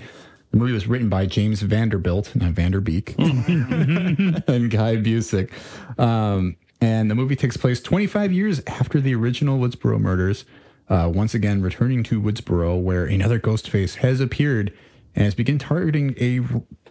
The 0.52 0.56
movie 0.56 0.72
was 0.72 0.88
written 0.88 1.10
by 1.10 1.26
James 1.26 1.62
Vanderbilt, 1.62 2.34
not 2.34 2.54
Vanderbeek, 2.54 3.18
and 4.48 4.72
Guy 4.72 4.96
Busick. 4.96 5.52
Um, 6.00 6.56
and 6.80 7.10
the 7.10 7.16
movie 7.16 7.36
takes 7.36 7.58
place 7.58 7.82
25 7.82 8.32
years 8.32 8.62
after 8.68 9.02
the 9.02 9.16
original 9.16 9.60
Woodsboro 9.60 10.00
murders. 10.00 10.46
Uh, 10.90 11.12
once 11.14 11.34
again, 11.34 11.62
returning 11.62 12.02
to 12.04 12.22
Woodsboro, 12.22 12.82
where 12.82 13.06
another 13.06 13.40
ghost 13.40 13.70
face 13.70 13.96
has 13.96 14.22
appeared 14.22 14.72
and 15.16 15.26
has 15.26 15.36
begun 15.36 15.58
targeting 15.58 16.16
a 16.20 16.40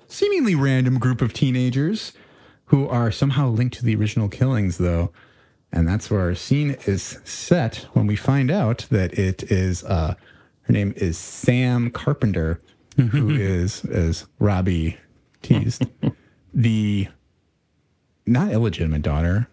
seemingly 0.06 0.54
random 0.54 0.98
group 0.98 1.22
of 1.22 1.32
teenagers 1.32 2.12
who 2.66 2.88
are 2.88 3.10
somehow 3.10 3.48
linked 3.48 3.76
to 3.78 3.84
the 3.84 3.94
original 3.94 4.28
killings, 4.28 4.78
though. 4.78 5.12
And 5.72 5.88
that's 5.88 6.10
where 6.10 6.20
our 6.20 6.34
scene 6.34 6.76
is 6.86 7.18
set 7.24 7.86
when 7.92 8.06
we 8.06 8.16
find 8.16 8.50
out 8.50 8.86
that 8.90 9.18
it 9.18 9.50
is, 9.50 9.84
uh, 9.84 10.14
her 10.62 10.72
name 10.72 10.92
is 10.96 11.16
Sam 11.16 11.90
Carpenter, 11.90 12.60
who 12.96 13.30
is, 13.34 13.84
as 13.84 14.26
Robby 14.38 14.96
teased, 15.42 15.84
the 16.54 17.08
not 18.26 18.50
illegitimate 18.50 19.02
daughter. 19.02 19.48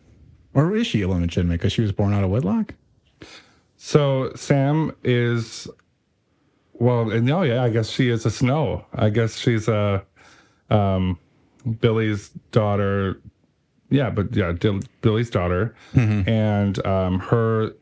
Or 0.53 0.75
is 0.75 0.85
she 0.87 1.01
illegitimate 1.01 1.59
because 1.59 1.73
she 1.73 1.81
was 1.81 1.91
born 1.91 2.13
out 2.13 2.23
of 2.23 2.29
wedlock? 2.29 2.73
So 3.77 4.31
Sam 4.35 4.95
is, 5.03 5.67
well, 6.73 7.09
and 7.11 7.29
oh 7.29 7.41
yeah, 7.41 7.63
I 7.63 7.69
guess 7.69 7.89
she 7.89 8.09
is 8.09 8.25
a 8.25 8.31
Snow. 8.31 8.85
I 8.93 9.09
guess 9.09 9.37
she's 9.37 9.67
a, 9.67 10.05
um, 10.69 11.19
Billy's 11.79 12.29
daughter. 12.51 13.19
Yeah, 13.89 14.09
but 14.09 14.35
yeah, 14.35 14.53
Dil- 14.53 14.81
Billy's 15.01 15.29
daughter, 15.29 15.75
and 16.27 16.85
um, 16.85 17.19
her 17.19 17.73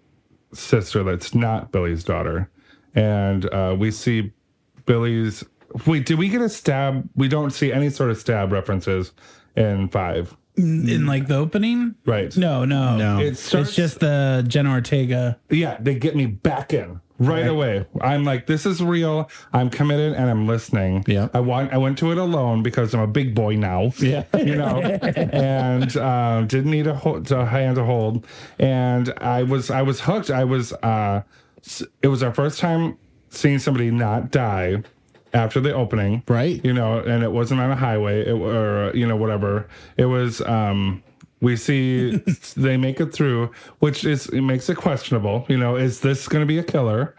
sister 0.54 1.04
that's 1.04 1.34
not 1.34 1.72
Billy's 1.72 2.04
daughter, 2.04 2.50
and 2.96 3.46
uh, 3.54 3.76
we 3.78 3.92
see 3.92 4.32
Billy's. 4.86 5.44
Wait, 5.88 6.06
did 6.06 6.18
we 6.18 6.28
get 6.28 6.42
a 6.42 6.50
stab? 6.50 7.08
We 7.16 7.28
don't 7.30 7.52
see 7.52 7.72
any 7.72 7.90
sort 7.90 8.10
of 8.12 8.18
stab 8.18 8.52
references 8.52 9.14
in 9.56 9.88
five, 9.88 10.36
In 10.58 11.06
like 11.06 11.28
the 11.28 11.36
opening? 11.36 11.96
right? 12.06 12.36
No, 12.36 12.66
no. 12.66 12.98
No. 12.98 13.20
It 13.20 13.28
It's 13.54 13.76
just 13.76 14.00
the 14.00 14.44
Jenna 14.48 14.72
Ortega. 14.72 15.40
yeah, 15.50 15.78
they 15.80 15.96
get 15.96 16.16
me 16.16 16.26
back 16.26 16.74
in 16.74 17.00
right, 17.20 17.48
away. 17.48 17.86
I'm 18.02 18.24
like, 18.26 18.48
this 18.48 18.66
is 18.66 18.82
real. 18.84 19.30
I'm 19.54 19.70
committed 19.70 20.14
and 20.14 20.30
I'm 20.30 20.48
listening. 20.48 21.04
Yeah. 21.08 21.30
I 21.34 21.40
want. 21.40 21.72
I 21.72 21.78
went 21.78 21.98
to 22.00 22.12
it 22.12 22.18
alone 22.18 22.64
because 22.64 22.94
I'm 22.94 23.00
a 23.02 23.08
big 23.08 23.34
boy 23.34 23.56
now. 23.56 23.92
Yeah. 24.00 24.24
you 24.38 24.56
know, 24.56 24.82
and 24.82 25.96
um, 25.98 26.48
didn't 26.48 26.72
need 26.72 26.88
a, 26.88 26.96
hold, 26.96 27.32
a 27.32 27.46
hand 27.46 27.76
to 27.78 27.84
hold, 27.86 28.26
and 28.60 29.14
I 29.18 29.44
was 29.44 29.70
I 29.72 29.82
was 29.84 30.02
hooked. 30.02 30.30
I 30.30 30.44
was. 30.44 30.74
Uh, 30.74 31.22
s- 31.64 31.84
it 32.02 32.08
was 32.08 32.24
our 32.24 32.34
first 32.34 32.60
time 32.60 32.98
seeing 33.30 33.60
somebody 33.60 33.90
not 33.92 34.32
die 34.32 34.84
after 35.34 35.60
the 35.60 35.74
opening, 35.74 36.24
Right. 36.28 36.64
You 36.64 36.74
know, 36.74 37.00
and 37.00 37.24
it 37.24 37.32
wasn't 37.32 37.62
on 37.62 37.72
a 37.72 37.76
highway 37.76 38.26
it, 38.26 38.34
or 38.34 38.92
you 38.96 39.08
know 39.08 39.16
whatever. 39.16 39.68
It 39.98 40.06
was. 40.06 40.42
um 40.42 41.04
we 41.42 41.56
see 41.56 42.18
they 42.56 42.78
make 42.78 43.00
it 43.02 43.12
through, 43.12 43.52
which 43.80 44.06
is 44.06 44.28
it 44.28 44.42
makes 44.42 44.70
it 44.70 44.78
questionable. 44.78 45.46
You 45.50 45.58
know, 45.58 45.76
is 45.76 46.02
this 46.02 46.28
going 46.28 46.42
to 46.44 46.46
be 46.46 46.60
a 46.60 46.64
killer? 46.64 47.16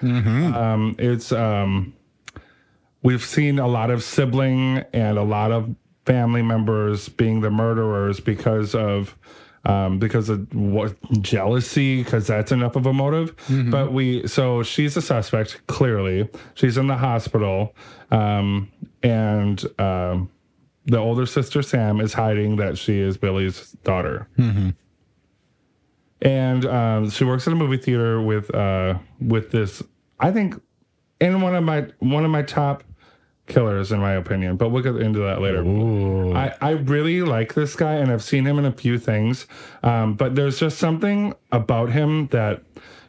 Um, 0.55 0.95
it's 0.99 1.33
um, 1.33 1.93
we've 3.03 3.25
seen 3.25 3.59
a 3.59 3.67
lot 3.67 3.91
of 3.91 4.03
sibling 4.05 4.85
and 4.93 5.19
a 5.19 5.25
lot 5.25 5.51
of 5.51 5.75
family 6.07 6.43
members 6.43 7.09
being 7.09 7.41
the 7.41 7.51
murderers 7.51 8.21
because 8.21 8.75
of 8.77 9.17
um, 9.65 9.99
because 9.99 10.29
of 10.29 10.53
what 10.55 10.95
jealousy 11.23 12.03
because 12.03 12.27
that's 12.27 12.51
enough 12.53 12.75
of 12.77 12.87
a 12.87 12.93
motive. 12.93 13.35
But 13.71 13.93
we 13.93 14.27
so 14.27 14.63
she's 14.63 14.97
a 14.97 15.03
suspect 15.03 15.67
clearly. 15.67 16.29
She's 16.55 16.77
in 16.77 16.87
the 16.89 16.97
hospital 16.97 17.75
um, 18.11 18.71
and 19.03 19.65
um, 19.79 20.31
the 20.87 20.99
older 20.99 21.27
sister 21.27 21.63
sam 21.63 22.01
is 22.01 22.13
hiding 22.13 22.57
that 22.57 22.77
she 22.77 22.99
is 22.99 23.17
billy's 23.17 23.73
daughter. 23.85 24.29
And 26.23 26.67
um, 26.67 27.11
she 27.11 27.25
works 27.25 27.47
at 27.47 27.53
a 27.53 27.57
movie 27.57 27.77
theater 27.79 28.21
with 28.21 28.53
uh, 28.55 28.99
with 29.21 29.51
this 29.51 29.83
i 30.21 30.31
think 30.31 30.61
in 31.21 31.41
one 31.41 31.55
of 31.55 31.65
my 31.65 31.87
one 31.99 32.25
of 32.25 32.31
my 32.31 32.43
top 32.43 32.85
killers 33.47 33.91
in 33.93 33.99
my 33.99 34.13
opinion 34.13 34.57
but 34.57 34.69
we'll 34.71 34.83
get 34.83 34.97
into 34.97 35.19
that 35.21 35.41
later. 35.41 35.63
I, 36.37 36.55
I 36.61 36.71
really 36.71 37.23
like 37.23 37.55
this 37.55 37.75
guy 37.75 37.95
and 37.95 38.11
i've 38.11 38.23
seen 38.23 38.47
him 38.47 38.59
in 38.59 38.65
a 38.65 38.73
few 38.73 38.99
things 38.99 39.47
um, 39.83 40.15
but 40.15 40.35
there's 40.37 40.59
just 40.61 40.79
something 40.79 41.35
about 41.51 41.91
him 41.91 42.29
that 42.29 42.63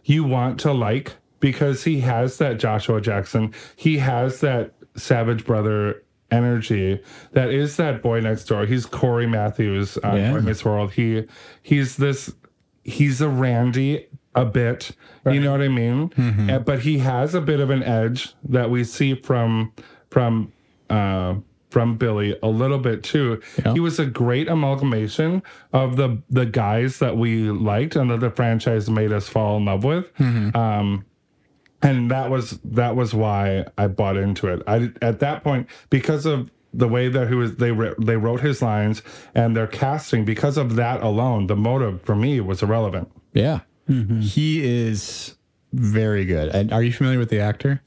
you 0.04 0.24
want 0.24 0.60
to 0.62 0.74
like 0.74 1.16
because 1.40 1.84
he 1.84 2.00
has 2.02 2.38
that 2.40 2.58
joshua 2.60 3.00
jackson 3.00 3.54
he 3.76 4.00
has 4.00 4.40
that 4.42 4.74
savage 4.96 5.46
brother 5.46 6.04
energy 6.32 7.00
that 7.34 7.52
is 7.52 7.78
that 7.78 8.02
boy 8.02 8.20
next 8.20 8.46
door. 8.46 8.66
He's 8.66 8.88
Cory 8.88 9.28
Matthews 9.28 9.98
on 10.00 10.18
Yeah. 10.18 10.32
Boy 10.32 10.42
world. 10.66 10.94
He 10.94 11.26
he's 11.62 11.98
this 11.98 12.34
he's 12.84 13.22
a 13.22 13.30
randy 13.30 14.08
a 14.36 14.44
bit 14.46 14.92
you 15.36 15.40
know 15.40 15.52
what 15.52 15.62
i 15.62 15.68
mean? 15.68 16.12
Uh, 16.50 16.58
but 16.58 16.80
he 16.80 16.98
has 16.98 17.36
a 17.36 17.42
bit 17.42 17.60
of 17.60 17.70
an 17.70 17.84
edge 17.84 18.34
that 18.50 18.72
we 18.72 18.84
see 18.84 19.14
from 19.14 19.74
from 20.14 20.52
uh 20.90 21.34
from 21.70 21.98
billy 21.98 22.38
a 22.44 22.48
little 22.48 22.78
bit 22.78 23.02
too 23.04 23.42
he 23.74 23.80
was 23.80 23.98
a 24.00 24.06
great 24.06 24.48
amalgamation 24.48 25.42
of 25.74 25.96
the 25.96 26.10
the 26.30 26.46
guys 26.46 27.00
that 27.00 27.18
we 27.18 27.50
liked 27.50 27.96
and 27.96 28.12
that 28.12 28.20
the 28.20 28.30
franchise 28.30 28.90
made 28.90 29.12
us 29.12 29.28
fall 29.28 29.58
in 29.58 29.66
love 29.66 29.84
with 29.84 30.06
um 30.56 31.04
and 31.82 32.12
that 32.12 32.30
was 32.30 32.60
that 32.64 32.96
was 32.96 33.14
why 33.14 33.66
I 33.78 33.88
bought 33.88 34.16
into 34.16 34.48
it. 34.48 34.62
I 34.68 34.92
at 35.02 35.20
that 35.20 35.44
point 35.44 35.68
because 35.90 36.26
of 36.26 36.50
the 36.74 36.88
way 36.88 37.10
that 37.10 37.28
he 37.28 37.36
was 37.36 37.58
they 37.58 37.72
wr- 37.74 37.96
they 38.00 38.16
wrote 38.16 38.40
his 38.40 38.62
lines 38.62 39.02
and 39.36 39.54
their 39.58 39.68
casting 39.68 40.24
because 40.26 40.56
of 40.58 40.76
that 40.78 41.04
alone 41.04 41.48
the 41.48 41.58
motive 41.58 42.02
for 42.04 42.16
me 42.16 42.40
was 42.40 42.64
irrelevant. 42.64 43.12
Yeah. 43.34 43.60
He 44.22 44.64
is 44.64 45.36
very 45.74 46.24
good. 46.24 46.48
And 46.56 46.72
are 46.72 46.82
you 46.82 46.94
familiar 46.94 47.20
with 47.20 47.30
the 47.30 47.42
actor? 47.42 47.82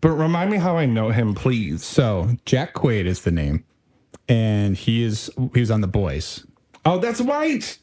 But 0.00 0.10
remind 0.10 0.50
me 0.50 0.56
how 0.56 0.76
I 0.76 0.86
know 0.86 1.10
him, 1.10 1.34
please. 1.34 1.84
So 1.84 2.30
Jack 2.46 2.74
Quaid 2.74 3.04
is 3.06 3.22
the 3.22 3.30
name, 3.30 3.64
and 4.28 4.76
he 4.76 5.02
is 5.02 5.30
he 5.54 5.60
was 5.60 5.70
on 5.70 5.80
The 5.82 5.88
Boys. 5.88 6.46
Oh, 6.84 6.98
that's 6.98 7.20
right. 7.20 7.78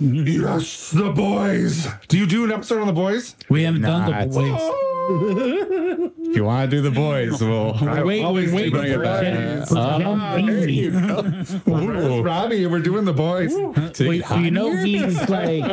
yes, 0.00 0.90
the 0.90 1.10
boys. 1.10 1.86
Do 2.08 2.18
you 2.18 2.26
do 2.26 2.44
an 2.44 2.50
episode 2.52 2.80
on 2.80 2.86
the 2.86 2.92
boys? 2.92 3.36
We 3.48 3.62
haven't 3.62 3.82
Nah, 3.82 4.06
done 4.06 4.10
the 4.10 4.18
it's- 4.20 4.34
boys. 4.34 4.58
Oh. 4.60 4.90
If 5.06 6.36
you 6.36 6.44
want 6.44 6.70
to 6.70 6.76
do 6.76 6.82
The 6.82 6.90
Boys, 6.90 7.40
we'll 7.42 7.74
Wait, 8.06 8.22
always 8.24 8.52
wait, 8.52 8.72
do 8.72 8.78
wait. 8.78 8.88
the 8.88 8.98
boys. 8.98 9.72
Uh, 9.72 11.60
Where's 11.64 12.20
Robby? 12.22 12.66
We're 12.66 12.80
doing 12.80 13.04
the 13.04 13.12
boys. 13.12 13.52
wait, 14.00 14.24
so 14.26 14.36
you 14.36 14.50
know 14.50 14.74
he's 14.76 15.28
like 15.28 15.64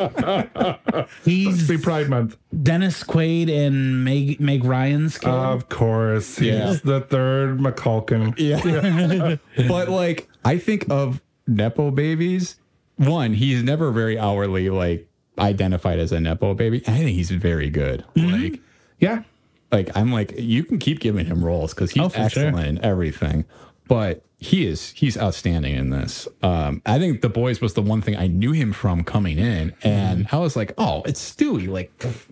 he's 1.26 1.68
Be 1.68 1.78
Pride 1.78 2.10
Month. 2.10 2.38
Dennis 2.64 3.04
Quaid 3.04 3.50
and 3.50 4.04
Meg 4.04 4.40
Meg 4.40 4.64
Ryan's 4.64 5.18
kid. 5.18 5.30
Of 5.30 5.70
course. 5.70 6.38
He's 6.38 6.48
Yeah. 6.54 6.76
the 6.84 7.02
third 7.02 7.60
McCulkin. 7.60 8.34
Yeah. 8.38 9.38
but 9.68 9.90
like 9.90 10.28
I 10.46 10.58
think 10.58 10.86
of 10.90 11.22
Nepo 11.48 11.92
babies. 11.92 12.56
One, 12.98 13.34
he's 13.34 13.64
never 13.64 13.92
very 13.92 14.20
hourly 14.20 14.70
like 14.70 15.08
identified 15.40 16.00
as 16.00 16.12
a 16.12 16.20
Nepo 16.20 16.54
baby. 16.54 16.84
I 16.88 16.98
think 16.98 17.10
he's 17.12 17.32
very 17.32 17.70
good. 17.70 18.04
Like 18.16 18.60
Yeah. 19.02 19.24
like 19.72 19.90
I'm 19.98 20.12
like 20.14 20.34
you 20.40 20.64
can 20.64 20.80
keep 20.80 21.00
giving 21.02 21.26
him 21.26 21.44
roles 21.44 21.74
because 21.74 21.92
he's 21.92 22.04
Oh, 22.04 22.08
for 22.10 22.30
sure. 22.30 22.46
excellent 22.48 22.68
in 22.68 22.84
everything. 22.86 23.44
But 23.90 24.24
he 24.38 24.66
is 24.66 24.92
he's 24.92 25.18
outstanding 25.18 25.76
in 25.76 25.90
this. 25.90 26.28
Um, 26.42 26.82
I 26.86 26.98
think 27.00 27.20
the 27.22 27.30
boys 27.30 27.60
was 27.60 27.74
the 27.74 27.82
one 27.82 28.02
thing 28.02 28.16
I 28.16 28.28
knew 28.28 28.54
him 28.54 28.72
from 28.74 29.04
coming 29.04 29.38
in, 29.38 29.74
and 29.84 30.26
Mm-hmm. 30.28 30.36
I 30.36 30.40
was 30.40 30.56
like, 30.56 30.74
oh, 30.78 31.02
it's 31.06 31.20
Stewie. 31.36 31.68
Like 31.68 31.96
pff, 32.00 32.28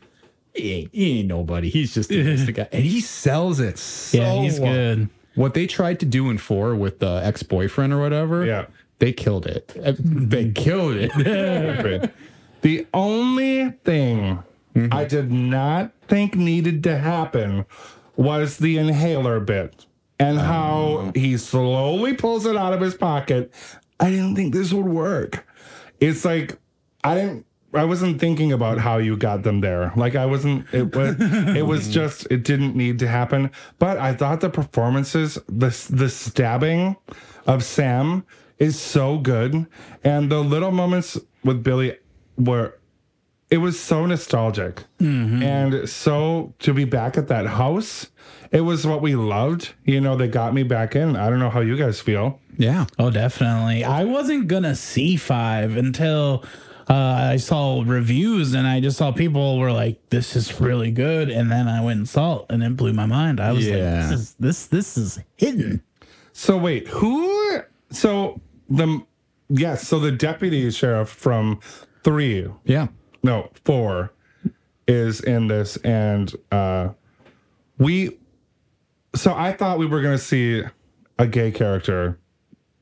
he 0.56 0.72
ain't, 0.74 0.90
he 0.94 1.20
ain't 1.20 1.28
nobody. 1.28 1.70
He's 1.70 1.94
just 1.94 2.10
a 2.12 2.52
guy, 2.54 2.68
and 2.72 2.84
he 2.84 3.02
sells 3.02 3.60
it. 3.60 3.78
So 3.78 4.18
yeah, 4.20 4.42
he's 4.42 4.60
well. 4.60 4.74
good. 4.74 5.10
What 5.36 5.54
they 5.54 5.68
tried 5.68 6.00
to 6.02 6.06
do 6.06 6.30
in 6.30 6.38
four 6.38 6.76
with 6.76 7.00
the 7.00 7.22
ex 7.24 7.44
boyfriend 7.44 7.94
or 7.94 8.00
whatever, 8.00 8.46
Yeah. 8.46 8.66
they 9.00 9.12
killed 9.14 9.46
it. 9.46 9.68
They 9.76 10.52
killed 10.52 10.96
it. 10.98 12.12
The 12.62 12.86
only 12.94 13.70
thing 13.86 14.40
Mm-hmm. 14.80 14.94
I 14.94 15.06
did 15.06 15.32
not 15.32 15.92
think 16.08 16.36
needed 16.36 16.84
to 16.86 16.98
happen 16.98 17.66
was 18.16 18.58
the 18.58 18.78
inhaler 18.78 19.40
bit. 19.40 19.86
and 20.20 20.38
oh. 20.38 20.42
how 20.42 21.12
he 21.16 21.38
slowly 21.38 22.14
pulls 22.14 22.46
it 22.46 22.58
out 22.58 22.74
of 22.74 22.82
his 22.82 22.94
pocket. 22.96 23.54
I 24.00 24.10
didn't 24.10 24.36
think 24.36 24.54
this 24.54 24.74
would 24.74 24.86
work. 24.86 25.46
It's 26.00 26.26
like 26.26 26.58
I 27.04 27.16
didn't. 27.16 27.46
I 27.74 27.84
wasn't 27.84 28.20
thinking 28.20 28.52
about 28.52 28.80
how 28.80 28.98
you 28.98 29.16
got 29.16 29.44
them 29.44 29.62
there. 29.62 29.94
Like 29.96 30.16
I 30.16 30.26
wasn't. 30.26 30.66
It 30.74 30.96
was. 30.96 31.16
it 31.20 31.66
was 31.66 31.88
just. 31.94 32.28
It 32.32 32.44
didn't 32.44 32.76
need 32.76 33.00
to 33.00 33.08
happen. 33.08 33.52
But 33.78 33.98
I 33.98 34.14
thought 34.14 34.42
the 34.42 34.50
performances, 34.50 35.38
the 35.48 35.70
the 35.90 36.10
stabbing 36.10 36.98
of 37.46 37.64
Sam 37.64 38.26
is 38.58 38.80
so 38.80 39.18
good, 39.18 39.68
and 40.04 40.32
the 40.32 40.40
little 40.40 40.72
moments 40.72 41.18
with 41.44 41.64
Billy 41.64 41.98
were 42.38 42.79
it 43.52 43.58
was 43.58 43.80
so 43.80 44.06
nostalgic 44.06 44.84
and 45.00 45.88
so 45.90 46.54
to 46.60 46.74
be 46.74 46.86
back 46.86 47.18
at 47.18 47.28
that 47.30 47.46
house 47.48 48.08
it 48.52 48.62
was 48.62 48.86
what 48.86 49.02
we 49.02 49.16
loved 49.16 49.74
you 49.86 50.00
know 50.02 50.16
they 50.16 50.28
got 50.28 50.54
me 50.54 50.64
back 50.64 50.96
in 50.96 51.16
i 51.16 51.30
don't 51.30 51.40
know 51.40 51.50
how 51.50 51.60
you 51.62 51.76
guys 51.78 52.00
feel 52.02 52.40
Yeah. 52.58 52.86
Oh, 52.98 53.10
definitely. 53.10 53.84
I 53.86 54.04
wasn't 54.04 54.48
gonna 54.50 54.76
see 54.76 55.16
five 55.16 55.78
until 55.78 56.44
uh, 56.90 56.94
I 57.34 57.38
saw 57.38 57.84
reviews, 57.86 58.54
and 58.56 58.68
I 58.68 58.80
just 58.82 58.98
saw 58.98 59.12
people 59.14 59.60
were 59.60 59.72
like, 59.72 60.10
"This 60.10 60.36
is 60.36 60.60
really 60.60 60.92
good," 60.92 61.30
and 61.30 61.50
then 61.52 61.68
I 61.70 61.82
went 61.84 62.00
and 62.00 62.10
saw 62.10 62.40
it, 62.40 62.46
and 62.50 62.64
it 62.64 62.76
blew 62.76 62.92
my 62.94 63.06
mind. 63.06 63.40
I 63.40 63.52
was 63.54 63.66
Yeah. 63.66 63.76
like, 63.76 64.10
"This 64.10 64.20
is 64.20 64.36
this 64.40 64.66
this 64.68 64.98
is 64.98 65.20
hidden." 65.38 65.82
so 66.34 66.58
wait 66.58 66.88
who 66.90 67.62
so 67.92 68.42
the 68.70 69.02
yes 69.50 69.88
so 69.88 70.00
the 70.00 70.12
deputy 70.12 70.70
sheriff 70.72 71.10
from 71.10 71.60
three 72.04 72.46
Yeah. 72.66 72.88
No 73.24 73.50
four 73.66 74.12
is 74.88 75.22
in 75.22 75.48
this 75.48 75.78
and 75.78 76.34
uh 76.52 76.90
we 77.78 78.18
so 79.16 79.34
i 79.34 79.52
thought 79.52 79.78
we 79.78 79.86
were 79.86 80.02
going 80.02 80.18
to 80.18 80.24
see 80.24 80.64
a 81.18 81.28
gay 81.28 81.52
character 81.52 82.18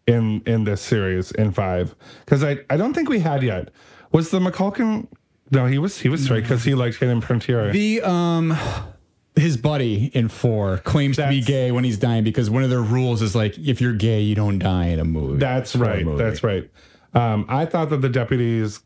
in 0.05 0.41
in 0.45 0.63
this 0.63 0.81
series 0.81 1.31
in 1.31 1.51
five 1.51 1.95
because 2.23 2.43
i 2.43 2.57
i 2.69 2.77
don't 2.77 2.93
think 2.93 3.09
we 3.09 3.19
had 3.19 3.43
yet 3.43 3.69
was 4.11 4.29
the 4.31 4.39
mcculkin 4.39 5.07
no 5.51 5.65
he 5.65 5.77
was 5.77 5.99
he 5.99 6.09
was 6.09 6.23
straight 6.23 6.41
because 6.41 6.63
he 6.63 6.75
liked 6.75 6.97
Hayden 6.97 7.21
Panettiere. 7.21 7.71
The 7.71 8.01
um 8.01 8.57
his 9.35 9.55
buddy 9.55 10.05
in 10.13 10.29
four 10.29 10.79
claims 10.79 11.17
to 11.17 11.23
be 11.29 11.41
That's- 11.41 11.45
gay 11.45 11.71
when 11.71 11.83
he's 11.83 11.97
dying 11.99 12.23
because 12.23 12.49
one 12.49 12.63
of 12.63 12.69
their 12.69 12.81
rules 12.81 13.21
is 13.21 13.35
like 13.35 13.57
if 13.57 13.79
you're 13.79 13.93
gay 13.93 14.21
you 14.21 14.35
don't 14.35 14.59
die 14.59 14.87
in 14.87 14.99
a 14.99 15.05
movie. 15.05 15.39
That's 15.39 15.75
right. 15.75 16.05
That's 16.17 16.43
right. 16.43 16.69
Um, 17.13 17.45
I 17.47 17.65
thought 17.65 17.89
that 17.91 18.01
the 18.01 18.09
deputy's 18.09 18.79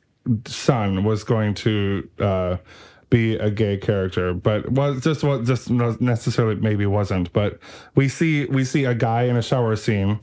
son 0.45 1.03
was 1.03 1.23
going 1.23 1.53
to 1.55 2.09
uh, 2.19 2.57
be 3.09 3.35
a 3.35 3.51
gay 3.51 3.77
character, 3.77 4.33
but 4.33 4.69
was 4.71 5.03
just 5.03 5.23
was 5.23 5.47
just 5.47 5.69
necessarily 5.69 6.55
maybe 6.55 6.85
wasn't. 6.85 7.31
But 7.33 7.59
we 7.95 8.07
see 8.07 8.45
we 8.45 8.63
see 8.63 8.85
a 8.85 8.95
guy 8.95 9.23
in 9.23 9.35
a 9.35 9.41
shower 9.41 9.75
scene, 9.75 10.19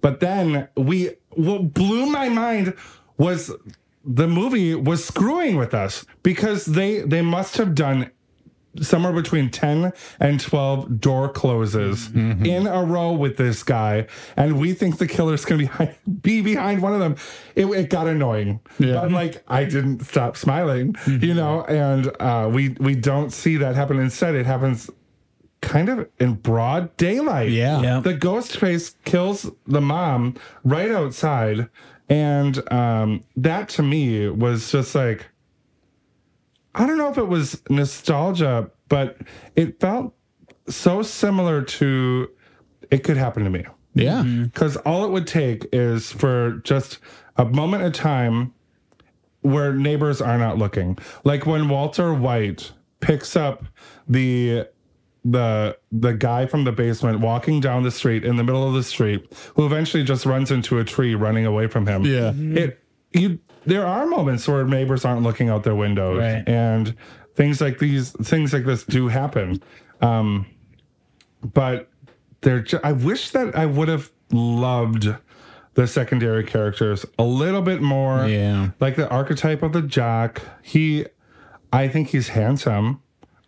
but 0.00 0.20
then 0.20 0.68
we 0.76 1.10
what 1.30 1.72
blew 1.72 2.06
my 2.06 2.28
mind 2.28 2.74
was 3.16 3.50
the 4.04 4.26
movie 4.26 4.74
was 4.74 5.04
screwing 5.04 5.56
with 5.56 5.74
us 5.74 6.04
because 6.22 6.66
they 6.66 7.00
they 7.00 7.22
must 7.22 7.56
have 7.56 7.74
done 7.74 8.10
somewhere 8.80 9.12
between 9.12 9.50
10 9.50 9.92
and 10.18 10.40
12 10.40 11.00
door 11.00 11.28
closes 11.28 12.08
in 12.46 12.66
a 12.66 12.82
row 12.82 13.12
with 13.12 13.36
this 13.36 13.62
guy 13.62 14.06
and 14.36 14.58
we 14.58 14.72
think 14.72 14.98
the 14.98 15.06
killer's 15.06 15.44
gonna 15.44 15.58
be, 15.58 15.64
behind, 15.66 15.94
be 16.22 16.40
behind 16.40 16.82
one 16.82 16.94
of 16.94 17.00
them. 17.00 17.16
It, 17.54 17.66
it 17.66 17.90
got 17.90 18.06
annoying. 18.06 18.60
But 19.02 19.12
like 19.12 19.44
i 19.48 19.64
didn't 19.64 20.00
stop 20.04 20.36
smiling 20.36 20.96
you 21.06 21.34
know 21.34 21.64
and 21.64 22.10
uh, 22.20 22.48
we 22.52 22.70
we 22.80 22.94
don't 22.94 23.30
see 23.30 23.56
that 23.58 23.74
happen. 23.74 23.98
Instead 23.98 24.34
it 24.34 24.46
happens 24.46 24.90
kind 25.60 25.88
of 25.88 26.08
in 26.18 26.34
broad 26.34 26.96
daylight. 26.96 27.50
Yeah. 27.50 27.80
Yeah. 27.80 28.00
the 28.00 28.14
ghost 28.14 28.56
face 28.56 28.96
kills 29.04 29.50
the 29.66 29.80
mom 29.80 30.36
right 30.64 30.90
outside 30.90 31.68
and 32.08 32.72
um, 32.72 33.22
that 33.36 33.68
to 33.70 33.82
me 33.82 34.28
was 34.28 34.70
just 34.70 34.94
like 34.94 35.26
I 36.74 36.86
don't 36.86 36.98
know 36.98 37.10
if 37.10 37.18
it 37.18 37.28
was 37.28 37.62
nostalgia, 37.68 38.70
but 38.88 39.18
it 39.56 39.80
felt 39.80 40.14
so 40.68 41.02
similar 41.02 41.62
to 41.62 42.30
it 42.90 43.04
could 43.04 43.16
happen 43.16 43.44
to 43.44 43.50
me. 43.50 43.64
Yeah. 43.94 44.22
Mm-hmm. 44.22 44.44
Because 44.44 44.76
all 44.78 45.04
it 45.04 45.10
would 45.10 45.26
take 45.26 45.66
is 45.72 46.10
for 46.12 46.60
just 46.64 46.98
a 47.36 47.44
moment 47.44 47.84
of 47.84 47.92
time 47.92 48.54
where 49.42 49.72
neighbors 49.72 50.20
are 50.20 50.38
not 50.38 50.58
looking. 50.58 50.98
Like 51.24 51.46
when 51.46 51.68
Walter 51.68 52.14
White 52.14 52.72
picks 53.00 53.36
up 53.36 53.64
the 54.08 54.66
the 55.24 55.76
the 55.92 56.12
guy 56.14 56.46
from 56.46 56.64
the 56.64 56.72
basement 56.72 57.20
walking 57.20 57.60
down 57.60 57.84
the 57.84 57.90
street 57.90 58.24
in 58.24 58.36
the 58.36 58.42
middle 58.42 58.66
of 58.66 58.74
the 58.74 58.82
street 58.82 59.32
who 59.54 59.64
eventually 59.64 60.02
just 60.02 60.26
runs 60.26 60.50
into 60.50 60.78
a 60.78 60.84
tree 60.84 61.14
running 61.14 61.46
away 61.46 61.66
from 61.66 61.86
him. 61.86 62.04
Yeah. 62.04 62.32
It 62.34 62.82
you 63.12 63.38
there 63.66 63.86
are 63.86 64.06
moments 64.06 64.46
where 64.48 64.64
neighbors 64.64 65.04
aren't 65.04 65.22
looking 65.22 65.48
out 65.48 65.62
their 65.64 65.74
windows 65.74 66.18
Right. 66.18 66.42
and 66.48 66.94
things 67.34 67.60
like 67.60 67.78
these 67.78 68.10
things 68.10 68.52
like 68.52 68.64
this 68.64 68.84
do 68.84 69.08
happen. 69.08 69.62
Um 70.00 70.46
but 71.54 71.88
they're 72.40 72.60
ju- 72.60 72.80
I 72.82 72.92
wish 72.92 73.30
that 73.30 73.56
I 73.56 73.66
would 73.66 73.88
have 73.88 74.10
loved 74.32 75.08
the 75.74 75.86
secondary 75.86 76.44
characters 76.44 77.06
a 77.18 77.22
little 77.24 77.62
bit 77.62 77.80
more. 77.80 78.26
Yeah. 78.26 78.70
Like 78.80 78.96
the 78.96 79.08
archetype 79.08 79.62
of 79.62 79.72
the 79.72 79.82
jock. 79.82 80.42
He 80.62 81.06
I 81.72 81.88
think 81.88 82.08
he's 82.08 82.28
handsome. 82.28 83.00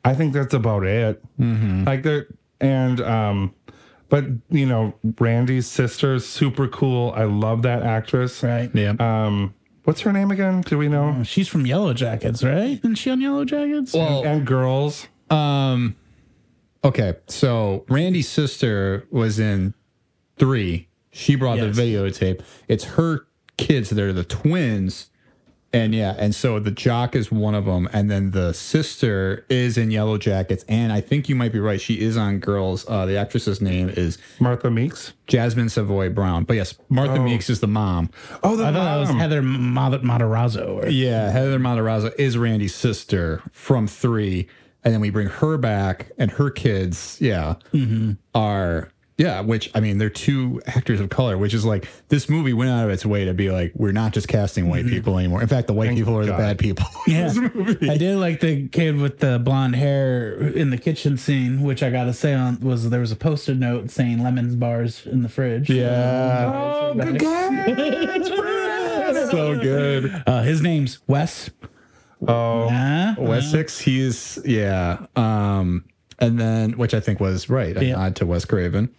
I 0.04 0.14
think 0.14 0.32
that's 0.32 0.54
about 0.54 0.84
it. 0.84 1.22
Like 1.38 2.02
they're 2.02 2.26
and 2.60 3.00
um 3.00 3.54
but 4.08 4.24
you 4.50 4.66
know, 4.66 4.94
Randy's 5.18 5.66
sister 5.66 6.14
is 6.14 6.26
super 6.26 6.68
cool. 6.68 7.12
I 7.16 7.24
love 7.24 7.62
that 7.62 7.82
actress. 7.82 8.42
Right. 8.42 8.70
Yeah. 8.74 8.94
Um 9.00 9.54
what's 9.84 10.00
her 10.02 10.12
name 10.12 10.30
again? 10.30 10.62
Do 10.62 10.76
we 10.78 10.88
know? 10.88 11.22
She's 11.24 11.48
from 11.48 11.66
Yellow 11.66 11.94
Jackets, 11.94 12.42
right? 12.42 12.78
Isn't 12.78 12.96
she 12.96 13.10
on 13.10 13.20
Yellow 13.20 13.44
Jackets? 13.44 13.92
well, 13.94 14.24
and 14.24 14.46
girls. 14.46 15.06
um 15.30 15.96
okay, 16.82 17.14
so 17.28 17.84
Randy's 17.88 18.28
sister 18.28 19.06
was 19.10 19.38
in 19.38 19.74
3. 20.38 20.88
She 21.12 21.36
brought 21.36 21.58
Yes. 21.58 21.76
the 21.76 21.82
videotape. 21.82 22.40
It's 22.68 22.84
her 22.84 23.26
kids 23.56 23.90
They're 23.90 24.12
the 24.12 24.24
twins. 24.24 25.10
And 25.74 25.92
yeah, 25.94 26.14
and 26.16 26.32
so 26.34 26.60
the 26.60 26.70
jock 26.70 27.16
is 27.16 27.32
one 27.32 27.54
of 27.56 27.64
them, 27.64 27.88
and 27.92 28.08
then 28.10 28.30
the 28.30 28.52
sister 28.54 29.44
is 29.48 29.76
in 29.76 29.90
Yellow 29.90 30.18
Jackets, 30.18 30.64
and 30.68 30.92
I 30.92 31.00
think 31.00 31.28
you 31.28 31.34
might 31.34 31.52
be 31.52 31.58
right. 31.58 31.80
She 31.80 32.00
is 32.00 32.16
on 32.16 32.38
Girls. 32.38 32.84
Uh, 32.88 33.06
the 33.06 33.16
actress's 33.18 33.60
name 33.60 33.88
is 33.88 34.16
Martha 34.38 34.70
Meeks. 34.70 35.14
Jasmine 35.26 35.68
Savoy 35.68 36.10
Brown. 36.10 36.44
But 36.44 36.54
yes, 36.56 36.74
Martha 36.88 37.18
Meeks 37.20 37.50
is 37.50 37.58
the 37.58 37.66
mom. 37.66 38.08
Oh, 38.44 38.54
the 38.56 38.66
I 38.66 38.72
thought 38.72 38.84
that 38.84 38.96
was. 38.98 39.10
Heather 39.10 39.42
Mata- 39.42 39.98
Matarazzo. 39.98 40.84
Or, 40.84 40.88
Yeah, 40.88 41.30
Heather 41.30 41.58
Matarazzo 41.58 42.12
is 42.18 42.38
Randy's 42.38 42.74
sister 42.74 43.42
from 43.50 43.88
three, 43.88 44.46
and 44.84 44.94
then 44.94 45.00
we 45.00 45.10
bring 45.10 45.26
her 45.26 45.58
back, 45.58 46.12
and 46.18 46.30
her 46.30 46.50
kids, 46.50 47.18
yeah, 47.20 47.56
are 48.34 48.90
yeah. 49.16 49.40
Which 49.40 49.70
I 49.74 49.80
mean, 49.80 49.98
they're 49.98 50.10
two 50.10 50.60
actors 50.66 51.00
of 51.00 51.08
color, 51.10 51.38
which 51.38 51.54
is 51.54 51.64
like 51.64 51.88
this 52.08 52.28
movie 52.28 52.52
went 52.52 52.70
out 52.70 52.84
of 52.84 52.90
its 52.90 53.04
way 53.06 53.24
to 53.26 53.34
be 53.34 53.50
like 53.50 53.72
we're 53.74 53.92
not 53.92 54.12
just 54.12 54.28
casting 54.28 54.68
white 54.68 54.86
people 54.86 55.18
anymore. 55.18 55.40
In 55.42 55.48
fact, 55.48 55.66
the 55.68 55.72
white 55.72 55.90
people 55.94 56.16
are 56.18 56.24
the 56.26 56.32
bad 56.32 56.58
people. 56.58 56.86
Yeah. 57.06 57.32
I 57.90 57.98
did 57.98 58.16
like 58.16 58.40
the 58.40 58.66
kid 58.68 58.96
with 58.96 59.18
the 59.18 59.38
blonde 59.38 59.76
hair 59.76 60.32
in 60.34 60.70
the 60.70 60.78
kitchen 60.78 61.18
scene, 61.18 61.60
which 61.62 61.82
I 61.82 61.90
gotta 61.90 62.14
say 62.14 62.32
on 62.32 62.58
was 62.60 62.88
there 62.90 63.00
was 63.00 63.12
a 63.12 63.16
post-it 63.16 63.56
note 63.58 63.90
saying 63.90 64.22
lemons 64.22 64.56
bars 64.56 65.06
in 65.06 65.22
the 65.22 65.28
fridge. 65.28 65.68
yeah, 65.68 66.50
Oh, 66.54 66.94
good 66.94 67.18
guy. 67.18 68.22
so 69.30 69.58
good. 69.58 70.22
Uh, 70.26 70.42
his 70.42 70.62
name's 70.62 70.98
Wes. 71.06 71.50
Oh, 72.26 72.68
Huh? 72.70 73.14
Wessex, 73.18 73.78
he's 73.78 74.38
yeah. 74.44 75.06
Um, 75.14 75.84
and 76.18 76.40
then 76.40 76.72
which 76.78 76.94
I 76.94 77.00
think 77.00 77.20
was 77.20 77.50
right, 77.50 77.76
a 77.76 77.84
Yeah. 77.84 77.96
nod 77.96 78.16
to 78.16 78.26
Wes 78.26 78.44
Craven. 78.46 78.94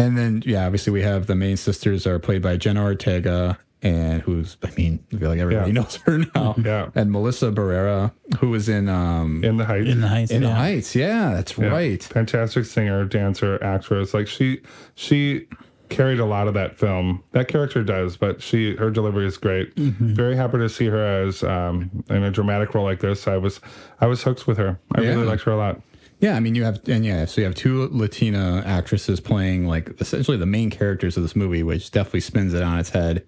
And 0.00 0.16
then 0.18 0.42
yeah, 0.46 0.66
obviously 0.66 0.92
we 0.92 1.02
have 1.02 1.26
the 1.26 1.34
main 1.36 1.56
sisters 1.56 2.06
are 2.06 2.18
played 2.18 2.42
by 2.42 2.56
Jenna 2.56 2.82
Ortega 2.82 3.58
and 3.82 4.20
who's 4.22 4.56
I 4.62 4.70
mean, 4.76 5.04
I 5.12 5.16
feel 5.16 5.28
like 5.30 5.38
everybody 5.38 5.70
Yeah. 5.72 5.80
knows 5.80 5.96
her 6.04 6.18
now. 6.34 6.54
Yeah. 6.64 6.90
And 6.94 7.10
Melissa 7.10 7.50
Barrera, 7.50 8.12
who 8.38 8.50
was 8.50 8.68
in 8.68 8.88
um 8.88 9.42
in 9.42 9.56
the 9.56 9.64
heights. 9.64 9.88
In 9.88 10.00
the 10.00 10.08
Heights. 10.08 10.30
in 10.30 10.42
the 10.42 10.48
yeah. 10.48 10.54
Heights. 10.54 10.94
Yeah, 10.94 11.30
that's 11.34 11.56
Yeah. 11.56 11.66
right. 11.68 12.02
Fantastic 12.02 12.64
singer, 12.66 13.04
dancer, 13.06 13.62
actress. 13.62 14.12
Like 14.14 14.28
she 14.28 14.60
she 14.94 15.46
carried 15.88 16.20
a 16.20 16.24
lot 16.26 16.46
of 16.46 16.54
that 16.54 16.78
film. 16.78 17.20
That 17.32 17.48
character 17.48 17.82
does, 17.82 18.16
but 18.16 18.40
she 18.42 18.76
her 18.76 18.90
delivery 18.90 19.26
is 19.26 19.36
great. 19.38 19.74
Mm-hmm. 19.76 20.14
Very 20.14 20.36
happy 20.36 20.58
to 20.58 20.68
see 20.68 20.86
her 20.86 21.04
as 21.24 21.42
um 21.42 21.90
in 22.10 22.22
a 22.22 22.30
dramatic 22.30 22.74
role 22.74 22.84
like 22.84 23.00
this. 23.00 23.26
I 23.26 23.38
was 23.38 23.60
I 24.00 24.06
was 24.06 24.22
hooked 24.22 24.46
with 24.46 24.58
her. 24.58 24.78
I 24.94 25.00
really 25.00 25.24
liked 25.24 25.42
her 25.44 25.52
a 25.52 25.56
lot. 25.56 25.80
Yeah, 26.20 26.36
I 26.36 26.40
mean 26.40 26.54
you 26.54 26.64
have 26.64 26.86
and 26.86 27.04
yeah, 27.04 27.24
so 27.24 27.40
you 27.40 27.46
have 27.46 27.54
two 27.54 27.88
Latina 27.90 28.62
actresses 28.66 29.20
playing 29.20 29.66
like 29.66 29.90
essentially 30.00 30.36
the 30.36 30.46
main 30.46 30.70
characters 30.70 31.16
of 31.16 31.22
this 31.22 31.34
movie, 31.34 31.62
which 31.62 31.90
definitely 31.90 32.20
spins 32.20 32.52
it 32.52 32.62
on 32.62 32.78
its 32.78 32.90
head. 32.90 33.26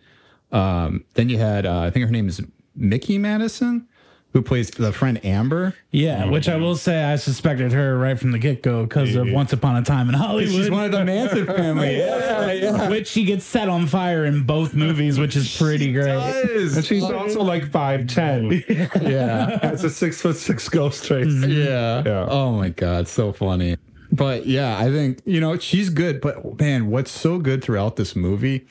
Um, 0.53 1.05
then 1.15 1.31
you 1.31 1.39
had 1.39 1.65
uh, 1.65 1.81
I 1.81 1.91
think 1.91 2.05
her 2.05 2.13
name 2.13 2.29
is 2.29 2.43
Mikey 2.77 3.17
Madison, 3.17 3.89
who 4.33 4.41
plays 4.41 4.71
the 4.71 4.93
friend 4.93 5.23
Amber. 5.25 5.75
Yeah, 5.91 6.25
oh, 6.25 6.31
which 6.31 6.49
I 6.49 6.57
will 6.57 6.77
say 6.77 7.05
I 7.05 7.17
suspected 7.17 7.73
her 7.73 7.99
right 7.99 8.19
from 8.19 8.33
the 8.33 8.39
get 8.39 8.63
go 8.63 8.85
because 8.85 9.15
of 9.15 9.31
Once 9.31 9.53
Upon 9.53 9.77
a 9.77 9.83
Time 9.83 10.09
in 10.09 10.15
Hollywood. 10.15 10.53
She's 10.53 10.71
one 10.71 10.85
of 10.85 10.93
the 10.93 11.05
Manson 11.05 11.47
family. 11.57 11.99
Yeah, 11.99 12.53
yeah. 12.53 12.89
which 12.91 13.09
she 13.09 13.25
gets 13.25 13.45
set 13.45 13.69
on 13.69 13.87
fire 13.87 14.25
in 14.25 14.45
both 14.45 14.75
movies, 14.75 15.19
which 15.19 15.37
is 15.37 15.55
pretty 15.57 15.93
great. 15.93 16.17
And 16.17 16.85
she's 16.85 17.05
also 17.05 17.43
like 17.43 17.71
five 17.71 18.07
ten. 18.07 18.51
yeah. 19.01 19.59
It's 19.71 19.85
a 19.85 19.91
six 19.91 20.23
foot 20.23 20.37
six 20.37 20.69
ghost 20.69 21.09
race. 21.11 21.27
Mm-hmm. 21.27 21.51
Yeah. 21.51 22.03
Yeah. 22.05 22.27
Oh 22.29 22.53
my 22.53 22.71
god, 22.71 23.09
so 23.09 23.33
funny. 23.33 23.77
But 24.11 24.47
yeah, 24.47 24.79
I 24.79 24.91
think 24.91 25.21
you 25.27 25.41
know 25.41 25.59
she's 25.59 25.91
good. 25.91 26.21
But 26.23 26.59
man, 26.59 26.89
what's 26.89 27.11
so 27.11 27.39
good 27.39 27.63
throughout 27.63 27.97
this 27.97 28.17
movie 28.17 28.67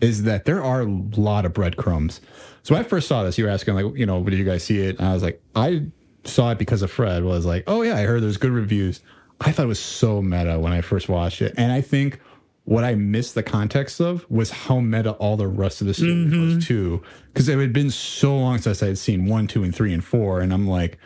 is 0.00 0.24
that 0.24 0.44
there 0.44 0.62
are 0.62 0.82
a 0.82 0.86
lot 0.86 1.46
of 1.46 1.54
breadcrumbs. 1.54 2.20
So 2.66 2.74
when 2.74 2.84
I 2.84 2.88
first 2.88 3.06
saw 3.06 3.22
this, 3.22 3.38
you 3.38 3.44
were 3.44 3.50
asking 3.50 3.74
like, 3.76 3.96
you 3.96 4.06
know, 4.06 4.20
did 4.24 4.36
you 4.40 4.44
guys 4.44 4.64
see 4.64 4.80
it? 4.80 4.98
And 4.98 5.06
I 5.06 5.14
was 5.14 5.22
like, 5.22 5.40
I 5.54 5.86
saw 6.24 6.50
it 6.50 6.58
because 6.58 6.82
of 6.82 6.90
Fred. 6.90 7.22
Was 7.22 7.46
like, 7.46 7.62
oh 7.68 7.82
yeah, 7.82 7.96
I 7.96 8.02
heard 8.02 8.24
there's 8.24 8.38
good 8.38 8.50
reviews. 8.50 9.02
I 9.40 9.52
thought 9.52 9.66
it 9.66 9.68
was 9.68 9.78
so 9.78 10.20
meta 10.20 10.58
when 10.58 10.72
I 10.72 10.80
first 10.80 11.08
watched 11.08 11.42
it, 11.42 11.54
and 11.56 11.70
I 11.70 11.80
think 11.80 12.18
what 12.64 12.82
I 12.82 12.96
missed 12.96 13.36
the 13.36 13.44
context 13.44 14.00
of 14.00 14.28
was 14.28 14.50
how 14.50 14.80
meta 14.80 15.12
all 15.12 15.36
the 15.36 15.46
rest 15.46 15.80
of 15.80 15.86
the 15.86 15.94
story 15.94 16.24
was 16.24 16.32
mm-hmm. 16.32 16.58
too. 16.58 17.02
Because 17.32 17.48
it 17.48 17.56
had 17.56 17.72
been 17.72 17.92
so 17.92 18.36
long 18.36 18.58
since 18.58 18.82
I 18.82 18.86
had 18.86 18.98
seen 18.98 19.26
one, 19.26 19.46
two, 19.46 19.62
and 19.62 19.72
three, 19.72 19.92
and 19.92 20.04
four, 20.04 20.40
and 20.40 20.52
I'm 20.52 20.66
like, 20.66 20.98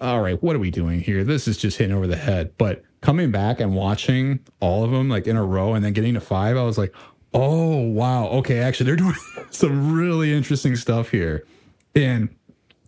all 0.00 0.22
right, 0.22 0.42
what 0.42 0.56
are 0.56 0.58
we 0.58 0.70
doing 0.70 1.00
here? 1.00 1.22
This 1.22 1.46
is 1.46 1.58
just 1.58 1.76
hitting 1.76 1.94
over 1.94 2.06
the 2.06 2.16
head. 2.16 2.54
But 2.56 2.82
coming 3.02 3.30
back 3.30 3.60
and 3.60 3.74
watching 3.74 4.40
all 4.60 4.82
of 4.82 4.90
them 4.90 5.10
like 5.10 5.26
in 5.26 5.36
a 5.36 5.44
row 5.44 5.74
and 5.74 5.84
then 5.84 5.92
getting 5.92 6.14
to 6.14 6.20
five, 6.20 6.56
I 6.56 6.62
was 6.62 6.78
like, 6.78 6.94
oh, 7.34 7.80
wow. 7.80 8.28
Okay, 8.28 8.58
actually, 8.58 8.86
they're 8.86 8.96
doing 9.04 9.14
some 9.50 9.94
really 9.94 10.32
interesting 10.32 10.76
stuff 10.76 11.10
here. 11.10 11.46
And 11.94 12.34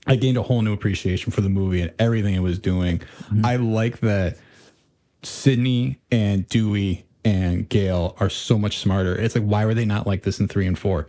I 0.07 0.17
gained 0.17 0.37
a 0.37 0.43
whole 0.43 0.63
new 0.63 0.73
appreciation 0.73 1.33
for 1.33 1.41
the 1.41 1.49
movie 1.49 1.81
and 1.81 1.93
everything 1.99 2.35
it 2.35 2.41
was 2.41 2.59
doing. 2.59 2.99
Mm-hmm. 2.99 3.45
I 3.45 3.57
like 3.57 4.01
that 4.01 4.39
Sidney 5.23 5.99
and 6.11 6.49
Dewey 6.49 7.05
and 7.25 7.69
Gale 7.69 8.17
are 8.21 8.31
so 8.31 8.57
much 8.57 8.79
smarter. 8.79 9.17
It's 9.17 9.35
like, 9.35 9.45
why 9.45 9.65
were 9.65 9.75
they 9.75 9.85
not 9.85 10.07
like 10.07 10.23
this 10.23 10.39
in 10.39 10.47
three 10.49 10.67
and 10.67 10.79
four? 10.79 11.09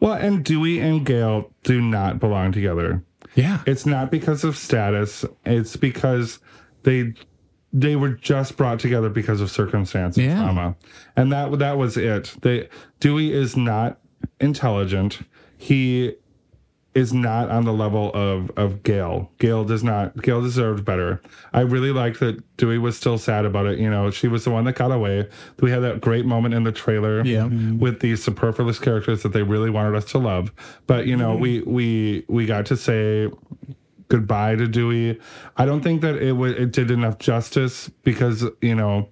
Well, 0.00 0.12
and 0.12 0.44
Dewey 0.44 0.78
and 0.80 1.06
Gale 1.06 1.50
do 1.62 1.80
not 1.80 2.20
belong 2.20 2.52
together. 2.52 3.02
Yeah. 3.34 3.62
It's 3.66 3.86
not 3.86 4.10
because 4.10 4.44
of 4.44 4.56
status. 4.56 5.24
It's 5.46 5.76
because 5.76 6.38
they 6.82 7.14
they 7.72 7.96
were 7.96 8.10
just 8.10 8.56
brought 8.56 8.78
together 8.80 9.08
because 9.10 9.40
of 9.40 9.50
circumstance 9.50 10.16
and 10.16 10.26
Yeah. 10.26 10.42
trauma, 10.42 10.76
and 11.16 11.30
that 11.32 11.58
that 11.58 11.76
was 11.78 11.96
it. 11.96 12.34
They 12.42 12.68
Dewey 13.00 13.32
is 13.32 13.56
not 13.56 13.98
intelligent. 14.40 15.20
He 15.58 16.14
is 16.94 17.12
not 17.12 17.50
on 17.50 17.66
the 17.66 17.72
level 17.74 18.10
of 18.14 18.50
of 18.56 18.82
Gale. 18.82 19.30
Gale 19.38 19.64
does 19.64 19.84
not. 19.84 20.16
Gale 20.22 20.40
deserved 20.40 20.82
better. 20.82 21.20
I 21.52 21.60
really 21.60 21.90
liked 21.92 22.20
that 22.20 22.42
Dewey 22.56 22.78
was 22.78 22.96
still 22.96 23.18
sad 23.18 23.44
about 23.44 23.66
it. 23.66 23.78
You 23.78 23.90
know, 23.90 24.10
she 24.10 24.28
was 24.28 24.44
the 24.44 24.50
one 24.50 24.64
that 24.64 24.76
got 24.76 24.90
away. 24.92 25.28
We 25.60 25.70
had 25.70 25.80
that 25.82 26.00
great 26.00 26.24
moment 26.24 26.54
in 26.54 26.64
the 26.64 26.72
trailer 26.72 27.22
Yeah. 27.22 27.42
Mm-hmm. 27.42 27.78
with 27.80 28.00
these 28.00 28.22
superfluous 28.24 28.78
characters 28.78 29.22
that 29.24 29.34
they 29.34 29.42
really 29.42 29.68
wanted 29.68 29.94
us 29.94 30.06
to 30.12 30.18
love. 30.18 30.52
But 30.86 31.06
you 31.06 31.16
know, 31.18 31.32
mm-hmm. 31.34 31.42
we 31.42 31.60
we 31.66 32.24
we 32.28 32.46
got 32.46 32.64
to 32.66 32.76
say 32.78 33.28
goodbye 34.08 34.56
to 34.56 34.66
Dewey. 34.68 35.18
I 35.56 35.66
don't 35.66 35.82
think 35.82 36.00
that 36.02 36.16
it 36.16 36.32
wa 36.32 36.46
it 36.46 36.72
did 36.72 36.90
enough 36.90 37.18
justice 37.18 37.88
because 38.04 38.44
you 38.60 38.74
know, 38.74 39.08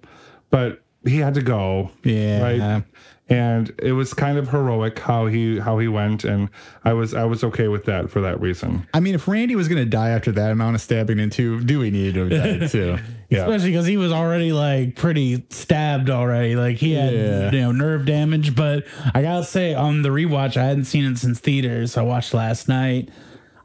but 0.49 0.83
he 1.05 1.17
had 1.17 1.33
to 1.35 1.41
go. 1.41 1.91
Yeah. 2.03 2.41
Right. 2.41 2.83
And 3.27 3.73
it 3.79 3.93
was 3.93 4.13
kind 4.13 4.37
of 4.37 4.49
heroic 4.49 4.99
how 4.99 5.25
he 5.25 5.57
how 5.57 5.79
he 5.79 5.87
went, 5.87 6.25
and 6.25 6.47
I 6.83 6.93
was 6.93 7.15
I 7.15 7.23
was 7.23 7.43
okay 7.43 7.67
with 7.67 7.85
that 7.85 8.11
for 8.11 8.21
that 8.21 8.39
reason. 8.39 8.85
I 8.93 8.99
mean, 8.99 9.15
if 9.15 9.27
Randy 9.27 9.55
was 9.55 9.67
going 9.67 9.83
to 9.83 9.89
die 9.89 10.09
after 10.09 10.31
that 10.33 10.51
amount 10.51 10.75
of 10.75 10.81
stabbing 10.81 11.17
into 11.17 11.59
Dewey 11.61 11.89
needed 11.89 12.13
to 12.29 12.35
have 12.35 12.59
died 12.59 12.69
too. 12.69 12.97
Yeah. 13.27 13.39
Especially 13.47 13.71
because 13.71 13.87
he 13.87 13.97
was 13.97 14.11
already 14.11 14.51
like 14.53 14.95
pretty 14.95 15.47
stabbed 15.49 16.11
already. 16.11 16.55
Like 16.55 16.77
he 16.77 16.91
had 16.93 17.11
Yeah. 17.11 17.51
you 17.51 17.61
know 17.61 17.71
nerve 17.71 18.05
damage. 18.05 18.55
But 18.55 18.85
I 19.15 19.23
gotta 19.23 19.43
say, 19.43 19.73
on 19.73 20.03
the 20.03 20.09
rewatch, 20.09 20.55
I 20.55 20.65
hadn't 20.65 20.85
seen 20.85 21.05
it 21.05 21.17
since 21.17 21.39
theaters. 21.39 21.97
I 21.97 22.03
watched 22.03 22.35
last 22.35 22.67
night. 22.67 23.09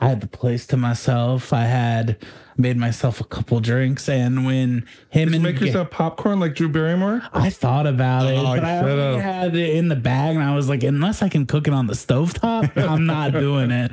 I 0.01 0.09
had 0.09 0.23
the 0.23 0.27
place 0.29 0.67
to 0.69 0.77
myself. 0.77 1.53
I 1.53 1.65
had 1.65 2.17
made 2.61 2.77
myself 2.77 3.21
a 3.21 3.25
couple 3.25 3.59
drinks, 3.61 4.09
and 4.09 4.45
when 4.47 4.87
him 5.11 5.29
Did 5.29 5.29
you 5.31 5.35
and 5.37 5.43
make 5.43 5.61
yourself 5.61 5.91
popcorn 5.91 6.39
like 6.41 6.55
Drew 6.55 6.69
Barrymore? 6.69 7.23
I 7.33 7.51
thought 7.51 7.87
about 7.87 8.27
it, 8.27 8.39
Oh, 8.39 8.45
but 8.45 8.65
I 8.65 8.79
already 8.79 9.17
up. 9.19 9.21
had 9.23 9.57
it 9.57 9.77
in 9.77 9.89
the 9.89 9.97
bag, 9.97 10.37
and 10.37 10.45
I 10.45 10.55
was 10.55 10.69
like, 10.69 10.83
unless 10.83 11.23
I 11.23 11.29
can 11.29 11.47
cook 11.47 11.67
it 11.69 11.75
on 11.75 11.87
the 11.87 11.95
stovetop, 11.95 12.77
I'm 12.89 13.07
not 13.07 13.33
doing 13.33 13.71
it. 13.71 13.91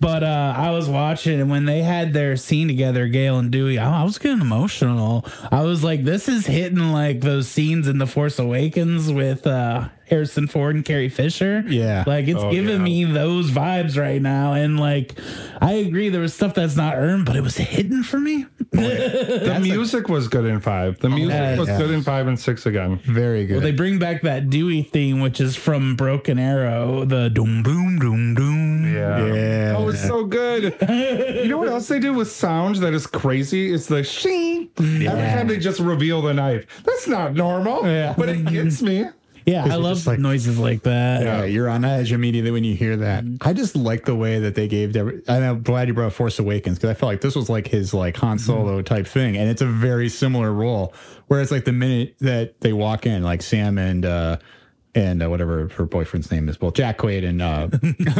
But 0.00 0.22
uh, 0.22 0.54
I 0.56 0.70
was 0.70 0.88
watching, 0.88 1.40
and 1.40 1.50
when 1.50 1.64
they 1.66 1.82
had 1.82 2.12
their 2.12 2.36
scene 2.36 2.68
together, 2.68 3.06
Gale 3.08 3.38
and 3.38 3.50
Dewey, 3.50 3.78
I, 3.78 4.00
I 4.00 4.04
was 4.04 4.18
getting 4.18 4.40
emotional. 4.40 5.24
I 5.50 5.62
was 5.62 5.82
like, 5.84 6.04
this 6.04 6.28
is 6.28 6.46
hitting 6.46 6.92
like 6.92 7.20
those 7.20 7.48
scenes 7.48 7.88
in 7.88 7.98
The 7.98 8.06
Force 8.06 8.38
Awakens 8.38 9.12
with 9.12 9.46
uh, 9.46 9.88
Harrison 10.08 10.46
Ford 10.46 10.74
and 10.76 10.84
Carrie 10.84 11.08
Fisher. 11.08 11.64
Yeah. 11.66 12.04
like 12.06 12.28
it's 12.28 12.40
Oh, 12.40 12.50
giving 12.50 12.76
yeah. 12.76 12.78
me 12.78 13.04
those 13.04 13.50
vibes 13.50 13.98
right 14.00 14.20
now, 14.22 14.52
and 14.52 14.78
like, 14.78 15.18
I 15.60 15.72
agree, 15.74 16.08
there 16.10 16.20
was 16.20 16.34
stuff 16.34 16.54
that's 16.54 16.76
not 16.76 16.94
earned, 16.96 17.24
but 17.26 17.34
it 17.36 17.40
was 17.42 17.56
hidden 17.56 17.95
for 18.02 18.18
me. 18.18 18.46
The 18.76 19.58
music 19.60 20.08
was 20.08 20.28
good 20.28 20.44
in 20.44 20.60
five. 20.60 20.98
The 20.98 21.08
music 21.08 21.34
yeah, 21.34 21.58
was 21.58 21.68
yeah. 21.68 21.78
good 21.78 21.90
in 21.90 22.02
five 22.02 22.26
and 22.26 22.38
six 22.38 22.66
again. 22.66 22.98
Very 23.04 23.46
good. 23.46 23.54
Well, 23.54 23.62
they 23.62 23.72
bring 23.72 23.98
back 23.98 24.22
that 24.22 24.50
Dewey 24.50 24.82
theme, 24.82 25.20
which 25.20 25.40
is 25.40 25.56
from 25.56 25.96
Broken 25.96 26.38
Arrow, 26.38 27.04
the 27.04 27.28
doom 27.30 27.62
doom 27.62 27.98
doom 27.98 28.34
doom. 28.34 28.94
Yeah. 28.94 29.26
Yeah. 29.26 29.74
Oh, 29.76 29.88
it's 29.88 30.06
so 30.06 30.24
good. 30.24 30.76
you 30.88 31.48
know 31.48 31.58
what 31.58 31.68
else 31.68 31.88
they 31.88 31.98
do 31.98 32.12
with 32.12 32.30
sound 32.30 32.76
that 32.76 32.92
is 32.92 33.06
crazy? 33.06 33.72
It's 33.72 33.86
the 33.86 34.04
shing. 34.04 34.70
Every 34.78 35.06
time 35.06 35.48
they 35.48 35.58
just 35.58 35.80
reveal 35.80 36.20
the 36.20 36.34
knife. 36.34 36.66
That's 36.84 37.08
not 37.08 37.34
normal. 37.34 37.86
Yeah. 37.86 38.14
But 38.16 38.28
it 38.28 38.44
gets 38.46 38.82
me. 38.82 39.06
Yeah, 39.46 39.64
I 39.64 39.76
love 39.76 40.04
like- 40.06 40.18
noises 40.18 40.58
like 40.58 40.82
that. 40.82 41.22
Yeah, 41.22 41.44
you're 41.44 41.68
on 41.68 41.84
edge 41.84 42.10
immediately 42.12 42.50
when 42.50 42.64
you 42.64 42.74
hear 42.74 42.96
that. 42.96 43.24
I 43.40 43.52
just 43.52 43.76
like 43.76 44.04
the 44.04 44.16
way 44.16 44.40
that 44.40 44.56
they 44.56 44.66
gave. 44.66 44.96
Every, 44.96 45.22
and 45.28 45.44
I'm 45.44 45.62
glad 45.62 45.86
you 45.86 45.94
brought 45.94 46.12
Force 46.12 46.38
Awakens 46.40 46.78
because 46.78 46.90
I 46.90 46.94
felt 46.94 47.12
like 47.12 47.20
this 47.20 47.36
was 47.36 47.48
like 47.48 47.68
his 47.68 47.94
like 47.94 48.16
Han 48.16 48.40
Solo 48.40 48.82
type 48.82 49.06
thing, 49.06 49.36
and 49.36 49.48
it's 49.48 49.62
a 49.62 49.66
very 49.66 50.08
similar 50.08 50.52
role. 50.52 50.92
Whereas 51.28 51.52
like 51.52 51.64
the 51.64 51.72
minute 51.72 52.16
that 52.20 52.60
they 52.60 52.72
walk 52.72 53.06
in, 53.06 53.22
like 53.22 53.40
Sam 53.40 53.78
and 53.78 54.04
uh 54.04 54.38
and 54.96 55.22
uh, 55.22 55.30
whatever 55.30 55.68
her 55.76 55.84
boyfriend's 55.86 56.32
name 56.32 56.48
is, 56.48 56.60
well, 56.60 56.72
Jack 56.72 56.98
Quaid 56.98 57.24
and 57.24 57.40
uh, 57.40 57.68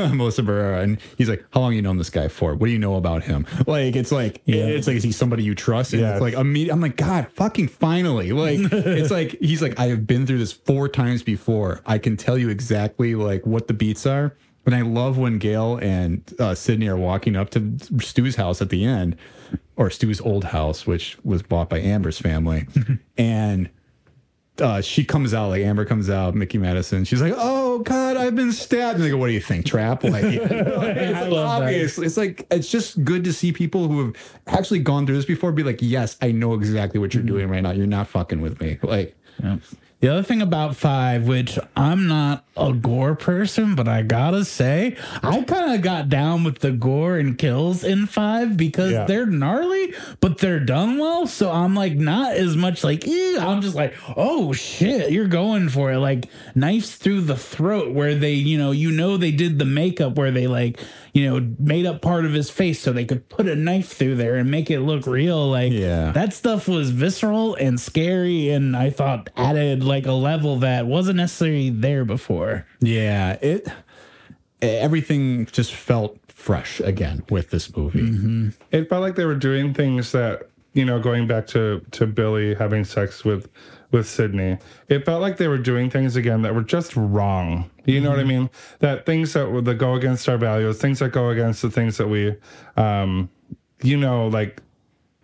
Melissa 0.15 0.43
Barrera, 0.43 0.83
and 0.85 0.99
he's 1.19 1.29
like, 1.29 1.45
"How 1.53 1.61
long 1.61 1.73
you 1.73 1.83
known 1.83 1.99
this 1.99 2.11
guy 2.11 2.29
for? 2.29 2.55
What 2.55 2.67
do 2.67 2.73
you 2.73 2.79
know 2.79 2.95
about 2.95 3.25
him?" 3.25 3.47
Like 3.67 3.97
it's 3.97 4.13
like 4.13 4.43
it's 4.47 4.87
like 4.87 4.97
is 4.97 5.03
he 5.03 5.11
somebody 5.11 5.43
you 5.43 5.55
trust? 5.57 5.93
And 5.93 6.03
Yes. 6.03 6.13
it's 6.15 6.21
like 6.23 6.35
immediate. 6.35 6.73
I'm 6.73 6.81
like, 6.81 6.97
God, 6.97 7.27
fucking 7.33 7.67
finally! 7.69 8.31
Like 8.33 8.59
it's 8.73 9.11
like 9.11 9.37
he's 9.41 9.63
like, 9.63 9.77
I 9.81 9.87
have 9.89 10.07
been 10.07 10.27
through 10.27 10.39
this 10.39 10.53
four 10.53 10.89
times 10.89 11.23
before. 11.25 11.81
I 11.87 11.99
can 11.99 12.17
tell 12.17 12.39
you 12.39 12.49
exactly 12.51 13.15
like 13.17 13.45
what 13.47 13.67
the 13.67 13.75
beats 13.75 14.07
are. 14.07 14.37
And 14.67 14.75
I 14.75 14.83
love 14.83 15.17
when 15.17 15.39
Gale 15.39 15.77
and 15.81 16.23
uh, 16.41 16.55
Sidney 16.57 16.89
are 16.89 16.97
walking 16.97 17.37
up 17.37 17.51
to 17.51 17.79
Stu's 18.01 18.35
house 18.35 18.61
at 18.61 18.69
the 18.69 18.85
end, 18.85 19.17
or 19.77 19.91
Stu's 19.91 20.21
old 20.21 20.43
house, 20.45 20.89
which 20.89 21.17
was 21.23 21.43
bought 21.45 21.71
by 21.71 21.79
Amber's 21.79 22.19
family, 22.19 22.67
and 23.17 23.71
uh, 24.61 24.81
she 24.81 25.05
comes 25.05 25.35
out 25.35 25.49
like 25.49 25.63
Amber 25.63 25.85
comes 25.85 26.09
out, 26.11 26.35
Mikey 26.35 26.59
Madison. 26.59 27.05
She's 27.05 27.21
like, 27.21 27.35
"Oh 27.37 27.81
God, 27.81 28.17
I've 28.17 28.35
been 28.35 28.53
stabbed." 28.53 28.97
And 28.97 29.05
they 29.05 29.11
go, 29.11 29.17
"What 29.17 29.29
do 29.29 29.33
you 29.33 29.41
think, 29.41 29.67
trap?" 29.67 30.05
Like, 30.05 30.25
it's 30.25 31.31
like 31.31 31.61
that. 31.61 32.05
It's 32.05 32.17
like 32.17 32.47
it's 32.51 32.71
just 32.71 33.05
good 33.05 33.25
to 33.25 33.33
see 33.33 33.53
people 33.53 33.89
who 33.89 34.07
have 34.07 34.17
actually 34.47 34.81
gone 34.81 35.07
through 35.07 35.17
this 35.17 35.25
before 35.25 35.53
be 35.53 35.63
like, 35.63 35.79
"Yes, 35.81 36.17
I 36.23 36.33
know 36.33 36.55
exactly 36.55 37.01
what 37.01 37.15
you're 37.15 37.23
doing 37.23 37.49
right 37.49 37.63
now. 37.63 37.73
You're 37.73 37.87
not 37.87 38.09
fucking 38.09 38.41
with 38.41 38.61
me." 38.61 38.79
Like, 38.83 39.17
The 40.07 40.13
other 40.13 40.23
thing 40.23 40.41
about 40.41 40.77
five, 40.77 41.27
which 41.27 41.59
I'm 41.75 42.07
not 42.07 42.45
a 42.57 42.73
gore 42.73 43.17
person, 43.17 43.75
but 43.75 43.89
I 43.89 44.03
gotta 44.03 44.45
say, 44.45 44.97
I 45.21 45.43
kind 45.43 45.75
of 45.75 45.83
got 45.83 46.09
down 46.09 46.45
with 46.45 46.61
the 46.61 46.71
gore 46.71 47.17
and 47.19 47.37
kills 47.37 47.83
in 47.83 48.07
five 48.07 48.57
because 48.57 48.93
Yeah. 48.93 49.05
they're 49.07 49.27
gnarly, 49.27 49.95
but 50.21 50.39
they're 50.39 50.61
done 50.61 50.99
well. 50.99 51.27
So 51.27 51.51
I'm 51.51 51.75
like 51.75 51.97
not 51.97 52.35
as 52.35 52.55
much 52.57 52.85
like, 52.85 53.05
"Ew." 53.05 53.37
I'm 53.41 53.61
just 53.61 53.75
like, 53.75 53.95
oh 54.17 54.53
shit, 54.53 55.11
you're 55.11 55.27
going 55.27 55.69
for 55.69 55.91
it. 55.91 55.99
Like 55.99 56.27
knives 56.55 56.95
through 56.95 57.23
the 57.23 57.37
throat, 57.37 57.93
where 57.93 58.15
they, 58.15 58.35
you 58.35 58.59
know, 58.59 58.71
you 58.71 58.93
know, 58.93 59.17
they 59.17 59.33
did 59.33 59.59
the 59.59 59.65
makeup 59.65 60.15
where 60.17 60.31
they 60.31 60.47
like, 60.47 60.79
you 61.17 61.25
know, 61.25 61.55
made 61.59 61.87
up 61.87 62.03
part 62.03 62.27
of 62.27 62.35
his 62.35 62.51
face 62.51 62.79
so 62.79 62.93
they 62.93 63.07
could 63.07 63.27
put 63.31 63.49
a 63.49 63.57
knife 63.57 63.95
through 63.95 64.17
there 64.17 64.35
and 64.37 64.51
make 64.51 64.71
it 64.71 64.81
look 64.81 65.07
real. 65.07 65.49
Like, 65.49 65.73
Yeah. 65.73 66.13
that 66.13 66.35
stuff 66.35 66.69
was 66.69 66.91
visceral 66.91 67.55
and 67.55 67.81
scary 67.81 68.51
and 68.51 68.77
i 68.77 68.91
thought 68.91 69.31
added 69.35 69.83
like 69.83 70.05
a 70.07 70.13
level 70.13 70.57
that 70.57 70.87
wasn't 70.87 71.17
necessarily 71.17 71.71
there 71.71 72.05
before 72.05 72.67
yeah, 72.81 73.39
it 73.41 73.67
everything 74.61 75.47
just 75.47 75.73
felt 75.73 76.19
fresh 76.29 76.81
again 76.81 77.23
with 77.31 77.51
this 77.51 77.75
movie. 77.77 78.03
Mm-hmm. 78.03 78.49
It 78.73 78.89
felt 78.89 79.03
like 79.03 79.17
they 79.17 79.25
were 79.25 79.35
doing 79.35 79.75
things 79.75 80.13
that, 80.13 80.49
you 80.75 80.85
know, 80.85 81.01
going 81.01 81.27
back 81.27 81.47
to, 81.49 81.81
to 81.93 82.07
Billy 82.07 82.55
having 82.55 82.85
sex 82.85 83.25
with 83.25 83.49
with 83.93 84.09
Sidney. 84.09 84.59
It 84.89 85.05
felt 85.05 85.23
like 85.23 85.37
they 85.37 85.49
were 85.49 85.59
doing 85.59 85.91
things 85.91 86.17
again 86.17 86.43
that 86.43 86.55
were 86.55 86.63
just 86.65 86.97
wrong. 86.97 87.71
You 87.87 88.01
know 88.01 88.11
what 88.11 88.19
I 88.19 88.25
mean? 88.25 88.51
That 88.81 89.07
things 89.07 89.33
that 89.35 89.51
were 89.51 89.61
that 89.63 89.75
go 89.75 89.95
against 89.95 90.29
our 90.29 90.39
values, 90.39 90.79
things 90.79 90.99
that 90.99 91.13
go 91.13 91.31
against 91.31 91.63
the 91.63 91.71
things 91.71 91.97
that 91.99 92.09
we 92.09 92.35
um 92.77 93.31
you 93.83 93.97
know, 93.97 94.29
like 94.29 94.63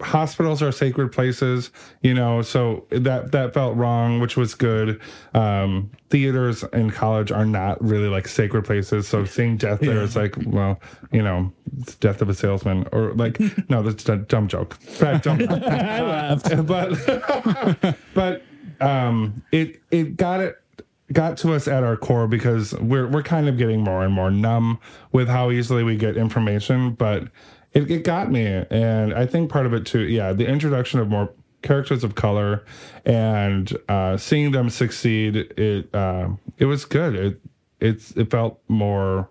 hospitals 0.00 0.62
are 0.62 0.72
sacred 0.72 1.12
places, 1.12 1.70
you 2.02 2.12
know, 2.12 2.42
so 2.42 2.84
that 2.90 3.32
that 3.32 3.54
felt 3.54 3.76
wrong, 3.76 4.20
which 4.20 4.36
was 4.36 4.54
good. 4.54 5.00
Um, 5.34 5.90
theaters 6.10 6.64
in 6.72 6.90
college 6.90 7.30
are 7.30 7.46
not 7.46 7.82
really 7.82 8.08
like 8.08 8.28
sacred 8.28 8.64
places, 8.64 9.08
so 9.08 9.24
seeing 9.36 9.56
death 9.56 9.80
there 9.80 10.02
is 10.02 10.16
like, 10.16 10.34
well, 10.46 10.80
you 11.12 11.22
know, 11.22 11.52
it's 11.78 11.94
death 11.96 12.20
of 12.20 12.28
a 12.28 12.34
salesman, 12.34 12.86
or 12.92 13.12
like, 13.14 13.40
no, 13.68 13.82
that's 13.82 14.08
a 14.08 14.16
dumb 14.16 14.48
joke. 14.48 14.78
Bad 15.00 15.22
dumb 15.22 15.38
joke. 15.38 16.66
but 16.66 17.96
but 18.14 18.42
um, 18.80 19.42
it 19.52 19.80
it 19.90 20.16
got 20.16 20.40
it 20.40 20.61
got 21.12 21.36
to 21.38 21.52
us 21.52 21.68
at 21.68 21.82
our 21.84 21.96
core 21.96 22.26
because 22.26 22.74
we're 22.74 23.06
we're 23.06 23.22
kind 23.22 23.48
of 23.48 23.58
getting 23.58 23.80
more 23.80 24.04
and 24.04 24.12
more 24.12 24.30
numb 24.30 24.78
with 25.12 25.28
how 25.28 25.50
easily 25.50 25.84
we 25.84 25.96
get 25.96 26.16
information, 26.16 26.92
but 26.92 27.28
it, 27.72 27.90
it 27.90 28.04
got 28.04 28.30
me, 28.30 28.64
and 28.70 29.14
I 29.14 29.26
think 29.26 29.50
part 29.50 29.66
of 29.66 29.72
it 29.72 29.86
too, 29.86 30.00
yeah, 30.00 30.32
the 30.32 30.46
introduction 30.46 31.00
of 31.00 31.08
more 31.08 31.32
characters 31.62 32.04
of 32.04 32.14
color 32.14 32.64
and 33.04 33.76
uh, 33.88 34.16
seeing 34.16 34.52
them 34.52 34.68
succeed, 34.68 35.36
it 35.36 35.94
uh, 35.94 36.28
it 36.58 36.66
was 36.66 36.84
good. 36.84 37.14
It 37.14 37.40
it's 37.80 38.12
it 38.12 38.30
felt 38.30 38.60
more 38.68 39.28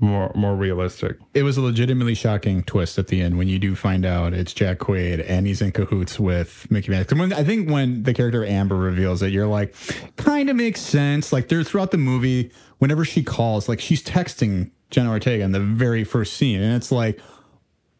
more 0.00 0.32
more 0.34 0.56
realistic. 0.56 1.18
It 1.34 1.44
was 1.44 1.56
a 1.56 1.60
legitimately 1.60 2.14
shocking 2.14 2.62
twist 2.64 2.98
at 2.98 3.06
the 3.06 3.20
end 3.20 3.38
when 3.38 3.48
you 3.48 3.58
do 3.60 3.74
find 3.76 4.04
out 4.04 4.32
it's 4.34 4.52
Jack 4.52 4.78
Quaid 4.78 5.24
and 5.28 5.46
he's 5.46 5.62
in 5.62 5.70
cahoots 5.72 6.18
with 6.18 6.66
Mickey 6.70 6.90
Mouse. 6.90 7.06
And 7.10 7.20
when, 7.20 7.32
I 7.32 7.44
think 7.44 7.70
when 7.70 8.02
the 8.02 8.12
character 8.12 8.44
Amber 8.44 8.76
reveals 8.76 9.22
it, 9.22 9.32
you're 9.32 9.46
like, 9.46 9.74
kind 10.16 10.50
of 10.50 10.56
makes 10.56 10.80
sense. 10.80 11.32
Like 11.32 11.48
there's 11.48 11.68
throughout 11.68 11.92
the 11.92 11.98
movie, 11.98 12.50
whenever 12.78 13.04
she 13.04 13.22
calls, 13.22 13.68
like 13.68 13.80
she's 13.80 14.02
texting 14.02 14.72
Jenna 14.90 15.10
Ortega 15.10 15.44
in 15.44 15.52
the 15.52 15.60
very 15.60 16.02
first 16.04 16.34
scene, 16.34 16.60
and 16.60 16.74
it's 16.74 16.90
like 16.92 17.20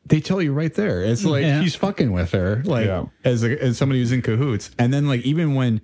they 0.07 0.21
tell 0.21 0.43
you 0.43 0.53
right 0.53 0.75
there. 0.75 1.01
It's 1.03 1.25
like 1.25 1.43
Yeah. 1.45 1.61
he's 1.63 1.75
fucking 1.77 2.13
with 2.13 2.33
her, 2.33 2.61
like 2.67 2.87
Yeah. 2.87 3.05
as 3.25 3.43
a, 3.45 3.63
as 3.63 3.79
somebody 3.79 4.01
who's 4.01 4.13
in 4.13 4.21
cahoots. 4.21 4.71
And 4.79 4.93
then 4.93 5.07
like 5.07 5.23
even 5.23 5.55
when 5.55 5.81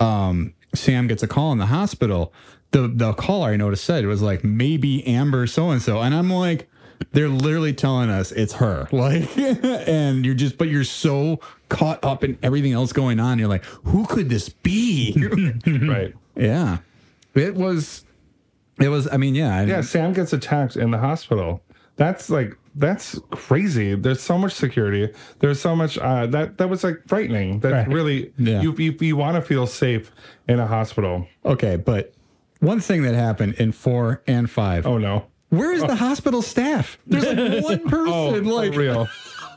um, 0.00 0.54
Sam 0.74 1.06
gets 1.06 1.22
a 1.22 1.28
call 1.28 1.52
in 1.52 1.58
the 1.58 1.66
hospital, 1.66 2.32
the 2.72 2.88
the 2.88 3.12
caller 3.14 3.50
I 3.50 3.56
noticed 3.56 3.84
said 3.84 4.02
it 4.04 4.08
was 4.08 4.20
like 4.22 4.42
maybe 4.44 5.06
Amber 5.06 5.46
so 5.46 5.70
and 5.70 5.80
so, 5.80 6.00
and 6.00 6.14
I'm 6.14 6.30
like. 6.30 6.68
They're 7.10 7.28
literally 7.28 7.72
telling 7.72 8.10
us 8.10 8.30
it's 8.30 8.52
her, 8.54 8.86
like, 8.92 9.36
and 9.36 10.24
you're 10.24 10.36
just, 10.36 10.56
but 10.56 10.68
you're 10.68 10.84
so 10.84 11.40
caught 11.68 12.02
up 12.04 12.22
in 12.22 12.38
everything 12.44 12.72
else 12.74 12.92
going 12.92 13.18
on. 13.18 13.40
You're 13.40 13.48
like, 13.48 13.64
who 13.64 14.06
could 14.06 14.28
this 14.28 14.48
be? 14.50 15.12
right. 15.66 16.14
yeah, 16.36 16.78
it 17.34 17.56
was, 17.56 18.04
it 18.80 18.88
was. 18.88 19.08
I 19.12 19.16
mean, 19.16 19.34
yeah, 19.34 19.62
Yeah, 19.64 19.80
Sam 19.80 20.12
gets 20.12 20.32
attacked 20.32 20.76
in 20.76 20.92
the 20.92 20.98
hospital. 20.98 21.60
That's 21.96 22.30
like 22.30 22.56
that's 22.76 23.18
crazy. 23.30 23.96
There's 23.96 24.22
so 24.22 24.38
much 24.38 24.52
security. 24.52 25.12
There's 25.40 25.60
so 25.60 25.74
much 25.74 25.98
uh, 25.98 26.26
that 26.28 26.58
that 26.58 26.70
was 26.70 26.84
like 26.84 27.02
frightening. 27.08 27.58
That 27.60 27.72
Right. 27.72 27.88
really 27.88 28.32
Yeah. 28.38 28.62
you 28.62 28.72
you, 28.78 28.96
you 29.00 29.16
want 29.16 29.34
to 29.34 29.42
feel 29.42 29.66
safe 29.66 30.12
in 30.46 30.60
a 30.60 30.68
hospital. 30.68 31.26
Okay, 31.44 31.74
but 31.76 32.11
one 32.62 32.80
thing 32.80 33.02
that 33.02 33.14
happened 33.14 33.54
in 33.54 33.72
four 33.72 34.22
and 34.26 34.48
five. 34.50 34.86
Oh 34.86 34.96
no. 34.96 35.26
where 35.50 35.72
is 35.72 35.82
oh. 35.82 35.86
the 35.88 35.96
hospital 35.96 36.40
staff? 36.42 36.96
There's 37.06 37.24
like 37.26 37.64
one 37.64 37.88
person, 37.88 38.12
Oh, 38.14 38.28
like 38.54 38.72
for 38.72 38.78
real. 38.80 39.08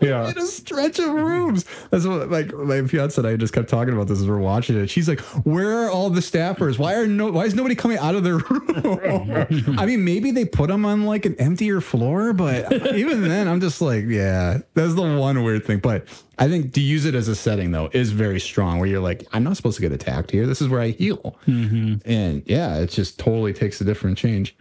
Yeah. 0.02 0.30
in 0.30 0.38
a 0.38 0.46
stretch 0.46 1.00
of 1.00 1.10
rooms. 1.10 1.66
That's 1.90 2.06
what 2.06 2.30
like 2.30 2.54
my 2.54 2.86
fiance 2.88 3.20
and 3.20 3.28
I 3.28 3.36
just 3.36 3.54
kept 3.54 3.70
talking 3.70 3.94
about 3.94 4.08
this 4.08 4.20
as 4.20 4.28
we're 4.28 4.38
watching 4.38 4.78
it. 4.78 4.90
She's 4.90 5.08
like, 5.08 5.20
"Where 5.46 5.84
are 5.84 5.90
all 5.90 6.10
the 6.10 6.22
staffers? 6.22 6.78
Why 6.78 6.96
are 6.96 7.08
no? 7.08 7.32
Why 7.32 7.46
is 7.46 7.56
nobody 7.56 7.76
coming 7.76 7.98
out 7.98 8.16
of 8.16 8.24
their 8.24 8.38
room?" 8.38 9.76
I 9.80 9.86
mean, 9.86 10.04
maybe 10.04 10.32
they 10.32 10.46
put 10.46 10.68
them 10.68 10.86
on 10.86 11.06
like 11.06 11.26
an 11.26 11.36
emptier 11.36 11.82
floor, 11.82 12.34
but 12.34 12.72
even 12.96 13.24
then, 13.28 13.48
I'm 13.48 13.62
just 13.62 13.82
like, 13.82 14.06
yeah, 14.08 14.60
that's 14.74 14.94
the 14.96 15.02
one 15.02 15.44
weird 15.44 15.66
thing. 15.66 15.80
But 15.80 16.08
I 16.38 16.48
think 16.48 16.74
to 16.74 16.82
use 16.82 17.06
it 17.06 17.16
as 17.16 17.28
a 17.28 17.36
setting 17.36 17.72
though 17.72 17.90
is 17.94 18.12
very 18.12 18.40
strong. 18.40 18.80
Where 18.80 18.88
you're 18.88 19.00
like, 19.00 19.26
I'm 19.32 19.44
not 19.44 19.58
supposed 19.58 19.76
to 19.78 19.82
get 19.82 19.92
attacked 19.92 20.32
here. 20.32 20.46
This 20.46 20.62
is 20.62 20.70
where 20.70 20.82
I 20.82 20.90
heal, 20.90 21.38
mm-hmm. 21.48 22.10
and 22.10 22.44
yeah, 22.46 22.78
it 22.78 22.90
just 22.90 23.20
totally 23.20 23.54
takes 23.54 23.82
a 23.82 23.84
different 23.84 24.18
change. 24.18 24.56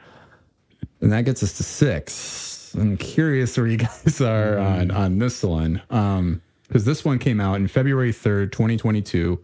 And 1.01 1.13
that 1.13 1.25
gets 1.27 1.43
us 1.43 1.57
to 1.59 1.63
six. 1.63 2.54
I'm 2.75 2.97
curious 2.97 3.57
where 3.57 3.67
you 3.67 3.77
guys 4.05 4.21
are 4.21 4.59
on, 4.59 4.91
on 4.91 5.19
this 5.19 5.43
one. 5.43 5.83
Um, 5.91 6.43
because 6.69 6.85
this 6.85 7.05
one 7.05 7.19
came 7.19 7.41
out 7.41 7.57
in 7.57 7.69
February 7.69 8.13
3rd, 8.13 8.53
2022. 8.53 9.39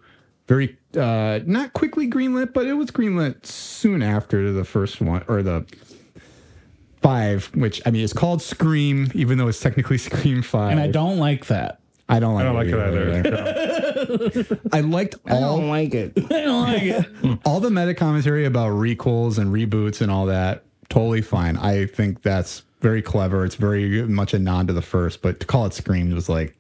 Very 0.49 0.77
uh 0.97 1.39
not 1.47 1.73
quickly 1.75 2.11
greenlit, 2.11 2.53
but 2.53 2.67
it 2.67 2.73
was 2.75 2.91
greenlit 2.91 3.47
soon 3.47 4.03
after 4.03 4.51
the 4.51 4.65
first 4.65 5.01
one 5.01 5.23
or 5.29 5.45
the 5.45 5.65
five, 7.01 7.47
which 7.55 7.81
I 7.87 7.91
mean 7.93 8.03
it's 8.03 8.13
called 8.13 8.43
Scream, 8.43 9.13
even 9.15 9.39
though 9.39 9.47
it's 9.47 9.61
technically 9.61 9.99
Scream 10.09 10.43
Five. 10.43 10.73
And 10.73 10.81
I 10.81 10.89
don't 10.89 11.19
like 11.19 11.47
that. 11.47 11.79
I 12.09 12.19
don't 12.19 12.35
like 12.35 12.43
I 12.43 12.47
don't 12.47 12.55
like 12.57 12.67
it 12.67 12.75
either. 12.75 14.41
either. 14.41 14.61
I 14.73 14.81
liked 14.81 15.15
all 15.31 15.59
like 15.63 15.95
it. 15.95 16.15
I 16.17 16.41
don't 16.41 16.63
like 16.63 16.83
it. 16.83 17.39
all 17.45 17.61
the 17.61 17.71
meta 17.71 17.95
commentary 17.95 18.45
about 18.45 18.73
requels 18.73 19.39
and 19.39 19.55
reboots 19.55 20.01
and 20.01 20.11
all 20.11 20.27
that, 20.27 20.65
totally 20.89 21.23
fine. 21.23 21.57
I 21.59 21.87
think 21.87 22.23
that's 22.23 22.65
very 22.81 23.03
clever. 23.03 23.45
It's 23.45 23.55
very 23.55 24.03
much 24.07 24.35
a 24.35 24.39
nod 24.39 24.69
to 24.69 24.73
the 24.73 24.83
first, 24.83 25.23
but 25.23 25.41
to 25.41 25.47
call 25.47 25.67
it 25.67 25.75
Scream 25.75 26.15
was 26.15 26.29
like, 26.29 26.57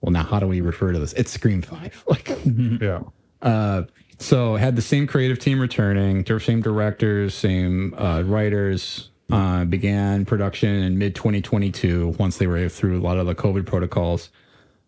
well, 0.00 0.12
now 0.12 0.22
how 0.22 0.38
do 0.38 0.46
we 0.46 0.60
refer 0.60 0.92
to 0.92 0.98
this? 0.98 1.12
It's 1.14 1.30
Scream 1.30 1.62
Five. 1.62 2.04
Like, 2.08 2.30
yeah. 2.44 3.82
so 4.18 4.56
had 4.56 4.76
the 4.76 4.82
same 4.82 5.06
creative 5.06 5.38
team 5.38 5.60
returning, 5.60 6.24
same 6.40 6.62
directors, 6.62 7.34
same 7.34 7.94
uh, 7.94 8.22
writers. 8.22 9.10
Uh, 9.30 9.62
began 9.66 10.24
production 10.24 10.70
in 10.70 10.96
mid 10.96 11.14
2022 11.14 12.16
once 12.18 12.38
they 12.38 12.46
were 12.46 12.66
through 12.70 12.98
a 12.98 13.02
lot 13.02 13.18
of 13.18 13.26
the 13.26 13.34
COVID 13.34 13.66
protocols. 13.66 14.30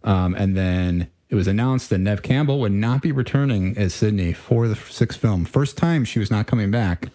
Um, 0.03 0.35
and 0.35 0.57
then 0.57 1.11
it 1.29 1.35
was 1.35 1.47
announced 1.47 1.91
that 1.91 1.99
Neve 1.99 2.23
Campbell 2.23 2.59
would 2.61 2.73
not 2.73 3.03
be 3.03 3.13
returning 3.13 3.77
as 3.77 3.93
Sidney 3.93 4.33
for 4.33 4.67
the 4.67 4.77
sixth 4.77 5.21
film. 5.21 5.45
First 5.45 5.77
time 5.77 6.07
she 6.07 6.19
was 6.19 6.31
not 6.31 6.47
coming 6.47 6.71
back, 6.71 7.09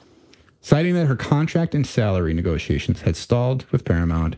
citing 0.65 0.95
that 0.95 1.05
her 1.05 1.15
contract 1.15 1.75
and 1.75 1.85
salary 1.85 2.33
negotiations 2.33 3.01
had 3.01 3.15
stalled 3.15 3.63
with 3.71 3.85
Paramount 3.85 4.35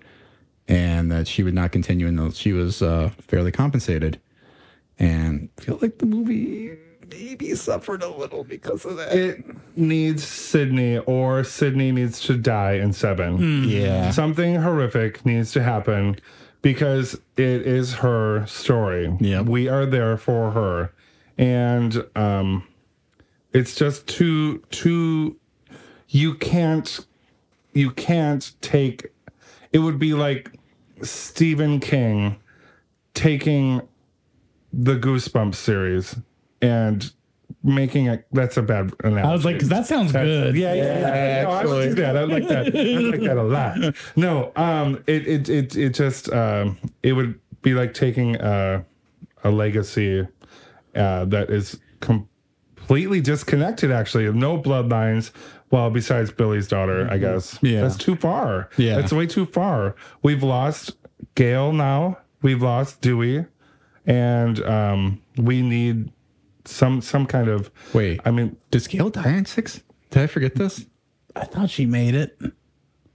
and 0.68 1.10
that 1.10 1.26
she 1.26 1.42
would 1.42 1.54
not 1.54 1.72
continue 1.72 2.06
until 2.06 2.32
she 2.32 2.52
was 2.52 2.82
uh, 2.82 3.10
fairly 3.22 3.50
compensated. 3.50 4.20
And 5.00 5.48
I 5.58 5.62
feel 5.62 5.80
like 5.82 6.00
the 6.00 6.06
movie 6.06 6.78
maybe 7.10 7.56
suffered 7.56 8.04
a 8.04 8.10
little 8.10 8.44
because 8.44 8.84
of 8.84 8.98
that. 8.98 9.14
It 9.16 9.46
needs 9.78 10.28
Sidney 10.28 10.98
or 10.98 11.46
Sidney 11.46 11.94
needs 11.94 12.20
to 12.24 12.36
die 12.36 12.74
in 12.74 12.92
seven. 12.92 13.64
yeah. 13.64 14.12
Something 14.12 14.56
horrific 14.56 15.26
needs 15.26 15.54
to 15.54 15.64
happen 15.64 16.18
because 16.62 17.14
it 17.38 17.62
is 17.62 17.94
her 17.94 18.46
story. 18.48 19.16
Yep. 19.22 19.46
We 19.46 19.70
are 19.70 19.86
there 19.86 20.18
for 20.18 20.52
her. 20.52 20.92
And 21.38 22.04
um 22.18 22.68
it's 23.54 23.76
just 23.76 24.08
too 24.08 24.58
too 24.72 25.38
you 26.10 26.34
can't 26.36 27.06
you 27.74 27.92
can't 27.92 28.54
take 28.62 29.08
it 29.72 29.80
would 29.80 30.00
be 30.00 30.14
like 30.14 30.52
Stephen 31.02 31.80
King 31.80 32.38
taking 33.14 33.82
the 34.74 34.96
Goosebumps 34.96 35.56
series 35.56 36.16
and 36.62 37.12
making 37.64 38.06
it 38.08 38.26
that's 38.32 38.58
a 38.58 38.62
bad 38.62 38.92
analogy. 39.04 39.28
I 39.28 39.34
was 39.34 39.46
like, 39.46 39.60
'cause 39.60 39.70
that 39.70 39.86
sounds 39.86 40.12
good. 40.12 40.56
Yeah, 40.56 40.74
yeah, 40.74 41.00
yeah. 41.00 41.44
No, 41.44 41.50
I 41.52 41.66
would 41.66 41.90
do 41.90 41.96
that. 41.96 42.18
I 42.18 42.24
like 42.24 42.48
that. 42.48 42.68
I 42.68 43.00
like 43.00 43.22
that 43.22 43.38
a 43.38 43.44
lot. 43.44 43.96
No, 44.16 44.52
um, 44.56 45.04
it 45.08 45.28
it 45.28 45.50
it 45.50 45.76
it 45.76 45.94
just 45.94 46.32
um, 46.32 46.78
it 47.04 47.14
would 47.14 47.40
be 47.62 47.74
like 47.74 47.94
taking 47.94 48.36
a 48.38 48.86
a 49.44 49.52
legacy 49.52 50.28
uh, 50.96 51.26
that 51.26 51.50
is 51.50 51.80
completely 52.00 53.22
disconnected. 53.22 53.92
Actually, 53.92 54.32
no 54.34 54.58
bloodlines. 54.60 55.32
Well, 55.70 55.90
besides 55.90 56.32
Billy's 56.32 56.68
daughter, 56.68 57.08
I 57.12 57.18
guess. 57.18 57.60
Yeah. 57.62 57.82
that's 57.82 57.98
too 57.98 58.16
far. 58.16 58.70
Yeah. 58.78 58.96
that's 58.96 59.12
way 59.12 59.26
too 59.28 59.46
far. 59.46 59.96
We've 60.24 60.44
lost 60.44 60.96
Gale 61.36 61.74
now. 61.74 62.20
We've 62.42 62.62
lost 62.62 63.02
Dewey, 63.02 63.46
and 64.06 64.64
um, 64.64 65.22
we 65.38 65.62
need 65.62 66.12
some 66.66 67.02
some 67.02 67.26
kind 67.26 67.50
of. 67.50 67.72
Wait, 67.94 68.22
I 68.26 68.32
mean, 68.32 68.56
does 68.72 68.88
Gale 68.88 69.10
die 69.10 69.38
in 69.38 69.46
six? 69.46 69.82
Did 70.12 70.24
I 70.24 70.28
forget 70.28 70.56
this? 70.56 70.86
I 71.36 71.46
thought 71.46 71.70
she 71.70 71.86
made 71.86 72.16
it. 72.16 72.40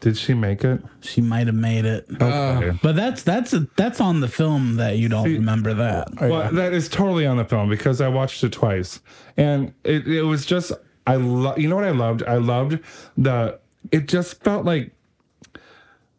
did 0.00 0.16
she 0.18 0.34
make 0.34 0.64
it? 0.64 0.82
She 1.00 1.20
might 1.20 1.46
have 1.46 1.56
made 1.56 1.84
it. 1.84 2.06
Okay. 2.20 2.76
But 2.82 2.96
that's 2.96 3.22
that's 3.22 3.52
a, 3.52 3.66
that's 3.76 4.00
on 4.00 4.20
the 4.20 4.28
film 4.28 4.76
that 4.76 4.98
you 4.98 5.08
don't 5.08 5.24
remember 5.24 5.72
that. 5.74 6.08
Well, 6.20 6.52
that 6.52 6.72
is 6.72 6.88
totally 6.88 7.26
on 7.26 7.36
the 7.36 7.44
film 7.44 7.68
because 7.70 8.00
I 8.00 8.08
watched 8.08 8.42
it 8.44 8.52
twice, 8.52 9.00
and 9.36 9.72
it, 9.84 10.06
it 10.06 10.22
was 10.22 10.44
just 10.44 10.72
I 11.06 11.16
love. 11.16 11.58
You 11.58 11.68
know 11.68 11.76
what 11.76 11.84
I 11.84 11.90
loved? 11.90 12.22
I 12.24 12.36
loved 12.36 12.78
the. 13.16 13.58
It 13.90 14.06
just 14.08 14.42
felt 14.44 14.64
like 14.64 14.92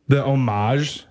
the 0.07 0.23
homage 0.23 1.05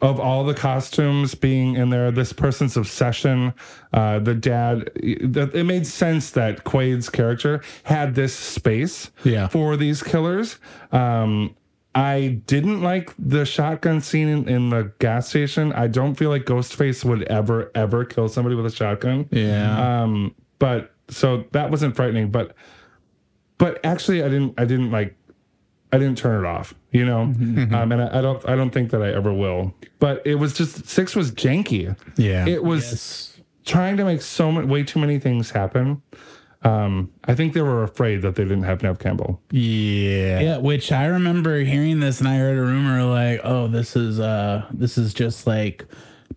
of 0.00 0.18
all 0.18 0.42
the 0.44 0.54
costumes 0.54 1.34
being 1.36 1.76
in 1.76 1.90
there. 1.90 2.10
This 2.10 2.32
person's 2.32 2.76
obsession, 2.76 3.54
uh, 3.92 4.18
the 4.18 4.34
dad. 4.34 4.90
It 4.96 5.64
made 5.64 5.86
sense 5.86 6.30
that 6.30 6.64
Quaid's 6.64 7.08
character 7.08 7.62
had 7.84 8.14
this 8.16 8.34
space 8.34 9.10
Yeah. 9.22 9.46
for 9.46 9.76
these 9.76 10.02
killers. 10.02 10.58
Um, 10.90 11.54
I 11.94 12.40
didn't 12.46 12.82
like 12.82 13.12
the 13.18 13.44
shotgun 13.44 14.00
scene 14.00 14.26
in, 14.26 14.48
in 14.48 14.70
the 14.70 14.90
gas 14.98 15.28
station. 15.28 15.72
I 15.74 15.86
don't 15.88 16.14
feel 16.14 16.30
like 16.30 16.46
Ghostface 16.46 17.04
would 17.04 17.22
ever, 17.24 17.70
ever 17.74 18.04
kill 18.04 18.28
somebody 18.28 18.56
with 18.56 18.66
a 18.66 18.70
shotgun. 18.74 19.28
Yeah. 19.30 20.02
Um, 20.02 20.34
but 20.58 20.94
so 21.08 21.44
that 21.52 21.70
wasn't 21.70 21.94
frightening, 21.94 22.30
but 22.30 22.56
but 23.62 23.78
actually 23.84 24.24
I 24.24 24.28
didn't 24.28 24.54
I 24.58 24.64
didn't 24.64 24.90
like 24.90 25.14
I 25.92 25.98
didn't 25.98 26.18
turn 26.18 26.44
it 26.44 26.48
off, 26.48 26.74
you 26.90 27.06
know? 27.06 27.20
Um, 27.20 27.92
and 27.92 28.02
I, 28.02 28.18
I 28.18 28.20
don't 28.20 28.48
I 28.48 28.56
don't 28.56 28.70
think 28.70 28.90
that 28.90 29.02
I 29.02 29.12
ever 29.12 29.32
will. 29.32 29.72
But 30.00 30.20
it 30.26 30.34
was 30.34 30.52
just 30.52 30.88
six 30.88 31.14
was 31.14 31.30
janky. 31.30 31.94
Yeah. 32.16 32.44
It 32.44 32.64
was 32.64 33.38
trying 33.64 33.96
to 33.98 34.04
make 34.04 34.20
so 34.20 34.50
many 34.50 34.66
way 34.66 34.82
too 34.82 34.98
many 34.98 35.20
things 35.20 35.52
happen. 35.52 36.02
Um, 36.64 37.12
I 37.24 37.36
think 37.36 37.54
they 37.54 37.62
were 37.62 37.84
afraid 37.84 38.22
that 38.22 38.34
they 38.34 38.42
didn't 38.42 38.64
have 38.64 38.82
Neve 38.82 38.98
Campbell. 38.98 39.40
yeah. 39.52 40.40
Yeah, 40.40 40.56
which 40.56 40.90
I 40.90 41.06
remember 41.06 41.60
hearing 41.60 42.00
this 42.00 42.18
and 42.18 42.28
I 42.28 42.38
heard 42.38 42.58
a 42.58 42.62
rumor 42.62 43.04
like, 43.04 43.42
oh, 43.44 43.68
this 43.68 43.94
is 43.94 44.18
uh 44.18 44.66
this 44.72 44.98
is 44.98 45.14
just 45.14 45.46
like 45.46 45.86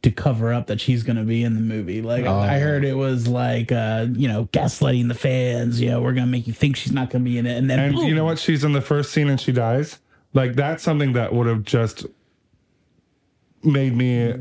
to 0.02 0.12
cover 0.12 0.54
up 0.54 0.68
that 0.68 0.80
she's 0.82 1.04
gonna 1.04 1.24
be 1.24 1.44
in 1.44 1.54
the 1.56 1.62
movie. 1.62 2.02
Like 2.02 2.26
I 2.26 2.60
heard 2.60 2.84
it 2.86 2.96
was 2.98 3.28
like 3.28 3.72
uh, 3.72 4.08
you 4.14 4.28
know, 4.28 4.46
gaslighting 4.52 5.08
the 5.08 5.14
fans, 5.16 5.80
you 5.82 5.90
know, 5.90 6.02
we're 6.02 6.14
gonna 6.14 6.28
make 6.28 6.48
you 6.48 6.54
think 6.54 6.76
she's 6.76 6.92
not 6.94 7.10
gonna 7.10 7.24
be 7.24 7.38
in 7.38 7.46
it. 7.46 7.58
And 7.58 7.70
then 7.70 7.80
And 7.80 7.96
boom. 7.96 8.06
you 8.06 8.16
know 8.16 8.26
what? 8.26 8.40
She's 8.40 8.64
in 8.64 8.74
the 8.74 8.82
first 8.82 9.12
scene 9.12 9.30
and 9.30 9.40
she 9.40 9.52
dies. 9.52 10.00
Like 10.34 10.56
that's 10.56 10.84
something 10.84 11.14
that 11.14 11.34
would 11.34 11.48
have 11.48 11.64
just 11.64 12.06
made 13.64 13.96
me 13.96 14.34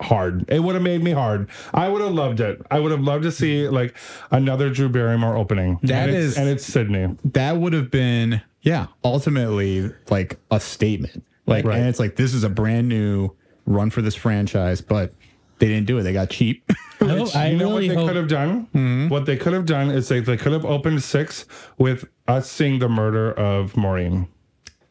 hard. 0.00 0.44
It 0.48 0.60
would 0.60 0.74
have 0.74 0.82
made 0.82 1.02
me 1.02 1.12
hard. 1.12 1.48
I 1.72 1.88
would 1.88 2.00
have 2.02 2.12
loved 2.12 2.40
it. 2.40 2.60
I 2.70 2.80
would 2.80 2.90
have 2.92 3.00
loved 3.02 3.24
to 3.24 3.32
see 3.32 3.68
like 3.68 3.96
another 4.30 4.70
Drew 4.70 4.88
Barrymore 4.88 5.36
opening. 5.36 5.78
That 5.82 6.08
and 6.08 6.10
it's- 6.10 6.24
is- 6.32 6.38
and 6.38 6.48
it's 6.48 6.64
Sidney. 6.64 7.16
that 7.32 7.56
would 7.56 7.72
have 7.72 7.90
been 7.90 8.42
yeah 8.62 8.86
ultimately 9.04 9.92
like 10.08 10.38
a 10.50 10.58
statement 10.58 11.22
like 11.46 11.66
Right. 11.66 11.78
and 11.78 11.86
it's 11.88 11.98
like 11.98 12.16
this 12.16 12.32
is 12.32 12.44
a 12.44 12.48
brand 12.48 12.88
new 12.88 13.30
run 13.66 13.90
for 13.90 14.02
this 14.02 14.14
franchise 14.14 14.80
but 14.80 15.14
they 15.58 15.68
didn't 15.68 15.86
do 15.86 15.98
it 15.98 16.02
they 16.02 16.12
got 16.12 16.30
cheap 16.30 16.70
No, 17.06 17.26
I 17.34 17.48
you 17.48 17.58
know 17.58 17.76
really 17.76 17.88
mm-hmm. 17.88 17.94
what 17.94 17.94
they 17.94 17.94
hope- 17.94 18.08
could 18.08 18.16
have 18.16 18.28
done? 18.28 19.08
What 19.08 19.26
they 19.26 19.36
could 19.36 19.52
have 19.52 19.66
done 19.66 19.90
is 19.90 20.08
they, 20.08 20.20
they 20.20 20.36
could 20.36 20.52
have 20.52 20.64
opened 20.64 21.02
six 21.02 21.44
with 21.78 22.06
us 22.26 22.50
seeing 22.50 22.78
the 22.78 22.88
murder 22.88 23.32
of 23.32 23.76
Maureen. 23.76 24.28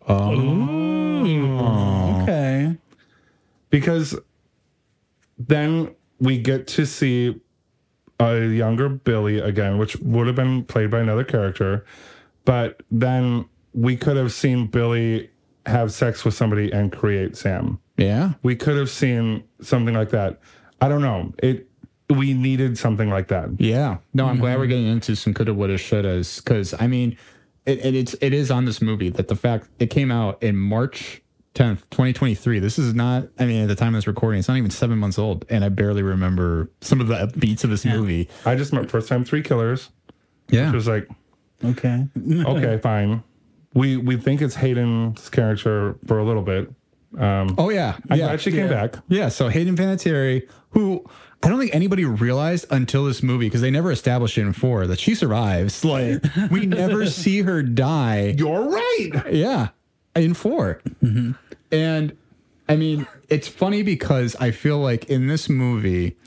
Oh 0.07 1.23
okay. 2.23 2.77
because 3.69 4.19
then 5.37 5.95
we 6.19 6.37
get 6.37 6.67
to 6.67 6.85
see 6.85 7.39
a 8.19 8.45
younger 8.45 8.89
Billy 8.89 9.39
again, 9.39 9.77
which 9.77 9.95
would 9.97 10.27
have 10.27 10.35
been 10.35 10.65
played 10.65 10.91
by 10.91 10.99
another 10.99 11.23
character. 11.23 11.85
But 12.45 12.81
then 12.91 13.45
we 13.73 13.95
could 13.95 14.17
have 14.17 14.33
seen 14.33 14.67
Billy 14.67 15.29
have 15.65 15.91
sex 15.93 16.25
with 16.25 16.33
somebody 16.33 16.71
and 16.71 16.91
create 16.91 17.37
Sam. 17.37 17.79
yeah 17.97 18.33
We 18.43 18.55
could 18.55 18.77
have 18.77 18.89
seen 18.89 19.43
something 19.61 19.93
like 19.93 20.09
that. 20.09 20.39
I 20.81 20.89
don't 20.89 21.01
know. 21.01 21.33
It 21.41 21.69
we 22.09 22.33
needed 22.33 22.77
something 22.77 23.09
like 23.09 23.29
that. 23.29 23.49
yeah 23.59 23.97
no 24.13 24.25
i'm 24.27 24.37
glad 24.37 24.57
we're 24.57 24.65
mm-hmm. 24.65 24.69
getting 24.69 24.87
into 24.87 25.15
some 25.15 25.33
coulda 25.33 25.53
woulda 25.53 25.75
shouldas 25.75 26.43
because 26.43 26.73
i 26.79 26.85
mean 26.85 27.17
it, 27.65 27.83
it, 27.83 27.95
it's 27.95 28.13
it 28.21 28.33
is 28.33 28.51
on 28.51 28.65
this 28.65 28.81
movie 28.81 29.09
that 29.09 29.29
the 29.29 29.35
fact 29.35 29.69
it 29.79 29.87
came 29.87 30.11
out 30.11 30.43
in 30.43 30.55
march 30.55 31.21
10th 31.55 31.79
2023 31.91 32.59
this 32.59 32.77
is 32.77 32.93
not 32.93 33.29
i 33.39 33.45
mean 33.45 33.63
at 33.63 33.67
the 33.67 33.75
time 33.75 33.95
of 33.95 33.99
this 33.99 34.05
recording 34.05 34.37
it's 34.39 34.47
not 34.49 34.57
even 34.57 34.69
seven 34.69 34.97
months 34.99 35.17
old 35.17 35.45
and 35.49 35.63
i 35.63 35.69
barely 35.69 36.03
remember 36.03 36.69
some 36.81 36.99
of 36.99 37.07
the 37.07 37.31
beats 37.39 37.63
of 37.63 37.69
this 37.69 37.85
movie 37.85 38.29
I 38.45 38.55
just 38.55 38.73
met 38.73 38.91
first 38.91 39.07
time 39.07 39.23
three 39.23 39.41
killers. 39.41 39.89
yeah 40.49 40.69
It 40.69 40.75
was 40.75 40.87
like, 40.87 41.07
Okay. 41.63 42.05
okay, 42.19 42.77
fine. 42.79 43.23
We 43.73 43.97
we 43.97 44.17
think 44.17 44.41
it's 44.41 44.55
Hayden's 44.55 45.29
character 45.29 45.95
for 46.07 46.19
a 46.19 46.23
little 46.23 46.43
bit. 46.43 46.71
Um, 47.17 47.55
oh 47.57 47.69
yeah 47.69 47.97
I'm 48.09 48.17
yeah 48.17 48.25
glad 48.25 48.41
she 48.41 48.51
came 48.51 48.69
back. 48.69 48.95
Yeah, 49.07 49.29
so 49.29 49.49
Hayden 49.49 49.75
Panettiere, 49.75 50.47
who 50.71 51.05
I 51.43 51.49
don't 51.49 51.59
think 51.59 51.75
anybody 51.75 52.05
realized 52.05 52.65
until 52.71 53.05
this 53.05 53.21
movie 53.21 53.47
because 53.47 53.61
they 53.61 53.69
never 53.69 53.91
established 53.91 54.37
it 54.37 54.41
in 54.41 54.53
four 54.53 54.87
that 54.87 54.99
she 54.99 55.13
survives. 55.13 55.83
Like 55.83 56.23
we 56.49 56.65
never 56.65 57.05
see 57.07 57.41
her 57.41 57.61
die. 57.61 58.35
You're 58.37 58.69
right. 58.69 59.11
Yeah, 59.31 59.69
in 60.15 60.33
4 60.33 60.81
mm-hmm. 61.03 61.31
and 61.71 62.17
I 62.69 62.75
mean 62.75 63.07
it's 63.29 63.47
funny 63.47 63.83
because 63.83 64.35
I 64.37 64.51
feel 64.51 64.79
like 64.79 65.05
in 65.05 65.27
this 65.27 65.49
movie. 65.49 66.17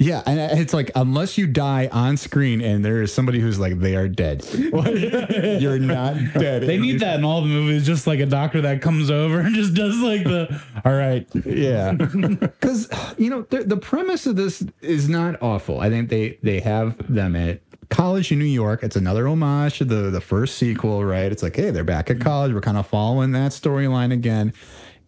Yeah, 0.00 0.22
and 0.24 0.40
it's 0.58 0.72
like 0.72 0.90
unless 0.94 1.36
you 1.36 1.46
die 1.46 1.90
on 1.92 2.16
screen 2.16 2.62
and 2.62 2.82
there 2.82 3.02
is 3.02 3.12
somebody 3.12 3.38
who's 3.38 3.58
like 3.58 3.80
they 3.80 3.96
are 3.96 4.08
dead, 4.08 4.42
you're 4.54 5.78
not 5.78 6.14
dead. 6.32 6.62
They 6.62 6.78
need 6.78 7.00
that 7.00 7.18
in 7.18 7.24
all 7.24 7.42
the 7.42 7.48
movies, 7.48 7.84
just 7.84 8.06
like 8.06 8.18
a 8.18 8.24
doctor 8.24 8.62
that 8.62 8.80
comes 8.80 9.10
over 9.10 9.40
and 9.40 9.54
just 9.54 9.74
does 9.74 9.98
like 10.00 10.24
the 10.24 10.58
all 10.86 10.94
right. 10.94 11.28
Yeah, 11.44 11.92
because 11.92 12.88
you 13.18 13.28
know 13.28 13.42
the, 13.42 13.64
the 13.64 13.76
premise 13.76 14.26
of 14.26 14.36
this 14.36 14.64
is 14.80 15.06
not 15.10 15.36
awful. 15.42 15.80
I 15.80 15.90
think 15.90 16.08
they 16.08 16.38
they 16.42 16.60
have 16.60 16.96
them 17.12 17.36
at 17.36 17.60
college 17.90 18.32
in 18.32 18.38
New 18.38 18.46
York. 18.46 18.82
It's 18.82 18.96
another 18.96 19.28
homage 19.28 19.76
to 19.78 19.84
the 19.84 20.08
the 20.08 20.22
first 20.22 20.56
sequel, 20.56 21.04
right? 21.04 21.30
It's 21.30 21.42
like, 21.42 21.56
hey, 21.56 21.72
they're 21.72 21.84
back 21.84 22.08
at 22.08 22.20
college. 22.20 22.54
We're 22.54 22.62
kind 22.62 22.78
of 22.78 22.86
following 22.86 23.32
that 23.32 23.52
storyline 23.52 24.14
again, 24.14 24.54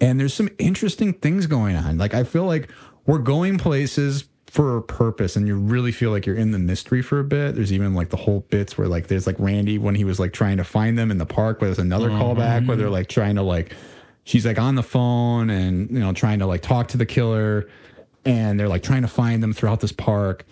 and 0.02 0.20
there's 0.20 0.34
some 0.34 0.50
interesting 0.58 1.14
things 1.14 1.46
going 1.46 1.76
on. 1.76 1.96
Like 1.96 2.12
I 2.12 2.24
feel 2.24 2.44
like 2.44 2.70
we're 3.06 3.18
going 3.18 3.56
places 3.56 4.28
for 4.52 4.76
a 4.76 4.82
purpose 4.82 5.34
and 5.34 5.46
you 5.46 5.56
really 5.56 5.90
feel 5.90 6.10
like 6.10 6.26
you're 6.26 6.36
in 6.36 6.50
the 6.50 6.58
mystery 6.58 7.00
for 7.00 7.18
a 7.18 7.24
bit 7.24 7.54
there's 7.54 7.72
even 7.72 7.94
like 7.94 8.10
the 8.10 8.18
whole 8.18 8.40
bits 8.50 8.76
where 8.76 8.86
like 8.86 9.06
there's 9.06 9.26
like 9.26 9.36
randy 9.38 9.78
when 9.78 9.94
he 9.94 10.04
was 10.04 10.20
like 10.20 10.30
trying 10.34 10.58
to 10.58 10.64
find 10.64 10.98
them 10.98 11.10
in 11.10 11.16
the 11.16 11.24
park 11.24 11.58
where 11.58 11.68
there's 11.70 11.78
another 11.78 12.10
callback 12.10 12.66
where 12.66 12.76
they're 12.76 12.90
like 12.90 13.08
trying 13.08 13.34
to 13.36 13.42
like 13.42 13.74
she's 14.24 14.44
like 14.44 14.58
on 14.58 14.74
the 14.74 14.82
phone 14.82 15.48
and 15.48 15.90
you 15.90 15.98
know 15.98 16.12
trying 16.12 16.38
to 16.38 16.44
like 16.44 16.60
talk 16.60 16.86
to 16.88 16.98
the 16.98 17.06
killer 17.06 17.66
and 18.26 18.60
they're 18.60 18.68
like 18.68 18.82
trying 18.82 19.00
to 19.00 19.08
find 19.08 19.42
them 19.42 19.54
throughout 19.54 19.80
this 19.80 19.92
park 19.92 20.44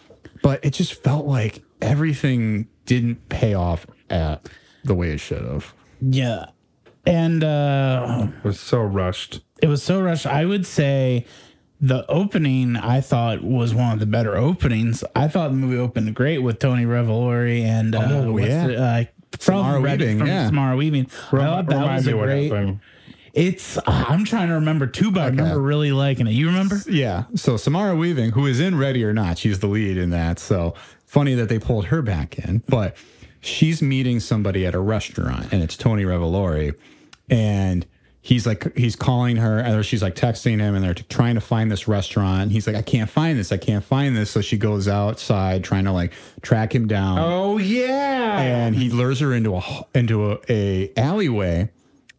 but 0.42 0.64
it 0.64 0.70
just 0.70 0.94
felt 0.94 1.26
like 1.26 1.62
everything 1.82 2.66
didn't 2.86 3.28
pay 3.28 3.52
off 3.52 3.86
at 4.08 4.48
the 4.82 4.94
way 4.94 5.10
it 5.10 5.18
should 5.18 5.44
have 5.44 5.74
Yeah. 6.00 6.46
And 7.04 7.44
uh 7.44 8.28
It 8.42 8.44
was 8.44 8.58
so 8.58 8.80
rushed. 8.80 9.40
it 9.60 9.68
was 9.68 9.82
so 9.82 10.00
rushed. 10.00 10.26
I 10.26 10.46
would 10.46 10.64
say 10.64 11.26
the 11.80 12.04
opening 12.10 12.76
I 12.76 13.00
thought 13.00 13.42
was 13.42 13.74
one 13.74 13.92
of 13.92 14.00
the 14.00 14.06
better 14.06 14.36
openings. 14.36 15.02
I 15.16 15.28
thought 15.28 15.48
the 15.48 15.56
movie 15.56 15.78
opened 15.78 16.14
great 16.14 16.38
with 16.38 16.58
Tony 16.58 16.84
Revolori 16.84 17.62
and 17.62 17.94
uh, 17.94 18.02
Oh, 18.10 18.32
what's 18.32 18.46
yeah. 18.48 18.66
the, 18.66 18.76
uh, 18.82 19.04
from 19.38 19.54
Samara 19.62 19.80
Red- 19.80 20.00
Weaving, 20.00 20.18
from 20.18 20.26
yeah. 20.28 20.46
Samara 20.46 20.76
Weaving. 20.76 21.06
I 21.06 21.36
thought 21.36 21.66
that 21.66 21.94
was 21.94 22.06
a 22.06 22.12
great. 22.12 22.76
It's 23.32 23.78
I'm 23.86 24.24
trying 24.24 24.48
to 24.48 24.54
remember 24.54 24.88
too, 24.88 25.12
but 25.12 25.20
I 25.22 25.26
remember 25.28 25.60
really 25.62 25.92
liking 25.92 26.26
it. 26.26 26.32
You 26.32 26.48
remember? 26.48 26.80
Yeah. 26.88 27.24
So 27.36 27.56
Samara 27.56 27.94
Weaving, 27.94 28.32
who 28.32 28.46
is 28.46 28.58
in 28.58 28.76
Ready 28.76 29.04
or 29.04 29.12
Not, 29.12 29.38
she's 29.38 29.60
the 29.60 29.68
lead 29.68 29.96
in 29.96 30.10
that. 30.10 30.40
So 30.40 30.74
funny 31.06 31.34
that 31.34 31.48
they 31.48 31.60
pulled 31.60 31.86
her 31.86 32.02
back 32.02 32.38
in, 32.40 32.62
but 32.68 32.96
she's 33.40 33.80
meeting 33.80 34.18
somebody 34.18 34.66
at 34.66 34.74
a 34.74 34.80
restaurant 34.80 35.52
and 35.52 35.62
it's 35.62 35.76
Tony 35.76 36.02
Revolori. 36.02 36.74
And 37.28 37.86
he's 38.22 38.46
like, 38.46 38.76
he's 38.76 38.96
calling 38.96 39.36
her, 39.36 39.78
or 39.78 39.82
she's 39.82 40.02
like 40.02 40.14
texting 40.14 40.60
him, 40.60 40.74
and 40.74 40.84
they're 40.84 40.94
trying 40.94 41.34
to 41.34 41.40
find 41.40 41.70
this 41.70 41.88
restaurant. 41.88 42.52
He's 42.52 42.66
like, 42.66 42.76
I 42.76 42.82
can't 42.82 43.10
find 43.10 43.38
this. 43.38 43.52
I 43.52 43.56
can't 43.56 43.84
find 43.84 44.16
this. 44.16 44.30
So 44.30 44.40
she 44.40 44.56
goes 44.56 44.88
outside 44.88 45.64
trying 45.64 45.84
to 45.84 45.92
like 45.92 46.12
track 46.42 46.74
him 46.74 46.86
down 46.86 47.18
Oh 47.18 47.58
yeah. 47.58 48.40
and 48.40 48.74
he 48.74 48.90
lures 48.90 49.20
her 49.20 49.32
into 49.32 49.56
a 49.56 49.86
into 49.94 50.32
a, 50.32 50.38
a 50.48 50.92
alleyway 50.96 51.70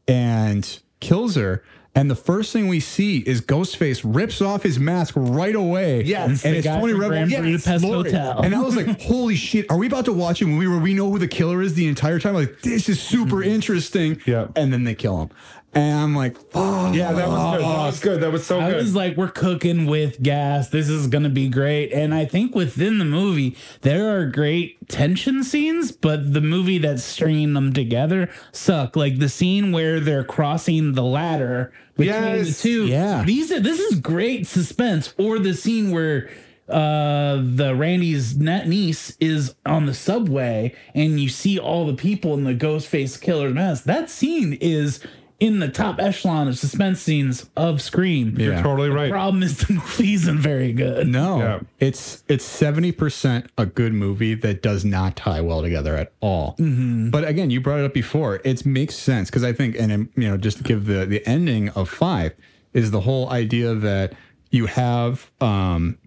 and 0.07 0.80
kills 0.99 1.36
her. 1.36 1.64
And 1.94 2.10
the 2.10 2.15
first 2.15 2.53
thing 2.53 2.69
we 2.69 2.80
see 2.80 3.18
is 3.18 3.41
Ghostface 3.41 4.02
rips 4.06 4.41
off 4.41 4.64
his 4.64 4.80
mask 4.80 5.14
right 5.18 5.53
away. 5.53 6.03
Yes. 6.03 6.45
and 6.45 6.56
it's 6.56 6.65
Tony 6.65 6.94
Rebel. 6.94 7.10
Grand 7.10 7.30
Budapest 7.32 7.84
Lori. 7.84 8.11
Hotel. 8.11 8.41
And 8.41 8.56
I 8.56 8.61
was 8.61 8.78
like, 8.78 9.02
"Holy 9.02 9.36
shit! 9.36 9.69
Are 9.69 9.76
we 9.76 9.88
about 9.88 10.06
to 10.06 10.14
watch 10.14 10.41
a 10.41 10.45
movie 10.48 10.68
where 10.68 10.80
we 10.80 10.94
know 10.94 11.11
who 11.11 11.19
the 11.19 11.28
killer 11.28 11.61
is 11.61 11.73
the 11.73 11.90
entire 11.90 12.18
time? 12.18 12.34
Like, 12.34 12.61
this 12.61 12.88
is 12.88 13.02
super 13.02 13.38
mm-hmm. 13.38 13.52
interesting." 13.52 14.22
Yeah. 14.26 14.48
And 14.56 14.72
then 14.72 14.86
they 14.86 14.95
kill 14.95 15.22
him, 15.22 15.32
and 15.73 15.99
I'm 15.99 16.15
like, 16.15 16.35
"Oh, 16.53 16.91
yeah, 16.91 17.14
that 17.14 17.30
was 17.30 17.57
good. 17.57 17.61
That 17.61 17.85
was 17.85 17.99
good. 17.99 18.22
That 18.22 18.31
was 18.31 18.45
so 18.45 18.60
I 18.60 18.72
good. 18.72 18.77
was 18.77 18.93
like, 18.95 19.15
we're 19.15 19.30
cooking 19.30 19.85
with 19.85 20.22
gas. 20.22 20.68
This 20.69 20.89
is 20.89 21.07
going 21.07 21.23
to 21.23 21.30
be 21.30 21.48
great. 21.48 21.93
And 21.93 22.14
I 22.14 22.26
think 22.26 22.53
within 22.56 22.98
the 22.98 23.06
movie, 23.06 23.56
there 23.81 24.18
are 24.18 24.26
great 24.26 24.89
tension 24.89 25.43
scenes, 25.43 25.91
but 25.93 26.34
the 26.34 26.41
movie 26.41 26.77
that's 26.77 27.03
stringing 27.03 27.53
them 27.53 27.72
together 27.72 28.30
suck. 28.52 28.95
Like 28.98 29.19
the 29.19 29.30
scene 29.30 29.72
where 29.72 29.99
they're 30.02 30.26
crossing 30.26 30.93
the 30.93 31.03
ladder 31.03 31.72
between 31.95 32.43
the 32.43 32.52
two. 32.52 32.88
Yeah. 32.88 33.23
These 33.23 33.52
are, 33.53 33.60
this 33.61 33.80
is 33.80 33.99
great 33.99 34.48
suspense. 34.48 35.14
Or 35.18 35.39
the 35.39 35.53
scene 35.53 35.91
where 35.91 36.30
uh 36.69 37.41
the 37.43 37.76
Randy's 37.76 38.38
net 38.38 38.65
niece 38.68 39.18
is 39.19 39.56
on 39.65 39.88
the 39.88 39.93
subway 39.93 40.73
and 40.95 41.19
you 41.19 41.27
see 41.27 41.60
all 41.60 41.85
the 41.85 41.95
people 41.95 42.34
in 42.34 42.45
the 42.45 42.53
ghost 42.53 42.88
face 42.88 43.18
killer 43.18 43.49
mask. 43.49 43.84
That 43.85 44.10
scene 44.10 44.57
is 44.61 45.02
in 45.41 45.59
the 45.59 45.68
top 45.68 45.99
echelon 45.99 46.47
of 46.47 46.57
suspense 46.57 47.01
scenes 47.01 47.49
of 47.57 47.81
Scream. 47.81 48.39
You're 48.39 48.53
Yeah. 48.53 48.61
totally 48.61 48.89
right. 48.89 49.07
The 49.07 49.11
Problem 49.11 49.41
is 49.43 49.57
the 49.68 49.73
movie 49.73 50.13
isn't 50.13 50.38
very 50.38 50.72
good. 50.72 51.07
No, 51.07 51.39
Yeah. 51.39 51.59
it's 51.80 52.23
it's 52.30 52.45
seventy 52.45 52.91
percent 52.93 53.47
a 53.57 53.65
good 53.65 53.91
movie 53.93 54.35
that 54.35 54.61
does 54.61 54.85
not 54.85 55.15
tie 55.18 55.41
well 55.41 55.61
together 55.61 55.97
at 55.97 56.13
all. 56.22 56.55
But 56.59 57.27
again, 57.27 57.49
you 57.49 57.59
brought 57.59 57.80
it 57.80 57.85
up 57.85 57.93
before. 57.93 58.39
It 58.45 58.65
makes 58.65 58.95
sense 58.95 59.30
because 59.30 59.43
I 59.43 59.51
think, 59.51 59.76
and 59.77 59.91
um, 59.91 60.09
you 60.15 60.30
know, 60.30 60.38
just 60.38 60.57
to 60.59 60.63
give 60.63 60.85
the 60.85 61.05
the 61.05 61.27
ending 61.27 61.69
of 61.69 61.89
five 61.89 62.34
is 62.73 62.91
the 62.91 63.01
whole 63.01 63.27
idea 63.30 63.73
that 63.73 64.13
you 64.51 64.68
have 64.68 65.31
um, 65.41 65.97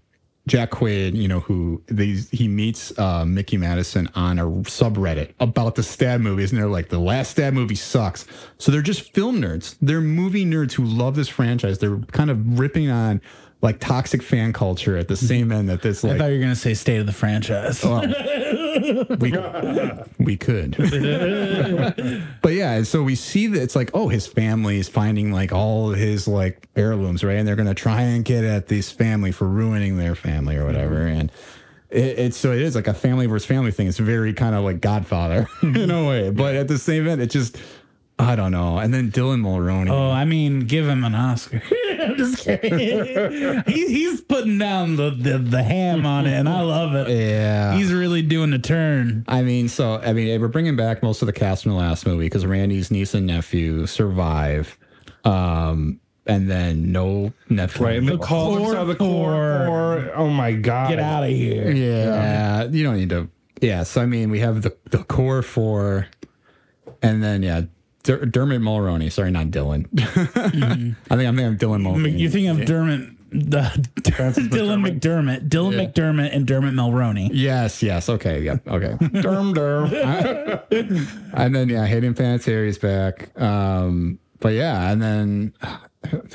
Jack 0.46 0.70
Quaid, 0.72 1.14
you 1.14 1.26
know, 1.26 1.40
who 1.40 1.82
these 1.86 2.28
he 2.30 2.48
meets 2.48 2.96
uh, 2.98 3.24
Mikey 3.24 3.56
Madison 3.56 4.10
on 4.14 4.38
a 4.38 4.44
subreddit 4.44 5.32
about 5.40 5.74
the 5.74 5.82
stab 5.82 6.20
movies, 6.20 6.52
and 6.52 6.60
they're 6.60 6.68
like, 6.68 6.90
the 6.90 6.98
last 6.98 7.30
stab 7.30 7.54
movie 7.54 7.74
sucks. 7.74 8.26
So 8.58 8.70
they're 8.70 8.82
just 8.82 9.14
film 9.14 9.40
nerds. 9.40 9.76
They're 9.80 10.02
movie 10.02 10.44
nerds 10.44 10.72
who 10.72 10.84
love 10.84 11.16
this 11.16 11.28
franchise. 11.28 11.78
They're 11.78 11.98
kind 12.12 12.30
of 12.30 12.58
ripping 12.58 12.90
on 12.90 13.22
like 13.64 13.80
toxic 13.80 14.22
fan 14.22 14.52
culture 14.52 14.98
at 14.98 15.08
the 15.08 15.16
same 15.16 15.50
end 15.50 15.70
that 15.70 15.80
this 15.80 16.04
I 16.04 16.18
thought 16.18 16.26
you 16.26 16.34
were 16.34 16.40
gonna 16.40 16.54
say 16.54 16.74
state 16.74 16.98
of 16.98 17.06
the 17.06 17.14
franchise. 17.14 17.82
Oh. 17.82 18.00
we, 19.20 19.32
we 20.22 20.36
could. 20.36 20.76
but 22.42 22.52
yeah, 22.52 22.72
and 22.72 22.86
so 22.86 23.02
we 23.02 23.14
see 23.14 23.46
that 23.46 23.62
it's 23.62 23.74
like, 23.74 23.90
oh, 23.94 24.08
his 24.08 24.26
family 24.26 24.78
is 24.78 24.88
finding 24.90 25.32
like 25.32 25.50
all 25.50 25.90
of 25.90 25.98
his 25.98 26.28
like 26.28 26.68
heirlooms, 26.76 27.24
right? 27.24 27.38
And 27.38 27.48
they're 27.48 27.56
gonna 27.56 27.74
try 27.74 28.02
and 28.02 28.22
get 28.22 28.44
at 28.44 28.68
this 28.68 28.90
family 28.90 29.32
for 29.32 29.48
ruining 29.48 29.96
their 29.96 30.14
family 30.14 30.56
or 30.56 30.66
whatever. 30.66 30.96
Mm-hmm. 30.96 31.20
And 31.20 31.32
it, 31.88 32.18
it's 32.18 32.36
so 32.36 32.52
it 32.52 32.60
is 32.60 32.74
like 32.74 32.86
a 32.86 32.94
family 32.94 33.24
versus 33.24 33.46
family 33.46 33.70
thing. 33.70 33.86
It's 33.86 33.96
very 33.96 34.34
kind 34.34 34.54
of 34.54 34.62
like 34.64 34.82
Godfather 34.82 35.48
mm-hmm. 35.62 35.74
in 35.74 35.90
a 35.90 36.06
way, 36.06 36.28
but 36.30 36.54
at 36.54 36.68
the 36.68 36.76
same 36.76 37.08
end, 37.08 37.22
it 37.22 37.30
just 37.30 37.56
I 38.18 38.36
don't 38.36 38.52
know. 38.52 38.78
And 38.78 38.92
then 38.92 39.10
Dylan 39.10 39.40
Mulroney. 39.40 39.90
Oh, 39.90 40.10
I 40.10 40.24
mean, 40.24 40.66
give 40.66 40.86
him 40.86 41.02
an 41.02 41.14
Oscar. 41.14 41.62
I'm 42.10 42.16
just 42.16 42.38
kidding. 42.38 42.78
he, 43.66 43.86
he's 43.86 44.20
putting 44.20 44.58
down 44.58 44.96
the, 44.96 45.10
the 45.10 45.38
the 45.38 45.62
ham 45.62 46.04
on 46.06 46.26
it, 46.26 46.32
and 46.34 46.48
I 46.48 46.60
love 46.62 46.94
it. 46.94 47.08
yeah. 47.10 47.74
He's 47.76 47.92
really 47.92 48.22
doing 48.22 48.50
the 48.50 48.58
turn. 48.58 49.24
I 49.28 49.42
mean, 49.42 49.68
so 49.68 49.94
I 49.96 50.12
mean, 50.12 50.40
we're 50.40 50.48
bringing 50.48 50.76
back 50.76 51.02
most 51.02 51.22
of 51.22 51.26
the 51.26 51.32
cast 51.32 51.62
from 51.64 51.72
the 51.72 51.78
last 51.78 52.06
movie 52.06 52.26
because 52.26 52.44
Randy's 52.46 52.90
niece 52.90 53.14
and 53.14 53.26
nephew 53.26 53.86
survive, 53.86 54.76
um, 55.24 56.00
and 56.26 56.50
then 56.50 56.92
no 56.92 57.32
nephew. 57.48 57.84
Right. 57.86 57.96
And 57.98 58.08
the 58.08 58.16
The 58.16 58.24
call 58.24 58.56
core 58.56 58.76
of 58.76 58.88
the 58.88 58.94
core, 58.96 59.64
core. 59.66 60.12
Oh 60.14 60.28
my 60.30 60.52
god. 60.52 60.90
Get 60.90 60.98
out 60.98 61.24
of 61.24 61.30
here. 61.30 61.70
Yeah, 61.70 62.64
you 62.64 62.82
don't 62.84 62.96
need 62.96 63.10
to. 63.10 63.28
Yeah, 63.60 63.82
so 63.84 64.02
I 64.02 64.06
mean, 64.06 64.30
we 64.30 64.40
have 64.40 64.62
the 64.62 64.76
the 64.90 65.04
core 65.04 65.42
four, 65.42 66.08
and 67.02 67.22
then 67.22 67.42
yeah, 67.42 67.62
Der- 68.04 68.24
Dermot 68.26 68.60
Mulroney. 68.60 69.10
Sorry, 69.10 69.30
not 69.30 69.46
Dylan. 69.48 69.86
I 71.10 71.16
think 71.16 71.28
I'm 71.28 71.36
thinking 71.36 71.44
of 71.46 71.54
Dylan 71.56 71.82
Mulroney. 71.82 72.18
You 72.18 72.30
think 72.30 72.48
of 72.48 72.64
Dermot, 72.66 73.08
the 73.30 73.62
Dylan 74.02 74.86
McDermott, 74.86 75.48
Dylan 75.48 75.72
Yeah. 75.72 75.86
McDermott, 75.86 76.34
and 76.34 76.46
Dermot 76.46 76.74
Mulroney. 76.74 77.30
Yes, 77.32 77.82
yes. 77.82 78.08
Okay, 78.08 78.42
yeah, 78.42 78.58
okay. 78.66 78.94
Derm 79.00 79.54
derm. 79.54 81.06
and 81.34 81.54
then 81.54 81.68
yeah, 81.68 81.86
Hayden 81.86 82.14
Panettiere's 82.14 82.78
back. 82.78 83.38
Um, 83.40 84.18
but 84.40 84.52
yeah, 84.52 84.90
and 84.92 85.00
then 85.02 85.54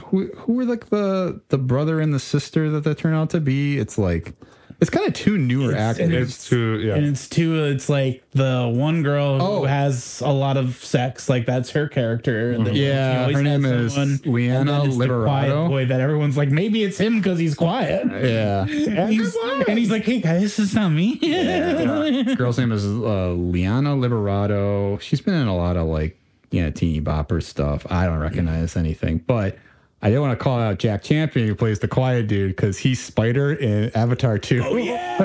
who 0.06 0.26
who 0.36 0.54
were 0.54 0.66
like 0.66 0.90
the 0.90 1.40
the 1.50 1.58
brother 1.60 2.00
and 2.02 2.14
the 2.14 2.20
sister 2.20 2.70
that 2.72 2.84
they 2.84 2.94
turn 2.96 3.14
out 3.14 3.30
to 3.32 3.40
be? 3.40 3.78
It's 3.78 3.98
like 3.98 4.34
it's 4.82 4.90
kind 4.90 5.06
of 5.08 5.14
two 5.14 5.38
newer 5.38 5.76
actors. 5.76 6.10
It's 6.30 6.48
too 6.50 6.80
yeah. 6.80 6.96
And 6.96 7.06
it's 7.06 7.28
two, 7.28 7.64
it's 7.66 7.90
like 7.90 8.24
the 8.32 8.72
one 8.74 9.04
girl 9.04 9.38
who 9.40 9.46
Oh. 9.46 9.66
has 9.66 10.22
a 10.22 10.32
lot 10.32 10.56
of 10.58 10.82
sex, 10.84 11.28
like 11.28 11.46
that's 11.46 11.70
her 11.72 11.88
character. 11.88 12.52
And 12.52 12.66
then 12.66 12.74
she 12.76 12.86
Yeah, 12.86 13.30
her 13.30 13.44
name 13.44 13.66
is 13.66 13.94
someone, 13.94 14.20
Leanna 14.26 14.84
and 14.84 14.92
the 14.94 14.96
quiet 15.08 15.50
Liberato. 15.52 15.68
boy 15.68 15.86
that 15.88 16.00
everyone's 16.00 16.38
like, 16.38 16.50
maybe 16.50 16.84
it's 16.84 16.98
him 16.98 17.18
because 17.20 17.40
he's 17.40 17.56
quiet. 17.56 18.06
yeah. 18.08 18.62
And 18.62 19.12
he's, 19.14 19.36
and 19.68 19.78
he's 19.78 19.92
like, 19.92 20.04
hey 20.06 20.22
guys, 20.22 20.42
this 20.42 20.60
is 20.60 20.74
not 20.74 20.90
me. 20.90 21.16
Girl's 22.36 22.58
name 22.58 22.72
is 22.72 22.86
uh, 22.86 23.32
Liana 23.34 23.96
Liberato. 23.96 25.00
She's 25.02 25.22
been 25.22 25.34
in 25.36 25.48
a 25.48 25.56
lot 25.56 25.76
of 25.78 25.88
like, 25.88 26.18
you 26.52 26.62
know, 26.64 26.72
teeny 26.72 27.02
bopper 27.02 27.44
stuff. 27.44 27.86
I 27.92 28.06
don't 28.06 28.20
recognize 28.20 28.76
anything, 28.76 29.20
but 29.28 29.58
I 30.02 30.08
didn't 30.10 30.22
want 30.22 30.38
to 30.40 30.44
call 30.44 30.60
out 30.60 30.80
Jack 30.80 31.04
Champion, 31.04 31.48
who 31.48 31.56
plays 31.56 31.80
the 31.80 31.88
quiet 31.90 32.28
dude, 32.28 32.52
because 32.56 32.78
he's 32.78 33.04
Spider 33.04 33.52
in 33.54 33.92
Avatar 33.96 34.38
2. 34.38 34.64
Oh, 34.66 34.78
yeah. 34.78 35.18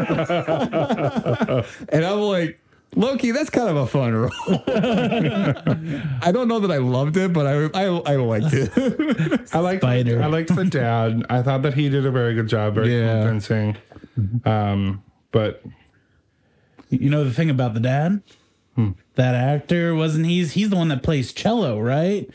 and 1.90 2.04
I'm 2.04 2.20
like, 2.20 2.58
Loki, 2.96 3.30
that's 3.32 3.50
kind 3.50 3.68
of 3.68 3.76
a 3.76 3.86
fun 3.86 4.12
role. 4.14 4.30
I 6.22 6.30
don't 6.32 6.48
know 6.48 6.60
that 6.60 6.70
I 6.70 6.78
loved 6.78 7.16
it, 7.16 7.32
but 7.32 7.46
I 7.46 7.64
I, 7.74 7.84
I 7.86 8.16
liked 8.16 8.52
it. 8.52 9.48
I 9.52 9.58
like 9.60 9.80
Spider. 9.80 10.22
I 10.22 10.26
liked 10.26 10.54
the 10.54 10.64
dad. 10.64 11.24
I 11.28 11.42
thought 11.42 11.62
that 11.62 11.74
he 11.74 11.88
did 11.88 12.06
a 12.06 12.10
very 12.12 12.34
good 12.34 12.48
job, 12.48 12.74
very 12.74 12.96
Yeah. 12.96 13.20
convincing. 13.22 13.76
Um, 14.44 15.02
but 15.32 15.62
You 16.88 17.10
know 17.10 17.24
the 17.24 17.32
thing 17.32 17.50
about 17.50 17.74
the 17.74 17.80
dad? 17.80 18.22
That 19.16 19.34
actor 19.36 19.94
wasn't 19.94 20.26
he's 20.26 20.52
he's 20.52 20.70
the 20.70 20.76
one 20.76 20.88
that 20.88 21.02
plays 21.04 21.32
cello, 21.32 21.80
right? 21.80 22.28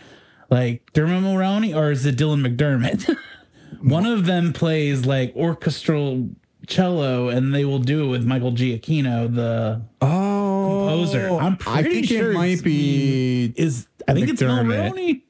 Like 0.49 0.91
Dermot 0.93 1.23
Mulroney, 1.23 1.75
or 1.75 1.91
is 1.91 2.05
it 2.05 2.15
Dylan 2.17 2.45
McDermott? 2.45 3.15
one 3.81 4.05
of 4.05 4.25
them 4.25 4.51
plays 4.53 5.05
like 5.05 5.35
orchestral 5.35 6.29
cello, 6.67 7.29
and 7.29 7.53
they 7.53 7.65
will 7.65 7.79
do 7.79 8.05
it 8.05 8.07
with 8.07 8.25
Michael 8.25 8.51
Giacchino, 8.51 9.33
the 9.33 9.81
oh, 10.01 10.87
composer. 10.89 11.29
I'm 11.29 11.53
I 11.67 11.81
pretty 11.81 11.95
think 11.95 12.07
sure 12.07 12.31
it 12.31 12.35
might 12.35 12.45
it's- 12.47 12.61
be. 12.61 13.53
is 13.55 13.87
I 14.07 14.13
think 14.13 14.29
it's 14.29 14.41
McDermott. 14.41 15.21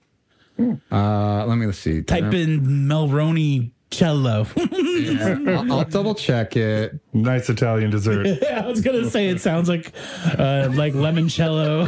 Mulroney. 0.58 0.82
Uh, 0.92 1.46
let 1.46 1.56
me 1.58 1.72
see. 1.72 2.02
Type 2.02 2.34
in 2.34 2.62
Mulroney 2.62 3.72
cello. 3.92 4.46
I'll, 4.58 5.72
I'll 5.72 5.86
double 5.86 6.16
check 6.16 6.56
it. 6.56 7.00
nice 7.14 7.50
Italian 7.50 7.90
dessert. 7.90 8.26
Yeah, 8.42 8.62
I 8.66 8.68
was 8.68 8.82
gonna 8.82 9.10
say 9.10 9.30
it 9.30 9.42
sounds 9.42 9.70
like 9.70 9.94
uh, 10.38 10.70
like 10.74 10.94
limoncello, 10.94 11.88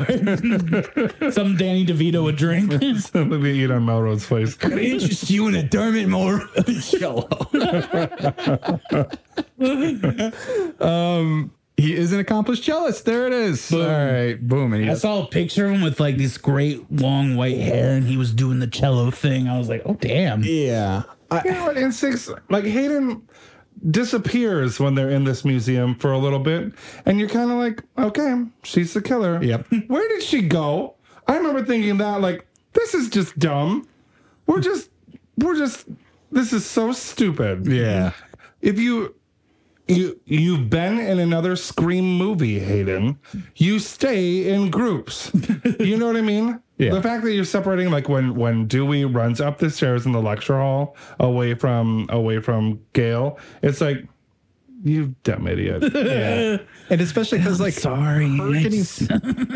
some 1.33 1.57
Danny 1.57 1.85
DeVito 1.85 2.23
would 2.23 2.35
drink. 2.37 2.71
Something 2.99 3.39
we 3.41 3.63
eat 3.63 3.71
on 3.71 3.85
Melrose 3.85 4.25
Place. 4.25 4.55
Could 4.55 4.73
I 4.73 4.79
interest 4.81 5.29
you 5.29 5.47
in 5.47 5.55
a 5.55 5.63
Dermot 5.63 6.07
Moore 6.07 6.49
cello. 6.81 7.27
um, 10.79 11.51
he 11.77 11.95
is 11.95 12.13
an 12.13 12.19
accomplished 12.19 12.63
cellist. 12.63 13.05
There 13.05 13.27
it 13.27 13.33
is. 13.33 13.73
All 13.73 13.79
right, 13.79 14.35
boom. 14.35 14.73
And 14.73 14.83
I 14.83 14.89
does, 14.89 15.01
saw 15.01 15.23
a 15.23 15.27
picture 15.27 15.65
of 15.65 15.71
him 15.71 15.81
with 15.81 15.99
like 15.99 16.17
this 16.17 16.37
great 16.37 16.91
long 16.91 17.35
white 17.35 17.57
hair, 17.57 17.95
and 17.95 18.05
he 18.05 18.17
was 18.17 18.33
doing 18.33 18.59
the 18.59 18.67
cello 18.67 19.11
thing. 19.11 19.47
I 19.47 19.57
was 19.57 19.69
like, 19.69 19.81
oh 19.85 19.95
damn. 19.95 20.43
yeah. 20.43 21.03
I, 21.31 21.41
You 21.45 21.51
know 21.53 21.65
what? 21.65 21.77
In 21.77 21.91
six, 21.91 22.29
like 22.49 22.65
Hayden 22.65 23.27
disappears 23.89 24.79
when 24.79 24.95
they're 24.95 25.09
in 25.09 25.23
this 25.23 25.43
museum 25.43 25.95
for 25.95 26.11
a 26.11 26.17
little 26.19 26.39
bit, 26.39 26.73
and 27.05 27.19
you're 27.19 27.29
kind 27.29 27.49
of 27.51 27.57
like, 27.57 27.81
okay, 27.97 28.43
she's 28.63 28.93
the 28.93 29.01
killer. 29.01 29.41
Yep. 29.43 29.67
Where 29.87 30.07
did 30.09 30.21
she 30.23 30.41
go? 30.43 30.95
I 31.27 31.37
remember 31.37 31.63
thinking 31.65 31.97
that, 31.97 32.21
like, 32.21 32.45
this 32.73 32.93
is 32.93 33.09
just 33.09 33.39
dumb. 33.39 33.87
We're 34.45 34.59
just, 34.61 34.89
we're 35.37 35.57
just, 35.57 35.87
this 36.31 36.53
is 36.53 36.65
so 36.65 36.91
stupid. 36.91 37.65
yeah. 37.65 38.11
If 38.61 38.77
you. 38.79 39.15
You 39.97 40.19
you've 40.25 40.69
been 40.69 40.99
in 40.99 41.19
another 41.19 41.55
Scream 41.55 42.17
movie, 42.17 42.59
Hayden. 42.59 43.19
You 43.55 43.79
stay 43.79 44.49
in 44.49 44.69
groups. 44.69 45.31
You 45.79 45.97
know 45.97 46.07
what 46.07 46.15
I 46.15 46.21
mean? 46.21 46.61
Yeah. 46.77 46.93
The 46.93 47.01
fact 47.01 47.23
that 47.23 47.33
you're 47.33 47.45
separating, 47.45 47.91
like 47.91 48.09
when 48.09 48.35
when 48.35 48.67
Dewey 48.67 49.05
runs 49.05 49.41
up 49.41 49.59
the 49.59 49.69
stairs 49.69 50.05
in 50.05 50.11
the 50.11 50.21
lecture 50.21 50.57
hall 50.57 50.95
away 51.19 51.53
from 51.53 52.07
away 52.09 52.39
from 52.39 52.81
Gale, 52.93 53.37
it's 53.61 53.81
like 53.81 54.05
you 54.83 55.15
dumb 55.23 55.47
idiot. 55.47 55.83
Yeah. 56.01 56.57
And 56.89 56.99
especially 56.99 57.37
because 57.37 57.59
like 57.61 57.73
Sorry. 57.73 58.27
her 58.37 58.51
getting, 58.51 58.83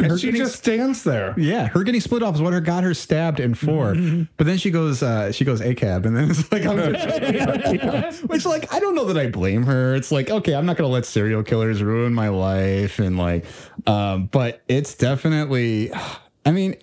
and 0.04 0.20
she 0.20 0.32
just 0.32 0.56
stands 0.58 1.04
there. 1.04 1.34
yeah, 1.38 1.68
her 1.68 1.84
getting 1.84 2.00
split 2.00 2.24
off 2.24 2.36
is 2.36 2.42
what 2.42 2.54
her 2.54 2.62
got 2.62 2.84
her 2.84 2.94
stabbed 2.94 3.40
in 3.42 3.56
4 3.56 3.96
But 4.38 4.48
then 4.48 4.58
she 4.58 4.72
goes, 4.72 5.04
uh, 5.04 5.32
she 5.34 5.44
goes 5.44 5.60
ACAB, 5.60 6.06
and 6.06 6.16
then 6.16 6.30
it's 6.32 6.50
like, 6.52 6.66
I'm 6.66 6.78
which 8.28 8.46
like 8.46 8.74
I 8.74 8.80
don't 8.80 8.96
know 8.96 9.06
that 9.06 9.18
I 9.18 9.28
blame 9.28 9.64
her. 9.64 9.96
It's 9.96 10.12
like, 10.12 10.30
okay, 10.30 10.54
I'm 10.56 10.66
not 10.66 10.78
gonna 10.78 10.90
let 10.90 11.06
serial 11.06 11.44
killers 11.44 11.84
ruin 11.84 12.14
my 12.14 12.30
life, 12.30 13.00
and 13.00 13.18
like, 13.18 13.46
um, 13.88 14.28
but 14.28 14.62
it's 14.68 14.96
definitely, 14.96 15.92
I 16.46 16.52
mean, 16.52 16.76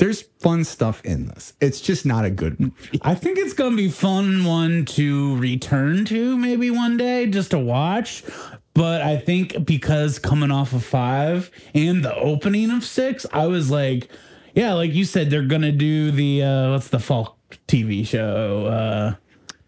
there's 0.00 0.22
fun 0.40 0.64
stuff 0.64 1.04
in 1.04 1.26
this. 1.26 1.52
It's 1.60 1.80
just 1.80 2.06
not 2.06 2.24
a 2.24 2.30
good 2.30 2.58
movie. 2.58 2.98
I 3.02 3.14
think 3.14 3.38
it's 3.38 3.52
gonna 3.52 3.76
be 3.76 3.90
fun 3.90 4.44
one 4.44 4.86
to 4.86 5.36
return 5.36 6.06
to 6.06 6.36
maybe 6.36 6.70
one 6.70 6.96
day 6.96 7.26
just 7.26 7.50
to 7.52 7.58
watch. 7.58 8.24
But 8.72 9.02
I 9.02 9.18
think 9.18 9.66
because 9.66 10.18
coming 10.18 10.50
off 10.50 10.72
of 10.72 10.82
five 10.82 11.50
and 11.74 12.02
the 12.02 12.16
opening 12.16 12.70
of 12.70 12.82
six, 12.82 13.26
I 13.32 13.46
was 13.46 13.70
like, 13.70 14.08
yeah, 14.54 14.72
like 14.72 14.94
you 14.94 15.04
said, 15.04 15.28
they're 15.28 15.42
gonna 15.42 15.70
do 15.70 16.10
the 16.10 16.42
uh 16.42 16.70
what's 16.70 16.88
the 16.88 16.98
Falk 16.98 17.36
TV 17.68 18.06
show? 18.06 18.66
Uh 18.66 19.14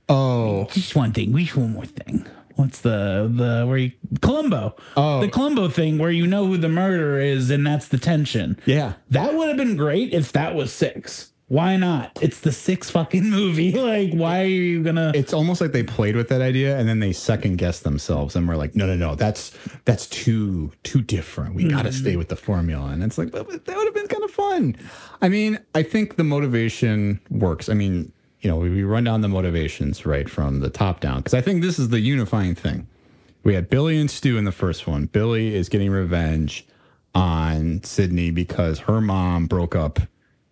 Oh, 0.09 0.67
just 0.73 0.97
one 0.97 1.13
thing. 1.13 1.33
We 1.33 1.47
one 1.49 1.75
more 1.75 1.87
thing. 1.87 2.27
What's 2.57 2.81
the 2.81 3.31
the 3.35 3.65
where 3.67 3.79
you 3.79 3.93
Columbo? 4.21 4.77
Oh. 4.97 5.21
the 5.21 5.29
Columbo 5.29 5.69
thing 5.69 5.99
where 5.99 6.11
you 6.11 6.27
know 6.27 6.47
who 6.47 6.57
the 6.57 6.69
murderer 6.69 7.21
is 7.21 7.51
and 7.51 7.67
that's 7.67 7.89
the 7.89 7.99
tension. 7.99 8.59
yeah. 8.67 8.95
That 9.11 9.35
would 9.35 9.49
have 9.49 9.57
been 9.57 9.77
great 9.77 10.13
if 10.13 10.33
that 10.33 10.55
was 10.55 10.73
six. 10.73 11.29
Why 11.49 11.77
not? 11.77 12.19
It's 12.23 12.41
the 12.41 12.53
six 12.53 12.89
fucking 12.91 13.29
movie. 13.29 13.73
Like, 13.83 14.13
why 14.15 14.41
are 14.41 14.47
you 14.47 14.83
gonna? 14.83 15.13
it's 15.15 15.35
almost 15.35 15.61
like 15.61 15.73
they 15.73 15.83
played 15.83 16.17
with 16.17 16.29
that 16.31 16.41
idea 16.41 16.79
and 16.79 16.89
then 16.89 17.01
they 17.01 17.13
second 17.13 17.57
guessed 17.59 17.85
themselves 17.85 18.35
and 18.37 18.49
were 18.49 18.57
like, 18.57 18.75
no, 18.75 18.87
no, 18.87 18.95
no, 18.97 19.15
that's 19.17 19.53
that's 19.85 20.07
too 20.07 20.73
too 20.83 21.03
different. 21.03 21.55
We 21.55 21.69
got 21.69 21.83
to 21.83 21.93
stay 21.93 22.17
with 22.17 22.29
the 22.29 22.37
formula. 22.37 22.89
And 22.93 23.03
it's 23.03 23.19
like, 23.19 23.33
but, 23.33 23.49
but 23.51 23.67
that 23.67 23.77
would 23.77 23.85
have 23.85 23.95
been 23.95 24.07
kind 24.09 24.25
of 24.25 24.31
fun. 24.31 24.77
I 25.21 25.29
mean, 25.29 25.59
I 25.75 25.83
think 25.83 26.17
the 26.17 26.25
motivation 26.25 27.21
works. 27.29 27.69
I 27.69 27.75
mean, 27.75 28.13
you 28.43 28.51
know, 28.51 28.57
we, 28.57 28.69
we 28.69 28.83
run 28.83 29.05
down 29.05 29.21
the 29.21 29.29
motivations 29.29 30.05
right 30.05 30.29
from 30.29 30.61
the 30.61 30.69
top 30.69 31.01
down 31.01 31.19
because 31.19 31.33
I 31.33 31.41
think 31.41 31.63
this 31.63 31.79
is 31.79 31.89
the 31.89 32.01
unifying 32.01 32.57
thing. 32.57 32.89
We 33.45 33.55
had 33.55 33.71
Billy 33.71 33.99
and 33.99 34.11
Stu 34.11 34.37
in 34.37 34.45
the 34.45 34.53
first 34.53 34.87
one. 34.87 35.07
Billy 35.07 35.55
is 35.55 35.69
getting 35.69 35.91
revenge 35.91 36.67
on 37.15 37.83
Sidney 37.85 38.31
because 38.31 38.81
her 38.81 39.01
mom 39.01 39.47
broke 39.47 39.77
up 39.77 40.01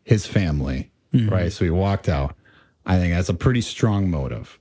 his 0.04 0.26
family, 0.26 0.90
mm-hmm. 1.12 1.28
right? 1.28 1.52
So 1.52 1.64
he 1.64 1.70
walked 1.70 2.08
out. 2.08 2.36
I 2.86 2.96
think 2.96 3.12
that's 3.12 3.28
a 3.28 3.34
pretty 3.34 3.60
strong 3.60 4.10
motive. 4.10 4.58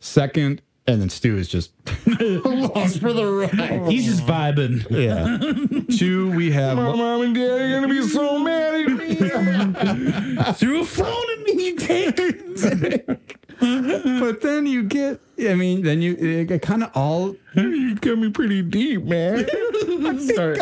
Second, 0.00 0.60
and 0.86 1.00
then 1.00 1.08
Stu 1.08 1.36
is 1.36 1.48
just 1.48 1.72
lost 2.06 3.00
for 3.00 3.12
the 3.12 3.26
ride. 3.26 3.90
He's 3.90 4.06
just 4.06 4.24
vibing. 4.24 4.86
Yeah. 4.90 5.96
Two, 5.96 6.30
we 6.32 6.50
have 6.52 6.76
My 6.76 6.94
Mom 6.94 7.22
and 7.22 7.34
dad 7.34 7.60
are 7.60 7.70
gonna 7.80 7.88
be 7.88 8.02
so 8.02 8.38
mad 8.38 8.74
at 8.74 8.88
me. 8.88 10.52
Threw 10.54 10.82
a 10.82 10.84
phone 10.84 11.24
at 11.32 11.44
me, 11.44 11.66
you 11.66 11.76
take. 11.76 13.18
but 13.58 14.40
then 14.40 14.66
you 14.66 14.82
get 14.82 15.20
I 15.38 15.54
mean, 15.54 15.82
then 15.82 16.00
you 16.00 16.16
it 16.16 16.62
kind 16.62 16.82
of 16.82 16.90
all 16.94 17.36
you 17.54 17.94
got 17.96 18.18
me 18.18 18.30
pretty 18.30 18.62
deep, 18.62 19.04
man. 19.04 19.46
I 19.50 20.16
Sorry. 20.34 20.56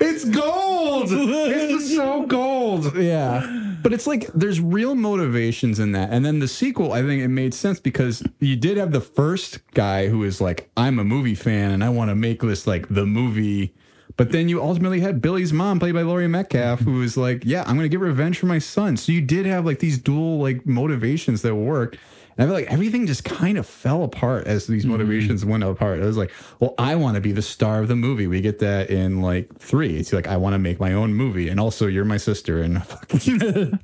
it's 0.00 0.24
gold. 0.24 1.08
It's 1.10 1.72
just 1.72 1.96
so 1.96 2.26
gold. 2.26 2.96
Yeah. 2.96 3.70
But 3.82 3.92
it's 3.92 4.06
like 4.06 4.28
there's 4.32 4.60
real 4.60 4.94
motivations 4.94 5.80
in 5.80 5.92
that. 5.92 6.10
And 6.12 6.24
then 6.24 6.38
the 6.38 6.48
sequel, 6.48 6.92
I 6.92 7.02
think 7.02 7.22
it 7.22 7.28
made 7.28 7.52
sense 7.52 7.80
because 7.80 8.22
you 8.38 8.54
did 8.56 8.76
have 8.76 8.92
the 8.92 9.00
first 9.00 9.58
guy 9.72 10.06
who 10.06 10.22
is 10.22 10.40
like, 10.40 10.70
I'm 10.76 10.98
a 10.98 11.04
movie 11.04 11.34
fan 11.34 11.72
and 11.72 11.82
I 11.82 11.88
want 11.88 12.10
to 12.10 12.14
make 12.14 12.42
this 12.42 12.66
like 12.66 12.88
the 12.88 13.06
movie. 13.06 13.74
But 14.16 14.32
then 14.32 14.48
you 14.48 14.62
ultimately 14.62 15.00
had 15.00 15.20
Billy's 15.20 15.52
mom, 15.52 15.78
played 15.78 15.94
by 15.94 16.02
Laurie 16.02 16.28
Metcalf, 16.28 16.80
who 16.80 16.98
was 16.98 17.16
like, 17.16 17.44
Yeah, 17.44 17.62
I'm 17.62 17.76
going 17.76 17.84
to 17.84 17.88
get 17.88 18.00
revenge 18.00 18.38
for 18.38 18.46
my 18.46 18.58
son. 18.58 18.96
So 18.96 19.12
you 19.12 19.20
did 19.20 19.46
have 19.46 19.64
like 19.64 19.78
these 19.78 19.98
dual 19.98 20.38
like 20.38 20.66
motivations 20.66 21.42
that 21.42 21.54
worked. 21.54 21.98
And 22.36 22.44
I 22.44 22.46
feel 22.46 22.54
like 22.54 22.72
everything 22.72 23.06
just 23.06 23.24
kind 23.24 23.58
of 23.58 23.66
fell 23.66 24.04
apart 24.04 24.46
as 24.46 24.66
these 24.66 24.82
mm-hmm. 24.82 24.92
motivations 24.92 25.44
went 25.44 25.64
apart. 25.64 26.00
I 26.00 26.06
was 26.06 26.16
like, 26.16 26.32
well, 26.60 26.74
I 26.78 26.94
want 26.94 27.16
to 27.16 27.20
be 27.20 27.32
the 27.32 27.42
star 27.42 27.80
of 27.80 27.88
the 27.88 27.96
movie. 27.96 28.26
We 28.26 28.40
get 28.40 28.58
that 28.60 28.88
in 28.88 29.20
like 29.20 29.58
three. 29.58 29.98
It's 29.98 30.12
like, 30.12 30.26
I 30.26 30.38
want 30.38 30.54
to 30.54 30.58
make 30.58 30.80
my 30.80 30.94
own 30.94 31.12
movie. 31.12 31.48
And 31.50 31.60
also, 31.60 31.86
you're 31.86 32.06
my 32.06 32.16
sister. 32.16 32.62
And 32.62 32.82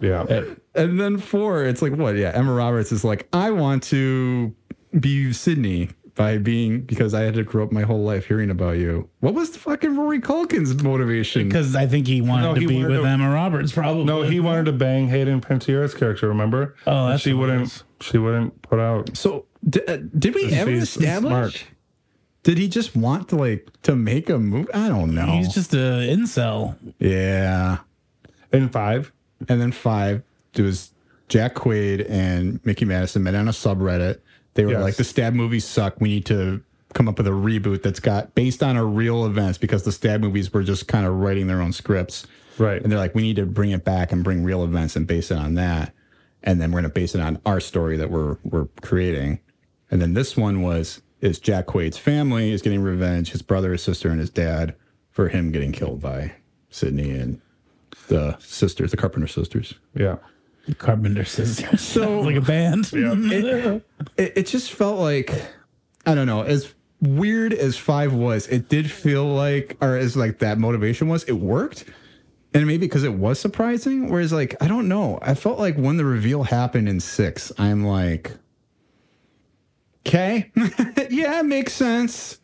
Yeah. 0.00 0.24
and 0.74 0.98
then 0.98 1.18
four, 1.18 1.64
it's 1.64 1.82
like 1.82 1.92
what? 1.92 2.16
Yeah, 2.16 2.30
Emma 2.34 2.52
Roberts 2.52 2.90
is 2.92 3.04
like, 3.04 3.28
I 3.32 3.50
want 3.50 3.82
to 3.84 4.54
be 4.98 5.32
Sidney 5.32 5.90
by 6.20 6.36
being 6.36 6.82
because 6.82 7.14
I 7.14 7.22
had 7.22 7.32
to 7.34 7.42
grow 7.44 7.64
up 7.64 7.72
my 7.72 7.80
whole 7.80 8.02
life 8.02 8.26
hearing 8.26 8.50
about 8.50 8.76
you. 8.76 9.08
What 9.20 9.32
was 9.32 9.52
the 9.52 9.58
fucking 9.58 9.96
Rory 9.96 10.20
Culkin's 10.20 10.82
motivation? 10.82 11.48
Because 11.48 11.74
I 11.74 11.86
think 11.86 12.06
he 12.06 12.20
wanted 12.20 12.42
No, 12.42 12.54
to 12.56 12.60
he 12.60 12.66
be 12.66 12.74
wanted 12.76 12.90
with 12.90 13.00
to- 13.00 13.06
Emma 13.08 13.30
Roberts, 13.32 13.72
probably. 13.72 14.04
No, 14.04 14.20
he 14.22 14.38
wanted 14.38 14.66
to 14.66 14.72
bang 14.72 15.08
Hayden 15.08 15.40
Panettiere's 15.40 15.94
character. 15.94 16.28
Remember? 16.28 16.74
Oh, 16.86 17.04
And 17.04 17.12
that's 17.14 17.22
she 17.22 17.32
wouldn't. 17.32 17.84
She 18.02 18.18
wouldn't 18.18 18.60
put 18.60 18.78
out. 18.78 19.16
so 19.16 19.46
d- 19.66 19.80
uh, 19.88 19.96
did 20.18 20.34
we 20.34 20.52
ever 20.52 20.70
establish? 20.72 21.30
smart. 21.30 21.64
Did 22.42 22.58
he 22.58 22.68
just 22.68 22.94
want 22.94 23.28
to 23.30 23.36
like 23.36 23.68
to 23.84 23.96
make 23.96 24.28
a 24.28 24.38
movie? 24.38 24.70
I 24.74 24.88
don't 24.88 25.14
know. 25.14 25.24
He's 25.26 25.54
just 25.54 25.72
a 25.72 26.06
incel. 26.10 26.76
yeah. 26.98 27.78
In 28.52 28.68
five, 28.68 29.10
And 29.48 29.58
then 29.60 29.72
five, 29.72 30.22
it 30.54 30.60
was 30.62 30.92
Jack 31.28 31.54
Quaid 31.54 32.04
and 32.10 32.60
Mikey 32.66 32.84
Madison 32.84 33.22
met 33.22 33.34
on 33.34 33.48
a 33.48 33.52
subreddit. 33.52 34.18
They 34.60 34.66
were 34.66 34.72
Yes. 34.72 34.82
like, 34.82 34.96
the 34.96 35.04
stab 35.04 35.32
movies 35.32 35.64
suck. 35.64 36.00
We 36.02 36.08
need 36.10 36.26
to 36.26 36.60
come 36.92 37.08
up 37.08 37.16
with 37.16 37.26
a 37.26 37.30
reboot 37.30 37.82
that's 37.82 38.00
got 38.00 38.34
based 38.34 38.62
on 38.62 38.76
our 38.76 38.84
real 38.84 39.24
events 39.24 39.56
because 39.56 39.84
the 39.84 39.92
stab 39.92 40.20
movies 40.20 40.52
were 40.52 40.62
just 40.62 40.86
kind 40.86 41.06
of 41.06 41.14
writing 41.14 41.46
their 41.46 41.62
own 41.62 41.72
scripts. 41.72 42.26
right? 42.58 42.82
And 42.82 42.92
they're 42.92 42.98
like, 42.98 43.14
we 43.14 43.22
need 43.22 43.36
to 43.36 43.46
bring 43.46 43.70
it 43.70 43.84
back 43.84 44.12
and 44.12 44.22
bring 44.22 44.44
real 44.44 44.62
events 44.64 44.96
and 44.96 45.06
base 45.06 45.30
it 45.30 45.38
on 45.38 45.54
that. 45.54 45.94
And 46.42 46.60
then 46.60 46.72
we're 46.72 46.80
going 46.82 46.90
to 46.92 46.94
base 46.94 47.14
it 47.14 47.20
on 47.22 47.38
our 47.46 47.58
story 47.60 47.96
that 47.96 48.10
we're 48.10 48.36
we're 48.44 48.66
creating. 48.82 49.40
And 49.90 50.00
then 50.02 50.12
this 50.14 50.36
one 50.36 50.60
was 50.62 51.00
is 51.22 51.38
Jack 51.38 51.66
Quaid's 51.66 51.96
family 51.98 52.50
is 52.52 52.60
getting 52.60 52.82
revenge, 52.82 53.30
his 53.30 53.40
brother, 53.42 53.72
his 53.72 53.82
sister, 53.82 54.10
and 54.10 54.20
his 54.20 54.30
dad 54.30 54.74
for 55.10 55.28
him 55.28 55.52
getting 55.52 55.72
killed 55.72 56.00
by 56.02 56.32
Sidney 56.70 57.10
and 57.12 57.40
the 58.08 58.36
sisters, 58.40 58.90
the 58.90 58.96
Carpenter 58.98 59.26
sisters. 59.28 59.74
yeah. 59.94 60.16
Carpenter 60.78 61.24
Sisters. 61.24 61.80
So- 61.92 62.20
like 62.20 62.36
a 62.36 62.40
band. 62.40 62.90
it, 62.92 63.84
it, 64.16 64.32
it 64.36 64.46
just 64.46 64.72
felt 64.72 64.98
like 64.98 65.32
I 66.06 66.14
don't 66.14 66.26
know 66.26 66.42
as 66.42 66.74
weird 67.00 67.52
as 67.54 67.76
five 67.78 68.12
was 68.12 68.46
it 68.48 68.68
did 68.68 68.90
feel 68.90 69.24
like 69.26 69.76
or 69.80 69.96
as 69.96 70.16
like 70.16 70.38
that 70.40 70.58
motivation 70.58 71.08
was 71.08 71.24
it 71.24 71.32
worked 71.32 71.86
and 72.52 72.66
maybe 72.66 72.76
because 72.86 73.04
it 73.04 73.14
was 73.14 73.40
surprising 73.40 74.10
whereas 74.10 74.34
like 74.34 74.54
I 74.62 74.68
don't 74.68 74.86
know 74.86 75.18
I 75.22 75.32
felt 75.34 75.58
like 75.58 75.76
when 75.76 75.96
the 75.96 76.04
reveal 76.04 76.42
happened 76.42 76.90
in 76.90 77.00
six 77.00 77.52
I'm 77.56 77.84
like 77.84 78.32
okay 80.06 80.52
yeah 81.10 81.40
it 81.40 81.46
makes 81.46 81.72
sense 81.72 82.38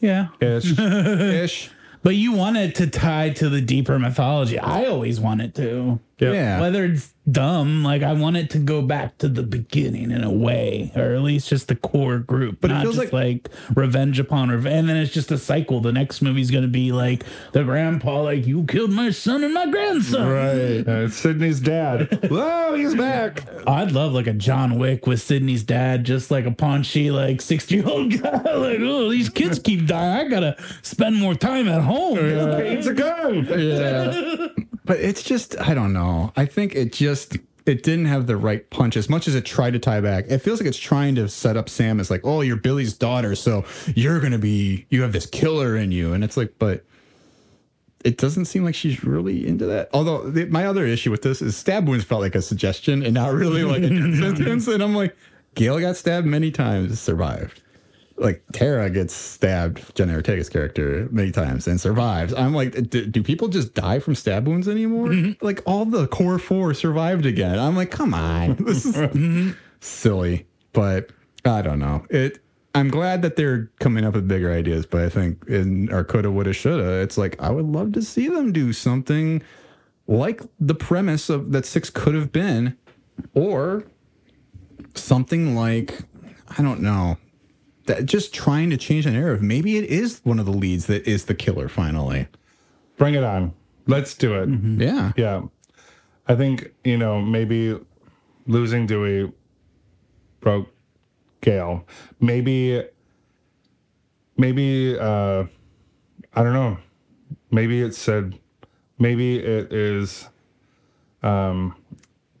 yeah. 0.00 0.28
Ish. 0.40 0.78
ish 0.78 1.70
But 2.02 2.14
you 2.14 2.32
want 2.32 2.56
it 2.56 2.74
to 2.76 2.86
tie 2.86 3.30
to 3.30 3.48
the 3.48 3.60
deeper 3.60 3.98
mythology. 3.98 4.58
I 4.58 4.84
always 4.84 5.18
want 5.18 5.40
it 5.40 5.54
to. 5.56 5.98
Yep. 6.20 6.34
yeah 6.34 6.60
Whether 6.60 6.84
it's 6.86 7.14
dumb, 7.30 7.84
like 7.84 8.02
I 8.02 8.14
want 8.14 8.36
it 8.38 8.48
to 8.50 8.58
go 8.58 8.80
back 8.82 9.18
to 9.18 9.28
the 9.28 9.42
beginning 9.42 10.10
in 10.10 10.24
a 10.24 10.30
way, 10.32 10.90
or 10.96 11.14
at 11.14 11.20
least 11.20 11.48
just 11.50 11.68
the 11.68 11.76
core 11.76 12.18
group. 12.18 12.58
But 12.60 12.70
it 12.70 12.74
not 12.74 12.82
feels 12.84 12.96
just 12.96 13.12
like- 13.12 13.48
like, 13.48 13.50
revenge 13.76 14.18
upon 14.18 14.48
revenge. 14.48 14.74
And 14.78 14.88
then 14.88 14.96
it's 14.96 15.12
just 15.12 15.30
a 15.30 15.36
cycle. 15.38 15.80
The 15.80 15.92
next 15.92 16.22
movie's 16.22 16.50
gonna 16.50 16.66
be 16.68 16.90
like 16.90 17.24
the 17.52 17.64
grandpa, 17.64 18.22
like 18.22 18.46
you 18.46 18.64
killed 18.64 18.90
my 18.92 19.10
son 19.10 19.44
and 19.44 19.52
my 19.54 19.66
grandson. 19.66 20.26
right 20.28 20.88
Uh, 20.88 21.04
it's 21.04 21.16
Sidney's 21.16 21.60
dad. 21.60 22.28
Whoa, 22.30 22.74
he's 22.74 22.94
back. 22.94 23.44
I'd 23.66 23.92
love 23.92 24.12
like 24.12 24.26
a 24.26 24.32
John 24.32 24.78
Wick 24.78 25.06
with 25.06 25.20
Sidney's 25.20 25.62
dad, 25.62 26.04
just 26.04 26.30
like 26.30 26.46
a 26.46 26.50
paunchy, 26.50 27.10
like 27.10 27.40
sixty 27.42 27.76
year 27.76 27.86
old 27.88 28.10
guy. 28.22 28.30
Like, 28.54 28.78
oh, 28.80 29.10
these 29.10 29.28
kids 29.28 29.58
keep 29.58 29.86
dying. 29.86 30.26
I 30.26 30.30
gotta 30.30 30.56
spend 30.82 31.16
more 31.16 31.34
time 31.34 31.68
at 31.68 31.82
home. 31.82 32.18
It's 32.18 32.86
a 32.86 32.94
gun. 32.94 33.46
yeah 33.58 34.46
but 34.88 34.98
it's 34.98 35.22
just 35.22 35.58
I 35.60 35.74
don't 35.74 35.92
know 35.92 36.32
I 36.36 36.46
think 36.46 36.74
it 36.74 36.92
just 36.92 37.36
it 37.68 37.82
didn't 37.82 38.06
have 38.06 38.26
the 38.26 38.36
right 38.36 38.68
punch 38.70 38.96
as 38.96 39.08
much 39.08 39.28
as 39.28 39.34
it 39.34 39.44
tried 39.44 39.74
to 39.74 39.78
tie 39.78 40.00
back. 40.00 40.24
It 40.28 40.38
feels 40.38 40.58
like 40.58 40.66
it's 40.66 40.78
trying 40.78 41.14
to 41.16 41.28
set 41.28 41.56
up 41.56 41.68
Sam 41.68 42.00
as 42.00 42.10
like, 42.10 42.22
oh, 42.24 42.40
you're 42.40 42.56
Billy's 42.56 42.94
daughter, 42.94 43.34
so 43.34 43.64
you're 43.94 44.20
gonna 44.20 44.38
be 44.38 44.86
you 44.88 45.02
have 45.02 45.12
this 45.12 45.26
killer 45.26 45.76
in 45.76 45.92
you, 45.92 46.12
and 46.14 46.24
it's 46.24 46.36
like, 46.36 46.54
but 46.58 46.84
it 48.04 48.16
doesn't 48.16 48.46
seem 48.46 48.64
like 48.64 48.74
she's 48.74 49.04
really 49.04 49.46
into 49.46 49.66
that. 49.66 49.90
Although 49.92 50.30
the, 50.30 50.46
my 50.46 50.66
other 50.66 50.86
issue 50.86 51.10
with 51.10 51.22
this 51.22 51.42
is 51.42 51.56
stab 51.56 51.86
wounds 51.86 52.04
felt 52.04 52.22
like 52.22 52.34
a 52.34 52.42
suggestion 52.42 53.02
and 53.02 53.12
not 53.12 53.32
really 53.32 53.64
like 53.64 53.82
a 53.82 53.88
sentence, 54.18 54.66
and 54.66 54.82
I'm 54.82 54.94
like, 54.94 55.14
Gale 55.54 55.78
got 55.78 55.96
stabbed 55.96 56.26
many 56.26 56.50
times, 56.50 56.98
survived. 57.00 57.60
Like 58.18 58.42
Tara 58.52 58.90
gets 58.90 59.14
stabbed, 59.14 59.94
Jenna 59.94 60.14
Ortega's 60.14 60.48
character, 60.48 61.08
many 61.10 61.30
times 61.30 61.68
and 61.68 61.80
survives. 61.80 62.34
I'm 62.34 62.52
like, 62.52 62.90
do, 62.90 63.06
do 63.06 63.22
people 63.22 63.48
just 63.48 63.74
die 63.74 64.00
from 64.00 64.14
stab 64.14 64.46
wounds 64.46 64.68
anymore? 64.68 65.08
Mm-hmm. 65.08 65.44
Like 65.44 65.62
all 65.66 65.84
the 65.84 66.08
core 66.08 66.38
four 66.38 66.74
survived 66.74 67.26
again. 67.26 67.58
I'm 67.58 67.76
like, 67.76 67.90
come 67.90 68.14
on, 68.14 68.56
this 68.60 68.84
is 68.84 68.96
mm-hmm. 68.96 69.50
silly. 69.80 70.46
But 70.72 71.10
I 71.44 71.62
don't 71.62 71.78
know. 71.78 72.06
It. 72.10 72.40
I'm 72.74 72.88
glad 72.88 73.22
that 73.22 73.36
they're 73.36 73.70
coming 73.80 74.04
up 74.04 74.14
with 74.14 74.28
bigger 74.28 74.52
ideas, 74.52 74.86
but 74.86 75.02
I 75.02 75.08
think 75.08 75.44
in 75.48 75.90
our 75.92 76.04
coulda, 76.04 76.30
woulda, 76.30 76.52
shoulda, 76.52 77.00
it's 77.00 77.18
like 77.18 77.40
I 77.40 77.50
would 77.50 77.64
love 77.64 77.92
to 77.92 78.02
see 78.02 78.28
them 78.28 78.52
do 78.52 78.72
something 78.72 79.42
like 80.06 80.42
the 80.60 80.74
premise 80.74 81.28
of 81.28 81.50
that 81.52 81.66
six 81.66 81.90
could 81.90 82.14
have 82.14 82.30
been, 82.30 82.76
or 83.34 83.84
something 84.94 85.56
like 85.56 86.00
I 86.56 86.62
don't 86.62 86.80
know 86.80 87.16
that 87.88 88.06
just 88.06 88.32
trying 88.32 88.70
to 88.70 88.76
change 88.76 89.04
the 89.04 89.10
narrative. 89.10 89.42
Maybe 89.42 89.76
it 89.76 89.84
is 89.84 90.20
one 90.24 90.38
of 90.38 90.46
the 90.46 90.52
leads 90.52 90.86
that 90.86 91.06
is 91.06 91.26
the 91.26 91.34
killer 91.34 91.68
finally. 91.68 92.28
Bring 92.96 93.14
it 93.14 93.24
on. 93.24 93.52
Let's 93.86 94.14
do 94.14 94.34
it. 94.34 94.48
Yeah. 94.80 95.12
Yeah. 95.16 95.42
I 96.26 96.36
think, 96.36 96.72
you 96.84 96.96
know, 96.96 97.20
maybe 97.20 97.78
losing 98.46 98.86
Dewey 98.86 99.32
broke 100.40 100.68
Gale. 101.40 101.84
Maybe, 102.20 102.84
maybe, 104.36 104.98
uh, 104.98 105.44
I 106.34 106.42
don't 106.42 106.52
know. 106.52 106.78
Maybe 107.50 107.80
it 107.80 107.94
said, 107.94 108.38
maybe 108.98 109.38
it 109.38 109.72
is, 109.72 110.28
um, 111.22 111.74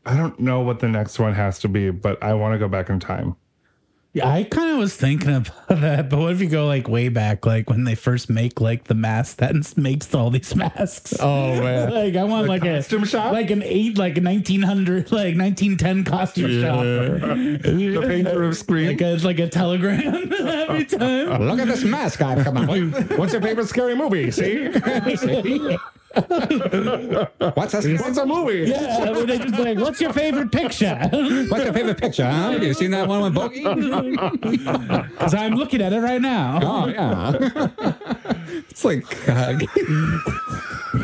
I 0.04 0.16
don't 0.16 0.38
know 0.38 0.60
what 0.60 0.80
the 0.80 0.88
next 0.88 1.18
one 1.18 1.34
has 1.34 1.58
to 1.60 1.68
be, 1.68 1.90
but 1.90 2.22
I 2.22 2.34
want 2.34 2.54
to 2.54 2.58
go 2.58 2.68
back 2.68 2.90
in 2.90 3.00
time. 3.00 3.36
Yeah, 4.14 4.26
I 4.26 4.44
kind 4.44 4.70
of 4.70 4.78
was 4.78 4.96
thinking 4.96 5.28
about 5.36 5.68
that, 5.68 6.08
but 6.08 6.18
what 6.18 6.32
if 6.32 6.40
you 6.40 6.48
go 6.48 6.66
like 6.66 6.88
way 6.88 7.08
back, 7.08 7.44
like 7.44 7.68
when 7.68 7.84
they 7.84 7.94
first 7.94 8.30
make 8.30 8.60
like 8.60 8.84
the 8.84 8.94
mask 8.94 9.36
that 9.36 9.54
makes 9.76 10.14
all 10.14 10.30
these 10.30 10.56
masks? 10.56 11.14
Oh 11.20 11.60
man. 11.60 11.90
like 11.94 12.16
I 12.16 12.24
want 12.24 12.48
like 12.48 12.62
costume 12.62 13.02
a 13.02 13.06
shop? 13.06 13.32
like 13.32 13.50
an 13.50 13.62
eight, 13.62 13.98
like 13.98 14.16
a 14.16 14.20
nineteen 14.20 14.62
hundred, 14.62 15.12
like 15.12 15.36
nineteen 15.36 15.76
ten 15.76 16.04
costume 16.04 16.62
shop. 16.62 16.82
The 16.82 18.04
painter 18.06 18.44
of 18.44 18.56
Scream. 18.56 18.88
Like 18.88 19.00
a, 19.02 19.14
it's 19.14 19.24
like 19.24 19.38
a 19.38 19.48
telegram 19.48 20.32
every 20.32 20.86
time. 20.86 21.42
Look 21.46 21.60
at 21.60 21.68
this 21.68 21.84
mask 21.84 22.22
I've 22.22 22.44
come 22.44 22.56
up 22.56 22.70
with. 22.70 23.18
What's 23.18 23.34
your 23.34 23.42
favorite 23.42 23.68
scary 23.68 23.94
movie? 23.94 24.30
See? 24.30 24.68
What's 26.22 27.74
a, 27.74 27.96
What's 27.96 28.18
a 28.18 28.26
movie? 28.26 28.70
Yeah, 28.70 29.10
where 29.10 29.26
they 29.26 29.38
just 29.38 29.58
like, 29.58 29.78
what's 29.78 30.00
your 30.00 30.12
favorite 30.12 30.50
picture? 30.52 30.96
what's 31.48 31.64
your 31.64 31.72
favorite 31.72 31.98
picture? 31.98 32.24
Huh? 32.24 32.52
Have 32.52 32.62
you 32.62 32.74
seen 32.74 32.90
that 32.92 33.08
one 33.08 33.22
with 33.22 33.34
Bogey? 33.34 33.64
Because 35.18 35.34
I'm 35.34 35.54
looking 35.54 35.82
at 35.82 35.92
it 35.92 36.00
right 36.00 36.20
now. 36.20 36.60
Oh 36.62 36.86
yeah. 36.88 37.32
it's 38.70 38.84
like 38.84 39.04
God. 39.26 39.62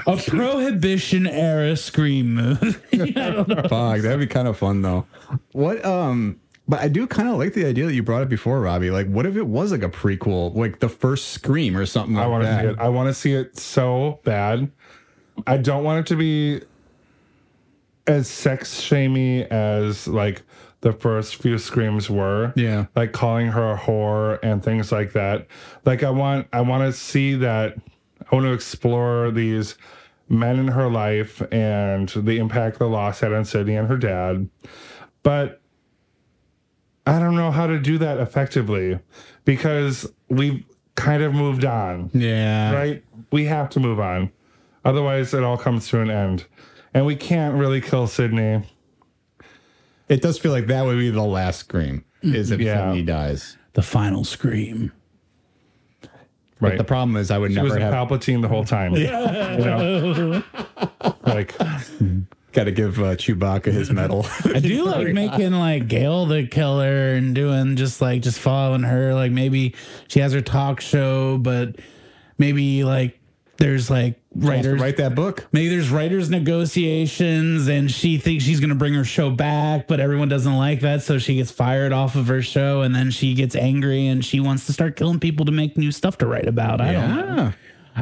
A 0.07 0.17
prohibition 0.17 1.27
era 1.27 1.77
scream 1.77 2.35
movie. 2.35 2.73
Fuck, 3.13 4.01
that'd 4.01 4.19
be 4.19 4.27
kind 4.27 4.49
of 4.49 4.57
fun 4.57 4.83
though. 4.83 5.07
What 5.53 5.85
um 5.85 6.41
but 6.67 6.81
I 6.81 6.89
do 6.89 7.07
kind 7.07 7.29
of 7.29 7.37
like 7.37 7.53
the 7.53 7.67
idea 7.67 7.87
that 7.87 7.95
you 7.95 8.03
brought 8.03 8.23
up 8.23 8.29
before, 8.29 8.61
Robby. 8.61 8.91
Like, 8.91 9.07
what 9.09 9.27
if 9.27 9.37
it 9.37 9.47
was 9.47 9.71
like 9.71 9.83
a 9.83 9.89
prequel, 9.89 10.55
like 10.55 10.81
the 10.81 10.89
first 10.89 11.29
Scream 11.29 11.77
or 11.77 11.85
something 11.85 12.15
like 12.15 12.25
I 12.25 12.27
want 12.27 12.43
to 12.43 12.47
that? 12.47 12.63
see 12.63 12.69
it. 12.69 12.79
I 12.79 12.89
want 12.89 13.09
to 13.09 13.15
see 13.15 13.33
it 13.35 13.59
so 13.59 14.21
bad. 14.25 14.71
I 15.47 15.57
don't 15.57 15.85
want 15.85 16.01
it 16.01 16.07
to 16.11 16.17
be 16.17 16.63
as 18.07 18.29
sex 18.29 18.81
shamey 18.81 19.45
as 19.45 20.07
like 20.07 20.43
the 20.83 20.93
first 20.93 21.37
few 21.37 21.57
screams 21.59 22.11
were. 22.11 22.53
Yeah. 22.57 22.87
Like 22.95 23.13
calling 23.13 23.49
her 23.49 23.73
a 23.73 23.79
whore 23.79 24.39
and 24.43 24.63
things 24.63 24.93
like 24.93 25.13
that. 25.15 25.47
Like 25.85 26.03
I 26.03 26.11
want 26.11 26.47
I 26.53 26.61
want 26.61 26.83
to 26.85 26.93
see 26.93 27.35
that 27.37 27.77
I 28.31 28.35
want 28.35 28.45
to 28.47 28.53
explore 28.53 29.31
these 29.31 29.77
men 30.29 30.59
in 30.59 30.69
her 30.69 30.89
life 30.91 31.43
and 31.53 32.09
the 32.11 32.39
impact 32.39 32.79
the 32.79 32.89
loss 32.89 33.21
had 33.21 33.33
on 33.33 33.45
Sidney 33.45 33.77
and 33.77 33.89
her 33.89 33.97
dad. 33.97 34.49
But 35.23 35.61
I 37.07 37.19
don't 37.19 37.37
know 37.37 37.51
how 37.51 37.67
to 37.67 37.79
do 37.79 37.99
that 37.99 38.19
effectively 38.19 38.99
because 39.45 40.11
we've 40.29 40.65
kind 40.95 41.23
of 41.23 41.35
moved 41.35 41.65
on 41.65 42.11
Yeah. 42.15 42.73
right? 42.73 43.05
We 43.33 43.45
have 43.47 43.69
to 43.71 43.81
move 43.81 44.01
on. 44.01 44.31
Otherwise, 44.85 45.33
it 45.35 45.43
all 45.43 45.57
comes 45.57 45.89
to 45.89 46.01
an 46.01 46.11
end. 46.11 46.45
And 46.93 47.07
we 47.07 47.17
can't 47.17 47.55
really 47.57 47.81
kill 47.81 48.07
Sidney. 48.07 48.63
It 50.09 50.21
does 50.23 50.39
feel 50.39 50.53
like 50.53 50.67
that 50.67 50.85
would 50.85 50.99
be 50.99 51.11
the 51.11 51.23
last 51.23 51.61
Scream, 51.61 52.05
is 52.23 52.51
if 52.51 52.61
Yeah. 52.61 52.91
Sidney 52.93 53.03
dies. 53.03 53.57
the 53.73 53.83
final 53.83 54.23
scream. 54.25 54.93
Right. 56.61 56.79
The 56.79 56.85
problem 56.85 57.17
is 57.17 57.31
I 57.31 57.39
would 57.39 57.53
she 57.53 57.59
was 57.61 57.73
never 57.75 57.85
a 57.85 57.91
have 57.93 58.09
Palpatine 58.09 58.41
the 58.43 58.49
whole 58.49 58.65
time. 58.65 58.95
Yeah. 58.97 59.57
You 59.59 59.65
know? 59.65 60.43
like, 61.27 61.57
got 62.53 62.65
to 62.65 62.71
give 62.73 62.99
uh, 63.01 63.17
Chewbacca 63.17 63.67
his 63.73 63.91
medal. 63.91 64.25
I 64.45 64.61
do 64.61 64.85
like 64.85 65.09
making 65.13 65.53
like 65.53 65.89
Gale 65.89 66.27
the 66.27 66.47
killer 66.47 67.15
and 67.15 67.35
doing 67.35 67.77
just 67.77 68.01
like 68.01 68.23
just 68.23 68.39
following 68.39 68.83
her. 68.85 69.13
Like 69.15 69.33
maybe 69.33 69.75
she 70.09 70.21
has 70.21 70.33
her 70.33 70.41
talk 70.41 70.81
show, 70.81 71.39
but 71.39 71.77
maybe 72.39 72.85
like 72.85 73.19
there's 73.57 73.91
like 73.91 74.21
writers. 74.35 74.81
write 74.81 74.97
that 74.97 75.15
book. 75.15 75.47
Maybe 75.53 75.69
there's 75.69 75.91
writers 75.91 76.31
negotiations 76.31 77.69
and 77.69 77.91
she 77.91 78.19
thinks 78.19 78.45
she's 78.45 78.61
going 78.61 78.71
to 78.71 78.77
bring 78.77 78.95
her 78.95 79.05
show 79.05 79.31
back, 79.31 79.87
but 79.87 80.01
everyone 80.01 80.29
doesn't 80.29 80.57
like 80.57 80.81
that. 80.81 81.03
So 81.03 81.19
she 81.19 81.37
gets 81.37 81.51
fired 81.51 81.93
off 81.93 82.17
of 82.17 82.27
her 82.29 82.43
show 82.43 82.83
and 82.83 82.95
then 82.95 83.11
she 83.11 83.35
gets 83.35 83.55
angry 83.55 84.07
and 84.07 84.25
she 84.25 84.41
wants 84.41 84.67
to 84.67 84.73
start 84.73 84.97
killing 84.97 85.21
people 85.21 85.47
to 85.47 85.53
make 85.53 85.77
new 85.77 85.93
stuff 85.93 86.19
to 86.19 86.27
write 86.27 86.49
about. 86.49 86.81
I 86.81 86.93
don't 86.93 87.37
know. 87.37 87.53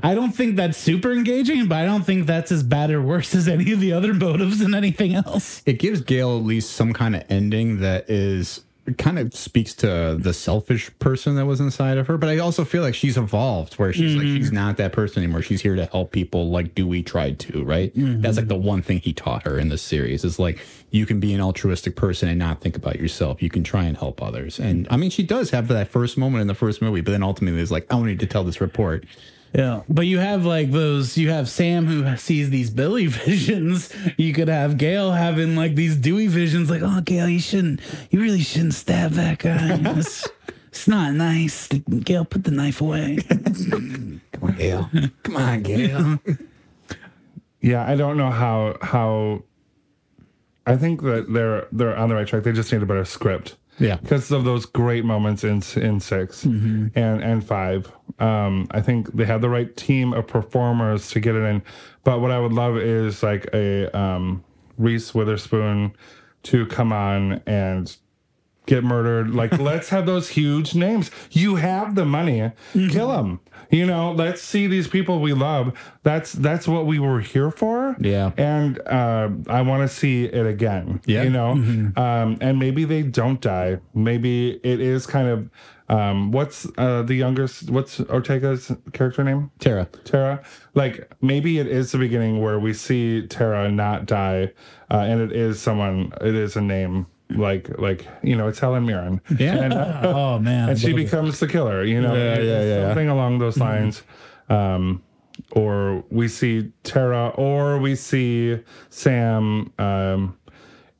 I 0.02 0.14
don't 0.14 0.32
think 0.32 0.56
that's 0.56 0.78
super 0.78 1.12
engaging, 1.12 1.66
but 1.66 1.76
I 1.76 1.84
don't 1.84 2.04
think 2.04 2.26
that's 2.26 2.50
as 2.50 2.62
bad 2.62 2.90
or 2.90 3.02
worse 3.02 3.34
as 3.34 3.48
any 3.48 3.72
of 3.72 3.80
the 3.80 3.92
other 3.92 4.14
motives 4.14 4.60
and 4.60 4.74
anything 4.74 5.14
else. 5.14 5.62
It 5.66 5.78
gives 5.78 6.00
Gale 6.00 6.36
at 6.36 6.44
least 6.44 6.72
some 6.72 6.92
kind 6.92 7.14
of 7.14 7.24
ending 7.28 7.80
that 7.80 8.08
is 8.08 8.64
kind 8.98 9.18
of 9.18 9.32
speaks 9.32 9.74
to 9.74 10.16
the 10.18 10.32
selfish 10.32 10.90
person 10.98 11.36
that 11.36 11.46
was 11.46 11.60
inside 11.60 11.98
of 11.98 12.08
her. 12.08 12.18
But 12.18 12.30
I 12.30 12.38
also 12.38 12.64
feel 12.64 12.82
like 12.82 12.96
she's 12.96 13.16
evolved 13.16 13.74
where 13.74 13.92
she's 13.92 14.16
like 14.16 14.26
she's 14.26 14.46
mm-hmm. 14.46 14.56
not 14.56 14.76
that 14.78 14.92
person 14.92 15.22
anymore. 15.22 15.40
She's 15.42 15.62
here 15.62 15.76
to 15.76 15.86
help 15.86 16.10
people 16.10 16.50
like 16.50 16.74
Dewey 16.74 17.02
tried 17.02 17.38
to, 17.40 17.62
right? 17.64 17.94
Mm-hmm. 17.94 18.22
That's 18.22 18.36
like 18.36 18.48
the 18.48 18.56
one 18.56 18.82
thing 18.82 18.98
he 18.98 19.12
taught 19.12 19.44
her 19.44 19.56
in 19.56 19.68
this 19.68 19.82
series 19.82 20.24
is 20.24 20.38
like 20.40 20.58
you 20.90 21.06
can 21.06 21.20
be 21.20 21.32
an 21.32 21.40
altruistic 21.40 21.94
person 21.94 22.28
and 22.28 22.38
not 22.38 22.60
think 22.60 22.76
about 22.76 22.98
yourself. 22.98 23.40
You 23.40 23.50
can 23.50 23.62
try 23.62 23.84
and 23.84 23.96
help 23.96 24.20
others. 24.20 24.58
And 24.58 24.88
I 24.90 24.96
mean 24.96 25.10
she 25.10 25.22
does 25.22 25.50
have 25.50 25.68
that 25.68 25.88
first 25.88 26.18
moment 26.18 26.40
in 26.40 26.48
the 26.48 26.54
first 26.54 26.82
movie, 26.82 27.02
but 27.02 27.12
then 27.12 27.22
ultimately 27.22 27.60
is 27.60 27.70
like, 27.70 27.84
I 27.88 27.94
don't 27.94 28.06
need 28.06 28.20
to 28.20 28.26
tell 28.26 28.42
this 28.42 28.60
report. 28.60 29.04
Yeah. 29.54 29.82
But 29.88 30.06
you 30.06 30.18
have 30.18 30.46
like 30.46 30.70
those, 30.70 31.18
you 31.18 31.30
have 31.30 31.48
Sam 31.48 31.86
who 31.86 32.16
sees 32.16 32.50
these 32.50 32.70
Billy 32.70 33.06
visions. 33.08 33.92
You 34.16 34.32
could 34.32 34.48
have 34.48 34.78
Gale 34.78 35.12
having 35.12 35.56
like 35.56 35.74
these 35.74 35.96
Dewey 35.96 36.26
visions, 36.26 36.70
like, 36.70 36.82
oh, 36.82 37.00
Gale, 37.02 37.28
you 37.28 37.40
shouldn't, 37.40 37.80
you 38.10 38.20
really 38.20 38.40
shouldn't 38.40 38.74
stab 38.74 39.12
that 39.12 39.38
guy. 39.38 39.80
It's, 40.02 40.28
it's 40.68 40.88
not 40.88 41.12
nice. 41.12 41.68
Gale, 41.68 42.24
put 42.24 42.44
the 42.44 42.50
knife 42.50 42.80
away. 42.80 43.18
Come 43.70 44.20
on, 44.42 44.56
Gale. 44.56 44.90
Come 45.22 45.36
on, 45.36 45.62
Gale. 45.62 46.18
yeah, 47.60 47.86
I 47.86 47.94
don't 47.94 48.16
know 48.16 48.30
how 48.30 48.78
how 48.80 49.42
I 50.66 50.76
think 50.76 51.02
that 51.02 51.30
they're 51.30 51.68
they're 51.72 51.94
on 51.94 52.08
the 52.08 52.14
right 52.14 52.26
track. 52.26 52.44
They 52.44 52.52
just 52.52 52.72
need 52.72 52.82
a 52.82 52.86
better 52.86 53.04
script. 53.04 53.56
Yeah. 53.78 53.96
because 53.96 54.30
of 54.30 54.44
those 54.44 54.66
great 54.66 55.04
moments 55.04 55.44
in 55.44 55.62
in 55.76 56.00
6 56.00 56.44
and 56.44 56.92
and 56.96 57.44
five. 57.44 57.90
Um, 58.18 58.68
I 58.70 58.80
think 58.80 59.12
they 59.14 59.24
have 59.24 59.40
the 59.40 59.48
right 59.48 59.74
team 59.76 60.12
of 60.12 60.26
performers 60.26 61.08
to 61.10 61.20
get 61.20 61.34
it 61.34 61.42
in. 61.42 61.62
But 62.04 62.20
what 62.20 62.30
I 62.30 62.38
would 62.38 62.52
love 62.52 62.76
is 62.76 63.22
like 63.22 63.48
a 63.52 63.86
um, 63.96 64.44
Reese 64.78 65.14
Witherspoon 65.14 65.94
to 66.44 66.66
come 66.66 66.92
on 66.92 67.40
and 67.46 67.96
get 68.66 68.84
murdered. 68.84 69.34
Like, 69.34 69.58
let's 69.58 69.88
have 69.90 70.06
those 70.06 70.30
huge 70.30 70.74
names. 70.74 71.10
You 71.30 71.56
have 71.56 71.94
the 71.94 72.04
money, 72.04 72.52
kill 72.72 73.08
them. 73.08 73.40
You 73.70 73.86
know, 73.86 74.12
let's 74.12 74.42
see 74.42 74.66
these 74.66 74.86
people 74.86 75.20
we 75.20 75.32
love. 75.32 75.72
That's 76.02 76.32
that's 76.32 76.68
what 76.68 76.84
we 76.84 76.98
were 76.98 77.20
here 77.20 77.50
for. 77.50 77.96
Yeah. 77.98 78.32
and 78.36 78.78
uh, 78.86 79.30
I 79.48 79.62
want 79.62 79.88
to 79.88 79.94
see 79.94 80.24
it 80.24 80.46
again. 80.46 81.00
Yeah. 81.06 81.22
you 81.22 81.30
know, 81.30 81.52
um, 81.96 82.36
and 82.40 82.58
maybe 82.58 82.84
they 82.84 83.02
don't 83.02 83.40
die. 83.40 83.78
Maybe 83.94 84.60
it 84.62 84.80
is 84.80 85.06
kind 85.06 85.28
of 85.28 85.50
um, 85.88 86.32
what's 86.32 86.66
uh, 86.78 87.02
the 87.02 87.14
youngest? 87.14 87.70
What's 87.70 88.00
Ortega's 88.00 88.72
character 88.92 89.24
name? 89.24 89.50
Tara. 89.58 89.88
Tara. 90.04 90.42
Like 90.74 91.10
maybe 91.20 91.58
it 91.58 91.66
is 91.66 91.92
the 91.92 91.98
beginning 91.98 92.40
where 92.40 92.58
we 92.58 92.72
see 92.72 93.26
Tara 93.26 93.70
not 93.70 94.06
die, 94.06 94.52
uh, 94.90 94.98
and 94.98 95.20
it 95.20 95.32
is 95.32 95.60
someone. 95.60 96.12
It 96.20 96.34
is 96.34 96.56
a 96.56 96.60
name 96.60 97.06
like 97.36 97.78
like 97.78 98.06
you 98.22 98.36
know 98.36 98.48
it's 98.48 98.58
Helen 98.58 98.86
Mirren. 98.86 99.20
Yeah. 99.38 99.56
and, 99.56 99.72
uh, 99.74 100.00
oh, 100.04 100.38
man. 100.38 100.70
and 100.70 100.78
she 100.80 100.92
becomes 100.92 101.40
the 101.40 101.48
killer. 101.48 101.84
You 101.84 102.00
know, 102.00 102.14
Yeah, 102.14 102.38
yeah, 102.38 102.62
yeah. 102.62 102.86
something 102.88 103.08
along 103.08 103.38
those 103.38 103.58
lines. 103.58 104.02
Um, 104.48 105.02
or 105.52 106.04
we 106.10 106.28
see 106.28 106.72
Tara, 106.82 107.28
or 107.30 107.78
we 107.78 107.94
see 107.94 108.58
Sam 108.90 109.72
um, 109.78 110.36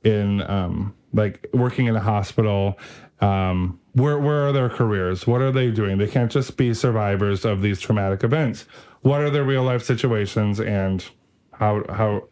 in 0.04 0.42
um, 0.42 0.94
like 1.12 1.48
working 1.52 1.86
in 1.86 1.96
a 1.96 2.00
hospital. 2.00 2.78
Um, 3.20 3.78
where 3.92 4.18
where 4.18 4.48
are 4.48 4.52
their 4.52 4.68
careers? 4.68 5.26
What 5.26 5.40
are 5.42 5.52
they 5.52 5.70
doing? 5.70 5.98
They 5.98 6.06
can't 6.08 6.30
just 6.32 6.56
be 6.56 6.74
survivors 6.74 7.44
of 7.44 7.60
these 7.62 7.78
traumatic 7.80 8.24
events. 8.24 8.64
What 9.02 9.20
are 9.20 9.30
their 9.30 9.44
real 9.44 9.62
life 9.62 9.82
situations, 9.82 10.60
and 10.60 11.04
how 11.52 11.84
how 11.88 12.28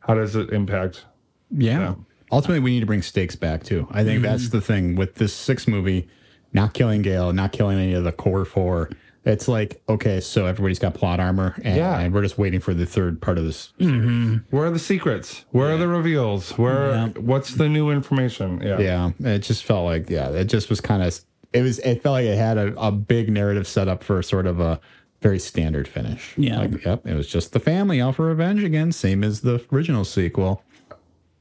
how 0.00 0.14
does 0.14 0.34
it 0.36 0.50
impact? 0.50 1.04
Yeah. 1.50 1.94
Ultimately, 2.32 2.60
we 2.60 2.70
need 2.72 2.80
to 2.80 2.86
bring 2.86 3.02
stakes 3.02 3.36
back 3.36 3.62
too. 3.62 3.86
I 3.90 4.04
think 4.04 4.16
mm-hmm. 4.16 4.22
that's 4.22 4.48
the 4.48 4.60
thing 4.60 4.96
with 4.96 5.16
this 5.16 5.34
six 5.34 5.68
movie, 5.68 6.08
not 6.52 6.72
killing 6.72 7.02
Gale, 7.02 7.32
not 7.32 7.52
killing 7.52 7.78
any 7.78 7.92
of 7.92 8.04
the 8.04 8.12
core 8.12 8.44
four. 8.44 8.90
It's 9.24 9.46
like 9.46 9.80
okay, 9.88 10.20
so 10.20 10.46
everybody's 10.46 10.80
got 10.80 10.94
plot 10.94 11.20
armor, 11.20 11.54
and, 11.62 11.76
Yeah. 11.76 12.00
and 12.00 12.12
we're 12.12 12.22
just 12.22 12.38
waiting 12.38 12.58
for 12.58 12.74
the 12.74 12.86
third 12.86 13.20
part 13.20 13.38
of 13.38 13.44
this. 13.44 13.72
Mm-hmm. 13.78 14.38
Where 14.50 14.64
are 14.64 14.70
the 14.70 14.80
secrets? 14.80 15.44
Where 15.50 15.72
are 15.72 15.76
the 15.76 15.86
reveals? 15.86 16.58
Where 16.58 17.06
what's 17.08 17.54
the 17.54 17.68
new 17.68 17.90
information? 17.90 18.60
Yeah. 18.60 18.80
Yeah, 18.80 19.10
it 19.20 19.40
just 19.40 19.62
felt 19.62 19.84
like 19.84 20.10
yeah, 20.10 20.30
it 20.30 20.46
just 20.46 20.70
was 20.70 20.80
kind 20.80 21.02
of 21.02 21.20
it 21.52 21.62
was 21.62 21.78
it 21.80 22.02
felt 22.02 22.14
like 22.14 22.24
it 22.24 22.36
had 22.38 22.58
a, 22.58 22.74
a 22.80 22.90
big 22.90 23.30
narrative 23.30 23.66
set 23.68 23.86
up 23.86 24.02
for 24.02 24.22
sort 24.22 24.46
of 24.46 24.58
a 24.58 24.80
very 25.20 25.38
standard 25.38 25.86
finish. 25.86 26.34
Yeah. 26.36 26.58
like, 26.58 26.84
yep, 26.84 27.06
it 27.06 27.14
was 27.14 27.28
just 27.28 27.52
the 27.52 27.60
family 27.60 28.00
out 28.00 28.16
for 28.16 28.26
revenge 28.26 28.64
again, 28.64 28.90
same 28.90 29.22
as 29.22 29.42
the 29.42 29.64
original 29.72 30.04
sequel. 30.04 30.64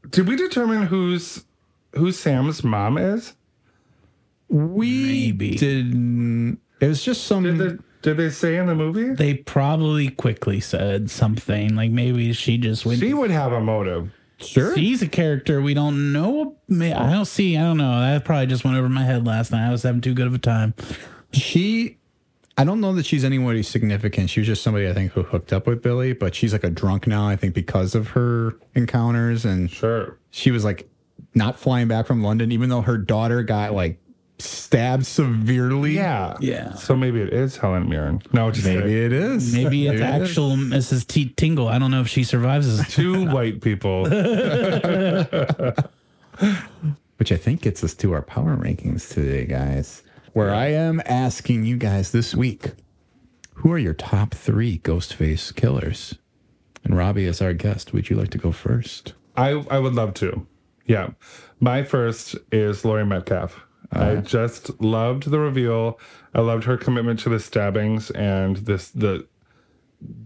Did 0.09 0.27
we 0.27 0.35
determine 0.35 0.83
who's 0.87 1.45
who 1.93 2.11
Sam's 2.11 2.63
mom 2.63 2.97
is? 2.97 3.33
We 4.49 5.31
Maybe. 5.31 5.55
did. 5.55 6.57
It 6.81 6.87
was 6.87 7.03
just 7.03 7.25
some. 7.25 7.43
Did 7.43 7.57
they, 7.57 7.83
did 8.01 8.17
they 8.17 8.29
say 8.29 8.57
in 8.57 8.65
the 8.65 8.75
movie? 8.75 9.13
they 9.13 9.35
probably 9.35 10.09
quickly 10.09 10.59
said 10.59 11.09
something 11.09 11.75
like 11.75 11.91
maybe 11.91 12.33
she 12.33 12.57
just 12.57 12.85
went. 12.85 12.99
She 12.99 13.13
would 13.13 13.31
have 13.31 13.53
a 13.53 13.61
motive. 13.61 14.11
Sure. 14.39 14.75
She's 14.75 15.03
a 15.03 15.07
character 15.07 15.61
we 15.61 15.75
don't 15.75 16.11
know. 16.11 16.57
I 16.71 17.11
don't 17.11 17.25
see. 17.25 17.55
I 17.55 17.61
don't 17.61 17.77
know. 17.77 17.99
That 18.01 18.25
probably 18.25 18.47
just 18.47 18.63
went 18.65 18.75
over 18.75 18.89
my 18.89 19.03
head 19.03 19.25
last 19.27 19.51
night. 19.51 19.67
I 19.67 19.71
was 19.71 19.83
having 19.83 20.01
too 20.01 20.15
good 20.15 20.25
of 20.25 20.33
a 20.33 20.39
time. 20.39 20.73
She, 21.31 21.99
I 22.61 22.63
don't 22.63 22.79
know 22.79 22.93
that 22.93 23.07
she's 23.07 23.25
anybody 23.25 23.63
significant. 23.63 24.29
She 24.29 24.39
was 24.39 24.45
just 24.47 24.61
somebody 24.61 24.87
I 24.87 24.93
think 24.93 25.13
who 25.13 25.23
hooked 25.23 25.51
up 25.51 25.65
with 25.65 25.81
Billy, 25.81 26.13
but 26.13 26.35
she's 26.35 26.53
like 26.53 26.63
a 26.63 26.69
drunk 26.69 27.07
now. 27.07 27.27
I 27.27 27.35
think 27.35 27.55
because 27.55 27.95
of 27.95 28.09
her 28.09 28.53
encounters, 28.75 29.45
and 29.45 29.69
Sure. 29.71 30.15
she 30.29 30.51
was 30.51 30.63
like 30.63 30.87
not 31.33 31.57
flying 31.57 31.87
back 31.87 32.05
from 32.05 32.21
London, 32.23 32.51
even 32.51 32.69
though 32.69 32.81
her 32.81 32.99
daughter 32.99 33.41
got 33.41 33.73
like 33.73 33.99
stabbed 34.37 35.07
severely. 35.07 35.95
Yeah. 35.95 36.37
Yeah. 36.39 36.75
So 36.75 36.95
maybe 36.95 37.19
it 37.21 37.33
is 37.33 37.57
Helen 37.57 37.89
Mirren. 37.89 38.21
No, 38.31 38.51
just 38.51 38.67
maybe 38.67 38.81
kidding. 38.83 39.05
it 39.05 39.11
is. 39.13 39.55
Maybe 39.55 39.87
it's 39.87 39.99
it 39.99 40.03
is. 40.03 40.29
actual 40.29 40.51
Mrs. 40.55 41.07
T. 41.07 41.29
Tingle. 41.35 41.67
I 41.67 41.79
don't 41.79 41.89
know 41.89 42.01
if 42.01 42.09
she 42.09 42.23
survives 42.23 42.77
this. 42.77 42.93
two 42.93 43.25
white 43.31 43.61
people. 43.61 44.03
which 47.17 47.31
I 47.31 47.37
think 47.37 47.61
gets 47.61 47.83
us 47.83 47.95
to 47.95 48.13
our 48.13 48.21
power 48.21 48.55
rankings 48.55 49.11
today, 49.11 49.45
guys. 49.45 50.03
Where 50.33 50.53
I 50.53 50.67
am 50.67 51.01
asking 51.05 51.65
you 51.65 51.75
guys 51.75 52.11
this 52.11 52.33
week, 52.33 52.71
who 53.55 53.71
are 53.73 53.77
your 53.77 53.93
top 53.93 54.33
three 54.33 54.79
Ghostface 54.79 55.53
killers? 55.53 56.15
And 56.85 56.97
Robby, 56.97 57.25
as 57.25 57.41
our 57.41 57.53
guest, 57.53 57.91
would 57.91 58.09
you 58.09 58.15
like 58.15 58.29
to 58.29 58.37
go 58.37 58.53
first? 58.53 59.13
I 59.35 59.49
I 59.69 59.79
would 59.79 59.93
love 59.93 60.13
to. 60.15 60.47
Yeah. 60.85 61.09
My 61.59 61.83
first 61.83 62.37
is 62.51 62.85
Laurie 62.85 63.05
Metcalf. 63.05 63.61
I 63.91 64.13
uh-huh. 64.13 64.21
just 64.21 64.81
loved 64.81 65.29
the 65.29 65.39
reveal. 65.39 65.99
I 66.33 66.39
loved 66.39 66.63
her 66.63 66.77
commitment 66.77 67.19
to 67.21 67.29
the 67.29 67.39
stabbings 67.39 68.09
and 68.11 68.57
this 68.57 68.89
the 68.89 69.27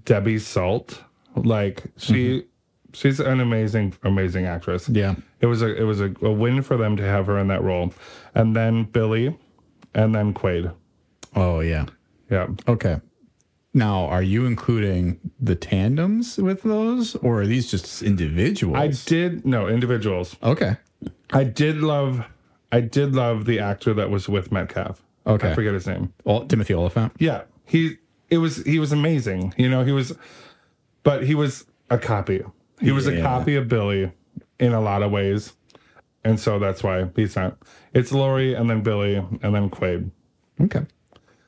Debbie 0.04 0.40
Salt. 0.40 1.04
Like 1.36 1.84
she 1.98 2.14
mm-hmm. 2.14 2.48
she's 2.94 3.20
an 3.20 3.40
amazing 3.40 3.96
amazing 4.04 4.46
actress. 4.46 4.88
Yeah. 4.88 5.16
It 5.42 5.48
was 5.48 5.64
a 5.64 5.76
it 5.76 5.84
was 5.84 6.00
a, 6.00 6.14
a 6.22 6.32
win 6.32 6.62
for 6.62 6.78
them 6.78 6.96
to 6.98 7.04
have 7.04 7.26
her 7.26 7.40
in 7.40 7.48
that 7.48 7.64
role. 7.64 7.92
And 8.36 8.56
then 8.56 8.84
Billy 8.84 9.36
and 9.96 10.14
then 10.14 10.34
Quaid. 10.34 10.72
Oh, 11.36 11.62
yeah. 11.62 11.86
Yeah. 12.30 12.48
Okay. 12.68 13.02
Now, 13.74 14.06
are 14.06 14.22
you 14.22 14.46
including 14.46 15.20
the 15.40 15.56
tandems 15.56 16.38
with 16.38 16.64
those, 16.64 17.16
or 17.16 17.42
are 17.42 17.48
these 17.48 17.70
just 17.70 18.02
individuals? 18.04 18.78
I 18.78 18.88
did 19.10 19.46
no 19.46 19.68
individuals. 19.68 20.38
Okay. 20.42 20.78
I 21.34 21.44
did 21.44 21.82
love 21.82 22.26
I 22.72 22.82
did 22.82 23.16
love 23.16 23.46
the 23.46 23.60
actor 23.60 23.94
that 23.94 24.10
was 24.10 24.30
with 24.30 24.52
Metcalf. 24.52 25.02
Okay. 25.28 25.52
I 25.52 25.56
forget 25.56 25.74
his 25.74 25.88
name. 25.88 26.14
Well, 26.24 26.46
Timothy 26.46 26.74
Olyphant. 26.74 27.14
Yeah. 27.20 27.44
He 27.66 27.98
it 28.30 28.38
was 28.38 28.64
he 28.64 28.80
was 28.80 28.92
amazing. 28.92 29.54
You 29.58 29.70
know, 29.70 29.84
he 29.84 29.92
was 29.92 30.16
but 31.04 31.24
he 31.24 31.36
was 31.36 31.66
a 31.90 31.98
copy. 31.98 32.44
He 32.80 32.92
was 32.92 33.08
a 33.08 33.22
copy 33.22 33.56
of 33.56 33.68
Billy 33.68 34.12
in 34.60 34.74
a 34.74 34.82
lot 34.82 35.04
of 35.04 35.12
ways. 35.12 35.54
And 36.26 36.40
so 36.40 36.60
that's 36.60 36.84
why 36.84 37.08
he's 37.16 37.36
not 37.36 37.58
it's 37.94 38.12
Laurie 38.12 38.56
and 38.56 38.70
then 38.70 38.82
Billy 38.82 39.16
and 39.16 39.40
then 39.56 39.70
Quaid. 39.70 40.10
Okay. 40.60 40.82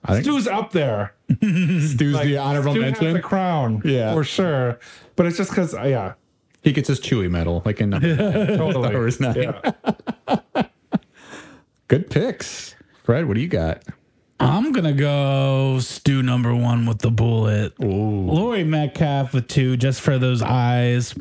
I 0.05 0.13
think 0.13 0.23
Stu's 0.23 0.47
up 0.47 0.71
there. 0.71 1.13
Stu's 1.41 2.19
the 2.21 2.37
honorable 2.37 2.71
Stu 2.73 2.81
has 2.81 2.91
mention. 2.93 3.13
the 3.13 3.19
crown. 3.21 3.81
Yeah. 3.83 4.13
For 4.13 4.23
sure. 4.23 4.79
But 5.15 5.25
it's 5.25 5.37
just 5.37 5.49
because 5.49 5.73
uh, 5.73 5.83
yeah. 5.83 6.13
He 6.61 6.71
gets 6.71 6.87
his 6.87 6.99
Chewy 6.99 7.29
medal, 7.29 7.61
like 7.65 7.81
in 7.81 7.89
number 7.89 8.15
Totally. 8.57 8.71
Star 8.87 8.93
Wars 8.93 9.19
9. 9.19 9.35
Yeah. 9.35 10.65
Good 11.87 12.09
picks. 12.09 12.75
Fred, 13.03 13.27
what 13.27 13.35
do 13.35 13.41
you 13.41 13.47
got? 13.47 13.83
I'm 14.39 14.71
gonna 14.71 14.93
go 14.93 15.79
Stu 15.79 16.21
number 16.21 16.53
one 16.53 16.85
with 16.85 16.99
the 16.99 17.09
bullet. 17.09 17.79
Laurie 17.79 18.63
Metcalf 18.63 19.33
with 19.33 19.47
two, 19.47 19.77
just 19.77 20.01
for 20.01 20.19
those 20.19 20.43
eyes. 20.43 21.15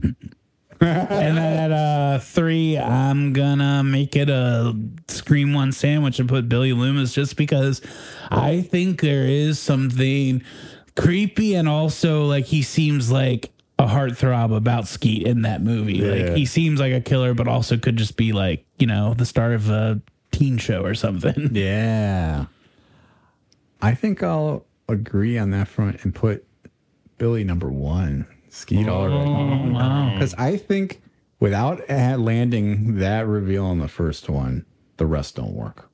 And 0.81 1.36
then 1.36 1.70
at 1.70 1.73
uh, 1.73 2.19
three, 2.19 2.78
I'm 2.78 3.32
gonna 3.32 3.82
make 3.82 4.16
it 4.16 4.28
a 4.28 4.74
Scream 5.09 5.55
One 5.55 5.73
sandwich 5.73 6.19
and 6.19 6.28
put 6.28 6.48
Billy 6.48 6.73
Loomis 6.73 7.12
just 7.12 7.36
because 7.36 7.81
I 8.31 8.62
think 8.62 9.01
there 9.01 9.27
is 9.27 9.59
something 9.59 10.43
creepy 10.97 11.55
and 11.55 11.69
also 11.69 12.24
like 12.24 12.47
he 12.47 12.62
seems 12.62 13.11
like 13.11 13.51
a 13.78 13.86
heartthrob 13.86 14.57
about 14.57 14.89
Skeet 14.89 15.27
in 15.27 15.43
that 15.43 15.62
movie. 15.62 16.01
Like 16.01 16.36
he 16.36 16.47
seems 16.47 16.81
like 16.81 16.93
a 16.93 17.01
killer, 17.01 17.35
but 17.35 17.48
also 17.48 17.77
could 17.77 17.97
just 17.97 18.16
be 18.16 18.32
like 18.32 18.65
you 18.78 18.86
know 18.86 19.15
the 19.15 19.27
star 19.27 19.53
of 19.53 19.70
a 19.70 20.01
teen 20.32 20.59
show 20.59 20.82
or 20.85 20.94
something. 20.94 21.51
Yeah. 21.55 22.47
I 23.82 23.94
think 23.94 24.23
I'll 24.23 24.65
agree 24.89 25.36
on 25.36 25.51
that 25.51 25.69
front 25.69 26.03
and 26.03 26.15
put 26.15 26.47
Billy 27.19 27.44
number 27.44 27.69
one. 27.70 28.27
Skeet 28.57 28.89
all 28.89 29.07
right. 29.07 29.15
Oh, 29.15 29.70
wow. 29.70 30.11
Because 30.15 30.33
I 30.35 30.57
think 30.57 31.03
without 31.41 31.87
landing 31.91 32.97
that 32.97 33.27
reveal 33.27 33.66
on 33.66 33.81
the 33.81 33.89
first 33.89 34.31
one, 34.31 34.65
the 34.97 35.05
rest 35.05 35.37
don't 35.37 35.53
work. 35.53 35.91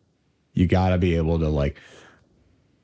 You 0.53 0.69
got 0.69 0.91
to 0.91 0.99
be 0.99 1.17
able 1.17 1.41
to 1.41 1.49
like 1.49 1.77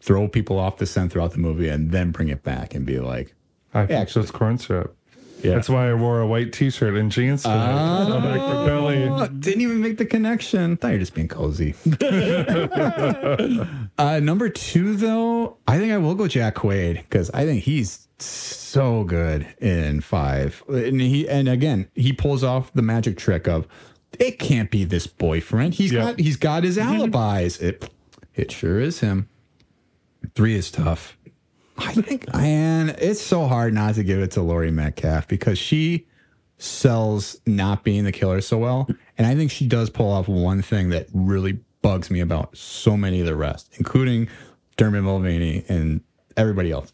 throw 0.00 0.26
people 0.26 0.58
off 0.58 0.78
the 0.78 0.86
scent 0.86 1.12
throughout 1.12 1.30
the 1.30 1.38
movie 1.38 1.68
and 1.68 1.92
then 1.92 2.10
bring 2.10 2.28
it 2.28 2.42
back 2.42 2.74
and 2.74 2.84
be 2.84 2.98
like, 2.98 3.34
I 3.72 3.86
think 3.86 4.08
so 4.08 4.20
it's 4.20 4.32
corn 4.32 4.58
syrup. 4.58 4.96
Yeah. 5.42 5.54
That's 5.54 5.68
why 5.68 5.88
I 5.90 5.94
wore 5.94 6.20
a 6.20 6.26
white 6.26 6.52
t-shirt 6.52 6.94
and 6.96 7.12
jeans 7.12 7.42
tonight. 7.44 8.06
So 8.06 8.20
back 8.20 8.40
for 8.40 8.64
Billy. 8.66 9.04
Oh, 9.04 9.26
didn't 9.28 9.60
even 9.60 9.80
make 9.80 9.96
the 9.98 10.06
connection. 10.06 10.76
Thought 10.76 10.88
you're 10.88 10.98
just 10.98 11.14
being 11.14 11.28
cozy. 11.28 11.74
uh, 13.98 14.20
number 14.20 14.48
two, 14.48 14.96
though, 14.96 15.58
I 15.66 15.78
think 15.78 15.92
I 15.92 15.98
will 15.98 16.14
go 16.14 16.26
Jack 16.28 16.56
Quaid 16.56 16.96
because 16.96 17.30
I 17.30 17.44
think 17.44 17.62
he's 17.64 18.08
so 18.18 19.04
good 19.04 19.46
in 19.60 20.00
five. 20.00 20.62
And 20.68 21.00
he 21.00 21.28
and 21.28 21.48
again 21.48 21.88
he 21.94 22.12
pulls 22.12 22.42
off 22.42 22.72
the 22.72 22.82
magic 22.82 23.16
trick 23.16 23.46
of 23.46 23.66
it 24.18 24.38
can't 24.38 24.70
be 24.70 24.84
this 24.84 25.06
boyfriend. 25.06 25.74
He's 25.74 25.92
Yeah. 25.92 26.00
got 26.06 26.18
he's 26.20 26.36
got 26.36 26.64
his 26.64 26.78
alibis. 26.78 27.58
It 27.58 27.88
it 28.34 28.50
sure 28.50 28.80
is 28.80 29.00
him. 29.00 29.28
Three 30.34 30.54
is 30.56 30.70
tough. 30.70 31.16
I 31.78 31.92
think, 31.92 32.26
and 32.34 32.90
it's 32.90 33.20
so 33.20 33.46
hard 33.46 33.72
not 33.72 33.94
to 33.94 34.02
give 34.02 34.18
it 34.18 34.32
to 34.32 34.42
Laurie 34.42 34.70
Metcalf 34.70 35.28
because 35.28 35.58
she 35.58 36.06
sells 36.58 37.40
not 37.46 37.84
being 37.84 38.04
the 38.04 38.12
killer 38.12 38.40
so 38.40 38.58
well. 38.58 38.88
And 39.16 39.26
I 39.26 39.34
think 39.34 39.50
she 39.50 39.66
does 39.66 39.88
pull 39.90 40.10
off 40.10 40.28
one 40.28 40.60
thing 40.60 40.90
that 40.90 41.06
really 41.12 41.60
bugs 41.82 42.10
me 42.10 42.20
about 42.20 42.56
so 42.56 42.96
many 42.96 43.20
of 43.20 43.26
the 43.26 43.36
rest, 43.36 43.70
including 43.78 44.28
Dermot 44.76 45.04
Mulvaney 45.04 45.64
and 45.68 46.00
everybody 46.36 46.70
else. 46.72 46.92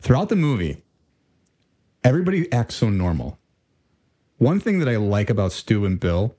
Throughout 0.00 0.30
the 0.30 0.36
movie, 0.36 0.82
everybody 2.02 2.50
acts 2.52 2.76
so 2.76 2.88
normal. 2.88 3.38
One 4.38 4.60
thing 4.60 4.78
that 4.78 4.88
I 4.88 4.96
like 4.96 5.28
about 5.28 5.52
Stu 5.52 5.84
and 5.84 6.00
Bill 6.00 6.34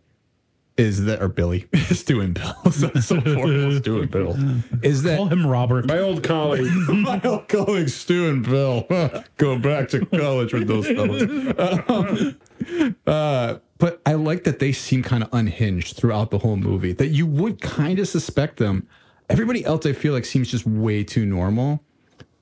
is 0.81 1.05
that, 1.05 1.21
or 1.21 1.27
Billy, 1.27 1.67
Stu 1.91 2.21
and 2.21 2.33
Bill, 2.33 2.71
so, 2.71 2.89
so 2.95 3.21
formal, 3.21 3.77
Stu 3.77 4.01
and 4.01 4.09
Bill, 4.09 4.35
is 4.81 5.03
that 5.03 5.17
Call 5.17 5.27
him 5.27 5.45
Robert. 5.45 5.85
My 5.85 5.99
old 5.99 6.23
colleague. 6.23 6.71
my 6.89 7.21
old 7.23 7.47
colleague 7.47 7.89
Stu 7.89 8.29
and 8.29 8.43
Bill 8.43 8.87
go 9.37 9.59
back 9.59 9.89
to 9.89 10.03
college 10.07 10.53
with 10.53 10.67
those 10.67 10.87
fellas. 10.87 12.35
uh, 13.07 13.59
but 13.77 14.01
I 14.07 14.13
like 14.13 14.43
that 14.45 14.57
they 14.57 14.71
seem 14.71 15.03
kind 15.03 15.23
of 15.23 15.29
unhinged 15.31 15.97
throughout 15.97 16.31
the 16.31 16.39
whole 16.39 16.57
movie. 16.57 16.93
That 16.93 17.09
you 17.09 17.27
would 17.27 17.61
kind 17.61 17.99
of 17.99 18.07
suspect 18.07 18.57
them. 18.57 18.87
Everybody 19.29 19.63
else, 19.63 19.85
I 19.85 19.93
feel 19.93 20.13
like, 20.13 20.25
seems 20.25 20.49
just 20.49 20.65
way 20.65 21.03
too 21.03 21.27
normal. 21.27 21.83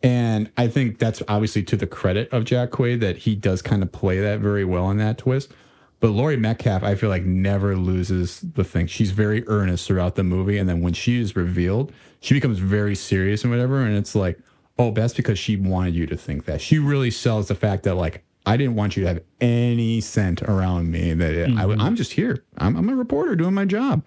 And 0.01 0.49
I 0.55 0.69
think 0.69 0.97
that's 0.97 1.21
obviously 1.27 1.63
to 1.63 1.75
the 1.75 1.87
credit 1.87 2.31
of 2.31 2.45
Jack 2.45 2.69
Quaid 2.71 3.01
that 3.01 3.17
he 3.17 3.35
does 3.35 3.61
kind 3.61 3.83
of 3.83 3.91
play 3.91 4.21
that 4.21 4.39
very 4.39 4.63
well 4.63 4.89
in 4.89 4.97
that 4.97 5.17
twist. 5.17 5.51
But 5.99 6.09
Laurie 6.09 6.37
Metcalf, 6.37 6.83
I 6.83 6.95
feel 6.95 7.09
like 7.09 7.23
never 7.23 7.75
loses 7.75 8.39
the 8.39 8.63
thing. 8.63 8.87
She's 8.87 9.11
very 9.11 9.45
earnest 9.47 9.85
throughout 9.85 10.15
the 10.15 10.23
movie, 10.23 10.57
and 10.57 10.69
then 10.69 10.81
when 10.81 10.93
she 10.93 11.19
is 11.19 11.35
revealed, 11.35 11.91
she 12.21 12.33
becomes 12.33 12.59
very 12.59 12.95
serious 12.95 13.43
and 13.43 13.51
whatever. 13.51 13.81
And 13.81 13.97
it's 13.97 14.15
like, 14.15 14.39
oh, 14.77 14.91
that's 14.91 15.13
because 15.13 15.37
she 15.37 15.57
wanted 15.57 15.95
you 15.95 16.07
to 16.07 16.15
think 16.15 16.45
that. 16.45 16.61
She 16.61 16.79
really 16.79 17.11
sells 17.11 17.49
the 17.49 17.55
fact 17.55 17.83
that 17.83 17.95
like 17.95 18.23
I 18.45 18.57
didn't 18.57 18.75
want 18.75 18.95
you 18.95 19.03
to 19.03 19.09
have 19.09 19.23
any 19.41 20.01
scent 20.01 20.41
around 20.43 20.89
me. 20.89 21.13
That 21.13 21.33
I, 21.33 21.65
mm-hmm. 21.65 21.81
I'm 21.81 21.95
just 21.95 22.13
here. 22.13 22.43
I'm, 22.57 22.75
I'm 22.77 22.89
a 22.89 22.95
reporter 22.95 23.35
doing 23.35 23.53
my 23.53 23.65
job. 23.65 24.03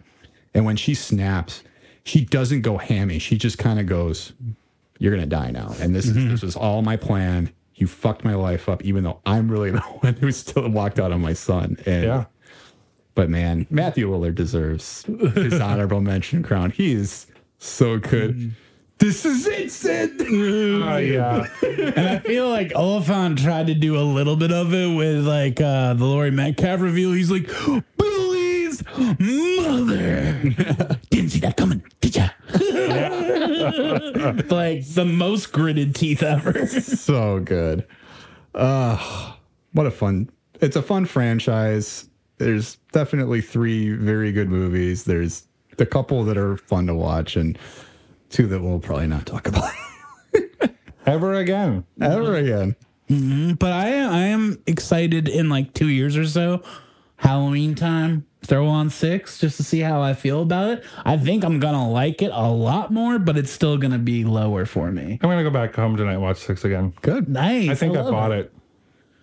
And 0.54 0.64
when 0.64 0.76
she 0.76 0.94
snaps, 0.94 1.62
she 2.04 2.24
doesn't 2.24 2.62
go 2.62 2.78
hammy. 2.78 3.18
She 3.18 3.36
just 3.36 3.58
kind 3.58 3.78
of 3.78 3.86
goes, 3.86 4.32
"You're 4.98 5.14
gonna 5.14 5.26
die 5.26 5.50
now." 5.50 5.74
And 5.78 5.94
this 5.94 6.06
is 6.06 6.16
mm-hmm. 6.16 6.30
this 6.30 6.42
was 6.42 6.56
all 6.56 6.82
my 6.82 6.96
plan. 6.96 7.52
You 7.82 7.88
fucked 7.88 8.24
my 8.24 8.34
life 8.36 8.68
up, 8.68 8.84
even 8.84 9.02
though 9.02 9.18
I'm 9.26 9.50
really 9.50 9.70
the 9.72 9.80
one 9.80 10.14
who 10.14 10.30
still 10.30 10.68
walked 10.68 11.00
out 11.00 11.10
on 11.10 11.20
my 11.20 11.32
son. 11.32 11.76
And 11.84 12.04
Yeah. 12.04 12.24
but 13.16 13.28
man, 13.28 13.66
Matthew 13.70 14.08
Lillard 14.08 14.36
deserves 14.36 15.02
his 15.34 15.54
honorable 15.60 16.00
mention 16.00 16.44
crown. 16.44 16.70
He's 16.70 17.26
so 17.58 17.98
good. 17.98 18.54
This 18.98 19.24
is 19.24 19.48
it, 19.48 19.72
Sid. 19.72 20.10
Oh, 20.20 20.96
yeah. 20.98 21.48
And 21.64 22.08
I 22.08 22.18
feel 22.20 22.48
like 22.48 22.70
Olyphant 22.76 23.40
tried 23.40 23.66
to 23.66 23.74
do 23.74 23.96
a 23.98 24.02
little 24.06 24.36
bit 24.36 24.52
of 24.52 24.72
it 24.72 24.94
with 24.96 25.26
like 25.26 25.60
uh, 25.60 25.94
the 25.94 26.04
Laurie 26.04 26.30
Metcalf 26.30 26.80
reveal. 26.80 27.10
He's 27.12 27.30
like, 27.32 27.50
Billy's 28.96 29.66
mother. 29.66 30.98
Didn't 31.10 31.30
see 31.30 31.40
that 31.40 31.56
coming, 31.56 31.82
did 32.00 32.16
ya? 32.16 32.28
like 34.54 34.86
the 34.86 35.04
most 35.06 35.52
gritted 35.52 35.94
teeth 35.94 36.22
ever. 36.22 36.66
so 36.68 37.40
good. 37.40 37.86
Uh, 38.54 39.32
what 39.72 39.86
a 39.86 39.90
fun 39.90 40.28
it's 40.60 40.76
a 40.76 40.82
fun 40.82 41.04
franchise. 41.06 42.08
There's 42.38 42.76
definitely 42.92 43.40
three 43.40 43.92
very 43.94 44.32
good 44.32 44.48
movies. 44.48 45.04
There's 45.04 45.46
the 45.76 45.86
couple 45.86 46.24
that 46.24 46.36
are 46.36 46.56
fun 46.56 46.86
to 46.86 46.94
watch, 46.94 47.36
and 47.36 47.58
two 48.30 48.46
that 48.46 48.60
we'll 48.62 48.78
probably 48.78 49.06
not 49.08 49.26
talk 49.26 49.48
about 49.48 49.70
Ever 51.06 51.34
again. 51.34 51.84
ever 52.00 52.36
again. 52.36 52.76
But 53.58 53.72
I 53.72 53.88
I 53.88 54.20
am 54.26 54.62
excited 54.66 55.28
in 55.28 55.48
like 55.48 55.74
two 55.74 55.88
years 55.88 56.16
or 56.16 56.26
so, 56.26 56.62
Halloween 57.22 57.74
time. 57.76 58.26
Throw 58.44 58.66
on 58.66 58.90
six 58.90 59.38
just 59.38 59.56
to 59.58 59.62
see 59.62 59.78
how 59.78 60.02
I 60.02 60.14
feel 60.14 60.42
about 60.42 60.70
it. 60.70 60.84
I 61.04 61.16
think 61.16 61.44
I'm 61.44 61.60
gonna 61.60 61.88
like 61.88 62.20
it 62.22 62.32
a 62.34 62.50
lot 62.50 62.92
more, 62.92 63.20
but 63.20 63.36
it's 63.36 63.52
still 63.52 63.78
gonna 63.78 64.00
be 64.00 64.24
lower 64.24 64.66
for 64.66 64.90
me. 64.90 65.20
I'm 65.22 65.30
gonna 65.30 65.44
go 65.44 65.50
back 65.50 65.76
home 65.76 65.96
tonight 65.96 66.14
and 66.14 66.22
watch 66.22 66.38
six 66.38 66.64
again. 66.64 66.92
Good. 67.02 67.28
Nice. 67.28 67.68
I 67.70 67.74
think 67.76 67.96
I, 67.96 68.00
love 68.00 68.10
bought 68.10 68.32
it. 68.32 68.52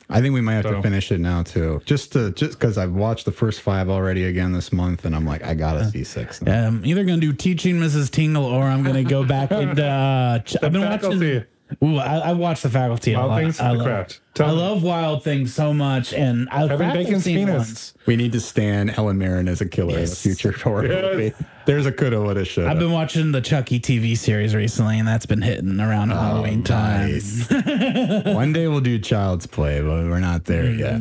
I 0.10 0.22
think 0.22 0.34
we 0.34 0.40
might 0.40 0.54
have 0.54 0.64
to 0.74 0.82
finish 0.82 1.12
it 1.12 1.20
now 1.20 1.44
too. 1.44 1.82
Just 1.86 2.14
to 2.14 2.32
just 2.32 2.58
because 2.58 2.78
I've 2.78 2.94
watched 2.94 3.26
the 3.26 3.34
first 3.34 3.60
five 3.60 3.90
already 3.90 4.24
again 4.24 4.54
this 4.54 4.72
month, 4.72 5.04
and 5.04 5.14
I'm 5.14 5.26
like, 5.26 5.44
I 5.44 5.54
gotta 5.54 5.90
see 5.92 6.06
six. 6.06 6.42
Now. 6.42 6.54
Yeah, 6.54 6.68
I'm 6.68 6.86
either 6.86 7.04
gonna 7.04 7.20
do 7.20 7.34
teaching 7.34 7.76
Mrs. 7.76 8.10
Tingle 8.10 8.46
or 8.46 8.64
I'm 8.64 8.84
gonna 8.84 9.04
go 9.04 9.26
back 9.26 9.52
and 9.52 9.78
Uh, 9.78 10.40
ch- 10.46 10.56
I've 10.64 10.72
been 10.72 10.82
Faculty. 10.82 11.16
watching. 11.40 11.46
Ooh, 11.84 11.98
I, 11.98 12.18
I 12.18 12.34
watched 12.34 12.64
the 12.64 12.70
faculty. 12.70 13.14
a 13.14 13.18
Wild 13.20 13.30
lot. 13.32 13.40
Things 13.42 13.60
I 13.60 13.72
the 13.72 13.78
love, 13.78 13.86
Craft. 13.86 14.22
I 14.40 14.48
me. 14.48 14.52
love 14.54 14.84
Wild 14.84 15.24
Things 15.24 15.54
so 15.54 15.74
much, 15.74 16.14
and 16.14 16.50
I 16.50 16.62
Kevin 16.68 16.78
Craft 16.78 16.98
I've 16.98 17.06
Bacon's 17.06 17.24
seen 17.24 17.38
penis. 17.48 17.58
once. 17.58 17.94
We 18.06 18.16
need 18.16 18.32
to 18.32 18.40
stand 18.40 18.94
Ellen 18.98 19.18
Mirren 19.18 19.48
as 19.48 19.62
a 19.62 19.68
killer 19.68 20.00
Yes. 20.00 20.26
in 20.26 20.32
a 20.32 20.36
future 20.36 20.52
horror 20.58 20.88
Yes. 20.88 21.04
movie. 21.04 21.34
There's 21.66 21.86
a 21.86 21.92
coulda, 21.92 22.20
woulda, 22.22 22.44
shoulda. 22.46 22.72
I've 22.72 22.80
been 22.80 22.92
watching 22.92 23.32
the 23.32 23.42
Chucky 23.42 23.80
TV 23.80 24.18
series 24.18 24.56
recently, 24.56 24.98
and 24.98 25.08
that's 25.08 25.26
been 25.28 25.42
hitting 25.44 25.80
around 25.80 26.10
Halloween 26.10 26.64
time. 26.64 27.12
Nice. 27.12 27.48
One 28.26 28.52
day 28.54 28.68
we'll 28.68 28.80
do 28.82 28.98
Child's 28.98 29.46
Play, 29.46 29.80
but 29.82 29.90
we're 30.10 30.20
not 30.20 30.46
there 30.46 30.72
yet. 30.72 31.00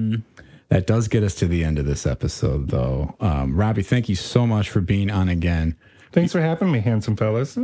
That 0.69 0.87
does 0.87 1.09
get 1.09 1.23
us 1.23 1.35
to 1.37 1.47
the 1.47 1.65
end 1.65 1.79
of 1.79 1.87
this 1.87 2.07
episode, 2.07 2.69
though. 2.69 3.17
Um, 3.21 3.57
Robby, 3.57 3.83
thank 3.83 4.11
you 4.11 4.15
so 4.17 4.47
much 4.47 4.69
for 4.69 4.83
being 4.83 5.11
on 5.11 5.31
again. 5.31 5.77
Thanks 6.13 6.33
for 6.33 6.43
having 6.43 6.71
me, 6.71 6.81
handsome 6.81 7.17
fellas. 7.17 7.57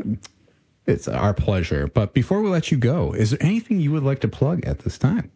It's 0.86 1.08
our 1.08 1.32
pleasure. 1.32 1.86
But 1.86 2.12
before 2.12 2.42
we 2.42 2.48
let 2.50 2.70
you 2.70 2.76
go, 2.76 3.12
is 3.12 3.30
there 3.30 3.42
anything 3.42 3.80
you 3.80 3.90
would 3.92 4.02
like 4.02 4.20
to 4.20 4.28
plug 4.28 4.64
at 4.66 4.80
this 4.80 4.98
time? 4.98 5.30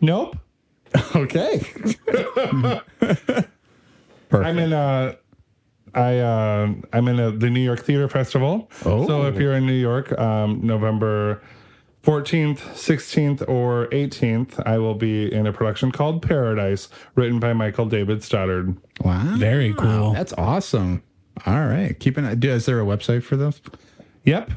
Nope. 0.00 0.36
Okay. 1.16 1.60
Perfect. 3.00 3.48
I'm 4.32 4.58
in 4.58 4.72
uh 4.72 5.14
I 5.94 6.18
uh 6.18 6.72
I'm 6.92 7.08
in 7.08 7.18
a, 7.18 7.30
the 7.30 7.50
New 7.50 7.60
York 7.60 7.80
Theater 7.80 8.08
Festival. 8.08 8.70
Oh. 8.84 9.06
So 9.06 9.26
if 9.26 9.36
you're 9.36 9.54
in 9.54 9.66
New 9.66 9.72
York, 9.72 10.18
um 10.18 10.60
November 10.62 11.42
14th, 12.04 12.58
16th, 12.58 13.48
or 13.48 13.86
18th, 13.88 14.60
I 14.66 14.76
will 14.78 14.94
be 14.96 15.32
in 15.32 15.46
a 15.46 15.52
production 15.52 15.92
called 15.92 16.20
Paradise, 16.20 16.88
written 17.14 17.38
by 17.38 17.52
Michael 17.52 17.86
David 17.86 18.24
Stoddard. 18.24 18.76
wow. 19.02 19.36
Very 19.36 19.72
cool. 19.74 20.12
That's 20.12 20.32
awesome. 20.34 21.02
All 21.46 21.64
right. 21.66 21.98
Keeping 22.00 22.24
it. 22.24 22.44
Is 22.44 22.66
there 22.66 22.80
a 22.80 22.84
website 22.84 23.22
for 23.22 23.36
those? 23.36 23.60
Yep. 24.24 24.50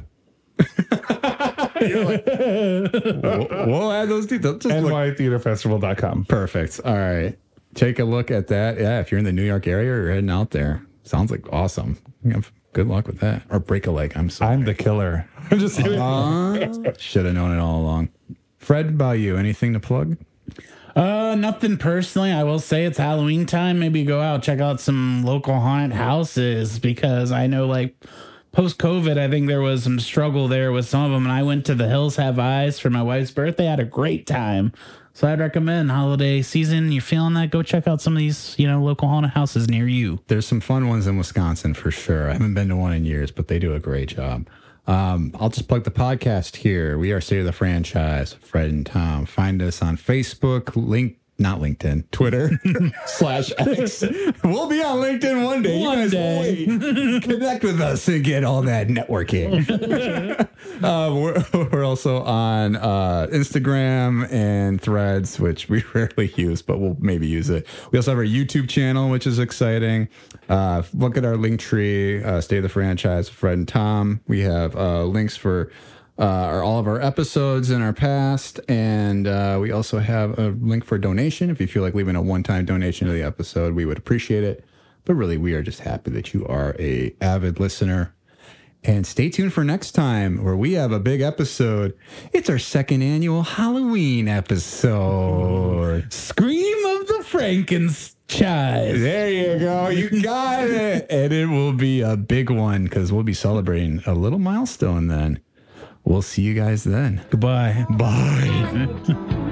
we'll, 1.81 2.17
we'll 3.67 3.91
add 3.91 4.09
those 4.09 4.25
details. 4.25 4.63
Just 4.63 4.83
look- 4.83 4.91
nytheaterfestival.com. 4.93 6.25
Perfect. 6.25 6.79
All 6.85 6.93
right. 6.95 7.37
Take 7.73 7.99
a 7.99 8.05
look 8.05 8.31
at 8.31 8.47
that. 8.47 8.79
Yeah, 8.79 8.99
if 9.01 9.11
you're 9.11 9.19
in 9.19 9.25
the 9.25 9.33
New 9.33 9.43
York 9.43 9.67
area 9.67 9.91
or 9.91 10.09
heading 10.09 10.29
out 10.29 10.51
there, 10.51 10.85
sounds 11.03 11.29
like 11.29 11.51
awesome. 11.51 11.97
Good 12.73 12.87
luck 12.87 13.07
with 13.07 13.19
that. 13.19 13.41
Or 13.49 13.59
break 13.59 13.85
a 13.87 13.91
leg. 13.91 14.13
I'm 14.15 14.29
sorry. 14.29 14.53
I'm 14.53 14.63
the 14.65 14.73
killer. 14.73 15.29
I'm 15.51 15.59
just 15.59 15.77
kidding. 15.77 16.93
Should 16.97 17.25
have 17.25 17.35
known 17.35 17.51
it 17.51 17.59
all 17.59 17.81
along. 17.81 18.09
Fred, 18.57 18.87
about 18.89 19.19
you? 19.19 19.37
Anything 19.37 19.73
to 19.73 19.79
plug? 19.79 20.17
Uh, 20.95 21.35
nothing 21.35 21.77
personally. 21.77 22.31
I 22.31 22.43
will 22.43 22.59
say 22.59 22.85
it's 22.85 22.97
Halloween 22.97 23.45
time. 23.45 23.79
Maybe 23.79 24.05
go 24.05 24.21
out 24.21 24.41
check 24.43 24.59
out 24.61 24.79
some 24.79 25.23
local 25.25 25.59
haunted 25.59 25.91
houses 25.97 26.79
because 26.79 27.33
I 27.33 27.47
know 27.47 27.67
like 27.67 27.95
post 28.55 28.77
COVID, 28.77 29.17
I 29.17 29.29
think 29.29 29.47
there 29.47 29.59
was 29.59 29.83
some 29.83 29.99
struggle 29.99 30.47
there 30.47 30.71
with 30.71 30.87
some 30.87 31.03
of 31.03 31.11
them. 31.11 31.25
And 31.25 31.33
I 31.33 31.43
went 31.43 31.65
to 31.65 31.75
the 31.75 31.89
Hills 31.89 32.15
Have 32.15 32.39
Eyes 32.39 32.79
for 32.79 32.89
my 32.89 33.03
wife's 33.03 33.31
birthday. 33.31 33.67
I 33.67 33.71
had 33.71 33.79
a 33.81 33.85
great 33.85 34.25
time. 34.25 34.71
So 35.13 35.27
I'd 35.27 35.39
recommend 35.39 35.91
holiday 35.91 36.41
season. 36.41 36.91
You're 36.91 37.01
feeling 37.01 37.33
that? 37.33 37.51
Go 37.51 37.63
check 37.63 37.85
out 37.85 38.01
some 38.01 38.13
of 38.13 38.19
these, 38.19 38.55
you 38.57 38.65
know, 38.65 38.81
local 38.81 39.09
haunted 39.09 39.31
houses 39.31 39.69
near 39.69 39.87
you. 39.87 40.19
There's 40.27 40.47
some 40.47 40.61
fun 40.61 40.87
ones 40.87 41.05
in 41.05 41.17
Wisconsin 41.17 41.73
for 41.73 41.91
sure. 41.91 42.29
I 42.29 42.33
haven't 42.33 42.53
been 42.53 42.69
to 42.69 42.77
one 42.77 42.93
in 42.93 43.03
years, 43.03 43.29
but 43.29 43.49
they 43.49 43.59
do 43.59 43.73
a 43.73 43.79
great 43.79 44.07
job. 44.07 44.47
Um, 44.87 45.35
I'll 45.37 45.49
just 45.49 45.67
plug 45.67 45.83
the 45.83 45.91
podcast 45.91 46.57
here. 46.57 46.97
We 46.97 47.11
are 47.11 47.19
State 47.19 47.39
of 47.39 47.45
the 47.45 47.51
Franchise, 47.51 48.33
Fred 48.33 48.69
and 48.69 48.85
Tom. 48.85 49.25
Find 49.25 49.61
us 49.61 49.81
on 49.81 49.97
Facebook, 49.97 50.75
link, 50.75 51.17
not 51.37 51.59
LinkedIn, 51.59 52.09
Twitter 52.11 52.51
slash 53.05 53.51
X. 53.57 54.03
We'll 54.43 54.69
be 54.69 54.81
on 54.81 54.97
LinkedIn 54.99 55.43
one 55.43 55.61
day. 55.61 55.81
One 55.81 55.97
you 55.97 56.03
guys 56.03 56.11
day. 56.11 56.65
wait. 56.67 57.23
Connect 57.23 57.63
with 57.63 57.81
us 57.81 58.07
and 58.07 58.23
get 58.23 58.43
all 58.43 58.61
that 58.63 58.87
networking. 58.87 59.69
uh, 60.83 61.13
we're, 61.13 61.69
we're 61.71 61.83
also 61.83 62.23
on 62.23 62.77
uh, 62.77 63.27
Instagram 63.31 64.31
and 64.31 64.79
Threads, 64.79 65.39
which 65.39 65.67
we 65.67 65.83
rarely 65.93 66.31
use, 66.35 66.61
but 66.61 66.79
we'll 66.79 66.97
maybe 66.99 67.27
use 67.27 67.49
it. 67.49 67.67
We 67.91 67.99
also 67.99 68.11
have 68.11 68.17
our 68.17 68.25
YouTube 68.25 68.69
channel, 68.69 69.09
which 69.09 69.27
is 69.27 69.39
exciting. 69.39 70.07
Uh, 70.47 70.83
look 70.93 71.17
at 71.17 71.25
our 71.25 71.35
Linktree, 71.35 72.23
uh, 72.23 72.39
Stay 72.39 72.59
the 72.61 72.69
Franchise, 72.69 73.27
Fred 73.27 73.57
and 73.57 73.67
Tom. 73.67 74.21
We 74.27 74.41
have 74.41 74.75
uh, 74.75 75.03
links 75.03 75.35
for 75.35 75.71
uh, 76.17 76.61
all 76.63 76.79
of 76.79 76.87
our 76.87 77.01
episodes 77.01 77.69
in 77.69 77.81
our 77.81 77.93
past, 77.93 78.59
and 78.69 79.27
uh, 79.27 79.57
we 79.61 79.71
also 79.71 79.99
have 79.99 80.39
a 80.39 80.49
link 80.49 80.85
for 80.85 80.97
donation. 80.97 81.49
If 81.49 81.59
you 81.59 81.67
feel 81.67 81.83
like 81.83 81.93
leaving 81.93 82.15
a 82.15 82.21
one-time 82.21 82.65
donation 82.65 83.07
to 83.07 83.13
the 83.13 83.23
episode, 83.23 83.75
we 83.75 83.85
would 83.85 83.97
appreciate 83.97 84.43
it. 84.43 84.63
But 85.03 85.15
really, 85.15 85.37
we 85.37 85.53
are 85.53 85.61
just 85.61 85.81
happy 85.81 86.11
that 86.11 86.33
you 86.33 86.47
are 86.47 86.75
a 86.79 87.13
avid 87.21 87.59
listener. 87.59 88.13
And 88.83 89.05
stay 89.07 89.29
tuned 89.29 89.51
for 89.51 89.63
next 89.63 89.93
time 89.93 90.43
where 90.43 90.55
we 90.55 90.73
have 90.73 90.91
a 90.91 90.99
big 90.99 91.19
episode. 91.21 91.97
It's 92.33 92.51
our 92.51 92.59
second 92.59 93.01
annual 93.01 93.41
Halloween 93.41 94.27
episode. 94.27 96.13
Scream 96.13 96.85
of 96.85 97.07
the 97.07 97.25
Franken-chise. 97.27 99.01
There 99.01 99.31
you 99.31 99.57
go. 99.59 99.89
You 99.89 100.21
got 100.21 100.69
it. 100.69 101.07
And 101.09 101.33
it 101.33 101.47
will 101.47 101.73
be 101.73 102.01
a 102.01 102.15
big 102.15 102.51
one 102.51 102.83
because 102.83 103.11
we'll 103.11 103.23
be 103.23 103.33
celebrating 103.33 104.03
a 104.05 104.13
little 104.13 104.37
milestone 104.37 105.07
then. 105.07 105.39
We'll 106.05 106.21
see 106.21 106.43
you 106.43 106.53
guys 106.53 106.83
then. 106.83 107.21
Goodbye. 107.29 107.85
Bye. 107.97 108.87